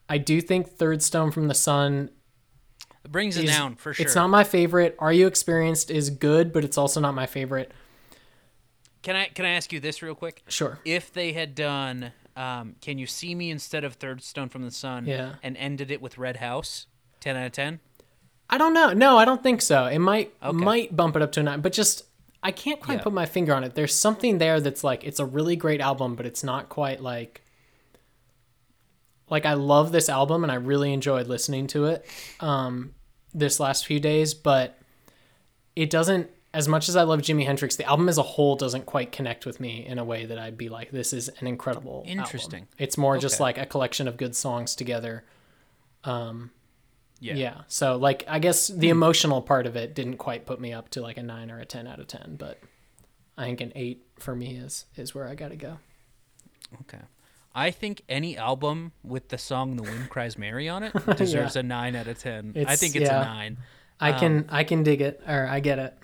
I 0.09 0.19
do 0.19 0.41
think 0.41 0.69
Third 0.69 1.03
Stone 1.03 1.33
from 1.33 1.49
the 1.49 1.55
Sun 1.55 2.11
brings 3.09 3.37
it 3.37 3.45
is- 3.47 3.51
down 3.51 3.75
for 3.75 3.93
sure. 3.93 4.07
It's 4.07 4.15
not 4.15 4.29
my 4.31 4.45
favorite. 4.45 4.95
Are 5.01 5.13
You 5.13 5.27
Experienced 5.27 5.91
is 5.91 6.09
good, 6.09 6.53
but 6.53 6.63
it's 6.65 6.79
also 6.79 7.01
not 7.01 7.15
my 7.15 7.27
favorite. 7.27 7.73
Can 9.03 9.17
I 9.17 9.25
can 9.27 9.45
I 9.45 9.51
ask 9.51 9.73
you 9.73 9.81
this 9.81 10.03
real 10.03 10.15
quick? 10.15 10.45
Sure. 10.47 10.79
If 10.85 11.13
they 11.13 11.33
had 11.33 11.57
done 11.57 12.13
um, 12.37 12.77
Can 12.81 12.97
You 12.99 13.09
See 13.09 13.35
Me 13.35 13.51
instead 13.51 13.83
of 13.83 13.95
Third 13.95 14.23
Stone 14.23 14.51
from 14.51 14.63
the 14.63 14.71
Sun 14.71 15.07
Yeah. 15.07 15.35
and 15.43 15.57
ended 15.57 15.91
it 15.91 16.01
with 16.01 16.17
Red 16.17 16.37
House, 16.37 16.87
10 17.19 17.37
out 17.37 17.47
of 17.47 17.53
10? 17.53 17.81
I 18.53 18.59
don't 18.59 18.75
know. 18.75 18.93
No, 18.93 19.17
I 19.17 19.25
don't 19.25 19.43
think 19.43 19.63
so. 19.63 19.87
It 19.87 20.01
might 20.01 20.35
Okay. 20.43 20.57
might 20.57 20.95
bump 20.97 21.17
it 21.17 21.23
up 21.23 21.33
to 21.33 21.41
a 21.41 21.43
nine, 21.43 21.61
but 21.61 21.73
just 21.73 22.03
I 22.43 22.51
can't 22.53 22.81
quite 22.81 22.99
Yeah. 22.99 23.03
put 23.05 23.13
my 23.13 23.27
finger 23.27 23.55
on 23.55 23.65
it. 23.65 23.75
There's 23.75 23.95
something 23.95 24.39
there 24.39 24.61
that's 24.61 24.83
like 24.83 25.05
it's 25.05 25.21
a 25.21 25.25
really 25.25 25.57
great 25.57 25.81
album, 25.81 26.17
but 26.17 26.27
it's 26.27 26.43
not 26.43 26.69
quite 26.69 27.01
like 27.01 27.43
like 29.29 29.47
I 29.47 29.53
love 29.55 29.93
this 29.93 30.09
album 30.09 30.43
and 30.43 30.51
I 30.51 30.57
really 30.57 30.93
enjoyed 30.93 31.27
listening 31.29 31.67
to 31.69 31.87
it 31.87 32.05
um 32.41 32.95
this 33.33 33.61
last 33.61 33.87
few 33.87 34.01
days, 34.01 34.35
but 34.35 34.77
it 35.77 35.89
doesn't 35.91 36.29
as 36.53 36.67
much 36.67 36.89
as 36.89 36.97
I 36.97 37.03
love 37.05 37.21
Jimi 37.21 37.45
Hendrix, 37.47 37.77
the 37.77 37.85
album 37.85 38.09
as 38.09 38.19
a 38.19 38.25
whole 38.25 38.57
doesn't 38.57 38.85
quite 38.85 39.13
connect 39.13 39.47
with 39.47 39.61
me 39.61 39.87
in 39.87 40.01
a 40.01 40.05
way 40.05 40.27
that 40.27 40.37
I'd 40.37 40.59
be 40.59 40.69
like, 40.69 40.91
this 40.91 41.13
is 41.13 41.29
an 41.39 41.47
incredible. 41.47 41.99
album." 41.99 42.11
Interesting. 42.19 42.67
It's 42.77 42.99
more 42.99 43.19
just 43.19 43.39
like 43.39 43.57
a 43.57 43.67
collection 43.67 44.09
of 44.09 44.17
good 44.17 44.35
songs 44.35 44.75
together. 44.75 45.23
Yeah. 47.21 47.35
Yeah. 47.35 47.61
So 47.69 47.97
like 47.97 48.25
I 48.27 48.39
guess 48.39 48.69
the 48.69 48.89
emotional 48.89 49.43
part 49.43 49.67
of 49.67 49.77
it 49.77 49.95
didn't 49.95 50.17
quite 50.17 50.47
put 50.47 50.61
me 50.61 50.73
up 50.73 50.89
to 50.91 51.03
like 51.03 51.19
a 51.19 51.23
9 51.23 51.51
or 51.51 51.61
a 51.61 51.65
10 51.67 51.87
out 51.87 52.01
of 52.01 52.07
10, 52.07 52.37
but 52.39 52.59
I 53.37 53.45
think 53.45 53.61
an 53.61 53.73
8 53.75 54.03
for 54.19 54.35
me 54.35 54.57
is 54.57 54.87
is 54.97 55.15
where 55.15 55.29
I 55.29 55.35
got 55.35 55.49
to 55.51 55.57
go. 55.57 55.79
Okay. 56.83 57.03
I 57.55 57.73
think 57.73 58.03
any 58.09 58.37
album 58.37 58.93
with 59.03 59.29
the 59.29 59.37
song 59.39 59.77
"The 59.77 59.83
Wind 59.83 60.09
Cries 60.09 60.39
Mary" 60.39 60.69
on 60.69 60.83
it 60.85 60.93
deserves 61.17 61.57
a 61.57 61.63
nine 61.65 61.97
out 61.97 62.07
of 62.07 62.17
ten. 62.19 62.55
I 62.67 62.77
think 62.77 62.95
it's 62.95 63.11
yeah. 63.11 63.23
a 63.23 63.25
nine. 63.25 63.59
I 63.99 64.13
can 64.13 64.39
Um, 64.39 64.45
I 64.51 64.63
can 64.65 64.83
dig 64.85 65.01
it 65.01 65.21
or 65.27 65.47
I 65.49 65.59
get 65.61 65.79
it. 65.81 65.95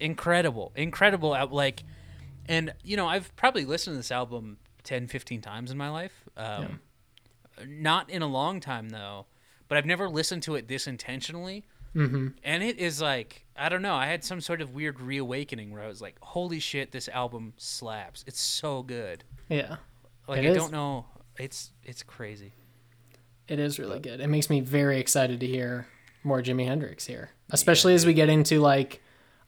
Incredible, 0.00 0.72
incredible. 0.76 1.34
out- 1.34 1.52
Like, 1.52 1.82
and 2.48 2.72
you 2.82 2.96
know, 2.96 3.06
I've 3.06 3.34
probably 3.36 3.64
listened 3.66 3.94
to 3.94 3.98
this 3.98 4.10
album 4.10 4.56
10, 4.84 5.08
15 5.08 5.40
times 5.42 5.70
in 5.70 5.76
my 5.76 5.90
life. 5.90 6.24
Um, 6.36 6.80
Not 7.66 8.08
in 8.08 8.22
a 8.22 8.26
long 8.26 8.60
time 8.60 8.88
though, 8.88 9.26
but 9.68 9.78
I've 9.78 9.86
never 9.86 10.08
listened 10.08 10.42
to 10.44 10.54
it 10.56 10.68
this 10.68 10.86
intentionally. 10.86 11.64
Mm-hmm. 11.94 12.28
And 12.44 12.62
it 12.62 12.78
is 12.78 13.00
like 13.00 13.44
I 13.56 13.68
don't 13.68 13.82
know. 13.82 13.94
I 13.94 14.06
had 14.06 14.22
some 14.24 14.40
sort 14.40 14.60
of 14.60 14.74
weird 14.74 15.00
reawakening 15.00 15.72
where 15.72 15.82
I 15.82 15.88
was 15.88 16.00
like, 16.02 16.16
"Holy 16.20 16.60
shit, 16.60 16.92
this 16.92 17.08
album 17.08 17.54
slaps! 17.56 18.24
It's 18.26 18.40
so 18.40 18.82
good." 18.82 19.24
Yeah. 19.48 19.76
Like 20.26 20.40
It 20.40 20.46
I 20.46 20.50
is. 20.50 20.56
don't 20.56 20.72
know. 20.72 21.06
It's 21.38 21.70
it's 21.84 22.02
crazy. 22.02 22.52
It 23.48 23.58
is 23.58 23.78
really 23.78 23.98
good. 24.00 24.20
It 24.20 24.26
makes 24.28 24.50
me 24.50 24.60
very 24.60 25.00
excited 25.00 25.40
to 25.40 25.46
hear 25.46 25.86
more 26.22 26.42
Jimi 26.42 26.66
Hendrix 26.66 27.06
here, 27.06 27.30
especially 27.50 27.94
as 27.94 28.04
we 28.04 28.12
get 28.12 28.28
into 28.28 28.60
like 28.60 29.00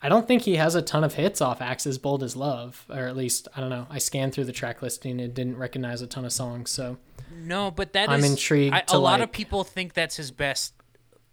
I 0.03 0.09
don't 0.09 0.27
think 0.27 0.43
he 0.43 0.57
has 0.57 0.75
a 0.75 0.81
ton 0.81 1.05
of 1.05 1.15
hits 1.15 1.43
off 1.43 1.61
Axis 1.61 1.99
Bold 1.99 2.23
as 2.23 2.35
Love, 2.35 2.87
or 2.89 3.07
at 3.07 3.17
least 3.17 3.49
I 3.55 3.61
don't 3.61 3.69
know. 3.69 3.87
I 3.91 3.99
scanned 3.99 4.33
through 4.33 4.47
the 4.47 4.53
track 4.53 4.81
listing 4.81 5.21
and 5.21 5.35
didn't 5.35 5.59
recognize 5.59 6.01
a 6.01 6.07
ton 6.07 6.25
of 6.25 6.33
songs, 6.33 6.71
so 6.71 6.97
No, 7.41 7.71
but 7.71 7.93
that 7.95 8.09
I'm 8.09 8.21
is- 8.21 8.31
intrigued 8.31 8.75
I, 8.75 8.85
a 8.89 8.99
lot 8.99 9.21
of 9.21 9.33
people 9.33 9.65
think 9.65 9.95
that's 9.95 10.17
his 10.17 10.31
best 10.31 10.75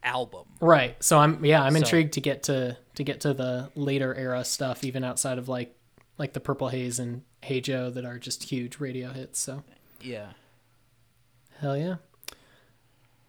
album. 0.04 0.46
Right. 0.62 1.02
So 1.04 1.18
I'm 1.20 1.44
yeah, 1.44 1.62
I'm 1.64 1.74
So- 1.74 1.80
intrigued 1.80 2.14
to 2.14 2.22
get 2.22 2.44
to 2.44 2.78
to 2.96 3.04
get 3.04 3.22
to 3.22 3.34
the 3.34 3.70
later 3.76 4.14
era 4.16 4.44
stuff 4.44 4.84
even 4.84 5.04
outside 5.04 5.38
of 5.38 5.48
like 5.50 5.76
like 6.18 6.34
the 6.34 6.40
Purple 6.40 6.70
Haze 6.70 6.98
and 7.00 7.22
Hey 7.44 7.62
Joe 7.62 7.90
that 7.92 8.06
are 8.06 8.18
just 8.18 8.44
huge 8.46 8.80
radio 8.80 9.10
hits. 9.12 9.40
So 9.40 9.64
Yeah. 10.02 10.30
hell 11.60 11.78
yeah. 11.78 11.96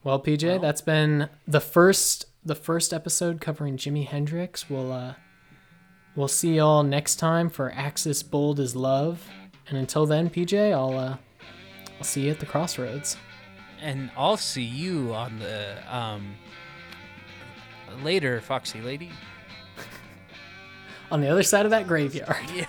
Well, 0.05 0.21
PJ, 0.21 0.61
that's 0.61 0.81
been 0.81 1.29
the 1.47 1.61
first 1.61 2.27
the 2.45 2.55
first 2.55 2.93
episode 2.95 3.41
covering 3.41 3.77
Jimi 3.77 4.07
Hendrix. 4.07 4.71
We'll 4.71 4.93
uh 4.93 5.15
we'll 6.17 6.29
see 6.29 6.57
y'all 6.57 6.83
next 6.83 7.17
time 7.17 7.51
for 7.51 7.73
Axis 7.73 8.23
Bold 8.23 8.61
as 8.61 8.75
Love. 8.77 9.29
And 9.69 9.77
until 9.77 10.07
then, 10.07 10.31
PJ, 10.31 10.73
I'll 10.73 10.97
uh 10.99 11.17
I'll 11.99 12.05
see 12.05 12.23
you 12.23 12.31
at 12.31 12.41
the 12.41 12.47
crossroads. 12.47 13.17
And 13.81 14.11
I'll 14.17 14.37
see 14.37 14.63
you 14.63 15.15
on 15.15 15.39
the 15.39 15.77
um 15.89 16.35
later, 18.03 18.41
Foxy 18.41 18.81
Lady. 18.81 19.11
On 21.11 21.21
the 21.23 21.29
other 21.29 21.43
side 21.43 21.65
of 21.65 21.71
that 21.71 21.87
graveyard. 21.87 22.37
Yeah. 22.55 22.67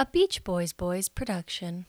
A 0.00 0.06
Beach 0.06 0.44
Boys 0.44 0.72
Boys 0.72 1.08
production. 1.08 1.84